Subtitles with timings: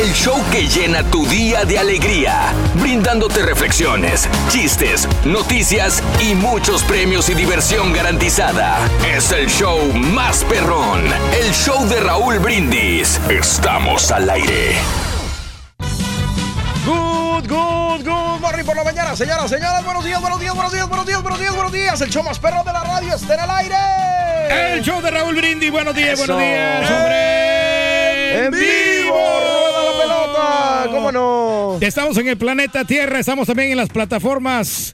[0.00, 7.28] El show que llena tu día de alegría, brindándote reflexiones, chistes, noticias y muchos premios
[7.28, 8.78] y diversión garantizada.
[9.14, 11.04] Es el show más perrón,
[11.38, 13.20] el show de Raúl Brindis.
[13.28, 14.76] Estamos al aire.
[16.86, 19.84] Good, good, good morning por la mañana, señoras, señores.
[19.84, 22.00] Buenos días, buenos días, buenos días, buenos días, buenos días, buenos días.
[22.00, 24.76] El show más perro de la radio está en el aire.
[24.76, 25.70] El show de Raúl Brindis.
[25.70, 26.32] Buenos días, Eso.
[26.32, 28.46] buenos días, hombre.
[28.46, 29.79] En vivo, rueda
[30.90, 31.78] ¿Cómo no?
[31.80, 34.92] Estamos en el planeta Tierra, estamos también en las plataformas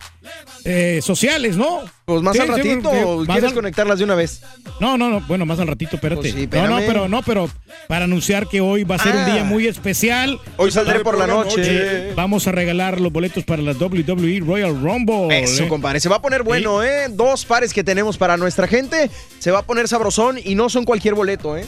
[0.64, 1.80] eh, sociales, ¿no?
[2.04, 4.42] Pues más Sí, al sí, ratito, porque ¿o ¿quieres al- conectarlas de una vez?
[4.80, 6.20] No, no, no, bueno, más al ratito, espérate.
[6.20, 7.48] Pues sí, no, no, pero no, pero
[7.88, 9.26] para anunciar que hoy va a ser un Ah.
[9.32, 10.38] día muy especial.
[10.56, 12.12] Hoy saldré por la noche.
[12.14, 15.42] vamos a regalar los boletos para la WWE Royal Rumble.
[15.42, 15.68] Eso, eh.
[15.68, 16.00] compadre.
[16.00, 17.06] Se va a poner bueno, ¿eh?
[17.10, 19.10] Dos pares que tenemos para nuestra gente.
[19.38, 21.64] Se va a poner sabrosón y no son cualquier boleto, ¿eh?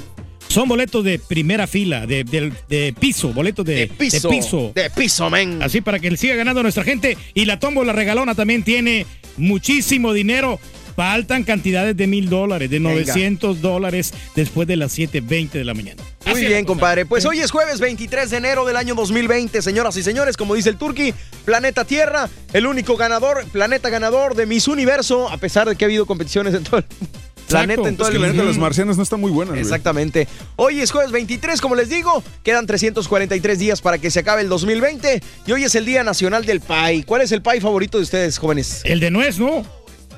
[0.48, 4.28] Son boletos de primera fila, de, de- de piso, boletos de, De piso.
[4.28, 4.72] de piso.
[4.74, 5.62] De piso, men.
[5.62, 7.16] Así para que le siga ganando nuestra gente.
[7.34, 10.58] Y la tómbola regalona también tiene muchísimo dinero.
[10.96, 12.90] Faltan cantidades de mil dólares, de Venga.
[12.90, 16.02] 900 dólares después de las 7.20 de la mañana.
[16.26, 17.06] Muy bien, la compadre.
[17.06, 20.36] Pues hoy es jueves 23 de enero del año 2020, señoras y señores.
[20.36, 25.36] Como dice el Turqui, Planeta Tierra, el único ganador, planeta ganador de Miss Universo, a
[25.36, 26.84] pesar de que ha habido competiciones en todo el
[27.48, 28.48] planeta, en todo Es que el la neta, Ujú.
[28.48, 29.52] las marcianas no están muy buenas.
[29.54, 29.62] güey.
[29.62, 30.28] Exactamente.
[30.56, 32.22] Hoy es jueves 23, como les digo.
[32.42, 35.22] Quedan 343 días para que se acabe el 2020.
[35.46, 37.04] Y hoy es el Día Nacional del Pie.
[37.06, 38.82] ¿Cuál es el pie favorito de ustedes, jóvenes?
[38.84, 39.64] El de nuez, ¿no?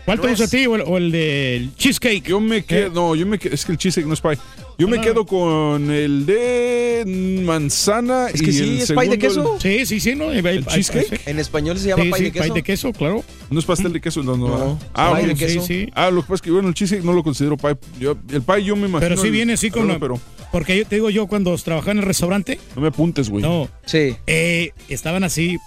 [0.05, 0.67] ¿Cuál te gusta a ti?
[0.67, 2.25] ¿O el, o el del cheesecake?
[2.27, 2.91] Yo me quedo, Eh.
[2.93, 4.39] no, yo me quedo, es que el cheesecake no es pie.
[4.81, 5.03] Yo me No.
[5.03, 9.59] quedo con el de manzana Es que y sí, el es pie segundo, de queso.
[9.61, 10.33] Sí, sí, sí, ¿no?
[10.33, 11.21] ¿El cheesecake?
[11.27, 12.45] En español se llama Sí, pie sí, de queso.
[12.45, 13.25] pie de queso, claro.
[13.51, 14.49] no es pastel de queso, no, no.
[14.49, 15.61] No, ah, pie de bueno, queso.
[15.67, 15.93] Sí, sí.
[15.95, 17.77] Ah, lo que pasa es que bueno, el cheesecake no lo considero pie.
[18.01, 19.01] Yo- el pie yo me imagino.
[19.01, 19.87] Pero sí el- viene así con...
[19.87, 20.19] la- pero
[20.51, 23.43] Porque yo te digo yo, cuando trabajaba en el restaurante, no me apuntes, güey.
[23.43, 24.17] no, Sí.
[24.27, 25.59] eh, estaban así,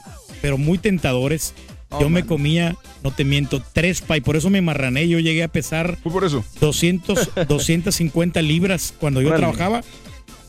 [0.42, 1.54] pero muy tentadores.
[1.94, 4.22] Oh, yo me comía, no te miento, tres pie.
[4.22, 5.08] Por eso me marrané.
[5.08, 6.44] Yo llegué a pesar Fue por eso.
[6.60, 9.42] 200, 250 libras cuando yo Órale.
[9.42, 9.84] trabajaba,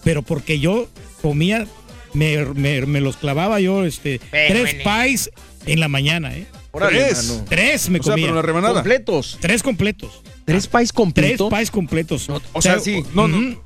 [0.03, 0.89] pero porque yo
[1.23, 1.67] comía,
[2.13, 5.31] me, me- me los clavaba yo, este, tres pies
[5.67, 6.47] en la mañana, ¿eh?
[6.73, 7.29] Órale, Tres.
[7.31, 7.45] mano.
[7.49, 8.27] Tres me O sea, comía.
[8.27, 8.75] pero la rebanada.
[8.75, 9.39] Completos.
[9.41, 10.23] tres completos.
[10.45, 11.53] ¿Tres pies Tres completos?
[11.55, 12.29] pies completos.
[12.53, 13.03] o sea, sí.
[13.15, 13.64] No, no.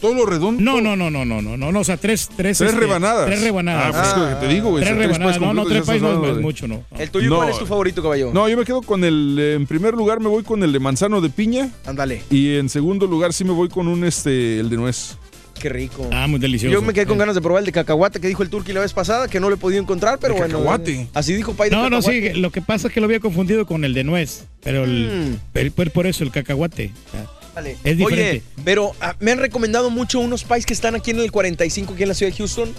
[0.00, 0.62] Todo lo redondo.
[0.62, 3.26] No, no, no, no, no, no, no, no, o sea, tres, tres, Tres este, rebanadas.
[3.26, 3.84] Tres rebanadas.
[3.86, 4.84] Ah, pues es lo que te digo, güey.
[4.84, 5.40] tres sea, rebanadas.
[5.40, 6.84] No, no, tres pies no, no es de- mucho, no.
[6.98, 7.36] ¿El tuyo No.
[7.36, 8.30] cuál es tu favorito, caballo?
[8.32, 9.36] No, yo me quedo con el.
[9.40, 11.70] eh, En primer lugar me voy con el de manzano de piña.
[11.84, 12.22] Ándale.
[12.30, 15.16] Y en segundo lugar sí me voy con un este el de nuez.
[15.60, 16.08] Qué rico.
[16.12, 16.72] Ah, muy delicioso.
[16.72, 17.20] Yo me quedé con Eh.
[17.20, 19.48] ganas de probar el de cacahuate que dijo el Turqui la vez pasada, que no
[19.48, 20.58] lo he podido encontrar, pero ¿De bueno.
[20.58, 20.92] cacahuate?
[21.02, 22.34] eh, Así dijo Pai de No, no, cacahuate.
[22.34, 25.30] sí, lo que pasa es que lo había confundido con el de nuez, pero el,
[25.34, 25.38] Mm.
[25.52, 26.90] pero- pero por eso el cacahuate.
[27.52, 27.76] O sea, Dale.
[27.84, 28.30] Es diferente.
[28.30, 31.92] Oye, pero ah, me han recomendado mucho unos pies que están aquí en el 45,
[31.94, 32.70] aquí en la ciudad de Houston.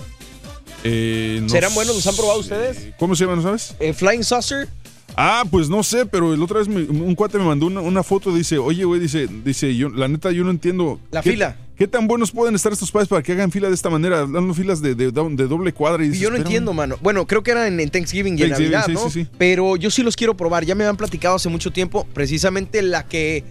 [0.84, 1.96] Eh, no ¿Serán buenos?
[1.96, 2.54] ¿Los han probado sé.
[2.54, 2.94] ustedes?
[2.98, 3.75] ¿Cómo se llaman, no sabes?
[3.80, 4.68] Eh, Flying Saucer.
[5.16, 8.02] Ah, pues no sé, pero el otra vez me- un cuate me mandó una, una
[8.02, 11.00] foto, dice, oye, güey, dice, dice, yo, la neta, yo no entiendo.
[11.12, 11.56] La ¿qué- fila.
[11.78, 14.20] ¿Qué tan buenos pueden estar estos padres para que hagan fila de esta manera?
[14.28, 16.04] Dando filas de, de- de doble cuadra.
[16.04, 16.98] Y, dices, yo no entiendo, mano.
[17.02, 19.10] Bueno, creo que eran en Thanksgiving y en Thanksgiving, Navidad, sí, ¿no?
[19.10, 19.28] sí, sí.
[19.38, 20.66] Pero yo sí los quiero probar.
[20.66, 23.44] Ya me han platicado hace mucho tiempo, precisamente la que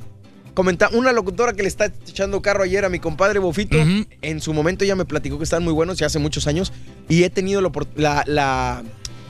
[0.55, 4.53] comenta, una locutora que le está echando carro ayer a mi compadre Bofito, en su
[4.53, 6.73] momento ya me platicó que están muy buenos, ya hace muchos años,
[7.09, 8.83] y he tenido la, la, la,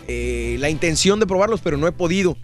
[0.09, 2.37] eh, la intención de probarlos, pero no he podido.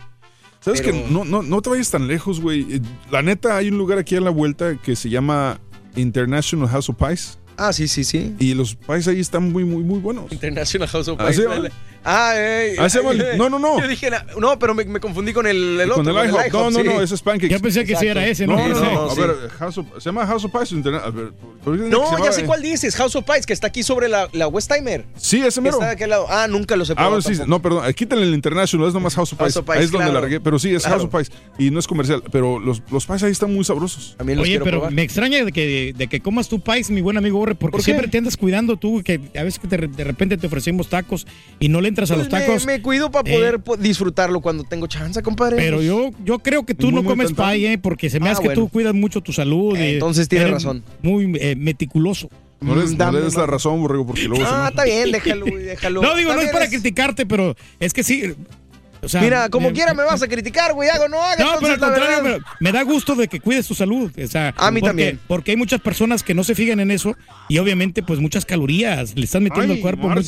[0.60, 2.66] ¿Sabes Pero- que no, no, no te vayas tan lejos, güey?
[2.76, 2.80] Eh,
[3.10, 5.60] La neta, hay un lugar aquí a la vuelta que se llama
[5.94, 7.38] International House of Pies.
[7.56, 8.34] Ah, sí, sí, sí.
[8.38, 10.30] Y los pies ahí están muy, muy, muy buenos.
[10.30, 11.36] International House of ¿Ah, Pies.
[11.36, 11.70] sí, vale?
[12.10, 13.80] Ah, Ah, el- ay, no, no, no.
[13.80, 16.02] Yo dije, la- no, pero me, me confundí con el, el otro.
[16.04, 16.52] Con el IHOP.
[16.52, 17.48] No, no, no, ese es Pancakes.
[17.50, 18.56] Yo pensé que sí era ese, ¿no?
[18.56, 19.10] No, no.
[19.10, 19.20] A sí.
[19.20, 20.72] ver, House of- se llama House of Pies.
[20.72, 21.32] Interna- a ver,
[21.62, 23.66] ¿por qué tiene que se No, ya sé cuál dices, House of Pies, que está
[23.68, 25.04] aquí sobre la, la Westheimer.
[25.16, 25.74] Sí, ese mero.
[25.76, 26.26] está de aquel lado.
[26.30, 29.14] Ah, nunca los he Ah, probado bueno, sí, no, perdón, quítale el International, es nomás
[29.14, 29.56] House of House Pies.
[29.58, 30.20] of Pies, ahí es donde claro.
[30.20, 31.00] la regué, pero sí, es Claro.
[31.00, 31.30] House of Pies.
[31.58, 34.14] Y no es comercial, pero los, los pies ahí están muy sabrosos.
[34.16, 34.92] También Oye, quiero pero probar.
[34.94, 37.80] me extraña de que, de que comas tu país, mi buen amigo Borre, porque ¿Por
[37.80, 37.84] qué?
[37.84, 41.26] siempre te andas cuidando tú, que a veces que te- de repente te ofrecemos tacos
[41.60, 42.66] y no le entras a Pues los tacos.
[42.66, 45.56] Me, me cuido para Eh, poder po- disfrutarlo cuando tengo chance, compadre.
[45.56, 47.78] Pero yo, yo creo que tú Muy, no muy comes pay, ¿eh?
[47.78, 49.76] porque se me Ah, hace que tú cuidas mucho tu salud.
[49.76, 50.84] Eh, y entonces tiene eres razón.
[51.02, 52.28] Muy eh, meticuloso.
[52.60, 56.02] No no le des la razón, borrego, porque luego se Ah, está bien, déjalo, déjalo.
[56.02, 58.34] No digo, no es para criticarte, pero es que sí.
[59.00, 61.44] O sea, Mira, como me- quiera me vas a criticar, güey, hago no haga.
[61.44, 64.10] No, pero al contrario, me da gusto de que cuides tu salud.
[64.22, 65.20] O sea, A mí porque, también.
[65.28, 67.16] Porque hay muchas personas que no se fijan en eso
[67.48, 70.24] y obviamente pues muchas calorías le están metiendo Ay, al cuerpo muy-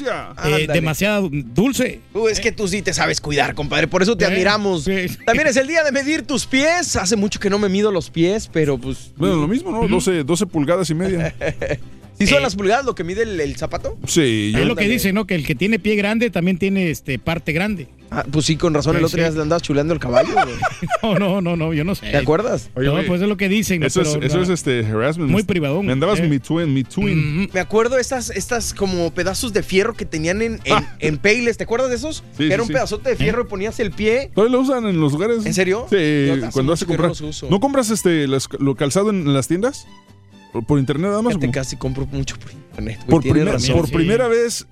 [0.61, 2.01] eh, demasiado dulce.
[2.13, 4.85] Tú, es que tú sí te sabes cuidar, compadre, por eso te Eh, admiramos.
[5.27, 6.95] También es el día de medir tus pies.
[6.97, 9.13] Hace mucho que no me mido los pies, pero pues.
[9.17, 9.89] Bueno, lo mismo, ¿no?
[9.89, 11.35] 12, 12 pulgadas y media.
[12.19, 12.43] ¿Sí son Eh.
[12.43, 13.99] las pulgadas lo que mide el, el zapato?
[14.07, 14.59] Sí, yo.
[14.61, 15.27] Es lo que dice, ¿no?
[15.27, 17.89] Que el que tiene pie grande también tiene este parte grande.
[18.13, 20.57] Ah, pues sí, con razón, el otro día le andabas chuleando el caballo, güey.
[21.03, 22.11] No, no, no, no, yo no sé.
[22.11, 22.69] ¿Te acuerdas?
[22.75, 23.81] Oye, no, pues es lo que dicen.
[23.81, 23.87] ¿no?
[23.87, 24.43] Eso, es, eso no.
[24.43, 25.31] es este harassment.
[25.31, 25.87] Muy privadón.
[25.87, 26.29] Me andabas Eh.
[26.29, 27.43] mi twin, mi twin.
[27.45, 31.57] Mm, Me acuerdo estas, estas como pedazos de fierro que tenían en, en, en Payless.
[31.57, 32.25] ¿Te acuerdas de esos?
[32.37, 32.73] Sí, Que era un sí.
[32.75, 34.31] pedazote de fierro y ponías el pie.
[34.35, 35.47] ¿Todavía lo usan en los lugares?
[35.47, 35.87] ¿En serio?
[35.89, 35.97] Sí,
[36.31, 37.09] hace cuando no comprar.
[37.11, 37.47] los uso.
[37.49, 39.87] ¿No compras este las- lo calzado en las tiendas?
[40.67, 41.37] ¿Por, internet nada más?
[41.53, 42.97] casi compro mucho por internet.
[43.07, 43.57] güey, Por, primer-
[43.93, 44.67] primera vez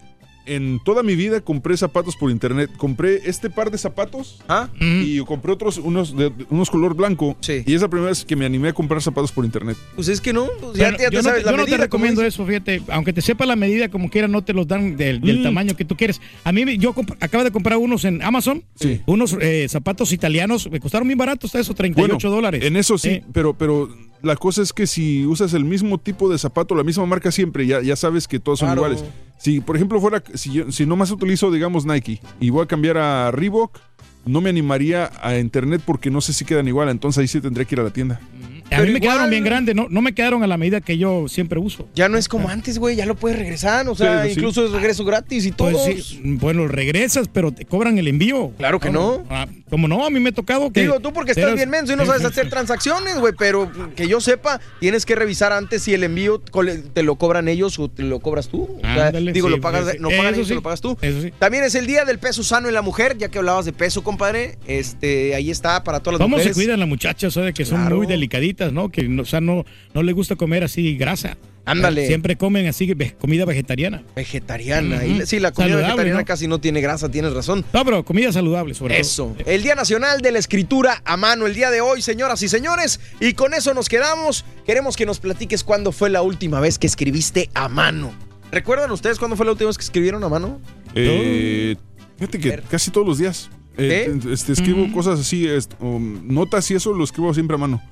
[0.55, 2.71] en toda mi vida compré zapatos por internet.
[2.77, 4.69] Compré este par de zapatos ¿Ah?
[4.81, 5.03] mm.
[5.05, 7.37] y compré otros, unos, de, unos color blanco.
[7.41, 7.62] Sí.
[7.67, 9.77] Y es la primera vez que me animé a comprar zapatos por internet.
[9.95, 10.47] Pues es que no.
[10.61, 11.89] pues ya, Bueno, te- ya te yo no, sabes te, la yo no te medida,
[11.89, 12.83] como recomiendo eso, fíjate.
[12.89, 15.43] Aunque te sepa la medida, como quiera, no te los dan del, del Mm.
[15.45, 16.21] tamaño que tú quieres.
[16.45, 18.65] A mí, yo acabo de comprar unos en Amazon.
[18.75, 19.00] Sí.
[19.06, 20.71] Unos eh, zapatos italianos.
[20.71, 22.65] Me costaron bien baratos, eso, 38 Bueno, dólares.
[22.65, 23.89] En eso sí, Eh, pero, pero
[24.23, 27.67] la cosa es que si usas el mismo tipo de zapato, la misma marca siempre,
[27.67, 29.05] ya, ya sabes que todos son iguales.
[29.38, 32.99] Si, por ejemplo, fuera, si, yo- si nomás utilizo, digamos, Nike y voy a cambiar
[32.99, 33.79] a Reebok,
[34.26, 37.65] no me animaría a internet porque no sé si quedan igual, entonces ahí sí tendría
[37.65, 38.20] que ir a la tienda.
[38.69, 40.81] A pero mí me igual- quedaron bien grandes, no, no me quedaron a la medida
[40.81, 41.88] que yo siempre uso.
[41.94, 42.97] Ya no es como antes, güey.
[42.97, 43.88] Ya lo puedes regresar.
[43.88, 44.41] O sea, Sí, sí, sí.
[44.41, 45.70] incluso es regreso gratis y todo.
[45.73, 48.53] Pues sí, bueno, regresas, pero te cobran el envío.
[48.59, 49.25] Claro que no.
[49.31, 50.81] Ah, como no, a mí me ha tocado que.
[50.82, 54.20] Digo, tú porque estás bien menso y no sabes hacer transacciones, güey, pero que yo
[54.20, 58.21] sepa, tienes que revisar antes si el envío te lo cobran ellos o te lo
[58.21, 58.62] cobras tú.
[58.79, 60.97] O sea, Ándale, digo, sí, lo pagas, pues, no pagan eso ellos, lo pagas tú.
[61.00, 61.32] Eso sí.
[61.38, 64.03] También es el día del peso sano en la mujer, ya que hablabas de peso,
[64.03, 64.59] compadre.
[64.67, 66.56] Este, ahí está para todas las ¿Cómo se mujeres.
[66.56, 67.37] cuidan las muchachas?
[67.37, 67.97] O sea, que son Claro.
[67.97, 68.90] muy delicaditas, ¿no?
[68.90, 69.64] Que no, o sea, no,
[69.94, 71.37] no les gusta comer así grasa.
[71.64, 72.06] Ándale.
[72.06, 72.90] Siempre comen así
[73.20, 74.02] comida vegetariana.
[74.16, 75.05] Vegetariana.
[75.05, 76.25] Y- sí, la comida Saludable, vegetariana ¿no?
[76.25, 77.62] casi no tiene grasa, tienes razón.
[77.75, 79.34] No, pero comida saludable, sobre Eso.
[79.37, 79.46] todo.
[79.50, 83.00] El Día Nacional de la Escritura a mano, el día de hoy, señoras y señores.
[83.20, 84.46] Y con eso nos quedamos.
[84.64, 88.12] Queremos que nos platiques cuándo fue la última vez que escribiste a mano.
[88.50, 90.58] ¿Recuerdan ustedes cuándo fue la última vez que escribieron a mano?
[90.94, 91.76] Eh,
[92.18, 93.50] fíjate que casi todos los días.
[93.76, 97.83] eh, este, escribo cosas así, est- um, notas y eso lo escribo siempre a mano.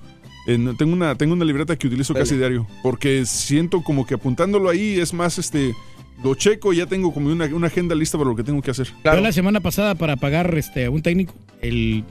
[0.47, 2.25] No- tengo, una, tengo una libreta que utilizo Dale.
[2.25, 5.75] casi diario, porque siento como que apuntándolo ahí es más, este,
[6.23, 8.71] lo checo y ya tengo como una, una agenda lista para lo que tengo que
[8.71, 8.89] hacer.
[9.03, 9.19] Claro.
[9.19, 12.05] Yo la semana pasada para pagar este, a un técnico, el...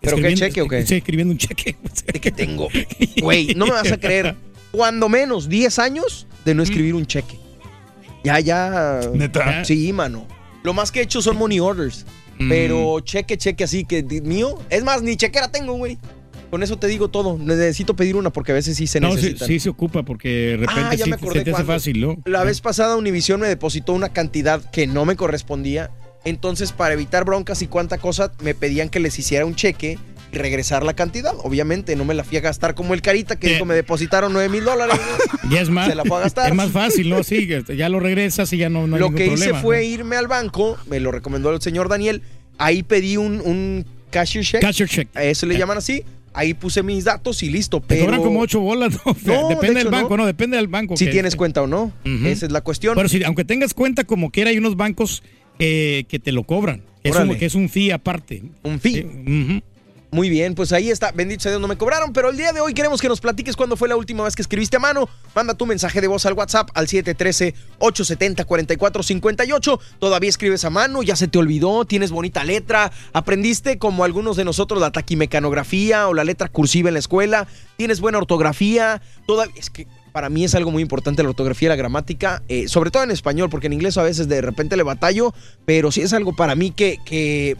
[0.00, 0.86] ¿Pero qué cheque o qué?
[0.86, 1.76] Sí, escribiendo un cheque.
[2.12, 2.68] ¿De qué tengo?
[3.20, 4.36] Güey, no me vas a creer.
[4.70, 7.38] Cuando menos 10 años de no escribir un cheque.
[8.22, 9.00] Ya, ya.
[9.14, 9.64] Neta.
[9.64, 10.26] Sí, mano.
[10.62, 12.04] Lo más que he hecho son money orders.
[12.38, 12.48] Mm.
[12.48, 14.58] Pero cheque, cheque así que mío.
[14.70, 15.98] Es más, ni chequera tengo, güey.
[16.50, 17.36] Con eso te digo todo.
[17.38, 19.48] Necesito pedir una porque a veces sí se No, sí, necesitan.
[19.48, 22.00] sí se ocupa porque de repente Ah, ya sí me acordé se te hace fácil,
[22.00, 22.16] ¿no?
[22.24, 25.90] La vez pasada Univision me depositó una cantidad que no me correspondía.
[26.24, 29.98] Entonces, para evitar broncas y cuánta cosa, me pedían que les hiciera un cheque
[30.32, 31.32] y regresar la cantidad.
[31.42, 33.52] Obviamente, no me la fui a gastar como el carita que Eh.
[33.54, 34.96] dijo me depositaron 9 mil dólares.
[35.50, 36.50] Ya es más, Se la a gastar.
[36.50, 37.22] es más fácil, ¿no?
[37.22, 39.82] Sí, ya lo regresas y ya no, no hay Lo que hice problema, fue ¿no?
[39.84, 42.20] irme al banco, me lo recomendó el señor Daniel.
[42.58, 44.60] Ahí pedí un, un cashier check.
[44.60, 45.08] Cashier check.
[45.16, 46.04] A eso le llaman así.
[46.38, 47.80] Ahí puse mis datos y listo.
[47.80, 49.16] Te Pero cobran como ocho bolas, ¿no?
[49.24, 50.22] No, de depende hecho, del banco, no.
[50.22, 50.26] no.
[50.26, 50.96] Depende del banco.
[50.96, 51.92] si que- tienes cuenta o no.
[52.24, 52.94] Esa es la cuestión.
[52.94, 55.22] Pero si, aunque tengas cuenta, como quiera, hay unos bancos
[55.58, 56.82] eh, que te lo cobran.
[57.02, 58.42] Es un, que es un fee aparte.
[58.62, 59.62] un fee.
[60.10, 61.12] Muy bien, pues ahí está.
[61.12, 62.14] Bendito sea Dios, no me cobraron.
[62.14, 64.40] Pero el día de hoy queremos que nos platiques cuándo fue la última vez que
[64.40, 65.06] escribiste a mano.
[65.34, 69.80] Manda tu mensaje de voz al WhatsApp al 713-870-4458.
[69.98, 72.90] Todavía escribes a mano, ya se te olvidó, tienes bonita letra.
[73.12, 77.46] Aprendiste, como algunos de nosotros, la taquimecanografía o la letra cursiva en la escuela.
[77.76, 79.02] Tienes buena ortografía.
[79.26, 79.52] Todavía.
[79.58, 82.90] Es que para mí es algo muy importante la ortografía y la gramática, eh, sobre
[82.90, 85.34] todo en español, porque en inglés a veces de repente le batallo,
[85.66, 87.58] pero sí es algo para mí que, que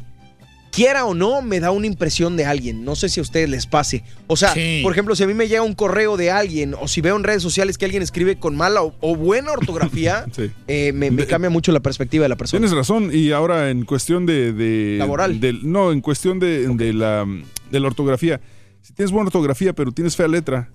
[0.71, 2.85] quiera o no, me da una impresión de alguien.
[2.85, 4.05] No sé si a ustedes les pase.
[4.27, 4.81] O sea, Sí.
[4.83, 7.25] por ejemplo, si a mí me llega un correo de alguien o si veo en
[7.25, 10.51] redes sociales que alguien escribe con mala o, o buena ortografía, Sí.
[10.69, 12.61] eh, me, me cambia mucho la perspectiva de la persona.
[12.61, 14.53] Tienes razón, y ahora en cuestión de...
[14.53, 15.41] de- Laboral.
[15.63, 17.27] no, en cuestión de, de la,
[17.71, 18.41] de la ortografía.
[18.83, 20.71] Si tienes buena ortografía, pero tienes fea letra,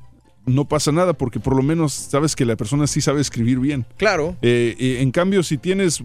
[0.46, 3.86] no pasa nada, porque por lo menos sabes que la persona sí sabe escribir bien.
[3.98, 4.36] Claro.
[4.42, 6.04] Eh, eh, en cambio, si tienes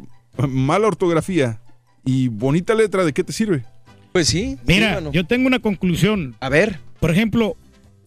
[0.49, 1.61] mala ortografía
[2.05, 3.65] y bonita letra, ¿de qué te sirve?
[4.13, 4.57] Pues sí.
[4.67, 6.35] Mira, yo tengo una conclusión.
[6.41, 6.81] A ver.
[7.01, 7.57] Por ejemplo,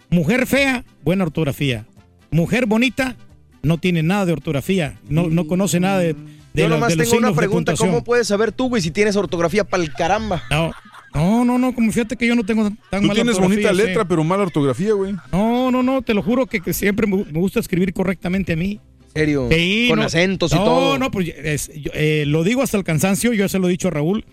[0.09, 1.85] mujer fea, buena ortografía.
[2.31, 3.15] Mujer bonita,
[3.63, 4.97] no tiene nada de ortografía.
[5.09, 7.73] No, no conoce nada de, de yo la- nomás de los tengo una pregunta.
[7.75, 10.43] ¿Cómo puedes saber tú, güey, si tienes ortografía para el caramba?
[10.49, 10.71] No,
[11.13, 13.81] no, no, no, como fíjate que yo no tengo tan Tú mala tienes ortografía, bonita
[13.83, 13.87] sí.
[13.87, 15.13] letra, pero mala ortografía, güey.
[15.31, 18.55] No, no, no, te lo juro que, que siempre me me gusta escribir correctamente a
[18.55, 18.79] mí.
[19.13, 19.47] serio?
[19.51, 20.05] Sí, Con no.
[20.05, 20.97] acentos y no, todo.
[20.97, 23.71] No, pues es- yo, eh, lo digo hasta el cansancio, yo ya se lo he
[23.71, 24.23] dicho a Raúl.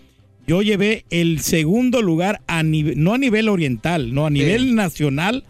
[0.49, 5.43] Yo llevé el segundo lugar, a nivel, no a nivel oriental, no, a nivel nacional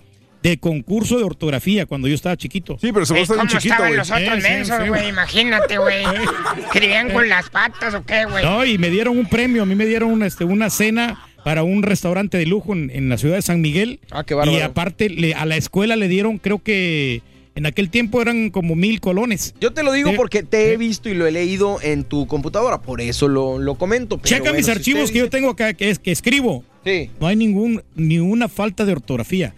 [0.44, 2.78] de concurso de ortografía cuando yo estaba chiquito.
[2.82, 3.96] Sí, pero se va a ¿Y estar chiquito, güey.
[3.96, 5.08] los otros Sí, sí, mensos, sí, güey?
[5.08, 6.04] Imagínate, güey.
[6.66, 8.44] ¿Escribían con las patas o qué, güey?
[8.44, 11.64] No, y me dieron un premio, a mí me dieron una, este, una cena para
[11.64, 14.02] un restaurante de lujo en, en la ciudad de San Miguel.
[14.12, 14.58] Ah, qué bárbaro.
[14.58, 17.22] Y aparte le- a la escuela le dieron, creo que
[17.56, 19.54] en aquel tiempo eran como mil colones.
[19.60, 22.82] Yo te lo digo porque te he visto y lo he leído en tu computadora,
[22.82, 24.18] por eso lo, lo comento.
[24.18, 26.64] pero Checa bueno, mis si archivos que yo tengo acá, que, es, que escribo.
[26.86, 27.10] Sí.
[27.20, 29.54] No hay ningún, ni una falta de ortografía.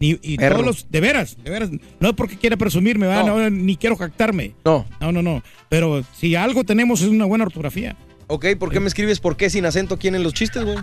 [0.00, 1.70] Ni, y todos los, de veras, de veras.
[2.00, 3.26] No es porque quiera presumirme, ¿verdad?
[3.26, 3.38] No.
[3.38, 4.54] No, ni quiero jactarme.
[4.64, 4.86] No.
[5.00, 5.42] No, no, no.
[5.68, 7.96] Pero si algo tenemos es una buena ortografía.
[8.26, 10.76] Ok, ¿por qué me escribes por qué sin acento aquí en los chistes, güey?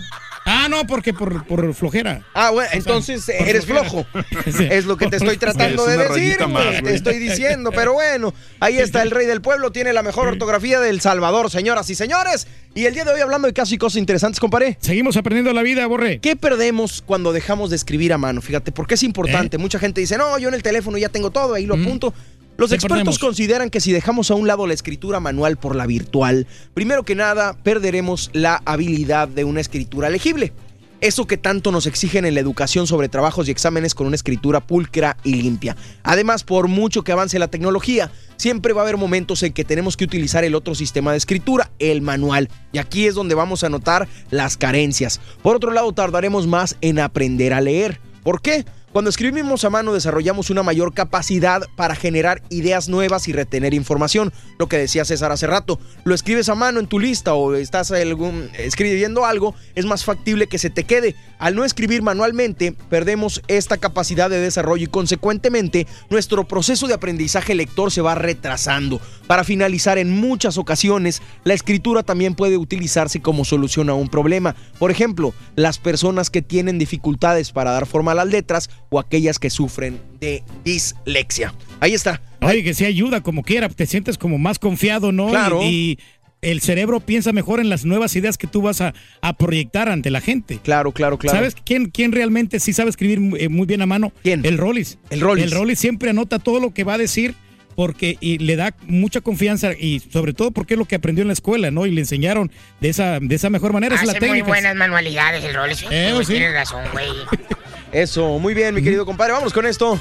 [0.45, 2.25] Ah, no, porque por, por flojera.
[2.33, 3.89] Ah, bueno, entonces eres flojera.
[3.89, 4.05] flojo.
[4.51, 4.67] Sí.
[4.69, 7.71] Es lo que te estoy tratando Es de decir, más, te estoy diciendo.
[7.71, 11.89] Pero bueno, ahí está el rey del pueblo, tiene la mejor ortografía del Salvador, señoras
[11.89, 12.47] y señores.
[12.73, 14.77] Y el día de hoy hablando de casos y cosas interesantes, comparé.
[14.81, 16.19] Seguimos aprendiendo la vida, Borre.
[16.19, 18.41] ¿Qué perdemos cuando dejamos de escribir a mano?
[18.41, 19.57] Fíjate, porque es importante.
[19.57, 22.13] Mucha gente dice, no, yo en el teléfono ya tengo todo, ahí lo apunto.
[22.57, 25.87] Los ¿Qué expertos consideran que si dejamos a un lado la escritura manual por la
[25.87, 30.53] virtual, primero que nada perderemos la habilidad de una escritura legible.
[31.01, 34.59] Eso que tanto nos exigen en la educación sobre trabajos y exámenes con una escritura
[34.59, 35.75] pulcra y limpia.
[36.03, 39.97] Además, por mucho que avance la tecnología, siempre va a haber momentos en que tenemos
[39.97, 42.49] que utilizar el otro sistema de escritura, el manual.
[42.71, 45.19] Y aquí es donde vamos a notar las carencias.
[45.41, 47.99] Por otro lado, tardaremos más en aprender a leer.
[48.21, 48.63] ¿Por qué?
[48.91, 54.33] Cuando escribimos a mano desarrollamos una mayor capacidad para generar ideas nuevas y retener información.
[54.59, 57.89] Lo que decía César hace rato, lo escribes a mano en tu lista o estás
[57.91, 61.15] escribiendo algo, es más factible que se te quede.
[61.39, 67.55] Al no escribir manualmente, perdemos esta capacidad de desarrollo y consecuentemente nuestro proceso de aprendizaje
[67.55, 68.99] lector se va retrasando.
[69.25, 74.53] Para finalizar, en muchas ocasiones, la escritura también puede utilizarse como solución a un problema.
[74.77, 79.39] Por ejemplo, las personas que tienen dificultades para dar forma a las letras o aquellas
[79.39, 81.53] que sufren de dislexia.
[81.79, 82.21] Ahí está.
[82.41, 85.29] Oye, que sí ayuda como quiera, te sientes como más confiado, ¿no?
[85.29, 85.61] Claro.
[85.63, 85.99] Y, y
[86.41, 90.09] el cerebro piensa mejor en las nuevas ideas que tú vas a, a proyectar ante
[90.11, 90.59] la gente.
[90.61, 91.37] Claro, claro, claro.
[91.37, 94.11] ¿Sabes quién, quién realmente sí sabe escribir eh, muy bien a mano?
[94.23, 94.45] ¿Quién?
[94.45, 94.97] El Rollis.
[95.09, 95.45] El Rollis.
[95.45, 97.33] El Rollis siempre anota todo lo que va a decir
[97.77, 101.27] porque y le da mucha confianza y sobre todo porque es lo que aprendió en
[101.27, 101.85] la escuela, ¿no?
[101.85, 103.95] Y le enseñaron de esa, de esa mejor manera.
[103.95, 104.47] esa es la Hace muy técnica.
[104.49, 105.85] buenas manualidades el Rolls.
[105.89, 106.33] Eh, güey, sí.
[106.33, 107.07] Tienes razón, güey.
[107.91, 109.33] Eso, muy bien, mi querido compadre.
[109.33, 109.99] Vamos con esto.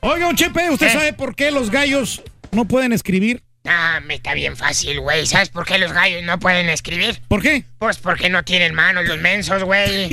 [0.00, 0.92] Oiga, un Chepe, ¿usted Eh.
[0.92, 3.42] sabe por qué los gallos no pueden escribir?
[3.64, 5.24] Ah, me está bien fácil, güey.
[5.24, 7.20] ¿Sabes por qué los gallos no pueden escribir?
[7.28, 7.64] ¿Por qué?
[7.78, 10.12] Pues porque no tienen manos los mensos, güey.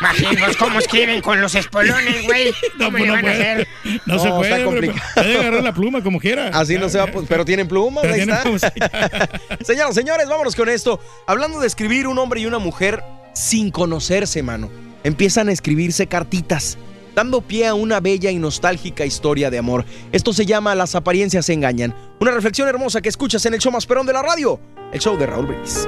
[0.00, 2.52] Imagínate cómo escriben con los espolones, güey.
[2.78, 3.34] ¿Cómo pues van a puede.
[3.34, 3.68] hacer?
[4.06, 5.00] No, se No, puede, está complicado.
[5.14, 6.48] Puede agarrar la pluma como quiera.
[6.54, 9.28] Así no se va, pues, pero tienen plumas, Pero ahí está.
[9.64, 11.00] Señoras, señores, vámonos con esto.
[11.26, 13.02] Hablando de escribir un hombre y una mujer
[13.34, 14.70] sin conocerse, mano.
[15.04, 16.78] Empiezan a escribirse cartitas,
[17.14, 19.84] dando pie a una bella y nostálgica historia de amor.
[20.12, 21.94] Esto se llama Las apariencias engañan.
[22.20, 24.58] Una reflexión hermosa que escuchas en el show más perón de la radio,
[24.92, 25.86] el show de Raúl Brindis.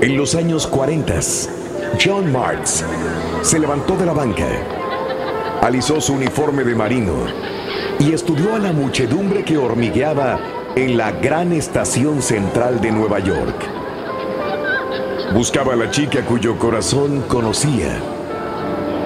[0.00, 1.20] En los años 40,
[2.02, 2.84] John Marks
[3.42, 4.48] se levantó de la banca,
[5.62, 7.14] alisó su uniforme de marino
[8.00, 10.40] y estudió a la muchedumbre que hormigueaba
[10.74, 13.54] en la gran estación central de Nueva York.
[15.32, 17.96] Buscaba a la chica cuyo corazón conocía,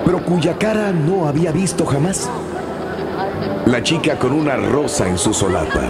[0.07, 2.31] pero cuya cara no había visto jamás.
[3.67, 5.83] La chica con una rosa en su solapa.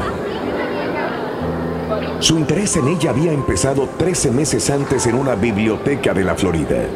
[2.18, 6.88] Su interés en ella había empezado 13 meses antes en una biblioteca de la Florida.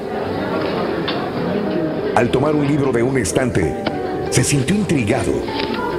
[2.17, 3.75] Al tomar un libro de un estante,
[4.31, 5.33] se sintió intrigado,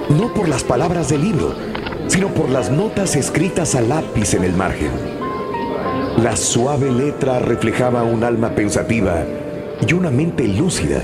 [0.10, 1.56] no por las palabras del libro,
[2.08, 4.92] sino por las notas escritas a lápiz en el margen.
[6.18, 9.24] La suave letra reflejaba un alma pensativa
[9.88, 11.02] y una mente lúcida.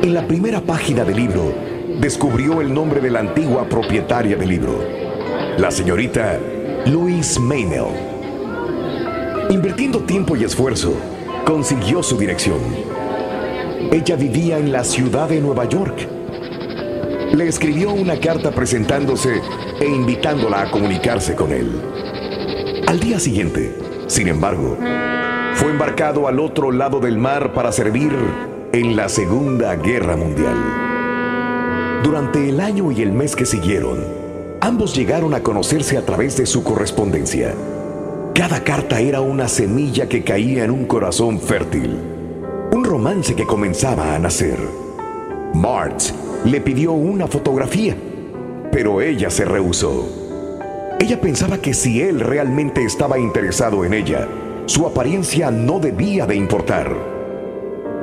[0.00, 1.52] En la primera página del libro,
[2.00, 4.78] descubrió el nombre de la antigua propietaria del libro,
[5.58, 6.38] la señorita
[6.86, 7.88] Louise Maynell.
[9.50, 10.94] Invirtiendo tiempo y esfuerzo,
[11.44, 12.58] consiguió su dirección.
[13.90, 16.06] Ella vivía en la ciudad de Nueva York.
[17.32, 19.40] Le escribió una carta presentándose
[19.80, 21.70] e invitándola a comunicarse con él.
[22.86, 23.74] Al día siguiente,
[24.06, 24.76] sin embargo,
[25.54, 28.12] fue embarcado al otro lado del mar para servir
[28.72, 30.56] en la Segunda Guerra Mundial.
[32.02, 34.04] Durante el año y el mes que siguieron,
[34.60, 37.54] ambos llegaron a conocerse a través de su correspondencia.
[38.34, 42.17] Cada carta era una semilla que caía en un corazón fértil,
[42.72, 44.58] un romance que comenzaba a nacer.
[45.54, 46.12] Marge
[46.44, 47.96] le pidió una fotografía,
[48.70, 50.08] pero ella se rehusó.
[51.00, 54.28] Ella pensaba que si él realmente estaba interesado en ella,
[54.66, 56.92] su apariencia no debía de importar.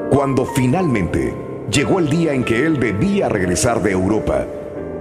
[0.10, 1.34] Cuando finalmente
[1.70, 4.46] llegó el día en que él debía regresar de Europa,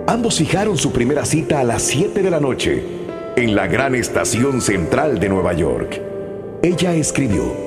[0.07, 2.83] ambos fijaron su primera cita a las 7 de la noche
[3.37, 6.01] en la gran estación central de Nueva York.
[6.63, 7.64] Ella escribió,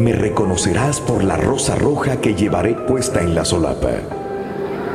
[0.00, 3.90] me reconocerás por la rosa roja que llevaré puesta en la solapa.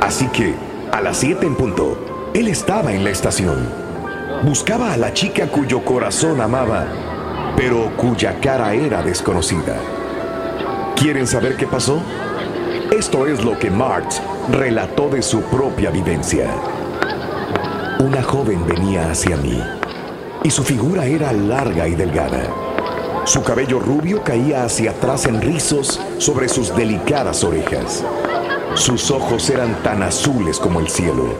[0.01, 0.55] Así que,
[0.91, 3.69] a las 7 en punto, él estaba en la estación.
[4.43, 6.88] Buscaba a la chica cuyo corazón amaba,
[7.55, 9.77] pero cuya cara era desconocida.
[10.95, 12.01] ¿Quieren saber qué pasó?
[12.91, 14.21] Esto es lo que Marx
[14.51, 16.50] relató de su propia vivencia.
[18.00, 19.61] Una joven venía hacia mí
[20.44, 22.64] y su figura era larga y delgada.
[23.25, 28.03] Su cabello rubio caía hacia atrás en rizos sobre sus delicadas orejas.
[28.75, 31.33] Sus ojos eran tan azules como el cielo,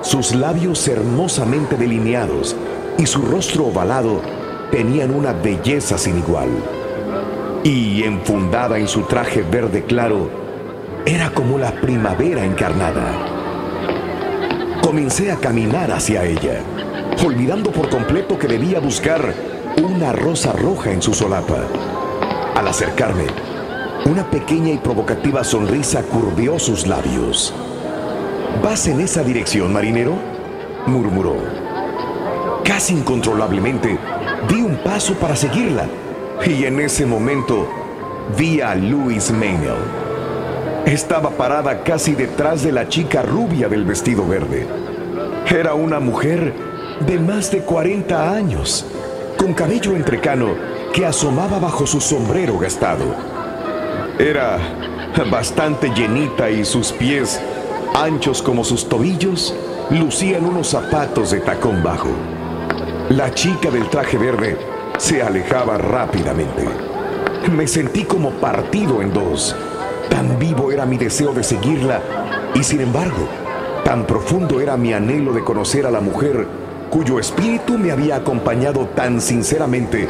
[0.00, 2.56] sus labios hermosamente delineados
[2.98, 4.20] y su rostro ovalado
[4.72, 6.48] tenían una belleza sin igual.
[7.62, 10.28] Y enfundada en su traje verde claro,
[11.06, 13.12] era como la primavera encarnada.
[14.82, 16.62] Comencé a caminar hacia ella,
[17.24, 21.58] olvidando por completo que debía buscar una rosa roja en su solapa.
[22.54, 23.24] Al acercarme,
[24.04, 27.54] una pequeña y provocativa sonrisa curvió sus labios.
[28.62, 30.14] ¿Vas en esa dirección, marinero?
[30.86, 31.36] murmuró.
[32.64, 33.98] Casi incontrolablemente,
[34.48, 35.86] di un paso para seguirla
[36.44, 37.68] y en ese momento
[38.36, 39.76] vi a Louise Maynell.
[40.84, 44.66] Estaba parada casi detrás de la chica rubia del vestido verde.
[45.48, 46.52] Era una mujer
[47.06, 48.86] de más de 40 años,
[49.42, 50.54] con cabello entrecano
[50.94, 53.04] que asomaba bajo su sombrero gastado.
[54.16, 54.56] Era
[55.32, 57.40] bastante llenita y sus pies,
[57.92, 59.52] anchos como sus tobillos,
[59.90, 62.10] lucían unos zapatos de tacón bajo.
[63.08, 64.56] La chica del traje verde
[64.96, 66.64] se alejaba rápidamente.
[67.50, 69.56] Me sentí como partido en dos.
[70.08, 72.00] Tan vivo era mi deseo de seguirla
[72.54, 73.26] y sin embargo,
[73.84, 76.61] tan profundo era mi anhelo de conocer a la mujer
[76.92, 80.06] cuyo espíritu me había acompañado tan sinceramente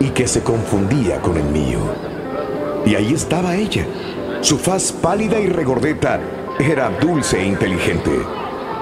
[0.00, 1.78] y que se confundía con el mío.
[2.84, 3.86] Y ahí estaba ella.
[4.40, 6.18] Su faz pálida y regordeta
[6.58, 8.10] era dulce e inteligente,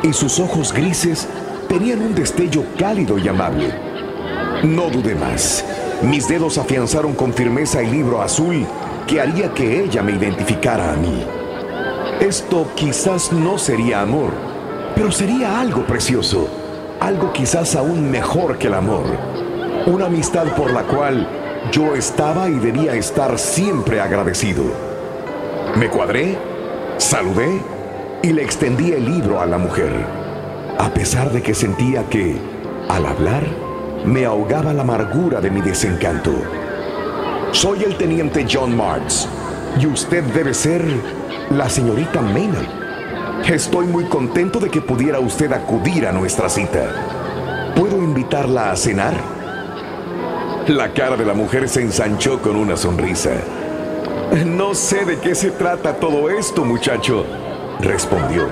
[0.03, 1.29] y sus ojos grises
[1.69, 3.71] tenían un destello cálido y amable.
[4.62, 5.62] No dudé más.
[6.01, 8.65] Mis dedos afianzaron con firmeza el libro azul
[9.07, 11.23] que haría que ella me identificara a mí.
[12.19, 14.33] Esto quizás no sería amor,
[14.95, 16.62] pero sería algo precioso,
[17.03, 19.05] algo quizás aún mejor que el amor.
[19.87, 21.29] Una amistad por la cual
[21.73, 24.62] yo estaba y debía estar siempre agradecido.
[25.75, 26.38] Me cuadré,
[26.99, 27.61] saludé
[28.23, 29.93] y le extendí el libro a la mujer,
[30.79, 32.37] a pesar de que sentía que,
[32.88, 33.43] al hablar,
[34.05, 36.33] me ahogaba la amargura de mi desencanto.
[37.51, 39.29] Soy el teniente John Marks
[39.81, 40.85] y usted debe ser
[41.51, 42.82] la señorita Maynard.
[43.48, 47.72] Estoy muy contento de que pudiera usted acudir a nuestra cita.
[47.76, 49.14] ¿Puedo invitarla a cenar?
[50.68, 53.33] La cara de la mujer se ensanchó con una sonrisa.
[54.46, 57.26] No sé de qué se trata todo esto, muchacho,
[57.81, 58.46] respondió.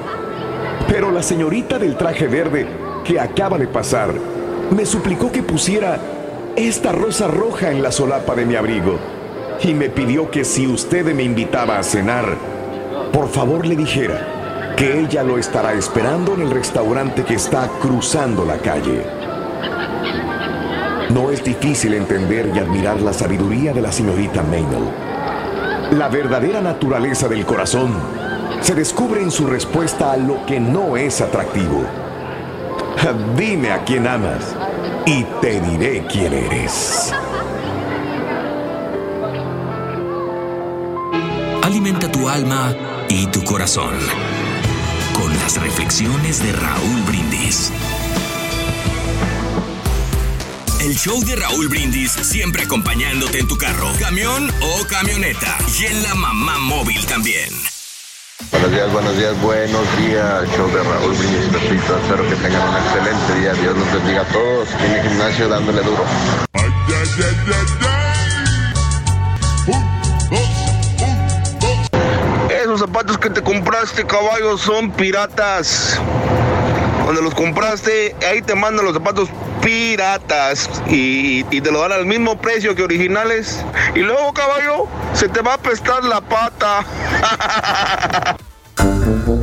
[0.89, 2.67] Pero la señorita del traje verde
[3.05, 4.13] que acaba de pasar
[4.71, 5.99] me suplicó que pusiera
[6.57, 8.99] esta rosa roja en la solapa de mi abrigo
[9.63, 12.37] y me pidió que si usted me invitaba a cenar,
[13.13, 14.30] por favor le dijera
[14.81, 19.05] que ella lo estará esperando en el restaurante que está cruzando la calle.
[21.11, 24.89] No es difícil entender y admirar la sabiduría de la señorita Maynell.
[25.99, 27.93] La verdadera naturaleza del corazón
[28.63, 31.85] se descubre en su respuesta a lo que no es atractivo.
[33.37, 34.57] Dime a quién amas
[35.05, 37.13] y te diré quién eres.
[41.63, 42.75] Alimenta tu alma
[43.11, 43.91] y tu corazón
[45.21, 47.71] con las reflexiones de Raúl Brindis.
[50.81, 56.03] El show de Raúl Brindis siempre acompañándote en tu carro, camión o camioneta y en
[56.03, 57.51] la mamá móvil también.
[58.51, 61.45] Buenos días, buenos días, buenos días, show de Raúl Brindis.
[61.45, 63.53] Espero que tengan un excelente día.
[63.55, 64.69] Dios los bendiga a todos.
[64.81, 66.05] En el gimnasio dándole duro.
[67.03, 68.00] Esos
[72.91, 76.01] zapatos que te compraste, caballo, son piratas.
[77.07, 79.29] Donde los compraste, ahí te mandan los zapatos
[79.63, 83.65] piratas y, y te lo dan al mismo precio que originales.
[83.95, 86.85] Y luego, caballo, se te va a apestar la pata.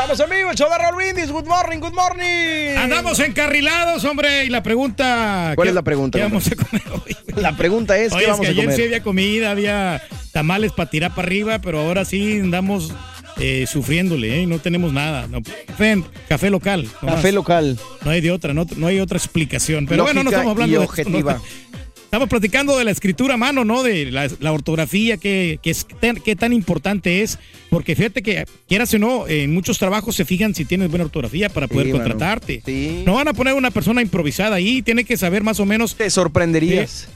[0.00, 1.28] Estamos en vivo, el show de Raúl Brindis.
[1.32, 2.76] Good morning, good morning.
[2.78, 5.54] Andamos encarrilados, hombre, y la pregunta...
[5.56, 6.38] ¿Cuál ¿qué- es la pregunta, ¿Qué hombre?
[6.38, 7.16] vamos a comer hoy?
[7.42, 8.76] La pregunta es, Oye, ¿qué es vamos que a ayer comer?
[8.76, 10.00] sí había comida, había
[10.32, 12.92] tamales para tirar para arriba, pero ahora sí andamos
[13.38, 14.46] eh, sufriéndole, ¿eh?
[14.46, 15.26] No tenemos nada.
[15.26, 16.88] No, café, café local.
[17.02, 17.16] nomás.
[17.16, 17.76] Café local.
[18.04, 19.86] No hay de otra, no, no hay otra explicación.
[19.86, 21.40] Pero bueno, no estamos hablando y de objetiva.
[22.08, 23.82] Estamos platicando de la escritura a mano, ¿no?
[23.82, 27.38] De la, la ortografía, que, que es tan, qué tan importante es.
[27.68, 31.50] Porque fíjate que, quieras o no, en muchos trabajos se fijan si tienes buena ortografía
[31.50, 32.62] para poder Sí, contratarte.
[32.64, 33.02] Sí.
[33.04, 35.96] No van a poner una persona improvisada ahí, tiene que saber más o menos.
[35.96, 37.10] Te sorprenderías.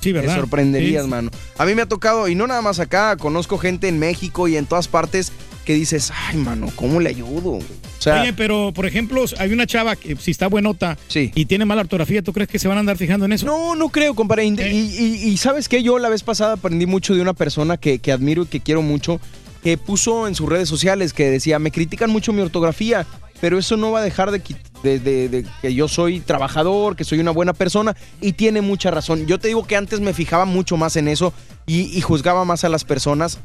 [0.00, 0.34] Sí, ¿verdad?
[0.34, 1.10] Te sorprenderías, Sí.
[1.10, 1.30] mano.
[1.58, 4.56] A mí me ha tocado, y no nada más acá, conozco gente en México y
[4.56, 5.32] en todas partes
[5.64, 7.50] que dices, ay, mano, ¿cómo le ayudo?
[7.52, 7.62] O
[7.98, 10.96] sea, Oye, pero por ejemplo, hay una chava que si está buenota
[11.34, 13.44] y tiene mala ortografía, ¿tú crees que se van a andar fijando en eso?
[13.44, 14.46] No, no creo, compadre.
[14.46, 17.98] Y, y- y sabes que yo la vez pasada aprendí mucho de una persona que,
[17.98, 19.20] que admiro y que quiero mucho,
[19.62, 23.04] que puso en sus redes sociales que decía, me critican mucho mi ortografía,
[23.40, 24.40] pero eso no va a dejar de,
[24.82, 28.90] de- de- de que yo soy trabajador, que soy una buena persona, y tiene mucha
[28.90, 29.26] razón.
[29.26, 31.32] Yo te digo que antes me fijaba mucho más en eso
[31.66, 33.38] y, y juzgaba más a las personas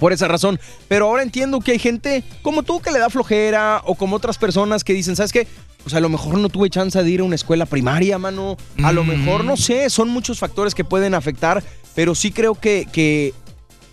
[0.00, 0.60] por esa razón.
[0.88, 4.38] Pero ahora entiendo que hay gente como tú que le da flojera o como otras
[4.38, 5.46] personas que dicen, ¿sabes qué?
[5.82, 8.56] Pues a lo mejor no tuve chance de ir a una escuela primaria, mano.
[8.84, 11.62] A lo mejor, no sé, son muchos factores que pueden afectar,
[11.94, 13.32] pero sí creo que, que,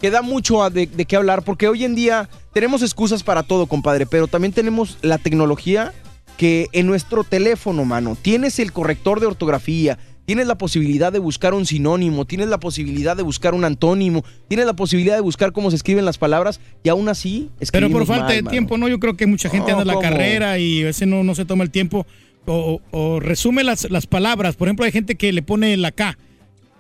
[0.02, 3.66] que da mucho de, de qué hablar, porque hoy en día tenemos excusas para todo,
[3.68, 5.94] compadre, pero también tenemos la tecnología
[6.38, 11.54] que en nuestro teléfono, mano, tienes el corrector de ortografía, tienes la posibilidad de buscar
[11.54, 15.70] un sinónimo, tienes la posibilidad de buscar un antónimo, tienes la posibilidad de buscar cómo
[15.70, 18.52] se escriben las palabras y aún así Pero por falta mal, de mano.
[18.52, 18.88] tiempo, ¿no?
[18.88, 20.02] Yo creo que mucha gente No, anda en la ¿cómo?
[20.04, 22.06] carrera y a veces no, no se toma el tiempo
[22.48, 24.56] o, o resume las, las palabras.
[24.56, 26.18] Por ejemplo, hay gente que le pone la K.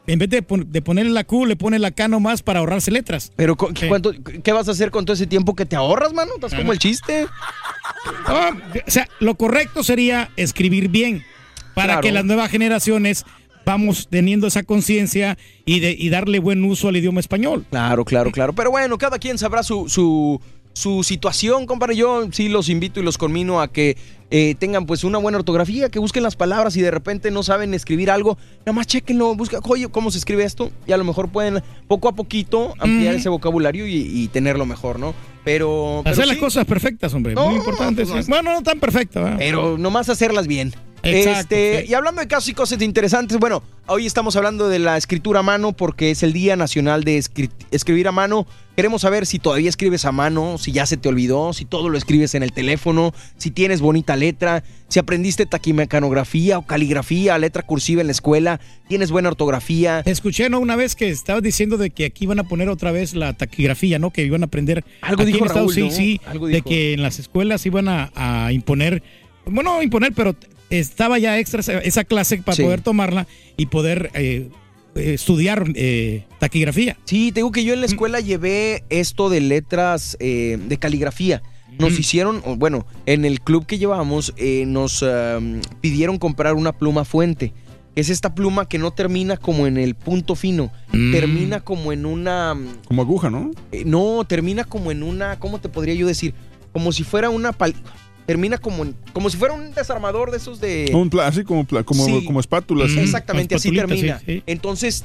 [0.07, 2.91] En vez de, pon- de ponerle la Q, le pone la K nomás para ahorrarse
[2.91, 3.31] letras.
[3.35, 4.13] Pero, co- ¿cuánto-
[4.43, 6.31] ¿qué vas a hacer con todo ese tiempo que te ahorras, mano?
[6.35, 7.25] Estás como el chiste.
[8.27, 8.51] Ah,
[8.87, 11.23] o sea, lo correcto sería escribir bien
[11.73, 12.01] para Claro.
[12.01, 13.25] que las nuevas generaciones
[13.65, 17.65] vamos teniendo esa conciencia y, de, y darle buen uso al idioma español.
[17.71, 18.53] Claro, claro, claro.
[18.53, 20.39] Pero bueno, cada quien sabrá su, su,
[20.75, 21.95] su situación, compadre.
[21.95, 23.97] Yo sí los invito y los conmino a que
[24.29, 27.73] eh, tengan pues una buena ortografía, que busquen las palabras y de repente no saben
[27.73, 30.71] escribir algo, nada más chequenlo, busca, oye, ¿cómo se escribe esto?
[30.85, 33.17] Y a lo mejor pueden poco a poquito ampliar Mm.
[33.17, 35.13] ese vocabulario y, y tenerlo mejor, ¿no?
[35.45, 36.01] Pero...
[36.03, 37.35] pero Hacer las sí, cosas perfectas, hombre.
[37.35, 38.03] No, Muy importante.
[38.03, 38.27] no sí.
[38.29, 39.23] Bueno, no tan perfectas.
[39.23, 39.37] ¿verdad?
[39.39, 40.73] Pero nomás hacerlas bien.
[41.05, 44.97] Exacto, Este, Y hablando de casos y cosas interesantes, bueno, hoy estamos hablando de la
[44.97, 48.47] escritura a mano porque es el Día Nacional de Escri- Escribir a Mano.
[48.75, 51.97] Queremos saber si todavía escribes a mano, si ya se te olvidó, si todo lo
[51.97, 58.01] escribes en el teléfono, si tienes bonita letra, si aprendiste taquimecanografía o caligrafía, letra cursiva
[58.01, 60.01] en la escuela, tienes buena ortografía.
[60.05, 60.59] Escuché, ¿no?
[60.59, 63.97] Una vez que estabas diciendo de que aquí iban a poner otra vez la taquigrafía,
[63.97, 64.11] ¿no?
[64.11, 64.83] Que iban a aprender.
[65.01, 66.67] Algo aquí dijo en Raúl, sí, Algo de dijo.
[66.69, 69.01] que en las escuelas iban a, a imponer,
[69.45, 70.35] bueno, imponer, pero
[70.79, 72.63] estaba ya extra esa- esa clase para Sí.
[72.63, 74.49] poder tomarla y poder eh,
[74.95, 76.97] eh, estudiar eh, taquigrafía.
[77.05, 81.41] Sí, te digo que yo en la escuela llevé esto de letras eh, de caligrafía.
[81.77, 86.71] Nos hicieron, o bueno, en el club que llevábamos, eh, nos um, pidieron comprar una
[86.71, 87.53] pluma fuente.
[87.97, 91.11] es esta pluma que no termina como en el punto fino, Mm.
[91.13, 92.53] termina como en una...
[92.89, 93.51] Como aguja, ¿no?
[93.71, 96.33] eh, no, termina como en una, ¿cómo te podría yo decir?
[96.73, 97.53] Como si fuera una...
[97.53, 97.73] pal-
[98.25, 100.91] termina como, como si fuera un desarmador de esos de...
[100.93, 102.25] Un pla- así como, pla- como, Sí.
[102.25, 102.91] como espátulas.
[102.91, 104.19] Mm, Exactamente, con así termina.
[104.19, 104.43] sí, sí.
[104.47, 105.03] Entonces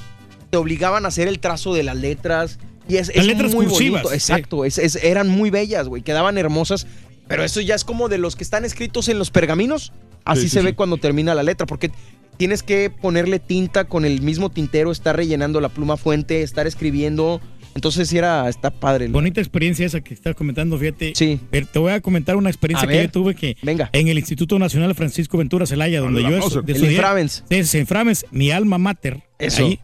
[0.51, 3.67] te obligaban a hacer el trazo de las letras y es, Las es letras muy
[3.67, 4.09] cursivas, bonito.
[4.11, 4.33] sí.
[4.33, 6.87] Exacto, es- es- eran muy bellas, güey, quedaban hermosas.
[7.29, 9.93] Pero eso ya es como de los que están escritos en los pergaminos.
[10.25, 10.67] Así Sí, sí, se sí.
[10.67, 11.93] ve cuando termina la letra, porque
[12.37, 17.41] tienes que ponerle tinta con el mismo tintero, estar rellenando la pluma fuente, estar escribiendo.
[17.81, 19.09] Entonces sí era, está padre.
[19.09, 19.15] ¿no?
[19.15, 21.15] Bonita experiencia esa que estás comentando, fíjate.
[21.15, 21.41] Sí.
[21.73, 23.89] Te voy a comentar una experiencia que yo tuve que Venga.
[23.95, 26.93] en el Instituto Nacional Francisco Ventura Celaya, donde yo estudié.
[26.93, 27.43] Infravens.
[27.49, 29.23] Sí, es en Framens, mi alma mater.
[29.39, 29.65] Eso.
[29.65, 29.81] ahí,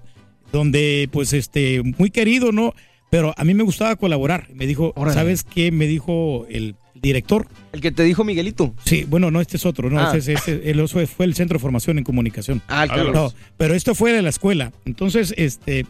[0.52, 2.74] donde, pues, este, muy querido, ¿no?
[3.10, 4.48] Pero a mí me gustaba colaborar.
[4.52, 5.14] Me dijo, Órale.
[5.14, 5.72] ¿sabes qué?
[5.72, 7.48] Me dijo el director.
[7.72, 8.74] El que te dijo Miguelito.
[8.84, 10.12] Sí, bueno, no, este es otro, no, Ah.
[10.14, 12.60] este es- este- el otro fue el Centro de Formación en Comunicación.
[12.68, 13.14] Ah, el Carlos.
[13.14, 14.72] No, pero esto fue de la escuela.
[14.84, 15.86] Entonces, este,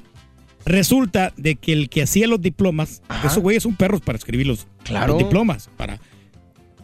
[0.67, 3.29] resulta de que el que hacía los diplomas, Ajá.
[3.29, 5.15] esos güeyes son perros para escribir los, Claro.
[5.15, 5.71] los diplomas.
[5.77, 5.99] Para,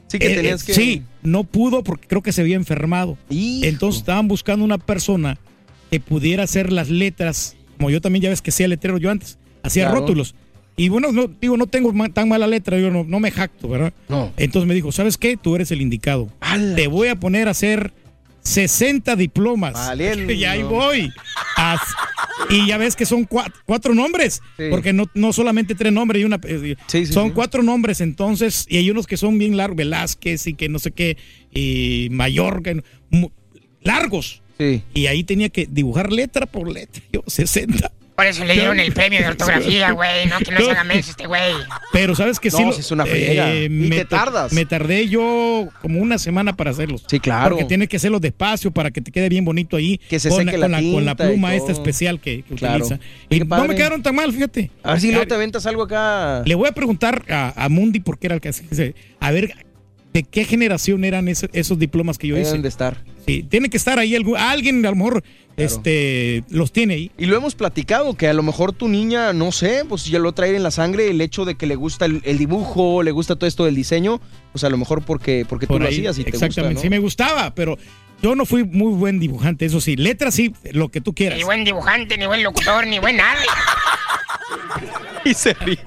[0.06, 0.74] Sí que Eh, tenías eh, que...
[0.74, 3.16] Sí, no pudo porque creo que se había enfermado.
[3.30, 3.64] Hijo.
[3.66, 5.38] Entonces estaban buscando una persona
[5.90, 9.38] que pudiera hacer las letras, como yo también ya ves que hacía letrero yo antes,
[9.62, 10.00] hacía Claro.
[10.00, 10.34] rótulos.
[10.76, 13.92] Y bueno, no, digo, no tengo tan mala letra, yo no, no me jacto, ¿verdad?
[14.08, 14.32] No.
[14.36, 15.36] Entonces me dijo, ¿sabes qué?
[15.38, 16.28] Tú eres el indicado.
[16.76, 17.92] Te voy a poner a hacer
[18.42, 19.72] 60 diplomas.
[19.74, 20.32] Valiendo.
[20.32, 21.10] Y ahí voy.
[21.56, 21.80] As-
[22.50, 24.64] y ya ves que son cua- cuatro, nombres, Sí.
[24.70, 26.40] porque no, no solamente tres nombres y una...
[26.44, 30.46] eh, Sí, sí, son cuatro nombres entonces, y hay unos que son bien largos, Velázquez
[30.48, 31.16] y que no sé qué,
[31.54, 32.72] y Mallorca,
[33.82, 34.42] largos.
[34.94, 37.90] Y ahí tenía que dibujar letra por letra, yo 60.
[38.14, 40.26] Por eso le dieron el premio de ortografía, güey.
[40.26, 41.54] No, que no se haga menso este güey.
[41.92, 42.62] Pero sabes que sí.
[42.62, 43.04] No, lo- es una.
[43.08, 44.52] Y me te to- tardas.
[44.52, 47.04] Me tardé yo como una semana para hacerlos.
[47.08, 47.50] Sí, claro.
[47.56, 49.98] Porque tienes que hacerlos despacio para que te quede bien bonito ahí.
[50.10, 52.54] Que se con, seque con la la, con la y pluma esta especial que, que
[52.54, 52.84] Claro.
[52.84, 52.98] utiliza.
[53.30, 53.68] Qué Y no padre.
[53.68, 54.70] me quedaron tan mal, fíjate.
[54.82, 56.42] A ver si luego te aventas algo acá.
[56.44, 59.54] Le voy a preguntar a, a Mundi porque era el que hacía- A ver,
[60.12, 62.58] ¿de qué generación eran ese- esos diplomas que yo Deben hice?
[62.62, 62.98] de estar.
[63.26, 65.22] Sí, tiene que estar ahí algún, alguien a lo mejor
[65.56, 67.10] este, los tiene ahí.
[67.18, 70.32] Y lo hemos platicado, que a lo mejor tu niña, no sé, pues ya lo
[70.32, 73.36] trae en la sangre el hecho de que le gusta el, el dibujo, le gusta
[73.36, 74.20] todo esto del diseño,
[74.52, 76.80] pues a lo mejor porque, porque tú lo hacías y te exactamente, gusta, ¿no?
[76.80, 77.78] sí me gustaba, pero
[78.22, 81.38] yo no fui muy buen dibujante, eso sí, letras sí, lo que tú quieras.
[81.38, 83.40] Ni buen dibujante, ni buen locutor, ni buen nada.
[85.24, 85.78] Y se ríe.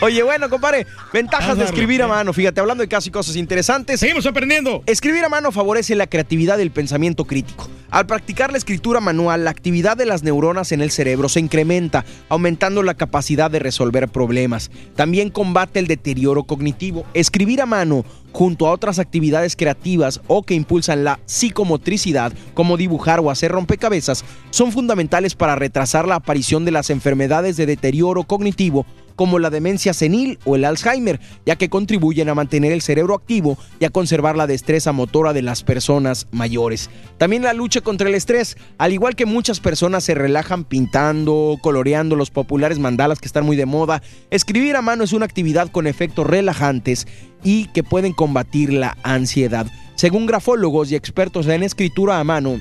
[0.00, 2.32] Oye, bueno, compadre, ventajas de escribir a mano.
[2.32, 3.98] Fíjate, hablando de casi cosas interesantes.
[3.98, 4.82] Seguimos aprendiendo.
[4.86, 7.68] Escribir a mano favorece la creatividad y el pensamiento crítico.
[7.90, 12.04] Al practicar la escritura manual, la actividad de las neuronas en el cerebro se incrementa,
[12.28, 14.70] aumentando la capacidad de resolver problemas.
[14.94, 17.06] También combate el deterioro cognitivo.
[17.14, 23.20] Escribir a mano junto a otras actividades creativas o que impulsan la psicomotricidad, como dibujar
[23.20, 28.84] o hacer rompecabezas, son fundamentales para retrasar la aparición de las enfermedades de deterioro cognitivo
[29.18, 33.58] como la demencia senil o el Alzheimer, ya que contribuyen a mantener el cerebro activo
[33.80, 36.88] y a conservar la destreza motora de las personas mayores.
[37.18, 42.16] También la lucha contra el estrés, al igual que muchas personas se relajan pintando, coloreando
[42.16, 45.86] los populares mandalas que están muy de moda, escribir a mano es una actividad con
[45.86, 47.06] efectos relajantes
[47.42, 49.66] y que pueden combatir la ansiedad.
[49.94, 52.60] Según grafólogos y expertos en escritura a mano,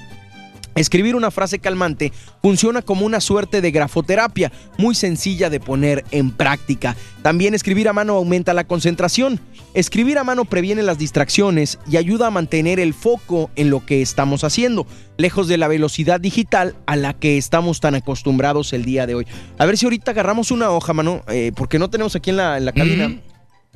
[0.78, 6.32] Escribir una frase calmante funciona como una suerte de grafoterapia, muy sencilla de poner en
[6.32, 6.96] práctica.
[7.24, 9.40] También escribir a mano aumenta la concentración.
[9.74, 14.02] Escribir a mano previene las distracciones y ayuda a mantener el foco en lo que
[14.02, 14.86] estamos haciendo,
[15.18, 19.28] lejos de la velocidad digital a la que estamos tan acostumbrados el día de hoy.
[19.58, 22.58] A ver si ahorita agarramos una hoja, mano, eh, porque no tenemos aquí en la,
[22.58, 23.20] en la cabina.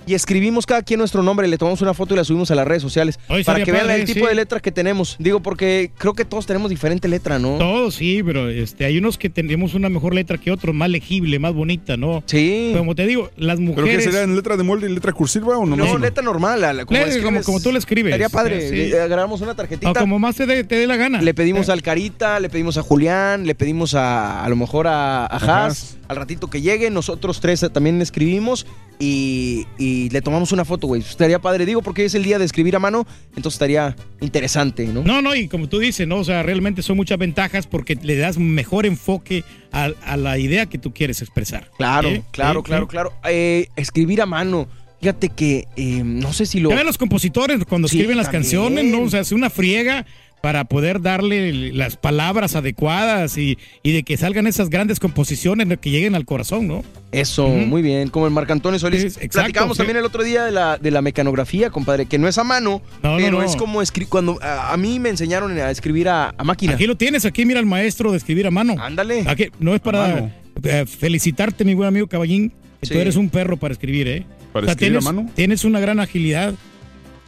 [0.08, 2.68] Y escribimos cada quien nuestro nombre, le tomamos una foto y la subimos a las
[2.68, 4.30] redes sociales Oye, para que vean padre, el tipo sí.
[4.30, 5.16] de letra que tenemos.
[5.20, 7.58] Digo, porque creo que todos tenemos diferente letra, ¿no?
[7.60, 11.38] Todos sí, pero este, hay unos que tenemos una mejor letra que otros, más legible,
[11.38, 12.24] más bonita, ¿no?
[12.26, 12.74] Sí.
[12.76, 14.04] Como te digo, las ¿Pero qué mujeres...
[14.04, 15.76] sería en letra de molde y letra cursiva o no?
[15.76, 16.62] No, letra normal.
[16.62, 18.12] la- Como, Le- escribes, como- como tú le escribes.
[18.12, 18.70] Estaría padre.
[18.70, 18.76] Sí.
[18.90, 19.92] Le agarramos una tarjetita.
[19.92, 21.22] o como más te dé, te dé la gana.
[21.22, 25.26] Le pedimos al Carita, le pedimos a Julián, le pedimos a a lo mejor a,
[25.26, 25.66] a Ajá.
[25.66, 28.66] Haas, al ratito que llegue, nosotros tres también escribimos
[29.02, 31.02] y, y le tomamos una foto, güey.
[31.02, 35.04] Estaría padre, digo, porque es el día de escribir a mano, entonces estaría interesante, ¿no?
[35.04, 36.18] No, no, y como tú dices, ¿no?
[36.18, 40.68] O sea, realmente son muchas ventajas porque le das mejor enfoque a, a la idea
[40.68, 41.70] que tú quieres expresar.
[41.78, 43.14] Claro, claro, claro, claro.
[43.28, 44.68] Eh, escribir a mano,
[45.00, 46.70] fíjate que eh, no sé si lo...
[46.70, 48.44] Ya ven los compositores cuando Sí, escriben las también.
[48.44, 49.02] canciones, ¿no?
[49.02, 50.06] O sea, es una friega
[50.42, 55.90] para poder darle las palabras adecuadas y, y de que salgan esas grandes composiciones que
[55.92, 56.84] lleguen al corazón, ¿no?
[57.12, 59.02] Eso, muy bien, como el Marco Antonio Solís.
[59.02, 59.80] Sí, exacto, Platicamos sí.
[59.80, 62.82] también el otro día de la, de la mecanografía, compadre, que no es a mano,
[63.04, 63.44] No, no, pero no.
[63.44, 64.10] es como escribir.
[64.10, 66.74] Cuando a, a mí me enseñaron a escribir a, a máquina.
[66.74, 68.76] Aquí lo tienes, aquí mira el maestro de escribir a mano.
[68.80, 69.24] Ándale.
[69.28, 70.32] Aquí, no es para
[70.64, 72.50] eh, felicitarte, mi buen amigo Caballín.
[72.80, 72.94] que Sí.
[72.94, 74.26] Tú eres un perro para escribir, ¿eh?
[74.54, 75.30] ¿Para escribir a mano?
[75.36, 76.56] Tienes una gran agilidad.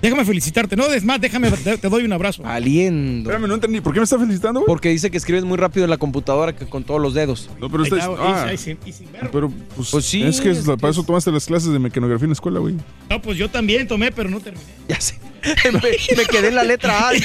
[0.04, 0.76] Déjame felicitarte.
[0.76, 2.44] No, es más, déjame, te, te doy un abrazo.
[2.46, 3.30] Aliendo.
[3.32, 3.80] Espérame, no entendí.
[3.82, 4.68] ¿Por qué me está felicitando, güey?
[4.68, 7.50] Porque dice que escribes muy rápido en la computadora que con todos los dedos.
[7.60, 9.30] No, pero está, ah, y- y sin- y sin verbo.
[9.32, 11.80] pero pues, Pues sí, es que es- es para eso es- tomaste las clases de
[11.80, 12.76] mecanografía en la escuela, güey.
[13.10, 14.66] No, pues yo también tomé, pero no terminé.
[14.90, 15.18] Ya sé.
[15.72, 15.80] me,
[16.18, 17.12] me quedé en la letra A.
[17.12, 17.22] güey.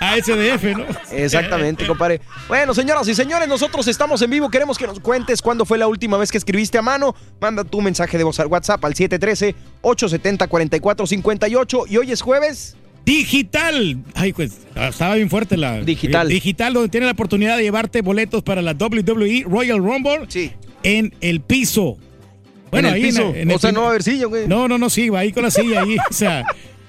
[0.00, 0.84] ASDF, ¿no?
[1.12, 2.20] Exactamente, compadre.
[2.48, 4.50] Bueno, señoras y señores, nosotros estamos en vivo.
[4.50, 7.14] Queremos que nos cuentes cuándo fue la última vez que escribiste a mano.
[7.40, 8.94] Manda tu mensaje de voz al WhatsApp al
[11.52, 11.84] 713-870-4458.
[11.90, 12.76] Y hoy es jueves.
[13.04, 13.98] Digital.
[14.14, 15.80] Ay, pues estaba bien fuerte la.
[15.80, 16.30] Digital.
[16.30, 20.52] eh, digital, donde tiene la oportunidad de llevarte boletos para la WWE Royal Rumble Sí.
[20.84, 21.98] en el piso.
[22.70, 23.34] Bueno, en el ahí piso.
[23.34, 24.46] en el o sea, no va a haber silla, güey.
[24.46, 25.96] No, no, no, sí, va ahí con la silla ahí.
[26.10, 26.44] O sea,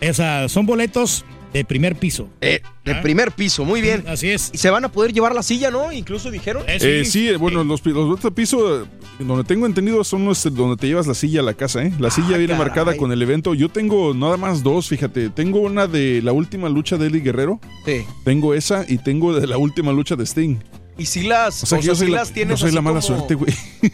[0.08, 2.28] o sea, son boletos de primer piso.
[2.42, 3.02] Eh, de Ah.
[3.02, 4.04] primer piso, muy bien.
[4.08, 4.50] Así es.
[4.54, 5.92] Y se van a poder llevar la silla, ¿no?
[5.92, 6.64] Incluso dijeron.
[6.68, 8.86] Eh, Eh, sí, bueno, los, los boletos de piso, eh,
[9.20, 11.94] donde tengo entendido, son los eh, donde te llevas la silla a la casa, ¿eh?
[12.00, 12.58] La silla Ah, viene caray.
[12.68, 13.54] marcada con el evento.
[13.54, 15.30] Yo tengo nada más dos, fíjate.
[15.30, 17.60] Tengo una de la última lucha de Eddie Guerrero.
[17.86, 18.04] Sí.
[18.26, 20.58] Tengo esa y tengo de la última lucha de Sting.
[20.98, 23.16] Y si las, O sea, si la, las tienes yo soy así la mala como-
[23.18, 23.54] suerte, güey.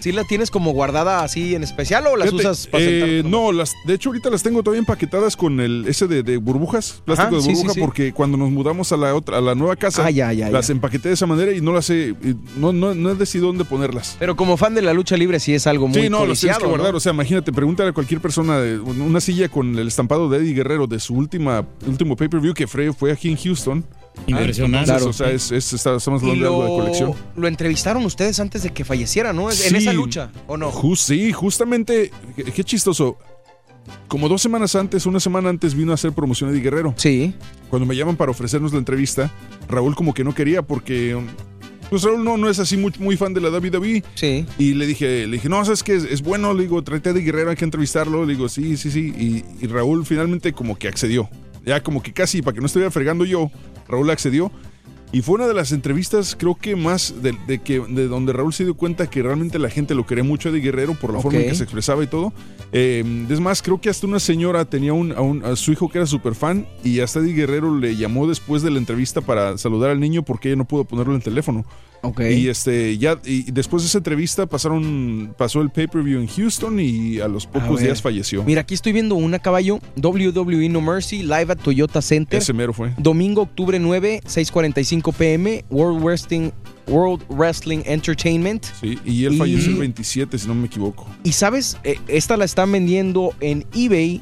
[0.00, 3.22] ¿Sí las tienes como guardada así en especial o las Fíjate, usas para eh?
[3.24, 7.02] No, las, de hecho ahorita las tengo todavía empaquetadas con el ese de, de burbujas,
[7.04, 7.80] plástico Ajá, de sí, sí, burbuja, sí.
[7.80, 10.68] porque cuando nos mudamos a la otra, a la nueva casa, Ah, ya, ya, las
[10.68, 10.72] ya.
[10.72, 12.14] empaqueté de esa manera y no las he,
[12.56, 14.16] no, no, no he decidido dónde ponerlas.
[14.18, 16.58] Pero como fan de la lucha libre sí es algo muy Sí, no, las tienes
[16.58, 16.92] que guardar.
[16.92, 16.96] ¿no?
[16.96, 20.54] O sea, imagínate, pregúntale a cualquier persona de una silla con el estampado de Eddie
[20.54, 23.84] Guerrero de su última último pay-per-view que fue aquí en Houston.
[24.26, 24.90] Impresionante.
[24.92, 25.10] Entonces, Claro.
[25.10, 27.14] o sea, es, es- está- estamos hablando de algo de lo, colección.
[27.36, 29.50] lo entrevistaron ustedes antes de que falleciera, ¿no?
[29.50, 29.74] En Sí.
[29.76, 30.70] esa lucha, ¿o no?
[30.70, 33.16] Jus- sí, justamente, qué, qué chistoso.
[34.06, 36.94] Como dos semanas antes, una semana antes vino a hacer promoción Eddie Guerrero.
[36.96, 37.34] Sí.
[37.68, 39.30] Cuando me llaman para ofrecernos la entrevista,
[39.68, 41.18] Raúl como que no quería porque...
[41.90, 44.02] Pues Raúl no, no es así muy, muy fan de la WWE.
[44.14, 44.46] Sí.
[44.56, 45.96] Y le dije, le dije, no, ¿sabes qué?
[45.96, 48.24] Es, es bueno, le digo, tráete a Eddie Guerrero, hay que entrevistarlo.
[48.24, 49.12] Le digo, sí, sí, sí.
[49.18, 51.28] Y, y Raúl finalmente como que accedió.
[51.66, 53.50] Ya como que casi, para que no estuviera fregando yo,
[53.92, 54.50] Raúl accedió.
[55.12, 58.52] Y fue una de las entrevistas, creo que más de, de que de donde Raúl
[58.54, 61.20] se dio cuenta que realmente la gente lo quería mucho a Eddie Guerrero por la
[61.20, 62.32] forma en que se expresaba y todo.
[62.72, 65.90] Eh, es más, creo que hasta una señora tenía un, a, un- a su hijo
[65.90, 69.58] que era súper fan y hasta Eddie Guerrero le llamó después de la entrevista para
[69.58, 71.66] saludar al niño porque ella no pudo ponerlo en el teléfono.
[72.04, 72.20] Ok.
[72.22, 77.20] Y este ya y después de esa entrevista pasaron pasó el pay-per-view en Houston y
[77.20, 78.42] a los pocos días falleció.
[78.42, 82.38] Mira, aquí estoy viendo una caballo WWE No Mercy live at Toyota Center.
[82.40, 82.92] Ese mero fue.
[82.98, 86.50] Domingo, octubre 9, 6:45 pm, World Wrestling
[86.86, 88.64] World Wrestling Entertainment.
[88.80, 91.08] Sí, y él Y- falleció el 27, si no me equivoco.
[91.24, 94.20] Y sabes, Eh, esta la están vendiendo en eBay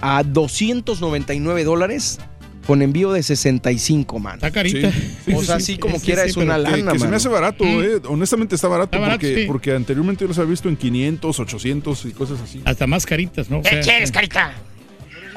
[0.00, 2.18] a 299 dólares
[2.66, 4.34] con envío de 65, man.
[4.34, 4.92] Está carita.
[4.92, 5.62] Sí, sí, o sí, sea, sí.
[5.72, 8.00] así como Sí, quiera sí, es una Que, lana, que se me hace barato, eh.
[8.06, 9.44] honestamente está barato Está barato, porque, sí.
[9.46, 12.60] porque anteriormente yo los había visto en 500, 800 y cosas así.
[12.64, 13.58] Hasta más caritas, ¿no?
[13.58, 14.52] O ¿Qué sea, quieres, carita?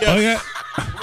[0.08, 0.42] Oiga,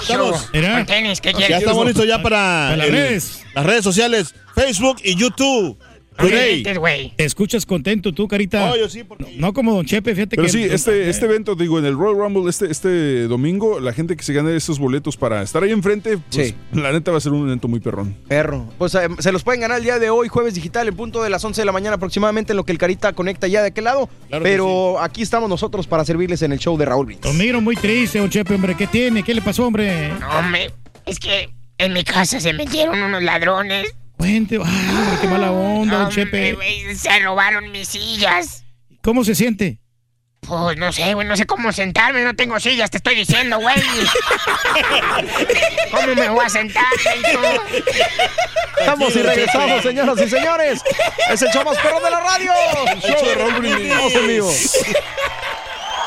[0.01, 0.49] Estamos.
[0.53, 0.85] Mira.
[0.85, 3.43] Tenis, ¿qué Ya estamos listos ya para Para las el- redes.
[3.53, 5.77] las redes sociales, Facebook y YouTube.
[6.23, 8.67] Me te escuchas contento tú, carita.
[8.67, 10.51] No, yo sí, porque- No, no como Don Chepe, fíjate Pero que.
[10.51, 14.23] sí, este, este evento, digo, en el Royal Rumble, este, este domingo, la gente que
[14.23, 16.55] se gane estos boletos para estar ahí enfrente, pues, Sí.
[16.73, 18.15] la neta va a ser un evento muy perrón.
[18.27, 18.65] Perro.
[18.77, 21.29] Pues eh, se los pueden ganar el día de hoy, jueves digital, en punto de
[21.29, 23.85] las 11 de la mañana aproximadamente, en lo que el Carita conecta ya de aquel
[23.85, 24.09] lado.
[24.27, 27.23] Claro Pero aquí estamos nosotros para servirles en el show de Raúl Brindis.
[27.25, 28.75] Don Miro muy triste, Don Chepe, hombre.
[28.75, 29.23] ¿Qué tiene?
[29.23, 30.09] ¿Qué le pasó, hombre?
[30.19, 30.71] No, hombre,
[31.05, 33.95] es que en mi casa se metieron unos ladrones.
[34.19, 34.55] Cuente.
[34.63, 36.57] Ay, hombre, qué mala onda, Hombre, Chepe.
[36.95, 38.65] se robaron mis sillas.
[39.01, 39.79] ¿Cómo se siente?
[40.41, 43.75] Pues no sé, güey, no sé cómo sentarme, no tengo sillas, te estoy diciendo, güey.
[45.91, 46.83] ¿Cómo me voy a sentar?
[48.79, 50.81] Estamos y regresamos, señoras y señores.
[51.29, 52.51] Es el show más perro de la radio.
[52.91, 54.85] El show de Raúl Brindis.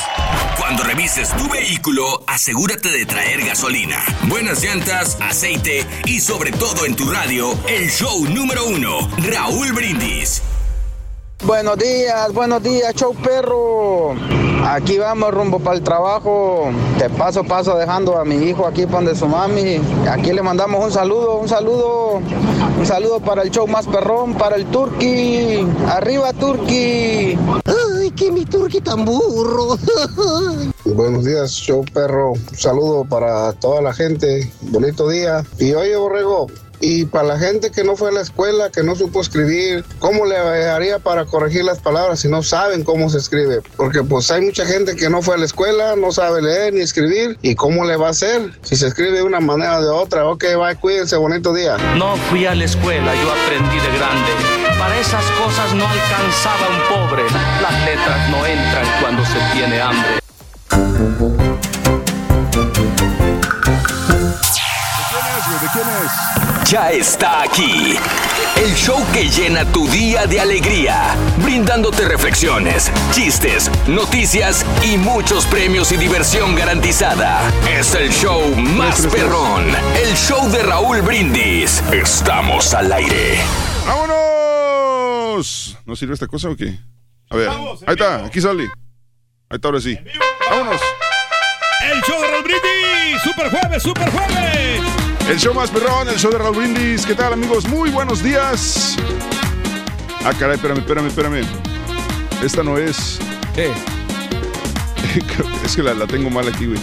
[0.58, 6.94] Cuando revises tu vehículo, asegúrate de traer gasolina, buenas llantas, aceite y sobre todo en
[6.94, 10.42] tu radio, el show número uno, Raúl Brindis.
[11.42, 14.14] Buenos días, buenos días, show perro.
[14.62, 16.70] Aquí vamos rumbo para el trabajo.
[16.98, 19.80] De paso a paso dejando a mi hijo aquí para donde su mami.
[20.06, 22.20] Aquí le mandamos un saludo, un saludo,
[22.78, 25.66] un saludo para el show más perrón, para el Turqui.
[25.88, 27.38] Arriba Turqui.
[27.64, 29.78] Ay, que mi turqui tan burro.
[30.84, 32.32] Buenos días, show perro.
[32.32, 34.52] Un saludo para toda la gente.
[34.60, 35.42] Bonito día.
[35.58, 36.48] Y oye, Borrego,
[36.80, 40.24] y para la gente que no fue a la escuela, que no supo escribir, ¿cómo
[40.24, 43.60] le haría para corregir las palabras si no saben cómo se escribe?
[43.76, 46.80] Porque pues hay mucha gente que no fue a la escuela, no sabe leer ni
[46.80, 47.38] escribir.
[47.42, 50.26] ¿Y cómo le va a hacer si se escribe de una manera o de otra?
[50.26, 51.76] Ok, bye, cuídense, bonito día.
[51.96, 54.30] No fui a la escuela, yo aprendí de grande.
[54.78, 57.24] Para esas cosas no alcanzaba un pobre.
[57.60, 60.20] Las letras no entran cuando se tiene hambre.
[66.70, 67.98] Ya está aquí.
[68.54, 75.90] El show que llena tu día de alegría, brindándote reflexiones, chistes, noticias y muchos premios
[75.90, 77.40] y diversión garantizada.
[77.76, 79.64] Es el show más perrón,
[80.00, 81.82] el show de Raúl Brindis.
[81.90, 83.40] Estamos al aire.
[83.84, 85.76] ¡Vámonos!
[85.84, 86.78] ¿No sirve esta cosa o qué?
[87.30, 88.70] A ver, ahí está, aquí sale.
[89.48, 89.98] Ahí está, ahora sí.
[90.48, 90.80] ¡Vámonos!
[91.92, 95.09] El show de Raúl Brindis, super jueves, super jueves.
[95.30, 97.06] El show más perrón, el show de Raúl Brindis.
[97.06, 97.64] ¿Qué tal, amigos?
[97.68, 98.96] Muy buenos días.
[100.24, 101.42] Ah, caray, espérame, espérame, espérame.
[102.42, 103.20] Esta no es.
[103.54, 103.70] ¿Qué?
[105.64, 106.80] es que la, la tengo mal aquí, güey.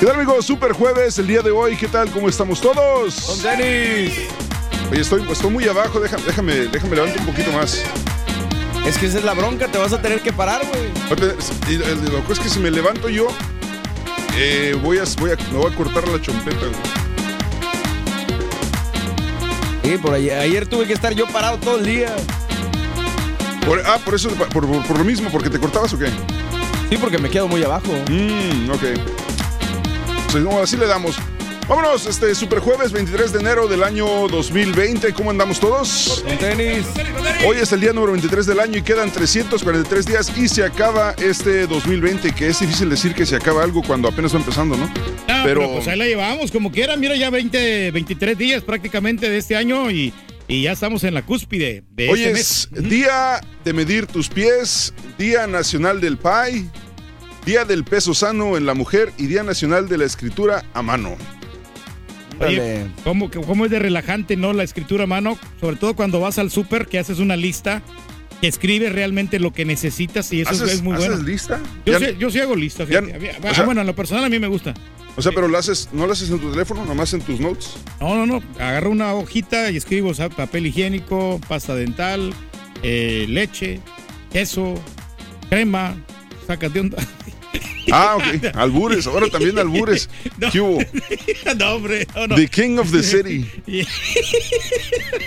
[0.00, 0.44] ¿Qué tal, amigos?
[0.44, 1.76] Super jueves, el día de hoy.
[1.76, 2.10] ¿Qué tal?
[2.10, 3.20] ¿Cómo estamos todos?
[3.26, 4.22] Con Denis.
[4.90, 6.00] Oye, estoy, estoy muy abajo.
[6.00, 7.80] Déjame, déjame, déjame levantar un poquito más.
[8.84, 10.90] Es que esa es la bronca, te vas a tener que parar, güey.
[12.10, 13.28] Lo que es que si me levanto yo,
[14.36, 17.03] eh, voy a, voy a, me voy a cortar la chompeta, güey.
[19.84, 22.14] Sí, por ayer, ayer tuve que estar yo parado todo el día.
[23.66, 26.06] Por- ah, por eso, por, por- por lo mismo, porque te cortabas o qué?
[26.90, 27.92] Sí, porque me quedo muy abajo.
[28.10, 28.82] Mm, ok.
[30.32, 31.16] Pues, no, así le damos.
[31.66, 35.14] Vámonos, este super jueves 23 de enero del año 2020.
[35.14, 36.22] ¿Cómo andamos todos?
[36.26, 36.84] Con tenis.
[37.46, 41.12] Hoy es el día número 23 del año y quedan 343 días y se acaba
[41.12, 44.86] este 2020, que es difícil decir que se acaba algo cuando apenas va empezando, ¿no?
[44.86, 46.98] No, pero, pues ahí la llevamos como quiera.
[46.98, 50.12] Mira, ya 20, 23 días prácticamente de este año y,
[50.46, 52.90] y ya estamos en la cúspide de Hoy este es mes.
[52.90, 56.68] Día de Medir tus Pies, Día Nacional del PAI,
[57.46, 61.16] Día del Peso Sano en la Mujer y Día Nacional de la Escritura a Mano.
[62.40, 64.52] Oye, ¿cómo, que- ¿cómo es de relajante, no?
[64.52, 67.82] La escritura a mano, sobre todo cuando vas al súper, que haces una lista,
[68.40, 71.22] que escribes realmente lo que necesitas y eso es- ¿Haces- muy haces bueno.
[71.22, 71.60] lista?
[71.86, 72.84] Yo, sí, yo sí hago lista.
[72.84, 73.14] ya- fíjate.
[73.14, 74.74] A mí- o sea- bueno, en lo personal a mí me gusta.
[75.16, 77.74] O sea, pero lo haces, no lo haces en tu teléfono, nomás en tus notes.
[78.00, 78.42] No, no, no.
[78.58, 82.34] Agarro una hojita y escribo o sea, papel higiénico, pasta dental,
[82.82, 83.80] eh, leche,
[84.32, 84.74] queso,
[85.48, 85.94] crema,
[86.48, 86.96] sacas de onda.
[87.92, 88.54] Ah, ok.
[88.54, 90.08] Albures, ahora también albures.
[90.52, 90.78] ¿Qué hubo?
[91.58, 92.06] no, hombre.
[92.14, 92.34] no, no.
[92.34, 93.46] The King of the City.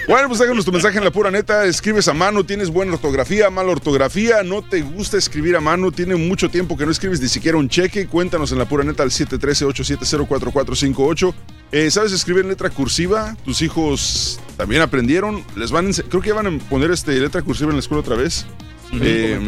[0.08, 1.66] Bueno, pues déjanos tu mensaje en la pura neta.
[1.66, 6.16] Escribes a mano, tienes buena ortografía, mala ortografía, no te gusta escribir a mano, tiene
[6.16, 8.08] mucho tiempo que no escribes ni siquiera un cheque.
[8.08, 11.34] Cuéntanos en la pura neta al 713-870-4458.
[11.74, 13.36] Eh, ¿Sabes escribir en letra cursiva?
[13.44, 15.44] ¿Tus hijos también aprendieron?
[15.58, 18.46] Les van Creo que van a poner este, letra cursiva en la escuela otra vez.
[18.94, 19.40] Eh,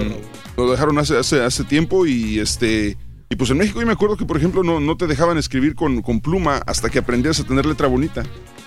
[0.58, 2.98] lo dejaron hace, hace, hace tiempo y este.
[3.32, 5.76] Y pues en México yo me acuerdo que, por ejemplo, no, no te dejaban escribir
[5.76, 8.24] con, con pluma hasta que aprendías a tener letra bonita.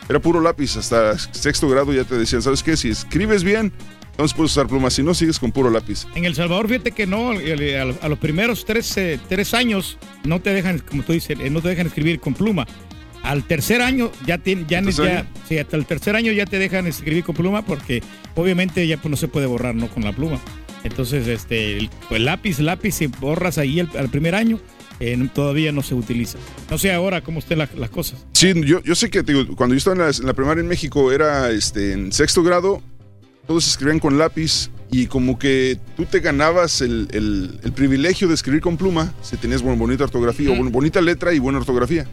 [0.08, 2.76] Era puro lápiz, hasta sexto grado ya te decían, ¿sabes qué?
[2.76, 3.72] Si escribes bien,
[4.12, 6.06] entonces puedes usar pluma, si no, sigues con puro lápiz.
[6.14, 10.50] En El Salvador, fíjate que no, a los- primeros tres, eh, tres años no te
[10.54, 12.66] dejan, como tú dices, eh, no te dejan escribir con pluma.
[13.24, 15.26] Al tercer año ya tienen, ya, ya- año?
[15.48, 18.02] sí, hasta el tercer año ya te dejan escribir con pluma porque
[18.34, 20.40] obviamente ya pues, no se puede borrar no con la pluma.
[20.84, 24.58] Entonces, este, el, el lápiz, lápiz, si borras ahí el, al primer año,
[25.00, 26.38] eh, todavía no se utiliza.
[26.70, 28.24] No sé ahora cómo estén la- las cosas.
[28.32, 30.68] Sí, yo, yo sé que digo, cuando yo estaba en la, en la primaria en
[30.68, 32.82] México era este, en sexto grado,
[33.46, 38.34] todos escribían con lápiz y como que tú te ganabas el, el- el privilegio de
[38.34, 42.06] escribir con pluma si tenías buena, bonita ortografía, o bueno, bonita letra y buena ortografía.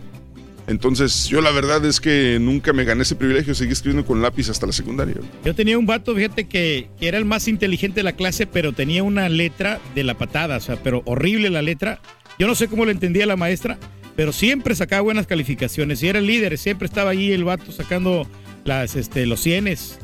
[0.69, 4.49] Entonces, yo la verdad es que nunca me gané ese privilegio, seguí escribiendo con lápiz
[4.49, 5.15] hasta la secundaria.
[5.43, 9.01] Yo tenía un vato, fíjate, que, era el más inteligente de la clase, pero tenía
[9.01, 11.99] una letra de la patada, o sea, pero horrible la letra.
[12.37, 13.79] Yo no sé cómo le entendía la maestra,
[14.15, 16.03] pero siempre sacaba buenas calificaciones.
[16.03, 18.27] Y era el líder, siempre estaba ahí el vato sacando
[18.63, 19.97] las, este, los cienes.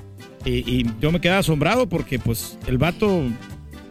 [0.45, 3.21] Y, y yo me quedaba asombrado porque, pues, el vato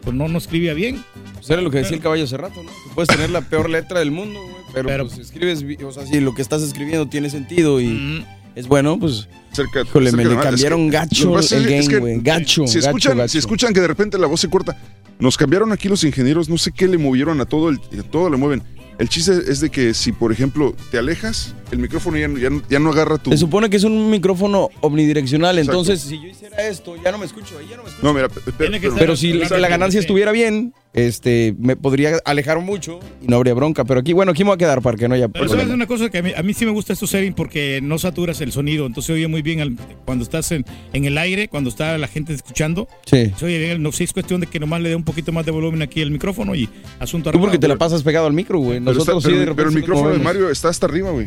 [0.03, 1.05] pues, no, no escribía bien.
[1.47, 2.70] Pues era lo que decía el caballo hace rato, ¿no?
[2.95, 6.20] Puedes tener la peor letra del mundo, güey, pero, Pero- pues escribes, o sea, si
[6.20, 8.24] lo que estás escribiendo tiene sentido y
[8.55, 9.82] es bueno, pues cerca.
[9.82, 12.20] Híjole, cerca me le la- es cambiaron que- gacho el es- es game, que güey.
[12.22, 13.28] Gacho, Si gacho, escuchan, gacho.
[13.28, 14.74] si escuchan que de repente la voz se corta,
[15.18, 18.30] nos cambiaron aquí los ingenieros, no sé qué le movieron a todo, el, a todo
[18.30, 18.62] le mueven.
[18.97, 22.49] El chiste es de que si, por ejemplo, te alejas, el micrófono ya, no- ya,
[22.70, 23.30] ya no agarra tu...
[23.32, 25.80] Se supone que es un micrófono omnidireccional, Exacto.
[25.80, 28.07] entonces si yo hiciera esto, ya no me escucho, ya no me escucho.
[28.07, 32.18] No, mira, pe- pe- pero, Pero si la, la ganancia estuviera bien, este, me podría
[32.24, 33.84] alejar mucho y no habría bronca.
[33.84, 35.62] Pero aquí, bueno, aquí me voy a quedar para que no haya Pero problema.
[35.62, 37.99] sabes una cosa que a mí, a mí sí me gusta estos setting porque no
[37.99, 41.49] saturas el sonido, entonces se oye muy bien al- cuando estás en, en el aire,
[41.49, 42.88] cuando está la gente escuchando.
[43.07, 43.32] Sí.
[43.36, 45.45] Se oye bien, no sé, es cuestión de que nomás le dé un poquito más
[45.45, 46.68] de volumen aquí al micrófono y
[47.01, 48.78] asunto Tú porque te la pasas pegado al micro, güey.
[48.78, 50.18] pero, está- Nosotros sí pero- de repente pero el micrófono de.
[50.20, 51.26] Mario está hasta arriba, güey.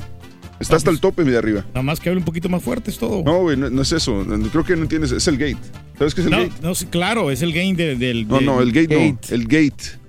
[0.59, 1.63] Está hasta el tope de arriba.
[1.69, 3.23] Nada más que hable un poquito más fuerte, es todo.
[3.23, 4.23] No, güey, no, no es eso.
[4.23, 5.11] No, Creo que no entiendes.
[5.11, 5.57] Es el gate.
[5.97, 6.53] ¿Sabes qué es el No, gate?
[6.61, 8.27] no, claro, es el gain de- del...
[8.27, 9.19] No, no, el gate, no.
[9.35, 9.99] El gate.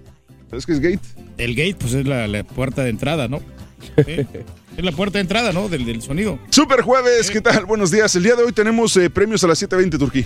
[0.50, 1.00] ¿Sabes qué es gate?
[1.36, 3.40] El gate, pues es la, la puerta de entrada, ¿no?
[3.96, 5.68] Es la puerta de entrada, ¿no?
[5.68, 6.38] Del, del sonido.
[6.50, 7.64] Super jueves, ¿qué tal?
[7.66, 8.14] Buenos días.
[8.16, 10.24] El día de hoy tenemos eh, premios a las 7.20, Turquí.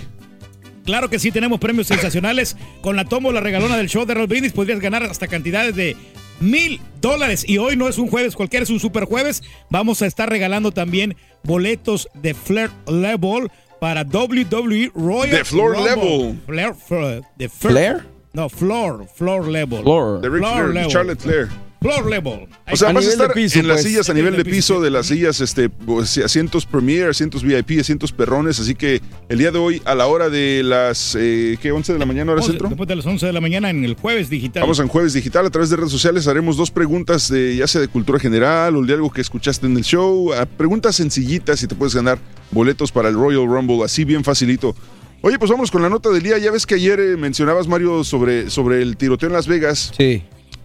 [0.85, 2.55] Claro que sí, tenemos premios sensacionales.
[2.81, 5.95] Con la tomo, la regalona del show de Raúl Brindis, podrías ganar hasta cantidades de
[6.39, 7.43] mil dólares.
[7.47, 9.43] Y hoy no es un jueves cualquiera, es un super jueves.
[9.69, 15.95] Vamos a estar regalando también boletos de Flair Level para WWE Royal De Floor Rumble.
[15.95, 16.41] Level.
[16.45, 18.05] Flair, Flair, de ¿Flair?
[18.33, 19.83] No, Floor, Floor Level.
[19.83, 20.21] Floor.
[20.21, 21.49] De Ric Flair, de Charlotte Flair.
[21.83, 22.47] Floor Level.
[22.71, 23.87] O sea, A vas a estar piso, en las pues.
[23.91, 28.11] sillas a nivel de piso, de las sillas, este, pues, asientos Premier, asientos VIP, asientos
[28.11, 28.59] perrones.
[28.59, 31.71] Así que el día de hoy, a la hora de las, eh, ¿qué?
[31.71, 32.69] 11 de la mañana, hora Once- centro.
[32.69, 34.61] Después de las 11 de la mañana en el jueves digital.
[34.63, 36.27] Vamos en Jueves Digital a través de redes sociales.
[36.27, 39.75] Haremos dos preguntas, de, ya sea de cultura general o de algo que escuchaste en
[39.77, 40.31] el show.
[40.33, 42.17] a preguntas sencillitas y te puedes ganar
[42.51, 44.75] boletos para el Royal Rumble, así bien facilito.
[45.21, 46.37] Oye, pues vamos con la nota del día.
[46.37, 49.91] Ya ves que ayer eh, mencionabas, Mario, sobre, sobre el tiroteo en Las Vegas.
[49.97, 50.23] Sí.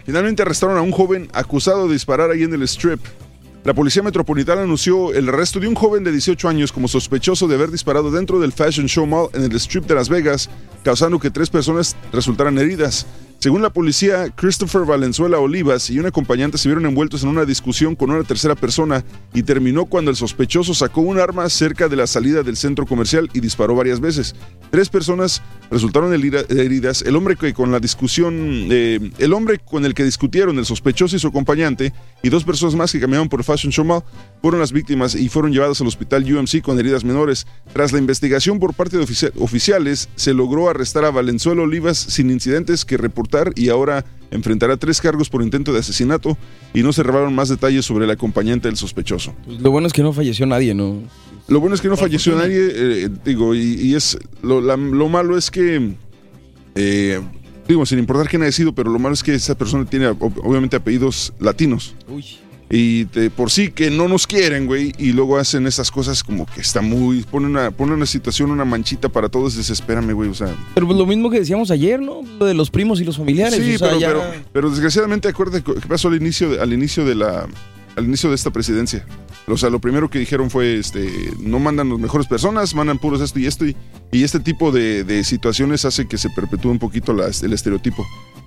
[0.08, 2.98] Finalmente arrestaron a un joven acusado de disparar ahí en el strip.
[3.62, 7.56] La policía metropolitana anunció el arresto de un joven de 18 años como sospechoso de
[7.56, 10.48] haber disparado dentro del Fashion Show Mall en el strip de Las Vegas,
[10.82, 13.06] causando que tres personas resultaran heridas.
[13.40, 17.94] Según la policía, Christopher Valenzuela Olivas y un acompañante se vieron envueltos en una discusión
[17.94, 22.08] con una tercera persona y terminó cuando el sospechoso sacó un arma cerca de la
[22.08, 24.34] salida del centro comercial y disparó varias veces.
[24.72, 27.02] Tres personas resultaron heridas.
[27.02, 28.34] El hombre que con la discusión,
[28.70, 31.92] eh, el hombre con el que discutieron, el sospechoso y su acompañante,
[32.24, 34.02] y dos personas más que caminaban por Fashion Show Mall,
[34.42, 37.46] fueron las víctimas y fueron llevadas al hospital UMC con heridas menores.
[37.72, 42.30] Tras la investigación por parte de ofici- oficiales, se logró arrestar a Valenzuela Olivas sin
[42.30, 42.96] incidentes que
[43.56, 46.36] y ahora enfrentará tres cargos por intento de asesinato
[46.74, 49.34] y no se revelaron más detalles sobre el acompañante del sospechoso.
[49.46, 51.02] Pues lo bueno es que no falleció nadie, ¿no?
[51.48, 52.58] Lo bueno es que no falleció nadie,
[53.04, 55.92] eh, digo, y, y es lo, la- lo malo es que,
[56.74, 57.20] eh,
[57.66, 60.40] digo, sin importar quién haya sido, pero lo malo es que esa persona tiene ob-
[60.44, 61.94] obviamente apellidos latinos.
[62.70, 66.44] Y de por sí que no nos quieren, güey, y luego hacen esas cosas como
[66.44, 70.34] que está muy, pone una, pone una situación, una manchita para todos, desespérame, güey, o
[70.34, 70.54] sea.
[70.74, 72.20] Pero pues lo mismo que decíamos ayer, ¿no?
[72.38, 73.58] Lo de los primos y los familiares.
[73.58, 76.72] Sí, o sea, pero, ya- pero, pero desgraciadamente acuérdate qué pasó al inicio de, al
[76.72, 77.46] inicio de la
[77.96, 79.04] al inicio de esta presidencia.
[79.48, 81.10] O sea, lo primero que dijeron fue este
[81.40, 83.74] no mandan las mejores personas, mandan puros esto y esto y,
[84.12, 88.06] y este tipo de, de situaciones hace que se perpetúe un poquito el estereotipo.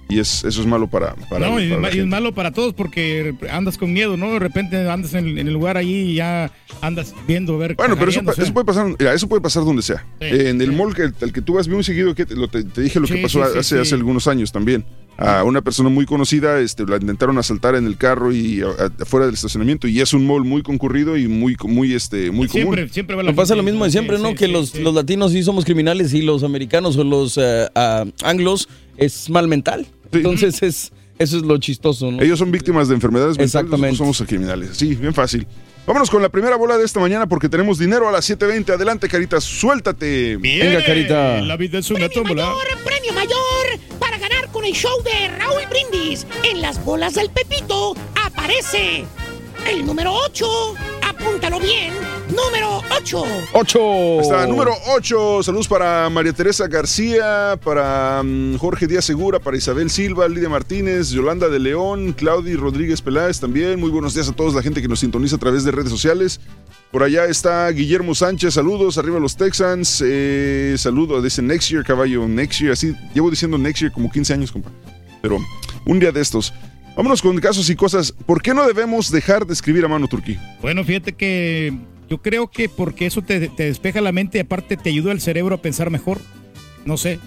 [0.09, 2.73] Y es, eso es malo para, para, no, y, para es la malo para todos
[2.73, 4.33] porque andas con miedo, ¿no?
[4.33, 7.75] De repente andas en, en el lugar allí y ya andas viendo, ver.
[7.75, 10.05] Bueno, pero eso, eso puede pasar, mira, eso puede pasar donde sea.
[10.19, 12.49] Sí, Eh, en el mall que, al que tú vas muy seguido, que te, lo-
[12.49, 13.81] te- dije lo que Sí, pasó sí, sí, hace, sí.
[13.81, 14.83] hace algunos años también.
[15.17, 18.61] A una persona muy conocida, este, la intentaron asaltar en el carro y
[18.99, 22.73] afuera del estacionamiento y es un mall muy concurrido y muy, muy, este, muy común.
[22.73, 24.29] Siempre, siempre va la pasa gente- lo mismo de siempre, sí, ¿no?
[24.29, 24.81] sí, que sí, los, sí.
[24.81, 27.67] los latinos sí somos criminales y los americanos o los eh,
[28.23, 29.85] anglos es mal mental.
[30.11, 32.19] Entonces es eso es lo chistoso, ¿no?
[32.19, 33.91] Ellos son víctimas de enfermedades mentales, Exactamente.
[33.91, 34.69] nosotros somos criminales.
[34.75, 35.45] Sí, bien fácil.
[35.85, 38.73] Vámonos con la primera bola de esta mañana porque tenemos dinero a las 7.20.
[38.73, 40.37] Adelante, Carita, suéltate.
[40.37, 40.73] Bien,
[41.47, 42.51] La vida es una tómbola.
[42.83, 44.00] Premio mayor para ganar
[44.61, 46.27] con el show de Raúl Brindis.
[46.43, 49.05] En las bolas del Pepito aparece
[49.67, 50.45] el número 8.
[51.09, 51.93] Apúntalo bien.
[52.29, 53.23] Número 8.
[53.53, 54.21] ¡Ocho!
[54.21, 55.43] Está número 8.
[55.43, 61.09] Saludos para María Teresa García, para mm, Jorge Díaz Segura, para Isabel Silva, Lidia Martínez,
[61.09, 63.79] Yolanda de León, Claudia Rodríguez Peláez también.
[63.79, 66.39] Muy buenos días a todos la gente que nos sintoniza a través de redes sociales.
[66.91, 70.03] Por allá está Guillermo Sánchez, saludos, arriba los Texans.
[70.05, 72.73] Eh, saludos, dice Next Year, caballo, Next Year.
[72.73, 74.69] Así, llevo diciendo Next Year como 15 años, compa.
[75.21, 75.39] Pero
[75.85, 76.53] un día de estos.
[76.97, 78.11] Vámonos con casos y cosas.
[78.11, 80.37] ¿Por qué no debemos dejar de escribir a mano, Turquí?
[80.61, 81.73] Bueno, fíjate que
[82.09, 85.21] yo creo que porque eso te, te despeja la mente y aparte te ayuda al
[85.21, 86.19] cerebro a pensar mejor.
[86.83, 87.19] No sé.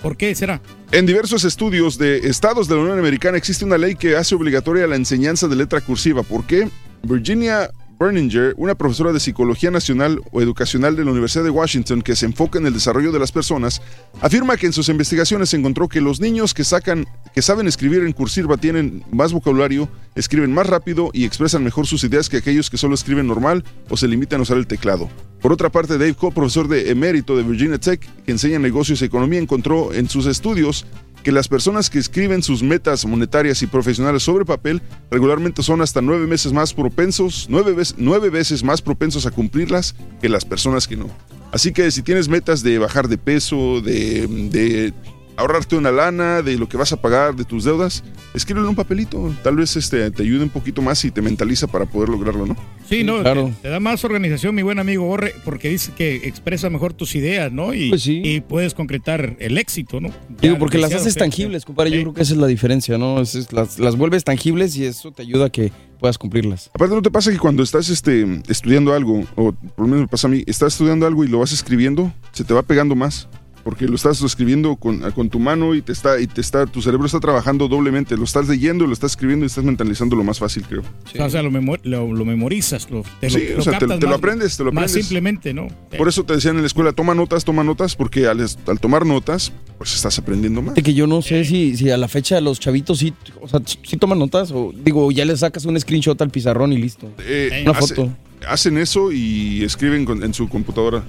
[0.00, 0.62] ¿Por qué será?
[0.92, 4.86] En diversos estudios de estados de la Unión Americana existe una ley que hace obligatoria
[4.86, 6.22] la enseñanza de letra cursiva.
[6.22, 6.68] ¿Por qué?
[7.02, 12.16] Virginia Berninger, una profesora de Psicología Nacional o Educacional de la Universidad de Washington que
[12.16, 13.82] se enfoca en el desarrollo de las personas,
[14.20, 18.12] afirma que en sus investigaciones encontró que los niños que sacan, que saben escribir en
[18.12, 22.76] cursiva tienen más vocabulario, escriben más rápido y expresan mejor sus ideas que aquellos que
[22.76, 25.08] solo escriben normal o se limitan a usar el teclado.
[25.40, 29.04] Por otra parte, Dave Cole, profesor de emérito de Virginia Tech, que enseña negocios y
[29.04, 30.86] economía, encontró en sus estudios
[31.24, 36.02] que las personas que escriben sus metas monetarias y profesionales sobre papel regularmente son hasta
[36.02, 40.86] nueve veces más propensos, nueve, veces, nueve veces más propensos a cumplirlas que las personas
[40.86, 41.08] que no.
[41.50, 44.92] Así que si tienes metas de bajar de peso, de, de
[45.36, 48.04] ahorrarte una lana, de lo que vas a pagar, de tus deudas,
[48.34, 49.34] escríbelo en un papelito.
[49.42, 52.56] Tal vez este, te ayude un poquito más y te mentaliza para poder lograrlo, ¿no?
[52.88, 53.46] Sí, no, Claro.
[53.46, 57.14] te, te da más organización, mi buen amigo Borre, porque dice que expresa mejor tus
[57.14, 57.74] ideas, ¿no?
[57.74, 60.10] Y, y puedes concretar el éxito, ¿no?
[60.40, 61.18] Digo, porque las haces sí.
[61.18, 61.90] tangibles, compadre.
[61.90, 63.20] Yo creo que esa es la diferencia, ¿no?
[63.20, 66.70] Es- es- las, las vuelves tangibles y eso te ayuda a que puedas cumplirlas.
[66.74, 70.08] Aparte, ¿no te pasa que cuando estás este, estudiando algo, o por lo menos me
[70.08, 73.28] pasa a mí, estás estudiando algo y lo vas escribiendo, se te va pegando más?
[73.64, 76.82] Porque lo estás escribiendo con, con tu mano y te está, y te está, tu
[76.82, 78.14] cerebro está trabajando doblemente.
[78.16, 80.82] Lo estás leyendo, lo estás escribiendo y estás mentalizando lo más fácil, creo.
[81.18, 83.96] O sea, lo, memo- lo, lo memorizas, lo, te lo, Sí, o sea, te- lo
[83.98, 85.06] más- aprendes, te lo Más aprendes.
[85.06, 85.68] simplemente, ¿no?
[85.96, 88.46] Por eso te decían en la escuela, toma notas, toma notas, porque al,
[88.80, 90.74] tomar notas, pues estás aprendiendo más.
[90.74, 93.96] Que yo no sé si, si a la fecha los chavitos sí, o sea, sí
[93.96, 97.10] toman notas o digo, ya le sacas un screenshot al pizarrón y listo.
[97.20, 98.10] Eh, Una hace- foto.
[98.46, 101.02] hacen eso y escriben con- en su computadora.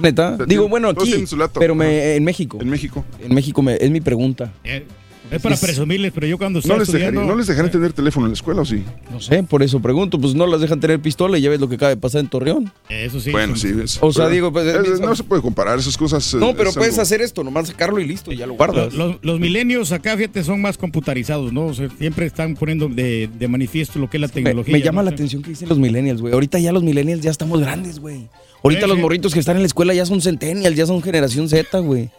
[0.00, 0.32] ¿Neta?
[0.34, 1.24] O sea, Digo, bueno, aquí,
[1.58, 2.58] pero me, en México.
[2.60, 3.04] En México.
[3.20, 4.52] En México me- es mi pregunta.
[4.64, 4.84] Eh,
[5.30, 6.88] Es para Es- presumirles, pero yo cuando No les.
[7.12, 8.82] ¿No les dejarían tener teléfono en la escuela o sí?
[9.12, 10.18] No sé, por eso pregunto.
[10.18, 12.28] Pues no las dejan tener pistola y ya ves lo que acaba de pasar en
[12.28, 12.72] Torreón.
[12.88, 13.30] Eso sí.
[13.30, 13.68] Bueno, sí.
[13.84, 16.32] es- O sea, pero digo, pues, es- es- no se puede comparar esas cosas.
[16.34, 18.94] No, eh, pero es puedes algo- hacer esto, nomás sacarlo y listo, ya lo guardas.
[18.94, 21.66] Los, los milenios acá, fíjate, son más computarizados, ¿no?
[21.66, 24.72] O sea, siempre están poniendo de, de manifiesto lo que es la Me, tecnología.
[24.72, 25.10] me llama ¿no?
[25.10, 26.32] la atención que dicen los millennials, güey.
[26.32, 28.28] Ahorita ya los millennials ya estamos grandes, güey.
[28.62, 29.02] Ahorita Sí, los sí.
[29.02, 32.10] morritos que están en la escuela ya son centennials, ya son generación Z, güey.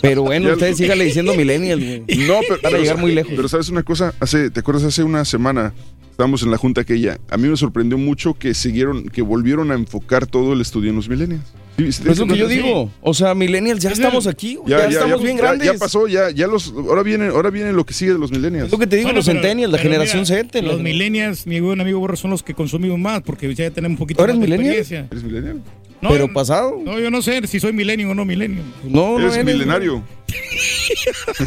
[0.00, 2.00] Pero bueno, Ya- ustedes síganle diciendo millennials, güey.
[2.26, 3.32] No, pero, Van a llegar muy lejos.
[3.34, 4.84] Pero sabes una cosa, hace, ¿te acuerdas?
[4.84, 5.74] Hace una semana
[6.14, 7.18] estábamos en la junta aquella.
[7.28, 10.96] A mí me sorprendió mucho que siguieron, que volvieron a enfocar todo el estudio en
[10.96, 11.42] los millennials.
[11.76, 12.54] Sí, sí, Pues es lo que yo sí.
[12.58, 12.88] digo.
[13.00, 14.56] O sea, millennials ya estamos aquí.
[14.64, 15.66] Ya, estamos bien ya- grandes.
[15.72, 18.66] Ya pasó, ya, ya los, ahora viene, ahora viene lo que sigue de los millennials.
[18.66, 20.62] Es lo que te digo, Bueno, los pero- centennials, la generación mira, Z.
[20.62, 23.98] Los millennials, mi buen amigo Borro, son los que consumimos más, porque ya tenemos un
[23.98, 24.76] poquito ¿Tú eres más de millennial?
[24.76, 25.08] experiencia.
[25.10, 25.62] ¿Eres millennial?
[26.00, 26.80] No, Pero pasado.
[26.84, 28.62] No, yo no sé si soy milenio o no milenio.
[28.84, 30.00] No, no Eres eres, milenario.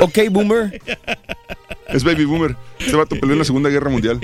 [0.01, 0.81] Ok, boomer.
[1.87, 2.55] Es baby boomer.
[2.79, 4.19] Este vato peleó en la Segunda Guerra Mundial.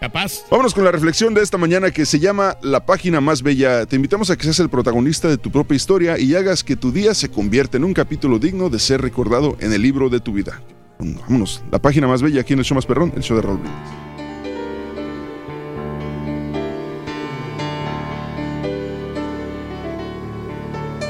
[0.00, 0.44] Capaz.
[0.50, 3.84] Vámonos con la reflexión de esta mañana que se llama La página más bella.
[3.86, 6.90] Te invitamos a que seas el protagonista de tu propia historia y hagas que tu
[6.92, 10.32] día se convierta en un capítulo digno de ser recordado en el libro de tu
[10.32, 10.62] vida.
[10.98, 13.58] Vámonos, la página más bella aquí en el show más perrón, el show de Raúl
[13.58, 13.80] Brindis.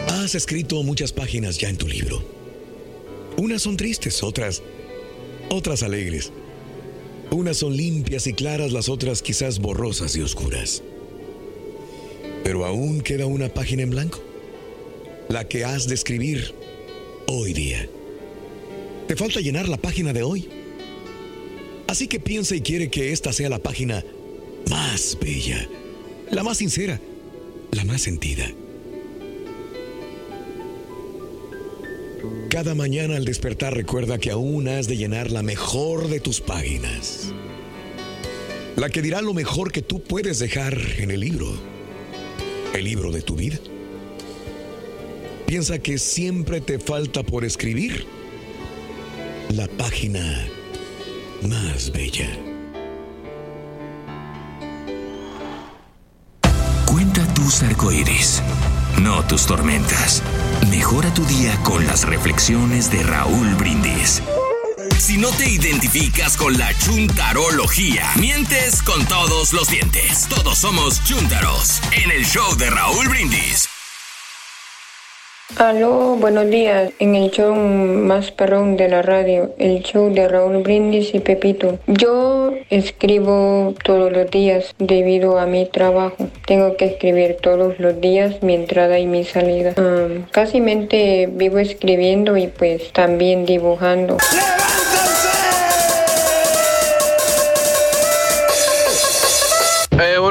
[0.08, 2.22] Has escrito muchas páginas ya en tu libro.
[3.36, 4.62] Unas son tristes, otras,
[5.50, 6.32] otras alegres.
[7.30, 10.82] Unas son limpias y claras, las otras quizás borrosas y oscuras.
[12.42, 14.20] Pero aún queda una página en blanco,
[15.28, 16.54] la que has de escribir
[17.26, 17.86] hoy día.
[19.06, 20.48] Te falta llenar la página de hoy.
[21.86, 24.04] Así que piensa y quiere que esta sea la página
[24.70, 25.68] más bella,
[26.30, 27.00] la más sincera,
[27.72, 28.50] la más sentida.
[32.48, 37.32] Cada mañana al despertar recuerda que aún has de llenar la mejor de tus páginas.
[38.76, 41.52] La que dirá lo mejor que tú puedes dejar en el libro.
[42.74, 43.58] El libro de tu vida.
[45.46, 48.06] Piensa que siempre te falta por escribir
[49.48, 50.46] la página
[51.42, 52.28] más bella.
[56.86, 58.42] Cuenta tus arcoíris,
[59.00, 60.22] no tus tormentas.
[60.68, 64.22] Mejora tu día con las reflexiones de Raúl Brindis.
[64.98, 70.26] Si no te identificas con la chuntarología, mientes con todos los dientes.
[70.28, 73.79] Todos somos chuntaros en el show de Raúl Brindis.
[75.56, 76.92] Aló, buenos días.
[77.00, 81.78] En el show más perrón de la radio, el show de Raúl Brindis y Pepito.
[81.86, 86.28] Yo escribo todos los días debido a mi trabajo.
[86.46, 89.74] Tengo que escribir todos los días mi entrada y mi salida.
[89.76, 94.16] Am, casi mente vivo escribiendo y pues también dibujando.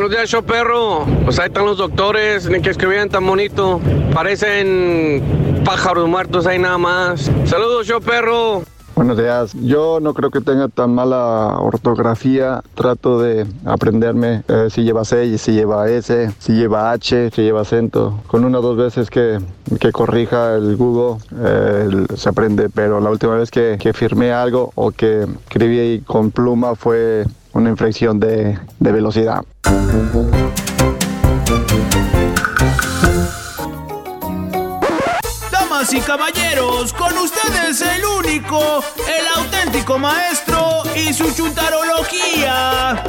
[0.09, 1.05] Buenos días, show perro.
[1.23, 3.79] Pues ahí están los doctores, ni que escribían tan bonito.
[4.11, 5.21] Parecen
[5.63, 7.29] pájaros muertos ahí nada más.
[7.45, 8.63] Saludos, show perro.
[8.95, 9.53] Buenos días.
[9.61, 12.63] Yo no creo que tenga tan mala ortografía.
[12.73, 17.61] Trato de aprenderme eh, si lleva C, si lleva S, si lleva H, si lleva
[17.61, 18.19] acento.
[18.25, 19.37] Con una o dos veces que,
[19.79, 24.71] que corrija el Google eh, se aprende, pero la última vez que, que firmé algo
[24.73, 29.43] o que escribí con pluma fue una inflexión de, de velocidad.
[35.51, 43.03] Damas y caballeros, con ustedes el único, el auténtico maestro y su chuntarología.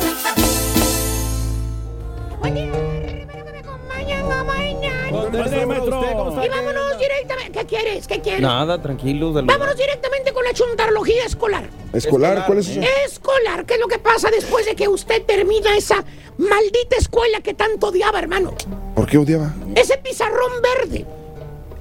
[5.10, 7.58] Y vámonos directamente.
[7.60, 8.06] ¿Qué quieres?
[8.06, 8.40] ¿Qué quieres?
[8.40, 9.32] Nada, tranquilo.
[9.32, 11.68] de lo- Vámonos directamente con la chuntarología escolar.
[11.92, 12.44] ¿Escolar?
[12.46, 12.80] ¿Cuál es eso?
[13.04, 16.04] Escolar, ¿qué es lo que pasa después de que usted termina esa
[16.38, 18.54] maldita escuela que tanto odiaba, hermano?
[18.94, 19.52] ¿Por qué odiaba?
[19.74, 21.04] Ese pizarrón verde,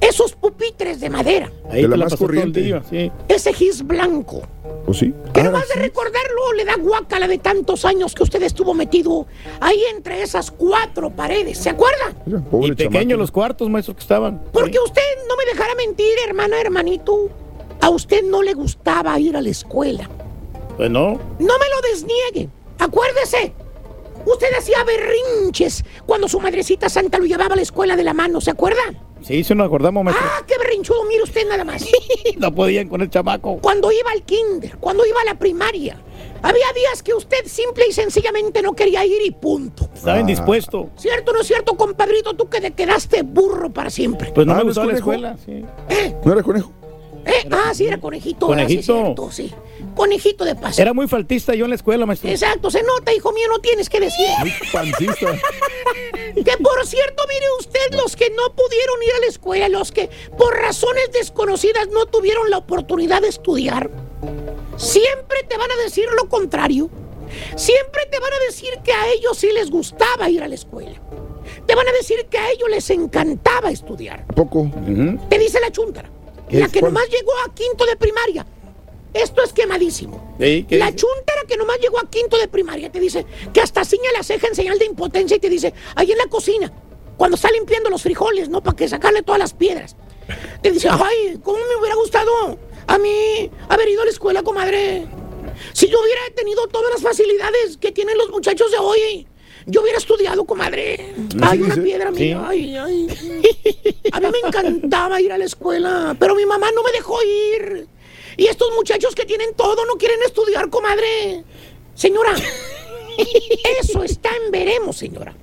[0.01, 2.81] esos pupitres de madera, de la más corriente.
[3.27, 4.41] ese gis blanco.
[4.85, 5.13] ¿O sí?
[5.33, 9.27] Que nomás de recordarlo le da guácala de tantos años que usted estuvo metido
[9.59, 12.15] ahí entre esas cuatro paredes, ¿se acuerda?
[12.63, 14.41] y pequeños los cuartos, maestro, que estaban.
[14.51, 17.29] Porque usted no me dejará mentir, hermano, hermanito.
[17.81, 20.09] A usted no le gustaba ir a la escuela.
[20.75, 21.11] Pues no.
[21.39, 22.49] No me lo desniegue.
[22.77, 23.53] Acuérdese.
[24.25, 28.41] Usted hacía berrinches cuando su madrecita santa lo llevaba a la escuela de la mano,
[28.41, 28.81] ¿se acuerda?
[29.22, 30.26] Sí, sí nos acordamos, maestro.
[30.30, 31.86] Ah, qué berrinchudo, mire usted nada más.
[32.38, 33.57] no podían con el chamaco.
[33.61, 36.01] Cuando iba al kinder, cuando iba a la primaria.
[36.41, 39.89] Había días que usted simple y sencillamente no quería ir y punto.
[39.93, 40.89] Estaba indispuesto.
[40.95, 42.34] ¿Cierto o no es cierto, compadrito?
[42.34, 44.32] Tú que te quedaste burro para siempre.
[44.34, 45.38] Pues no Ah, me ¿no es gustaba la escuela.
[45.45, 45.65] Sí.
[46.24, 46.72] ¿No era conejo?
[47.26, 47.47] ¿Eh?
[47.51, 48.45] Ah, sí, era conejito.
[48.45, 48.82] Sí, Conejito.
[49.03, 49.51] cierto, sí.
[49.95, 50.81] Conejito de paso.
[50.81, 52.29] Era muy faltista yo en la escuela, maestro.
[52.29, 54.27] Exacto, se nota, hijo mío, no tienes que decir.
[54.39, 55.37] Muy pancista.
[56.35, 60.09] Que por cierto, mire usted, los que no pudieron ir a la escuela, los que
[60.37, 63.89] por razones desconocidas no tuvieron la oportunidad de estudiar,
[64.77, 66.89] siempre te van a decir lo contrario.
[67.55, 70.99] Siempre te van a decir que a ellos sí les gustaba ir a la escuela.
[71.65, 74.25] Te van a decir que a ellos les encantaba estudiar.
[74.27, 74.69] Poco.
[75.29, 76.09] Te dice la chuntara.
[76.49, 76.93] ¿Qué La que ¿Cuál?
[76.93, 78.45] nomás llegó a quinto de primaria.
[79.14, 80.36] Esto es quemadísimo.
[80.39, 80.97] Sí, ¿qué La dice?
[80.97, 84.47] chuntara que nomás llegó a quinto de primaria te dice que hasta ciña la ceja
[84.47, 86.72] en señal de impotencia y te dice, ahí en la cocina,
[87.18, 88.62] cuando está limpiando los frijoles, ¿no?
[88.62, 89.95] Para que sacarle todas las piedras.
[90.62, 92.32] Te dice, ay, ¿cómo me hubiera gustado
[92.88, 95.05] a mí haber ido a la escuela, comadre?
[95.74, 99.28] Si yo hubiera tenido todas las facilidades que tienen los muchachos de hoy,
[99.66, 101.14] yo hubiera estudiado, comadre.
[101.41, 102.22] Ay, una piedra Sí.
[102.26, 103.07] mía, ay, ay.
[104.12, 107.88] A mí me encantaba ir a la escuela, pero mi mamá no me dejó ir.
[108.39, 111.43] Y estos muchachos que tienen todo no quieren estudiar, comadre.
[111.93, 112.33] Señora,
[113.81, 115.35] eso está en veremos, señora.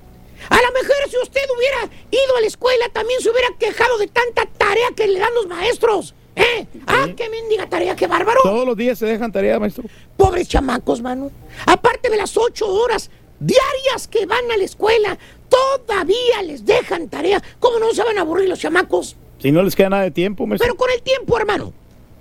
[0.49, 4.07] A lo mejor si usted hubiera ido a la escuela, también se hubiera quejado de
[4.07, 6.15] tanta tarea que le dan los maestros.
[6.35, 6.65] ¿Eh?
[6.87, 8.39] Ah, qué mendiga tarea, qué bárbaro.
[8.41, 9.83] Todos los días se dejan tarea, maestro.
[10.15, 11.29] Pobres chamacos, mano.
[11.67, 15.19] Aparte de las ocho horas diarias que van a la escuela,
[15.49, 17.43] todavía les dejan tarea.
[17.59, 19.15] ¿Cómo no se van a aburrir los chamacos?
[19.37, 20.65] Si no les queda nada de tiempo, maestro.
[20.65, 21.73] Pero con el tiempo, hermano,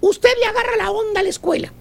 [0.09, 1.73] usted le agarra la onda a la escuela.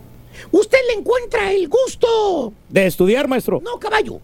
[0.51, 2.53] Usted le encuentra el gusto.
[2.69, 3.61] De estudiar, maestro.
[3.63, 4.19] No, caballo.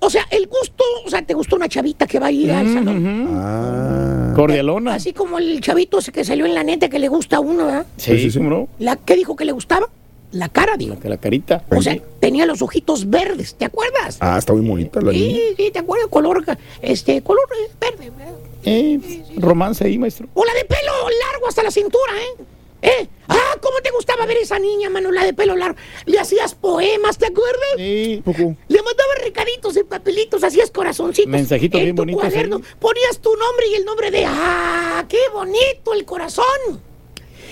[0.00, 2.72] O sea, el gusto, o sea, te gustó una chavita que va a ir al
[2.72, 3.28] salón.
[3.32, 4.32] Ah.
[4.34, 4.94] Cordialona.
[4.94, 7.66] Así como el chavito ese que salió en la neta que le gusta a uno,
[7.66, 7.86] ¿verdad?
[7.96, 8.68] Sí, ¿cómo no?
[8.78, 9.88] La, ¿Qué dijo que le gustaba?
[10.32, 10.98] La cara, digo.
[10.98, 11.64] Que la carita.
[11.70, 14.18] O sea, tenía los ojitos verdes, ¿te acuerdas?
[14.18, 15.36] Ah, está muy bonita la niña.
[15.36, 16.08] Sí, sí, ¿te acuerdas?
[16.08, 16.44] Color,
[16.82, 18.10] este, color eh, verde.
[18.10, 18.34] ¿verdad?
[18.64, 20.26] Eh, romance ahí, maestro.
[20.34, 20.92] O la de pelo
[21.32, 22.44] largo hasta la cintura, ¿eh?
[22.84, 23.08] ¿Eh?
[23.28, 25.10] Ah, ¿cómo te gustaba ver esa niña, mano?
[25.10, 25.78] La de pelo largo.
[26.04, 27.70] Le hacías poemas, ¿te acuerdas?
[27.78, 28.20] Sí.
[28.22, 28.54] Poco.
[28.68, 31.30] Le mandabas recaditos en papelitos, hacías corazoncitos.
[31.30, 32.58] Mensajitos en bien tu bonitos, cuaderno.
[32.58, 32.76] ¿eh?
[32.78, 34.26] Ponías tu nombre y el nombre de...
[34.28, 36.82] ¡Ah, qué bonito el corazón!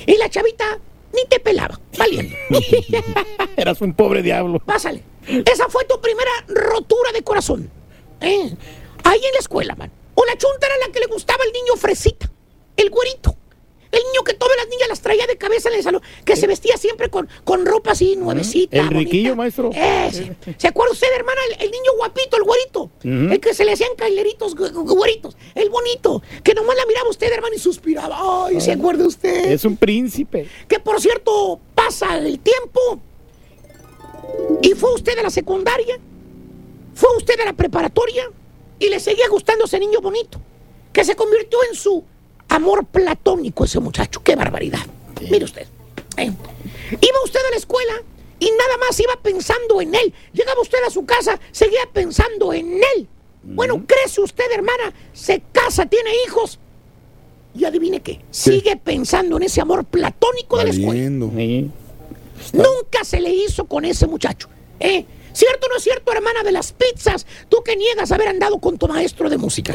[0.07, 0.79] Y la chavita
[1.15, 2.37] ni te pelaba, valiendo.
[3.57, 4.59] Eras un pobre diablo.
[4.59, 5.03] Pásale.
[5.27, 7.71] Esa fue tu primera rotura de corazón.
[8.21, 8.55] ¿eh?
[9.05, 9.91] Ahí en la escuela, man.
[10.15, 12.31] O la chunta era la que le gustaba el niño fresita,
[12.77, 13.35] el güerito.
[13.93, 16.47] El niño que todas las niñas las traía de cabeza en el salón, que se
[16.47, 18.79] vestía siempre con, con ropa así nuevecita.
[18.79, 19.71] El riquillo, maestro.
[19.75, 20.35] Ese.
[20.57, 21.39] ¿Se acuerda usted, hermana?
[21.51, 22.91] El, el niño guapito, el güerito.
[23.05, 25.37] El que se le hacían caileritos güeritos.
[25.55, 26.23] El bonito.
[26.43, 28.47] Que nomás la miraba usted, hermano, y suspiraba.
[28.47, 29.53] Ay, ¿se acuerda usted?
[29.53, 30.49] Es un príncipe.
[30.67, 32.99] Que por cierto, pasa el tiempo.
[34.63, 35.99] Y fue usted a la secundaria.
[36.95, 38.31] Fue usted a la preparatoria.
[38.79, 40.41] Y le seguía gustando ese niño bonito.
[40.95, 42.05] Que se convirtió en su
[42.55, 44.23] amor platónico ese muchacho.
[44.23, 44.81] ¡Qué barbaridad!
[45.21, 45.67] Mire usted.
[46.17, 46.31] ¿eh?
[46.91, 47.95] Iba usted a la escuela
[48.39, 50.13] y nada más iba pensando en él.
[50.33, 53.09] Llegaba usted a su casa, seguía pensando en él.
[53.43, 56.59] Bueno, crece usted, hermana, se casa, tiene hijos.
[57.55, 61.29] Y adivine qué, sigue pensando en ese amor platónico de la escuela.
[61.37, 61.71] Sí.
[62.53, 64.49] Nunca se le hizo con ese muchacho.
[64.81, 65.05] ¿eh?
[65.33, 67.27] ¿Cierto o no es cierto, hermana de las pizzas?
[67.49, 69.73] Tú que niegas haber andado con tu maestro de música.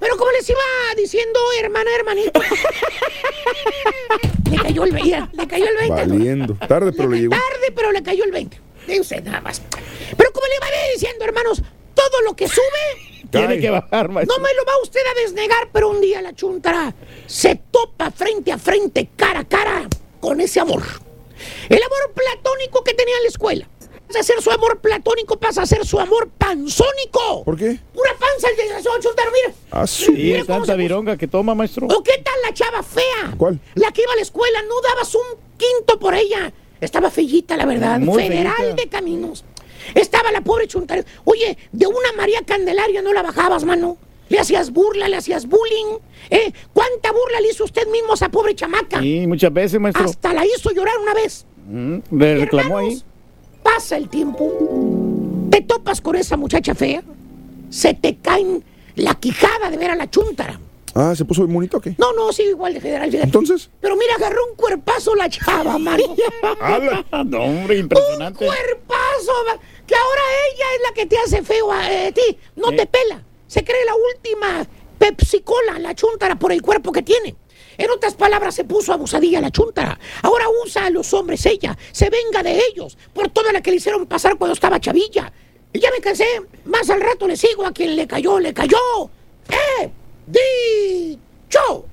[0.00, 0.60] Pero como les iba
[0.96, 2.40] diciendo, hermana, hermanito.
[4.50, 5.28] le cayó el 20.
[5.32, 5.94] Le cayó el 20.
[5.94, 6.54] Valiendo.
[6.66, 7.30] Tarde, pero le llegó.
[7.30, 8.60] Tarde, pero le cayó el 20.
[8.88, 9.62] De usted nada más.
[10.16, 11.62] Pero como le iba diciendo, hermanos,
[11.94, 13.24] todo lo que sube.
[13.30, 14.36] Tiene que bajar, maestro.
[14.36, 16.94] No me lo va usted a desnegar, pero un día la chuntara
[17.26, 19.86] se topa frente a frente, cara a cara,
[20.20, 20.82] con ese amor.
[21.68, 23.68] El amor platónico que tenía en la escuela.
[24.08, 27.44] Pasa a ser su amor platónico, pasa a ser su amor panzónico.
[27.44, 27.78] ¿Por qué?
[27.92, 29.54] Pura panza el desgraciado chuntaro, mira.
[29.70, 31.86] Ah, Sí, es tanta vironga que toma, maestro.
[31.88, 33.34] ¿O qué tal la chava fea?
[33.36, 33.60] ¿Cuál?
[33.74, 36.52] La que iba a la escuela, no dabas un quinto por ella.
[36.80, 37.98] Estaba fellita, la verdad.
[38.00, 39.44] Muy Federal de caminos.
[39.94, 41.04] Estaba la pobre chuntara.
[41.24, 43.98] Oye, de una María Candelaria no la bajabas, mano.
[44.30, 45.98] Le hacías burla, le hacías bullying.
[46.30, 46.52] ¿Eh?
[46.72, 49.00] ¿Cuánta burla le hizo usted mismo a esa pobre chamaca?
[49.00, 50.04] Sí, muchas veces, maestro.
[50.04, 51.46] Hasta la hizo llorar una vez.
[51.66, 53.02] Mm, Le reclamó ahí.
[53.74, 54.50] Pasa el tiempo,
[55.50, 57.02] te topas con esa muchacha fea,
[57.68, 58.64] se te caen
[58.96, 60.58] la quijada de ver a la chuntara.
[60.94, 61.94] Ah, ¿se puso bonito o qué?
[61.98, 63.20] No, no, sigue igual de fíjate.
[63.22, 63.70] Entonces.
[63.80, 65.74] Pero mira, agarró un cuerpazo la chava.
[65.74, 67.04] Habla.
[67.26, 68.46] No, hombre, impresionante.
[68.46, 70.22] cuerpazo, va- que ahora
[70.54, 72.38] ella es la que te hace feo a eh, ti.
[72.56, 73.22] No te pela.
[73.46, 74.66] Se cree la última
[74.98, 77.36] Pepsi Cola, la chuntara, por el cuerpo que tiene.
[77.78, 79.98] En otras palabras, se puso abusadilla la chuntara.
[80.22, 81.78] Ahora usa a los hombres ella.
[81.92, 85.32] Se venga de ellos por toda la que le hicieron pasar cuando estaba chavilla.
[85.72, 86.26] Y ya me cansé.
[86.64, 88.78] Más al rato le sigo a quien le cayó, le cayó.
[89.48, 89.90] ¡Eh!
[90.26, 91.86] ¡Dicho!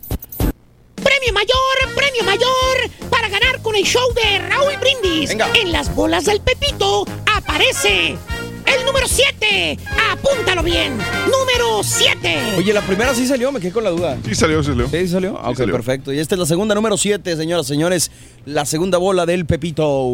[0.95, 5.37] Premio mayor, premio mayor para ganar con el show de Raúl Brindis.
[5.53, 8.17] En las bolas del Pepito aparece
[8.65, 9.77] el número 7.
[10.11, 10.93] Apúntalo bien.
[10.97, 12.55] Número 7.
[12.57, 14.17] Oye, la primera sí salió, me quedé con la duda.
[14.25, 14.89] Sí salió, sí salió.
[14.89, 15.37] Sí salió.
[15.41, 15.73] Ah, ok, salió.
[15.73, 16.13] perfecto.
[16.13, 18.11] Y esta es la segunda, número 7, señoras y señores.
[18.45, 20.09] La segunda bola del Pepito.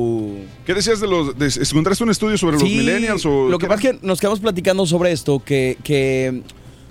[0.65, 1.37] ¿Qué decías de los.
[1.37, 3.49] de- ¿Encontraste un estudio sobre los Sí, millennials o.?
[3.49, 6.41] Lo que pasa es que nos quedamos platicando sobre esto, que, que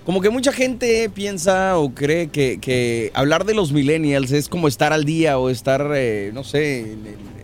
[0.05, 4.67] como que mucha gente piensa o cree que, que hablar de los millennials es como
[4.69, 7.40] estar al día o estar, eh, no sé, en el-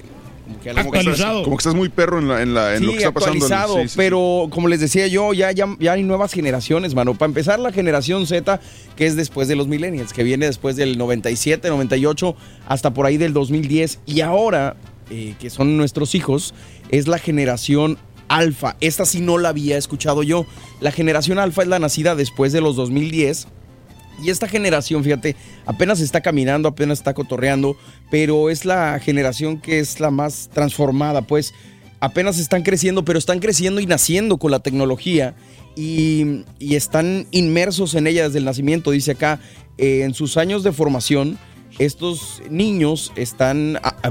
[0.47, 2.55] como que a la- Como que, estás, como que estás muy perro en, la, en,
[2.55, 3.45] la, en lo que está pasando.
[3.45, 3.95] actualizado, sí, sí, sí.
[3.97, 7.15] pero como les decía yo, ya, ya, ya hay nuevas generaciones, mano.
[7.15, 8.61] Para empezar, la generación Z,
[8.97, 12.37] que es después de los millennials, que viene después del 97, 98,
[12.69, 14.01] hasta por ahí del 2010.
[14.07, 14.77] Y ahora,
[15.11, 16.55] eh, que son nuestros hijos,
[16.91, 18.77] es la generación alfa.
[18.81, 20.47] Esta sí no la había escuchado yo.
[20.81, 23.49] La generación alfa es la nacida después de los 2010.
[24.23, 25.37] Y esta generación, fíjate,
[25.67, 27.77] apenas está caminando, apenas está cotorreando,
[28.11, 31.53] pero es la generación que es la más transformada, pues
[32.01, 35.35] apenas están creciendo, pero están creciendo y naciendo con la tecnología
[35.77, 38.91] y, y están inmersos en ella desde el nacimiento.
[38.91, 39.41] Dice acá,
[39.79, 41.39] eh, en sus años de formación,
[41.79, 44.11] estos niños están ah,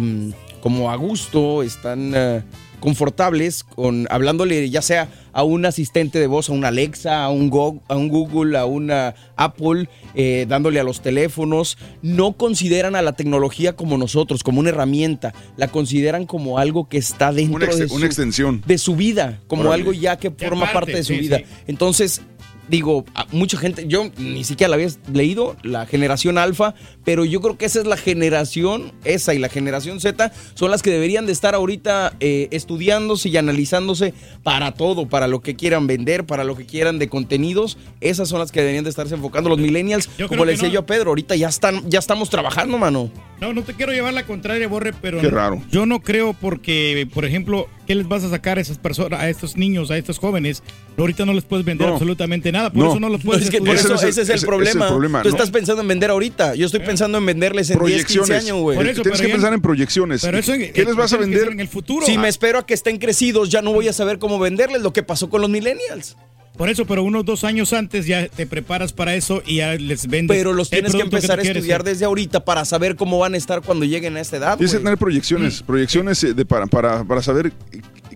[0.62, 2.44] como a gusto, están eh,
[2.80, 7.50] confortables con hablándole ya sea a un asistente de voz, a un Alexa, a un,
[7.50, 11.78] Go- a un Google, a una Apple, eh, dándole a los teléfonos.
[12.02, 15.34] No consideran a la tecnología como nosotros, como una herramienta.
[15.58, 18.64] La consideran como algo que está dentro Una, de, una su, extensión.
[18.66, 19.76] de su vida, como Órale.
[19.82, 21.40] algo ya que forma parte, parte de su sí, vida.
[21.40, 21.46] sí.
[21.68, 22.22] Entonces,
[22.68, 27.42] digo, a mucha gente, yo ni siquiera la había leído, la generación alfa, pero yo
[27.42, 31.26] creo que esa es la generación, esa y la generación Z, son las que deberían
[31.26, 34.14] de estar ahorita eh, estudiándose y analizándose
[34.44, 37.78] para todo, para lo que quieran vender, para lo que quieran de contenidos.
[38.02, 40.10] Esas son las que deberían de estarse enfocando los millennials.
[40.18, 40.74] Yo Como le decía no.
[40.74, 43.10] yo a Pedro, ahorita ya están, ya estamos trabajando, mano.
[43.42, 45.62] No, no te quiero llevar la contraria, Borre, pero Qué no- raro.
[45.72, 49.30] yo no creo porque, por ejemplo, ¿qué les vas a sacar a esas personas, a
[49.30, 50.64] estos niños, a estos jóvenes?
[50.98, 51.94] Ahorita no les puedes vender No.
[51.94, 52.90] absolutamente nada, por No.
[52.92, 53.76] eso no los No, puedes es que estudiar.
[53.78, 54.70] por eso, Ese ese, es el- ese- problema.
[54.70, 55.36] ese es el problema, Tú ¿no?
[55.36, 56.56] estás pensando en vender ahorita.
[56.56, 58.44] Yo estoy pensando en venderles en 10, 15 Proyecciones.
[58.46, 58.78] años, güey.
[58.78, 60.22] Por eso, Tienes que ya- pensar en proyecciones.
[60.22, 61.50] Pero eso, ¿Qué les vas a vender?
[61.50, 62.06] en el futuro?
[62.06, 64.82] Si Ah, me espero a que estén crecidos, ya no voy a saber cómo venderles
[64.82, 66.16] lo que pasó con los millennials.
[66.58, 70.08] Por eso, pero unos dos años antes ya te preparas para eso y ya les
[70.08, 70.38] vendes.
[70.38, 71.58] Pero los tienes que empezar a quieres.
[71.58, 74.58] estudiar desde ahorita para saber cómo van a estar cuando lleguen a esta edad.
[74.58, 75.66] Tienes que tener proyecciones, Mm.
[75.66, 77.52] proyecciones eh, de, para, para, para saber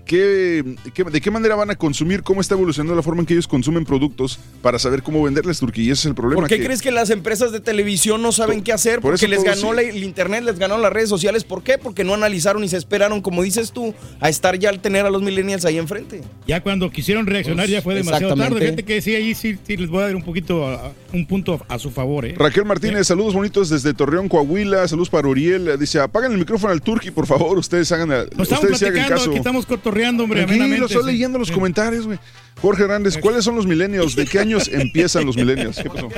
[0.09, 3.33] qué, qué- de qué manera van a consumir, cómo está evolucionando la forma en que
[3.33, 5.83] ellos consumen productos para saber cómo venderles, Turquía.
[5.85, 6.41] Y ese es el problema.
[6.41, 9.01] ¿Por qué que- crees que las empresas de televisión no saben Por- qué hacer?
[9.01, 9.75] por Porque les ganó sí.
[9.75, 11.43] la- el internet, les ganó las redes sociales.
[11.43, 11.77] ¿Por qué?
[11.77, 15.11] Porque no analizaron y se esperaron, como dices tú, a estar ya al tener a
[15.11, 16.21] los millennials ahí enfrente.
[16.47, 18.59] Ya cuando quisieron reaccionar Pues, ya fue demasiado tarde.
[18.59, 21.63] Fíjate que sí, ahí sí, sí les voy a dar un poquito, a- un punto
[21.67, 22.25] a su favor.
[22.25, 22.33] ¿eh?
[22.35, 24.87] Raquel Martínez, saludos bonitos desde Torreón, Coahuila.
[24.87, 25.77] Saludos para Uriel.
[25.79, 27.57] Dice, apaguen el micrófono al Turqui, por favor.
[27.59, 29.29] Ustedes hagan, Nos estamos ustedes hagan platicando, caso.
[29.29, 31.07] aquí estamos cotorreando, hombre, Tranquilo, estoy sí.
[31.11, 31.53] leyendo los Sí.
[31.53, 32.19] comentarios, güey.
[32.61, 34.15] Jorge Hernández, ¿cuáles son los millennials?
[34.15, 35.77] ¿De qué años empiezan los millennials?
[35.77, 36.09] ¿Qué pasó?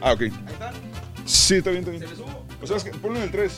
[0.00, 0.22] Ah, ok.
[1.24, 2.04] Sí, está bien, está bien.
[2.62, 3.52] O sea, es que ponlo en el 3.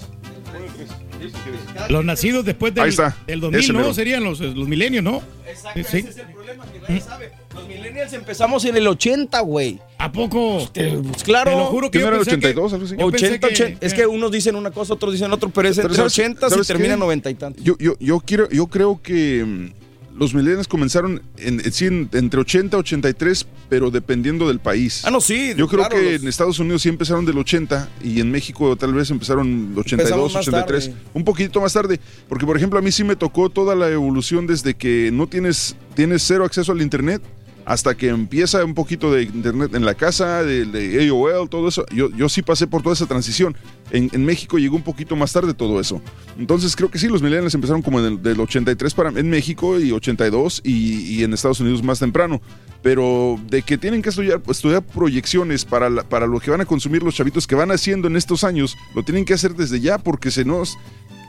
[0.45, 0.89] Ponlo en el 3.
[1.33, 1.91] Si quieres.
[1.91, 3.17] Los nacidos después del, Ahí está.
[3.27, 3.95] del Ese 2000, ¿no?
[3.95, 5.23] Serían los, los milenios, ¿no?
[5.47, 5.99] Exacto, Sí.
[5.99, 7.33] ese es el problema que nadie sabe.
[7.57, 9.79] Los millennials empezamos en el 80, güey.
[9.99, 10.69] ¿A poco?
[10.75, 11.51] Pues claro.
[11.51, 12.97] Te lo juro que ¿Qué yo no era que- 82, algo así?
[12.99, 13.87] yo pensé 80, que- 80.
[13.87, 16.47] Es que unos dicen una cosa, otros dicen otro, pero es Pero entre ¿sabes- 80
[16.49, 17.65] y termina en 90 y tantos.
[17.65, 22.77] Yo, yo, yo, quiero, yo creo que mm, los millennials comenzaron en, en- entre 80
[22.77, 25.03] y 83, pero dependiendo del país.
[25.05, 25.53] Ah, no, sí.
[25.57, 28.77] Yo creo claro, que los- en Estados Unidos sí empezaron del 80 y en México
[28.77, 30.87] tal vez empezaron 82, Empezamos más 83.
[30.91, 31.01] tarde.
[31.15, 32.01] Un poquito más tarde.
[32.29, 35.75] Porque, por ejemplo, a mí sí me tocó toda la evolución desde que no tienes,
[35.95, 37.23] tienes cero acceso al Internet
[37.67, 41.85] hasta que empieza un poquito de Internet en la casa, de, AOL, todo eso.
[41.93, 43.57] Yo, yo sí pasé por toda esa transición.
[43.91, 46.01] En, México llegó un poquito más tarde todo eso.
[46.39, 49.81] Entonces creo que sí, los millennials empezaron como en el, del 83 para, en México
[49.81, 52.41] y 82 y, y en Estados Unidos más temprano.
[52.83, 57.03] Pero de que tienen que estudiar, estudiar proyecciones para, para lo que van a consumir
[57.03, 60.31] los chavitos que van haciendo en estos años, lo tienen que hacer desde ya porque
[60.31, 60.79] se nos...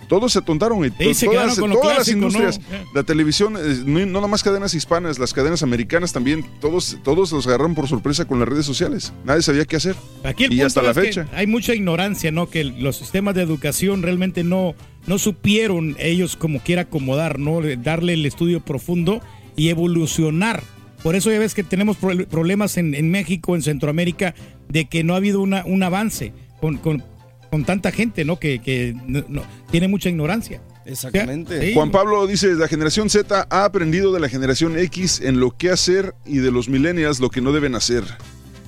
[0.07, 0.91] Todos se atontaron, güey.
[0.97, 2.61] Sí, se todas todas las industrias,
[2.93, 7.31] la televisión, eh, no, no nada más cadenas hispanas, las cadenas americanas también, todos, todos
[7.31, 9.11] los agarraron por sorpresa con las redes sociales.
[9.25, 9.95] Nadie sabía qué hacer.
[10.23, 11.27] Aquí el y punto hasta la es que fecha.
[11.33, 12.49] hay mucha ignorancia, ¿no?
[12.49, 14.75] Que los sistemas de educación realmente no,
[15.07, 17.59] no supieron ellos como quiera acomodar, ¿no?
[17.83, 19.21] Darle el estudio profundo
[19.57, 20.63] y evolucionar.
[21.03, 24.33] Por eso ya ves que tenemos pro- problemas en, en México, en Centroamérica,
[24.69, 27.03] de que no ha habido una, un avance con, con,
[27.49, 28.37] con tanta gente, ¿no?
[28.39, 30.61] Que, que no- no- tiene mucha ignorancia.
[30.85, 31.59] Exactamente.
[31.67, 31.73] Sí.
[31.73, 35.69] Juan Pablo dice, la generación Z ha aprendido de la generación X en lo que
[35.69, 38.03] hacer y de los millennials lo que no deben hacer.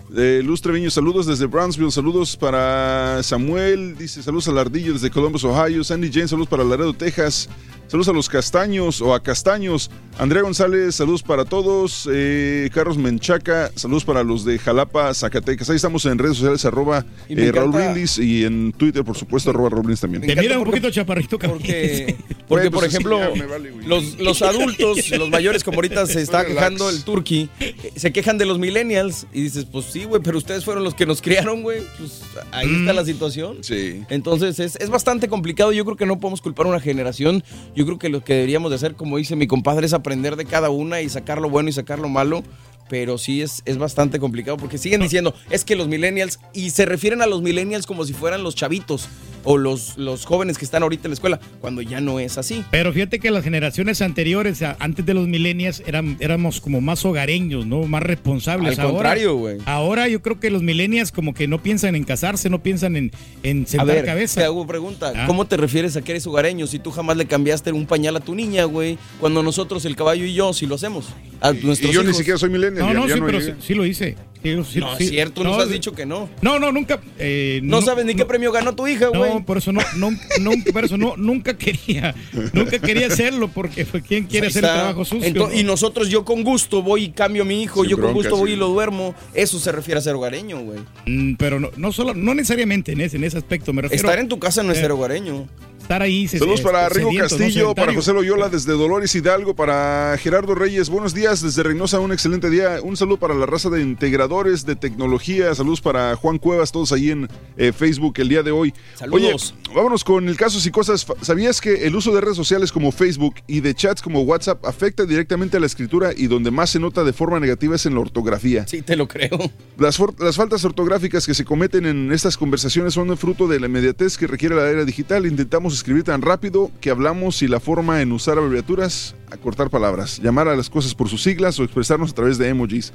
[0.10, 5.44] De Luz Treviño, saludos desde Brownsville, saludos para Samuel, dice saludos al Ardillo desde Columbus,
[5.44, 7.48] Ohio, Sandy Jane, saludos para Laredo, Texas,
[7.90, 13.72] saludos a los Castaños o a Castaños, Andrea González, saludos para todos, eh, Carlos Menchaca,
[13.76, 18.20] saludos para los de Jalapa, Zacatecas, ahí estamos en redes sociales, arroba eh, Raúl Brindis
[18.20, 20.22] y en Twitter, por supuesto, arroba Raúl Brindis también.
[20.22, 21.60] Te mira un poquito chaparrito, cabrón.
[21.60, 22.16] Porque,
[22.48, 26.22] porque, Güey, por pues, ejemplo, sí, vale, los, los adultos, los mayores, como ahorita se
[26.22, 27.50] está quejando el turqui,
[27.96, 31.06] se quejan de los millennials y dices, pues sí, güey, pero ustedes fueron los que
[31.06, 31.82] nos criaron, güey.
[31.98, 32.22] Pues
[32.52, 33.58] ahí está la situación.
[33.62, 34.04] Sí.
[34.10, 35.72] Entonces es, es bastante complicado.
[35.72, 37.44] Yo creo que no podemos culpar a una generación.
[37.80, 40.44] Yo creo que lo que deberíamos de hacer, como dice mi compadre, es aprender de
[40.44, 42.44] cada una y sacar lo bueno y sacar lo malo.
[42.90, 46.86] Pero sí es, es bastante complicado porque siguen diciendo, es que los millennials, y se
[46.86, 49.08] refieren a los millennials como si fueran los chavitos
[49.44, 52.64] o los, los jóvenes que están ahorita en la escuela, cuando ya no es así.
[52.72, 57.66] Pero fíjate que las generaciones anteriores, antes de los millennials, eran, éramos como más hogareños,
[57.66, 57.84] ¿no?
[57.84, 58.78] Más responsables.
[58.78, 59.58] Al ahora, contrario, güey.
[59.66, 63.12] Ahora yo creo que los millennials como que no piensan en casarse, no piensan en,
[63.44, 64.42] en A sentar ver, cabeza.
[64.42, 65.14] te hago pregunta.
[65.16, 65.26] Ah.
[65.26, 68.20] ¿Cómo te refieres a que eres hogareño si tú jamás le cambiaste un pañal a
[68.20, 68.98] tu niña, güey?
[69.20, 71.06] Cuando nosotros, el caballo y yo, sí lo hacemos.
[71.42, 72.79] A nuestros Y yo ni siquiera soy millennial.
[72.80, 74.16] No, no, sí, pero sí, sí lo hice.
[74.42, 75.04] Sí, sí, No, sí.
[75.04, 76.30] es cierto, nos No, has dicho que no.
[76.42, 77.02] No, no, nunca.
[77.18, 79.34] eh, No, sabes ni qué premio ganó tu hija, güey.
[79.34, 82.16] No, por eso no, no, nunca, por eso no, nunca quería,
[82.54, 85.54] nunca quería hacerlo porque pues, quién quiere hacer el trabajo sucio.
[85.54, 88.38] Y nosotros, yo con gusto voy y cambio a mi hijo, Sin yo con gusto
[88.38, 88.54] voy sí.
[88.56, 89.14] y lo duermo.
[89.34, 90.80] Eso se refiere a ser hogareño, güey.
[91.06, 94.08] Mm, pero no, no solo, no necesariamente en ese, en ese aspecto, me refiero.
[94.08, 95.50] Estar en tu casa no es eh, ser hogareño.
[95.90, 96.28] Estar ahí.
[96.28, 97.10] se- Saludos para Rigo.
[97.18, 97.92] Castillo, para.
[97.96, 100.88] José Loyola desde Dolores Hidalgo, para Gerardo Reyes.
[100.88, 102.78] Buenos días desde Reynosa, un excelente día.
[102.84, 105.56] Un saludo para la raza de integradores de tecnología.
[105.56, 107.28] Saludos para Juan Cuevas, todos ahí en
[107.58, 108.72] eh, Facebook el día de hoy.
[108.94, 109.56] Saludos.
[109.64, 111.08] Oye, vámonos con el caso y cosas.
[111.24, 115.06] ¿Sabías que el uso de redes sociales como Facebook y de chats como WhatsApp afecta
[115.06, 118.02] directamente a la escritura y donde más se nota de forma negativa es en la
[118.02, 118.68] ortografía?
[118.68, 119.52] Sí, te lo creo.
[119.80, 123.66] Las, las faltas ortográficas que se cometen en estas conversaciones son el fruto de la
[123.66, 125.26] inmediatez que requiere la era digital.
[125.26, 130.50] Intentamos escribir tan rápido que hablamos y la forma en usar abreviaturas, acortar palabras, llamar
[130.50, 132.92] a las cosas por sus siglas o expresarnos a través de emojis.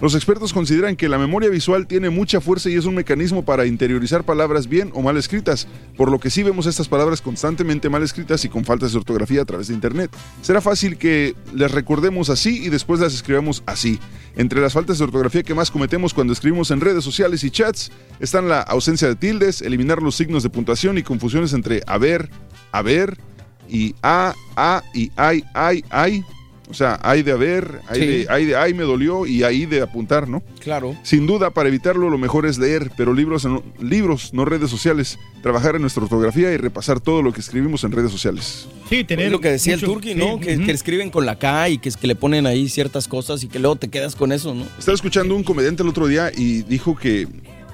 [0.00, 3.66] Los expertos consideran que la memoria visual tiene mucha fuerza y es un mecanismo para
[3.66, 8.02] interiorizar palabras bien o mal escritas, por lo que sí vemos estas palabras constantemente mal
[8.02, 10.10] escritas y con faltas de ortografía a través de Internet.
[10.40, 14.00] Será fácil que las recordemos así y después las escribamos así.
[14.36, 17.92] Entre las faltas de ortografía que más cometemos cuando escribimos en redes sociales y chats
[18.20, 22.30] están la ausencia de tildes, eliminar los signos de puntuación y confusiones entre haber,
[22.72, 23.18] haber
[23.68, 26.24] y a, a y ay, ay, ay.
[26.70, 28.06] O sea, hay de haber, hay, Sí.
[28.06, 30.40] de, hay de ay me dolió y ahí de apuntar, ¿no?
[30.60, 30.96] Claro.
[31.02, 35.18] Sin duda, para evitarlo, lo mejor es leer, pero libros, no, libros, no redes sociales.
[35.42, 38.68] Trabajar en nuestra ortografía y repasar todo lo que escribimos en redes sociales.
[38.88, 39.26] Sí, tener.
[39.26, 40.34] Es lo que decía mucho- el Turki, ¿no?
[40.38, 40.66] sí, que, ujú.
[40.66, 43.48] que escriben con la K y que, es que le ponen ahí ciertas cosas y
[43.48, 44.64] que luego te quedas con eso, ¿no?
[44.78, 47.26] Estaba escuchando un comediante el otro día y dijo que,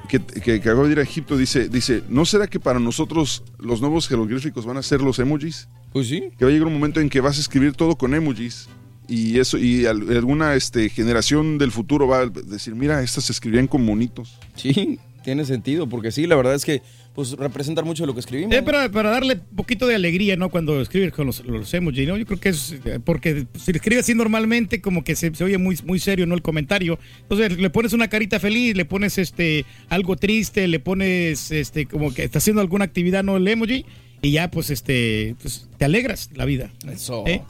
[0.09, 1.37] que, que, que acaba de ir a Egipto.
[1.37, 5.69] Dice, dice, ¿no será que para nosotros los nuevos jeroglíficos van a ser los emojis?
[5.93, 6.25] Pues sí.
[6.39, 8.69] Que va a llegar un momento en que vas a escribir todo con emojis.
[9.09, 13.33] Y eso, y al- alguna este, generación del futuro va a decir, mira, estas se
[13.33, 14.39] escribían con monitos.
[14.57, 14.99] Sí.
[15.25, 16.83] tiene sentido, porque sí, la verdad es que
[17.15, 18.55] pues representan mucho de lo que escribimos.
[18.55, 20.51] Eh, para, para darle un poquito de alegría, ¿no?
[20.51, 22.17] Cuando escribes con los, los emojis, ¿no?
[22.17, 25.77] Yo creo que es porque si escribes así normalmente, como que se, se oye muy,
[25.85, 26.35] muy serio, ¿no?
[26.35, 26.99] El comentario.
[27.23, 32.13] Entonces le pones una carita feliz, le pones este algo triste, le pones este como
[32.15, 33.37] que está haciendo alguna actividad, ¿no?
[33.39, 33.85] El emoji,
[34.23, 36.71] y ya pues este pues, te alegras la vida.
[36.89, 37.25] Eso.
[37.27, 37.43] ¿Eh?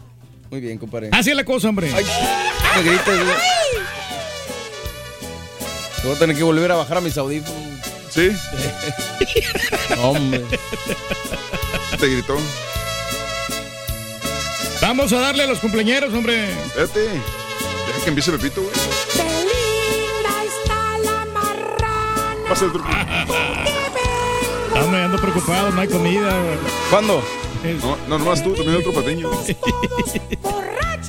[0.51, 1.11] Muy bien, compadre.
[1.13, 1.93] Así es la cosa, hombre.
[1.95, 2.05] Ay,
[2.77, 3.37] me gritas, güey.
[6.05, 7.63] Voy a tener que volver a bajar a mis audífonos.
[8.11, 8.31] ¿Sí?
[10.01, 10.43] Hombre.
[11.99, 12.37] Te gritó.
[14.81, 16.51] Vamos a darle a los cumpleaños, hombre.
[16.51, 17.01] Espérate.
[17.09, 18.73] Deja que empiece Pepito, güey.
[22.49, 22.89] Pasa el truco.
[24.81, 26.33] Hombre, ando preocupado, no hay comida.
[26.91, 27.23] ¿Cuándo?
[27.75, 29.31] No, no, nomás tú, también otro pateño.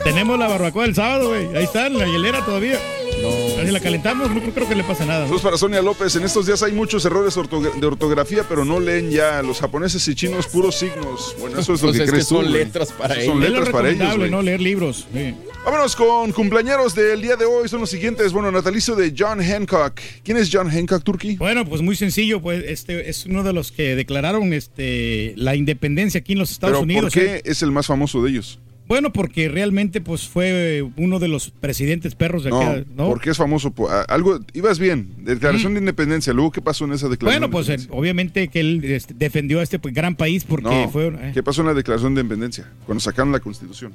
[0.03, 1.55] Tenemos la barbacoa del sábado, güey.
[1.55, 2.79] Ahí está, en la hielera todavía.
[3.21, 3.65] No.
[3.65, 5.23] Si la calentamos, no creo que le pase nada.
[5.23, 6.15] Saludos para Sonia López.
[6.15, 9.41] En estos días hay muchos errores ortogra- de ortografía, pero no leen ya.
[9.41, 11.35] Los japoneses y chinos puros signos.
[11.39, 12.35] Bueno, eso es lo Pues que es que crees tú.
[12.35, 12.63] son güey.
[12.63, 13.33] letras para Eso ellos.
[13.33, 14.29] Son letras para ellos.
[14.29, 14.41] ¿no?
[14.41, 15.07] Leer libros.
[15.13, 15.35] sí.
[15.67, 17.67] Vámonos con cumpleaños del día de hoy.
[17.67, 18.31] Son los siguientes.
[18.31, 19.99] Bueno, natalicio de John Hancock.
[20.23, 21.35] ¿Quién es John Hancock, Turkey?
[21.35, 26.21] Bueno, pues muy sencillo, pues este es uno de los que declararon este la independencia
[26.21, 27.13] aquí en los Estados Pero Unidos.
[27.13, 27.41] ¿por qué ¿eh?
[27.43, 28.59] es el más famoso de ellos?
[28.87, 33.09] Bueno, porque realmente pues fue uno de los presidentes perros de No, acá, ¿no?
[33.09, 33.73] porque es famoso.
[34.07, 35.09] algo, ibas bien.
[35.17, 36.31] Declaración de independencia.
[36.31, 37.41] Luego, ¿qué pasó en esa declaración?
[37.41, 37.99] Bueno, de pues independencia?
[37.99, 41.43] obviamente que él este, defendió a este pues, gran país porque No, fue eh, ¿Qué
[41.43, 42.71] pasó en la declaración de independencia?
[42.85, 43.91] Cuando sacaron la constitución.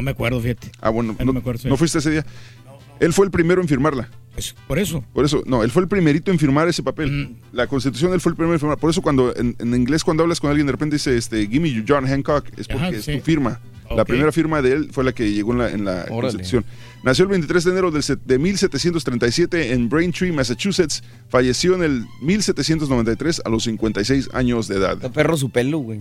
[0.00, 0.70] No me acuerdo, fíjate.
[0.80, 1.68] Ah, bueno, no no, me acuerdo.
[1.68, 2.26] ¿no fuiste ese día.
[2.98, 4.08] Él fue el primero en firmarla.
[4.34, 5.04] Pues, por eso.
[5.14, 7.10] Por eso, no, él fue el primerito en firmar ese papel.
[7.10, 7.56] Mm.
[7.56, 8.78] La constitución, él fue el primero en firmar.
[8.78, 11.60] Por eso, cuando en, en inglés, cuando hablas con alguien, de repente dice, este, give
[11.60, 13.16] me John Hancock, es porque Ajá, es sí.
[13.18, 13.60] tu firma.
[13.96, 16.20] La primera firma de él fue la que llegó en la, en la Órale.
[16.20, 16.64] constitución.
[17.02, 21.02] Nació el 23 de enero del set- de 1737 en Braintree, Massachusetts.
[21.28, 24.92] Falleció en el 1793 a los 56 años de edad.
[24.92, 26.00] Está perro su pelo, güey.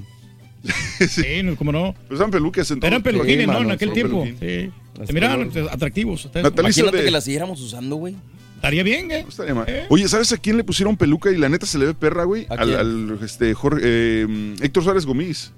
[1.07, 1.95] Sí, no, ¿cómo no?
[2.07, 3.53] Pues eran peluques Eran peluquines, ¿no?
[3.53, 4.25] mano, En aquel tiempo.
[4.39, 4.69] Sí.
[4.97, 6.25] Las Se miraban atractivos.
[6.33, 8.15] Natalicio Imagínate de- que la siguiéramos usando, güey.
[8.55, 9.23] Estaría bien, ¿eh?
[9.23, 9.65] No estaría mal.
[9.69, 9.85] ¿Eh?
[9.89, 12.45] Oye, ¿sabes a quién le pusieron peluca y la neta se le ve perra, güey?
[12.49, 15.53] ¿A Al, este, Jorge, eh, Héctor Suárez Gómez.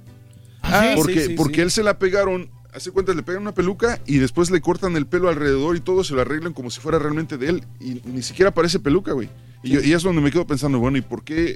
[0.62, 0.95] Ah, sí.
[0.97, 1.62] porque sí, sí, porque sí.
[1.62, 5.08] él se la pegaron, hace cuenta, le pegan una peluca y después le cortan el
[5.08, 7.64] pelo alrededor y todo, se lo arreglan como si fuera realmente de él.
[7.80, 9.30] Y ni siquiera parece peluca, güey.
[9.64, 11.56] Y es donde me quedo pensando, bueno, ¿y por qué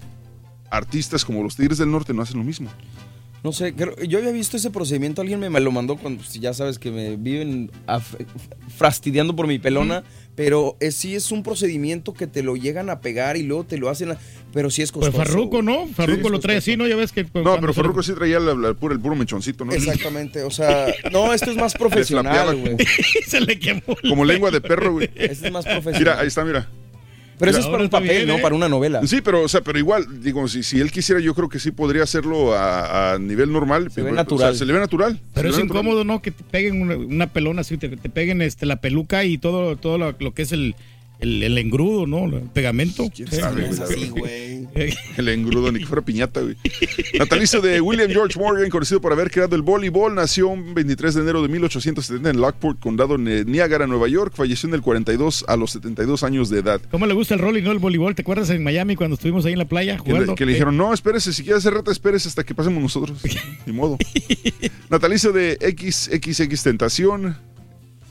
[0.71, 2.71] artistas como los Tigres del Norte no hacen lo mismo?
[3.45, 6.33] No sé, creo- yo había visto ese procedimiento, alguien me, me lo mandó cuando pues,
[6.33, 8.25] ya sabes que me viven af-
[8.75, 13.01] fastidiando por mi pelona, pero es, sí es un procedimiento que te lo llegan a
[13.01, 14.17] pegar y luego te lo hacen, a-
[14.51, 15.25] pero sí es Pues costoso.
[15.31, 15.63] Farruco, güey.
[15.63, 15.87] ¿no?
[15.93, 16.87] Farruco Sí, lo trae así, ¿no?
[16.87, 17.23] Ya ves que.
[17.35, 19.73] No, pero Farruko sí traía la- la- el puro, el puro mechoncito, ¿no?
[19.73, 22.77] Exactamente, o sea, no, esto es más profesional, güey.
[23.27, 23.83] se le quemó.
[24.09, 25.11] Como lengua de perro, güey.
[25.13, 25.99] Esto es más profesional.
[25.99, 26.67] Mira, ahí está, mira.
[27.37, 28.35] Pero eso es para un papel, bien, ¿no?
[28.35, 28.41] ¿eh?
[28.41, 29.01] Para una novela.
[29.05, 31.71] Sí, pero, o sea, pero igual, digo, si, si él quisiera, yo creo que sí
[31.71, 33.91] podría hacerlo a, a nivel normal.
[33.91, 34.49] Se ve pero, natural.
[34.49, 35.19] o sea, se le ve natural.
[35.33, 35.65] Pero es natural.
[35.65, 36.21] incómodo, ¿no?
[36.21, 39.75] Que te peguen una, una pelona así, te, te peguen este, la peluca y todo,
[39.75, 40.75] todo lo, lo que es el,
[41.25, 42.25] el, el engrudo, ¿no?
[42.25, 43.09] El pegamento.
[43.13, 43.37] ¿Quién Sí.
[43.37, 43.69] sabe,
[44.09, 44.55] güey?
[45.17, 46.57] El engrudo, ni que fuera piñata, güey.
[47.17, 51.21] Natalicio de William George Morgan, conocido por haber creado el voleibol, nació un 23 de
[51.21, 54.33] enero de 1870 en Lockport, condado de Niágara, Nueva York.
[54.35, 56.81] Falleció en el 42 a los 72 años de edad.
[56.91, 58.15] ¿Cómo le gusta el rol y no el voleibol?
[58.15, 60.35] ¿Te acuerdas en Miami cuando estuvimos ahí en la playa Que le, jugando?
[60.35, 63.21] que le dijeron, no, espérese, si quiere hacer rata, espérese hasta que pasemos nosotros.
[63.65, 63.97] Ni modo.
[64.89, 67.37] Natalicio de XXX Tentación.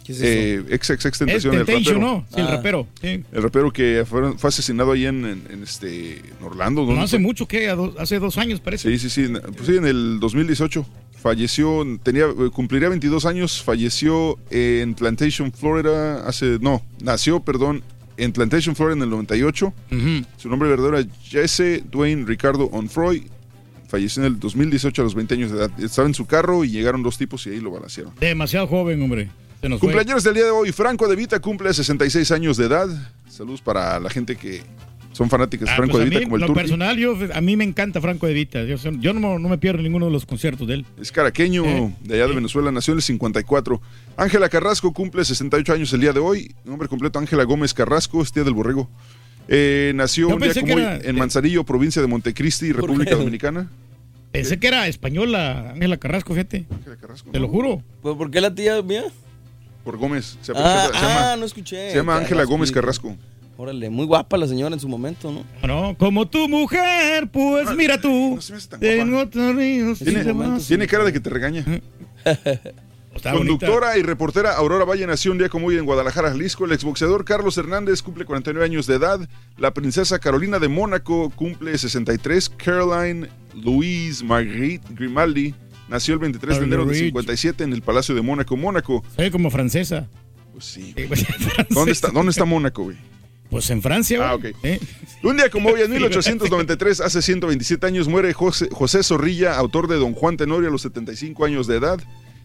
[0.05, 0.27] ¿Qué es eso?
[0.71, 1.99] Eh, XXX Es Tentación, el rapero.
[1.99, 2.27] ¿no?
[2.35, 2.51] Sí, el Ah.
[2.57, 2.87] rapero.
[3.01, 3.25] Sí.
[3.33, 6.83] El rapero que fue, fue asesinado ahí en, en- en este, en Orlando.
[6.83, 7.21] No ¿dónde hace fue?
[7.21, 8.91] mucho, que Hace dos años, parece.
[8.91, 9.33] Sí, sí, sí.
[9.57, 10.87] Pues sí, en el 2018
[11.21, 17.83] falleció, tenía, eh, cumpliría 22 años, falleció en Plantation, Florida, hace, no, nació, perdón,
[18.19, 19.73] en Plantation, Florida en el 98.
[19.91, 20.27] Ujú.
[20.37, 23.25] Su nombre verdadero era Jesse Dwayne Ricardo Onfroy.
[23.89, 25.71] Falleció en el 2018 a los 20 años de edad.
[25.81, 28.13] Estaba en su carro y llegaron dos tipos y ahí lo balancearon.
[28.21, 29.31] Demasiado joven, hombre.
[29.65, 29.89] Se nos fue.
[29.93, 30.73] Cumpleaños del día de hoy.
[30.73, 32.87] Franco De Vita cumple 66 años de edad.
[33.27, 34.61] Saludos para la gente que
[35.13, 36.61] son fanáticas de Ah, Franco pues De Vita mí, como el lo Turqui.
[36.61, 38.63] personal, yo, a mí me encanta Franco de Vita.
[38.65, 40.87] Yo, no, no me pierdo ninguno de los conciertos de él.
[41.01, 41.95] Es caraqueño Eh.
[42.03, 43.81] de allá de Venezuela, nació en el 54.
[44.19, 46.55] Ángela Carrasco cumple 68 años el día de hoy.
[46.67, 48.91] Nombre completo Ángela Gómez Carrasco, es tía del borrego.
[49.49, 52.71] Eh, nació Yo un día pensé como que hoy era- en Manzanillo, provincia de Montecristi,
[52.73, 53.15] República?
[53.17, 53.71] Dominicana.
[54.31, 56.67] Pensé que era española, Ángela Carrasco, fíjate.
[56.71, 57.47] Ángela Carrasco, Te ¿no?
[57.47, 57.83] lo juro.
[58.03, 59.05] ¿Por por qué la tía mía?
[59.85, 60.39] Por Gómez.
[60.41, 61.91] Se, Ah, se llama, ah, no escuché.
[61.91, 62.73] se llama Ángela Gómez.
[62.73, 63.17] Carrasco.
[63.57, 65.45] Órale, muy guapa la señora en su momento, ¿no?
[65.67, 68.35] No, como tu mujer, pues mira tú.
[68.35, 69.31] No se me hace tan Tengo guapa.
[69.31, 70.67] Tiene, demás.
[70.67, 71.65] tiene cara de que te regaña.
[73.23, 76.65] Conductora y reportera Aurora Valle nació un día como hoy en Guadalajara, Jalisco.
[76.65, 79.21] El exboxeador Carlos Hernández cumple 49 años de edad.
[79.57, 82.49] La princesa Carolina de Mónaco cumple 63.
[82.51, 85.55] Caroline Louise Marguerite Grimaldi
[85.95, 87.07] nació el 23 de enero de Marguerite.
[87.07, 89.05] 57 en el Palacio de Mónaco, Mónaco.
[89.15, 90.09] Soy como francesa.
[90.53, 90.93] Pues sí.
[91.71, 92.97] ¿Dónde está, ¿Dónde está Mónaco, güey?
[93.49, 94.29] Pues en Francia, güey.
[94.29, 94.45] Ah, ok.
[94.65, 94.81] ¿Eh?
[95.23, 99.95] Un día como hoy, en 1893, hace 127 años, muere José, José Zorrilla, autor de
[99.95, 102.01] Don Juan Tenorio a los 75 años de edad.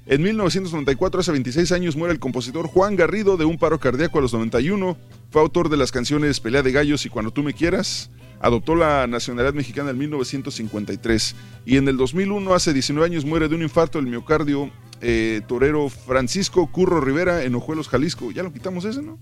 [0.05, 4.21] En 1994, hace 26 años, muere el compositor Juan Garrido de un paro cardíaco a
[4.21, 4.95] los 91.
[5.31, 8.11] Fue autor de las canciones Pelea de Gallos y Cuando tú me quieras.
[8.41, 11.35] Adoptó la nacionalidad mexicana en 1953.
[11.65, 14.71] Y en el 2001, hace 19 años, muere de un infarto del miocardio
[15.01, 18.31] eh, torero Francisco Curro Rivera en Ojuelos, Jalisco.
[18.31, 19.17] Ya lo quitamos ese, ¿no?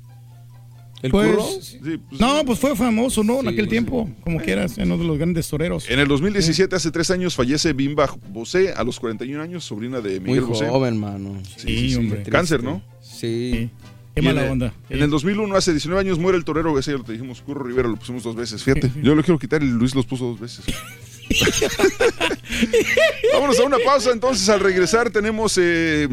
[1.04, 1.46] ¿El Pues, curro?
[1.62, 1.80] Sí,
[2.10, 3.42] pues, no, pues fue famoso, ¿no?
[3.42, 3.70] en aquel sí.
[3.70, 5.88] tiempo, como quieras, en uno de los grandes toreros.
[5.90, 10.20] En el 2017, hace tres años, fallece Bimba Bosé a los 41 años, sobrina de
[10.20, 10.68] Muy Miguel Bosé.
[10.68, 11.40] joven, mano.
[11.56, 12.24] Sí, hombre.
[12.24, 12.82] Cáncer, ¿no?
[13.00, 13.70] Sí.
[14.18, 14.74] Qué mala en el- onda.
[14.90, 17.64] En el 2001, hace 19 años, muere el torero, ese ya lo te dijimos, Curro
[17.64, 18.64] Rivera, lo pusimos dos veces.
[18.64, 20.66] Fíjate, yo lo quiero quitar y Luis los puso dos veces.
[23.34, 25.58] Vámonos a una pausa, entonces al regresar tenemos...
[25.62, 26.08] eh,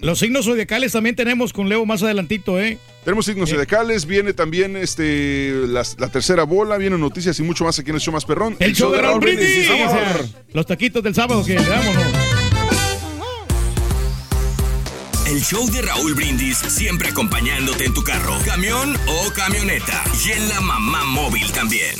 [0.00, 2.78] Los signos zodiacales también tenemos con Leo más adelantito, ¿eh?
[3.04, 7.90] tenemos signos zodiacales, viene también este la, tercera bola, vienen noticias y mucho más aquí
[7.90, 8.56] en el show más perrón.
[8.60, 9.68] El, show de Raúl Brindis.
[10.52, 12.41] Los taquitos del sábado que le damos, ¿no?
[15.32, 20.04] El show de Raúl Brindis siempre acompañándote en tu carro, camión o camioneta.
[20.26, 21.94] Y en la mamá móvil también.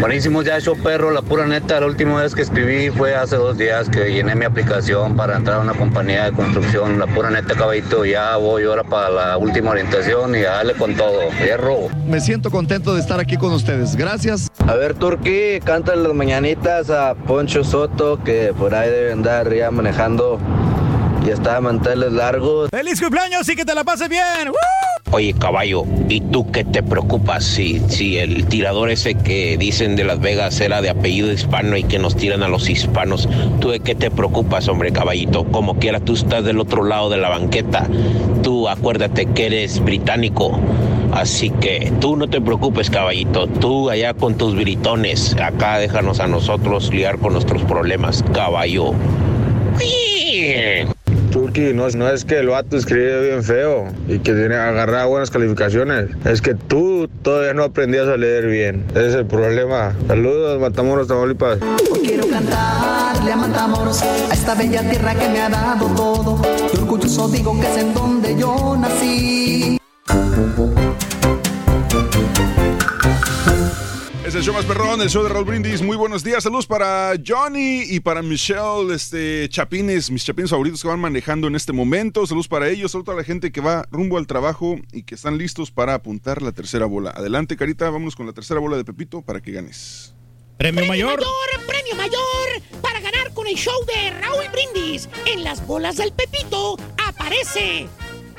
[0.00, 3.58] Buenísimo ya show perro, la pura neta, la última vez que escribí fue hace dos
[3.58, 7.54] días que llené mi aplicación para entrar a una compañía de construcción, la pura neta
[7.54, 11.90] caballito, ya voy ahora para la última orientación y a darle con todo, hierro.
[12.06, 13.94] Me siento contento de estar aquí con ustedes.
[13.94, 14.48] Gracias.
[14.66, 19.70] A ver Turquí, canta las mañanitas a Poncho Soto que por ahí debe andar ya
[19.70, 20.40] manejando
[21.26, 22.68] y está de manteles largos.
[22.70, 24.52] ¡Feliz cumpleaños y que te la pases bien!
[25.12, 30.04] Oye, caballo, ¿y tú qué te preocupas si, si el tirador ese que dicen de
[30.04, 33.28] Las Vegas era de apellido hispano y que nos tiran a los hispanos?
[33.60, 35.44] ¿Tú de qué te preocupas, hombre, caballito?
[35.44, 37.86] Como quiera, tú estás del otro lado de la banqueta.
[38.42, 40.58] Tú acuérdate que eres británico.
[41.12, 43.46] Así que tú no te preocupes, caballito.
[43.46, 45.36] Tú allá con tus britones.
[45.40, 48.92] Acá déjanos a nosotros liar con nuestros problemas, caballo.
[51.36, 55.30] Turki, no, no es que el vato escribe bien feo y que tiene agarrar buenas
[55.30, 56.08] calificaciones.
[56.24, 58.86] Es que tú todavía no aprendías a leer bien.
[58.92, 59.94] Ese es el problema.
[60.08, 61.58] Saludos, Matamoros, Tamaulipas.
[62.02, 66.40] Quiero cantarle a Matamoros, a esta bella tierra que me ha dado todo.
[66.72, 69.76] Y orgulloso digo que es en donde yo nací.
[74.26, 75.82] Es el show más perrón, el show de Raúl Brindis.
[75.82, 76.42] Muy buenos días.
[76.42, 81.54] Saludos para Johnny y para Michelle, este, chapines, mis chapines favoritos que van manejando en
[81.54, 82.26] este momento.
[82.26, 82.90] Saludos para ellos.
[82.90, 86.42] Saludos a la gente que va rumbo al trabajo y que están listos para apuntar
[86.42, 87.10] la tercera bola.
[87.10, 90.12] Adelante, Carita, vámonos con la tercera bola de Pepito para que ganes.
[90.56, 91.20] Premio mayor.
[91.20, 95.08] mayor, premio mayor para ganar con el show de Raúl Brindis.
[95.26, 97.86] En las bolas del Pepito aparece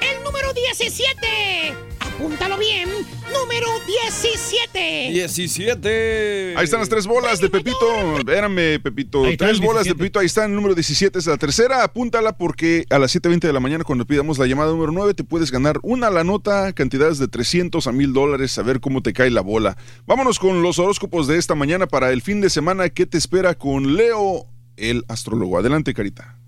[0.02, 1.88] el número 17.
[2.00, 2.90] Apúntalo bien,
[3.32, 5.12] número 17.
[5.12, 6.54] 17.
[6.58, 8.18] Ahí están las tres bolas de Pepito.
[8.18, 9.22] Espérame, Pepito.
[9.38, 9.98] Tres bolas de 17.
[9.98, 10.20] Pepito.
[10.20, 11.20] Ahí está el número 17.
[11.20, 11.84] Es la tercera.
[11.84, 15.24] Apúntala porque a las 7.20 de la mañana, cuando pidamos la llamada número 9, te
[15.24, 18.58] puedes ganar una la nota, cantidades de 300 a 1000 dólares.
[18.58, 19.78] A ver cómo te cae la bola.
[20.08, 22.90] Vámonos con los horóscopos de esta mañana para el fin de semana.
[22.90, 25.60] ¿Qué te espera con Leo, el astrólogo?
[25.60, 26.40] Adelante, Carita.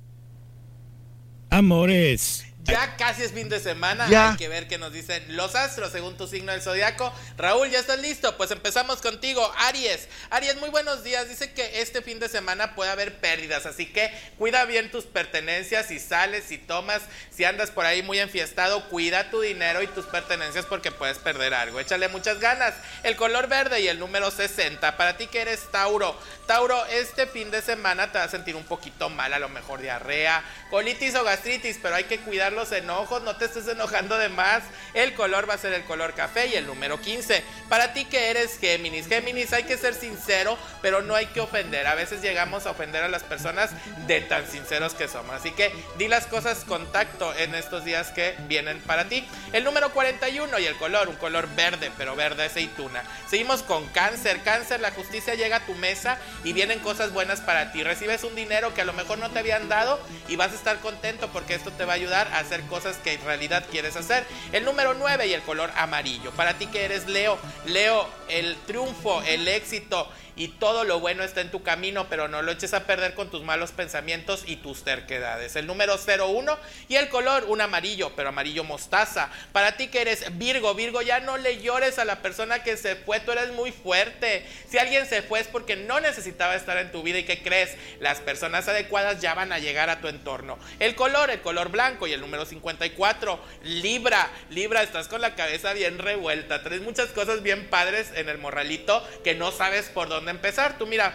[1.51, 2.48] Amores.
[2.69, 4.31] Ya casi es fin de semana, Ya.
[4.31, 7.13] hay que ver qué nos dicen los astros según tu signo del zodiaco.
[7.37, 8.37] Raúl, ¿ya estás listo?
[8.37, 10.07] Pues empezamos contigo, Aries.
[10.29, 11.27] Aries, muy buenos días.
[11.29, 15.87] Dice que este fin de semana puede haber pérdidas, así que cuida bien tus pertenencias,
[15.87, 17.01] si sales, si tomas,
[17.31, 21.53] si andas por ahí muy enfiestado, cuida tu dinero y tus pertenencias porque puedes perder
[21.53, 21.79] algo.
[21.79, 22.73] Échale muchas ganas.
[23.03, 24.95] El color verde y el número 60.
[24.97, 26.15] Para ti que eres Tauro.
[26.45, 29.81] Tauro, este fin de semana te vas a sentir un poquito mal, a lo mejor
[29.81, 34.27] diarrea, colitis o gastritis, pero hay que cuidar los enojos, no te estés enojando de
[34.27, 34.63] más.
[34.93, 37.41] El color va a ser el color café y el número 15.
[37.69, 41.87] Para ti que eres Géminis, Géminis hay que ser sincero, pero no hay que ofender.
[41.87, 43.71] A veces llegamos a ofender a las personas
[44.07, 45.33] de tan sinceros que somos.
[45.33, 49.25] Así que di las cosas con tacto en estos días que vienen para ti.
[49.53, 53.03] El número 41 y el color, un color verde, pero verde aceituna.
[53.29, 54.41] Seguimos con cáncer.
[54.43, 57.83] Cáncer, la justicia llega a tu mesa y vienen cosas buenas para ti.
[57.83, 60.79] Recibes un dinero que a lo mejor no te habían dado y vas a estar
[60.79, 64.25] contento porque esto te va a ayudar a hacer cosas que en realidad quieres hacer.
[64.51, 66.31] El número 9 y el color amarillo.
[66.31, 70.09] Para ti que eres Leo, Leo, el triunfo, el éxito
[70.39, 73.29] y todo lo bueno está en tu camino, pero no lo eches a perder con
[73.29, 75.57] tus malos pensamientos y tus terquedades.
[75.57, 76.57] El número 01
[76.87, 79.29] y el color un amarillo, pero amarillo mostaza.
[79.51, 82.95] Para ti que eres Virgo, Virgo, ya no le llores a la persona que se
[82.95, 84.47] fue, tú eres muy fuerte.
[84.69, 87.75] Si alguien se fue es porque no necesitaba estar en tu vida y que crees,
[87.99, 90.57] las personas adecuadas ya van a llegar a tu entorno.
[90.79, 95.73] El color, el color blanco y el número 54, Libra, Libra, estás con la cabeza
[95.73, 100.28] bien revuelta, traes muchas cosas bien padres en el morralito que no sabes por dónde
[100.29, 100.77] empezar.
[100.77, 101.13] Tú mira,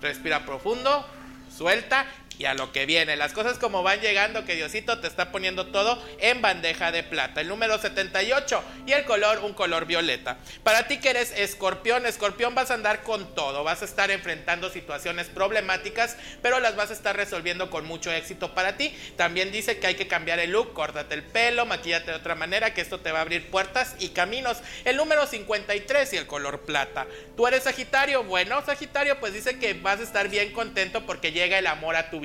[0.00, 1.06] respira profundo,
[1.54, 2.06] suelta
[2.38, 3.16] y a lo que viene.
[3.16, 7.40] Las cosas como van llegando, que Diosito te está poniendo todo en bandeja de plata.
[7.40, 10.38] El número 78 y el color, un color violeta.
[10.62, 13.64] Para ti que eres escorpión, escorpión vas a andar con todo.
[13.64, 18.54] Vas a estar enfrentando situaciones problemáticas, pero las vas a estar resolviendo con mucho éxito
[18.54, 18.94] para ti.
[19.16, 22.74] También dice que hay que cambiar el look, córtate el pelo, maquillate de otra manera,
[22.74, 24.58] que esto te va a abrir puertas y caminos.
[24.84, 27.06] El número 53 y el color plata.
[27.36, 31.58] Tú eres Sagitario, bueno, Sagitario, pues dice que vas a estar bien contento porque llega
[31.58, 32.23] el amor a tu vida.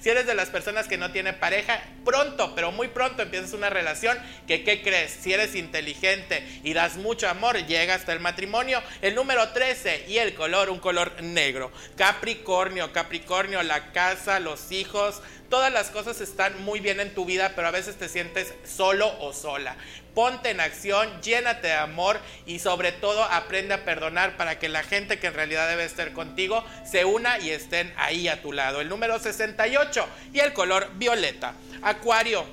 [0.00, 3.70] Si eres de las personas que no tiene pareja, pronto, pero muy pronto empiezas una
[3.70, 5.12] relación que, ¿qué crees?
[5.12, 8.82] Si eres inteligente y das mucho amor, llega hasta el matrimonio.
[9.00, 11.72] El número 13 y el color, un color negro.
[11.96, 17.52] Capricornio, Capricornio, la casa, los hijos, todas las cosas están muy bien en tu vida,
[17.54, 19.76] pero a veces te sientes solo o sola.
[20.18, 24.82] Ponte en acción, llénate de amor y sobre todo aprende a perdonar para que la
[24.82, 28.80] gente que en realidad debe estar contigo se una y estén ahí a tu lado.
[28.80, 31.54] El número 68 y el color violeta.
[31.82, 32.44] Acuario.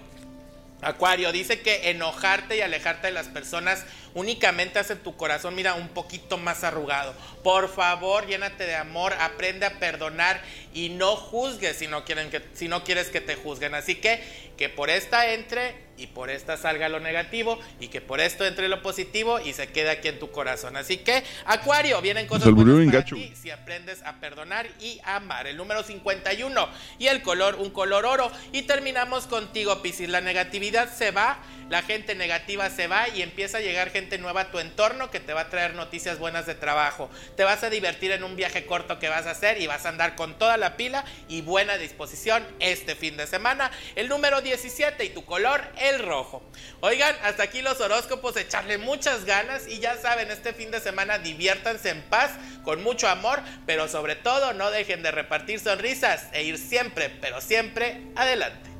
[0.84, 3.84] Acuario dice que enojarte y alejarte de las personas
[4.16, 7.14] únicamente hace tu corazón, mira, un poquito más arrugado.
[7.44, 10.42] Por favor, llénate de amor, aprende a perdonar
[10.74, 13.76] y no juzgues si no, quieren que, si no quieres que te juzguen.
[13.76, 14.24] Así que
[14.58, 18.68] que por esta entre y por esta salga lo negativo y que por esto entre
[18.68, 20.76] lo positivo y se quede aquí en tu corazón.
[20.76, 25.48] Así que, Acuario, vienen cosas buenas para ti si aprendes a perdonar y amar.
[25.48, 26.70] El número 51
[27.00, 28.32] y el color, un color oro.
[28.52, 30.10] Y terminamos contigo, Piscis.
[30.10, 31.40] La negatividad se va,
[31.70, 35.20] la gente negativa se va y empieza a llegar gente nueva a tu entorno que
[35.20, 37.10] te va a traer noticias buenas de trabajo.
[37.36, 39.90] Te vas a divertir en un viaje corto que vas a hacer y vas a
[39.90, 43.72] andar con toda la pila y buena disposición este fin de semana.
[43.96, 46.44] El número 17 y tu color, el rojo.
[46.82, 51.18] Oigan, hasta aquí los horóscopos, echarle muchas ganas y ya saben, este fin de semana
[51.18, 52.32] diviértanse en paz,
[52.64, 57.42] con mucho amor, pero sobre todo no dejen de repartir sonrisas e ir siempre, pero
[57.42, 58.74] siempre adelante.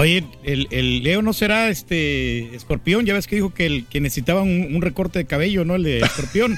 [0.00, 4.00] Oye, el, el Leo no será este escorpión, ya ves que dijo que, el, que
[4.00, 5.74] necesitaba un, un recorte de cabello, ¿no?
[5.74, 6.56] El de escorpión.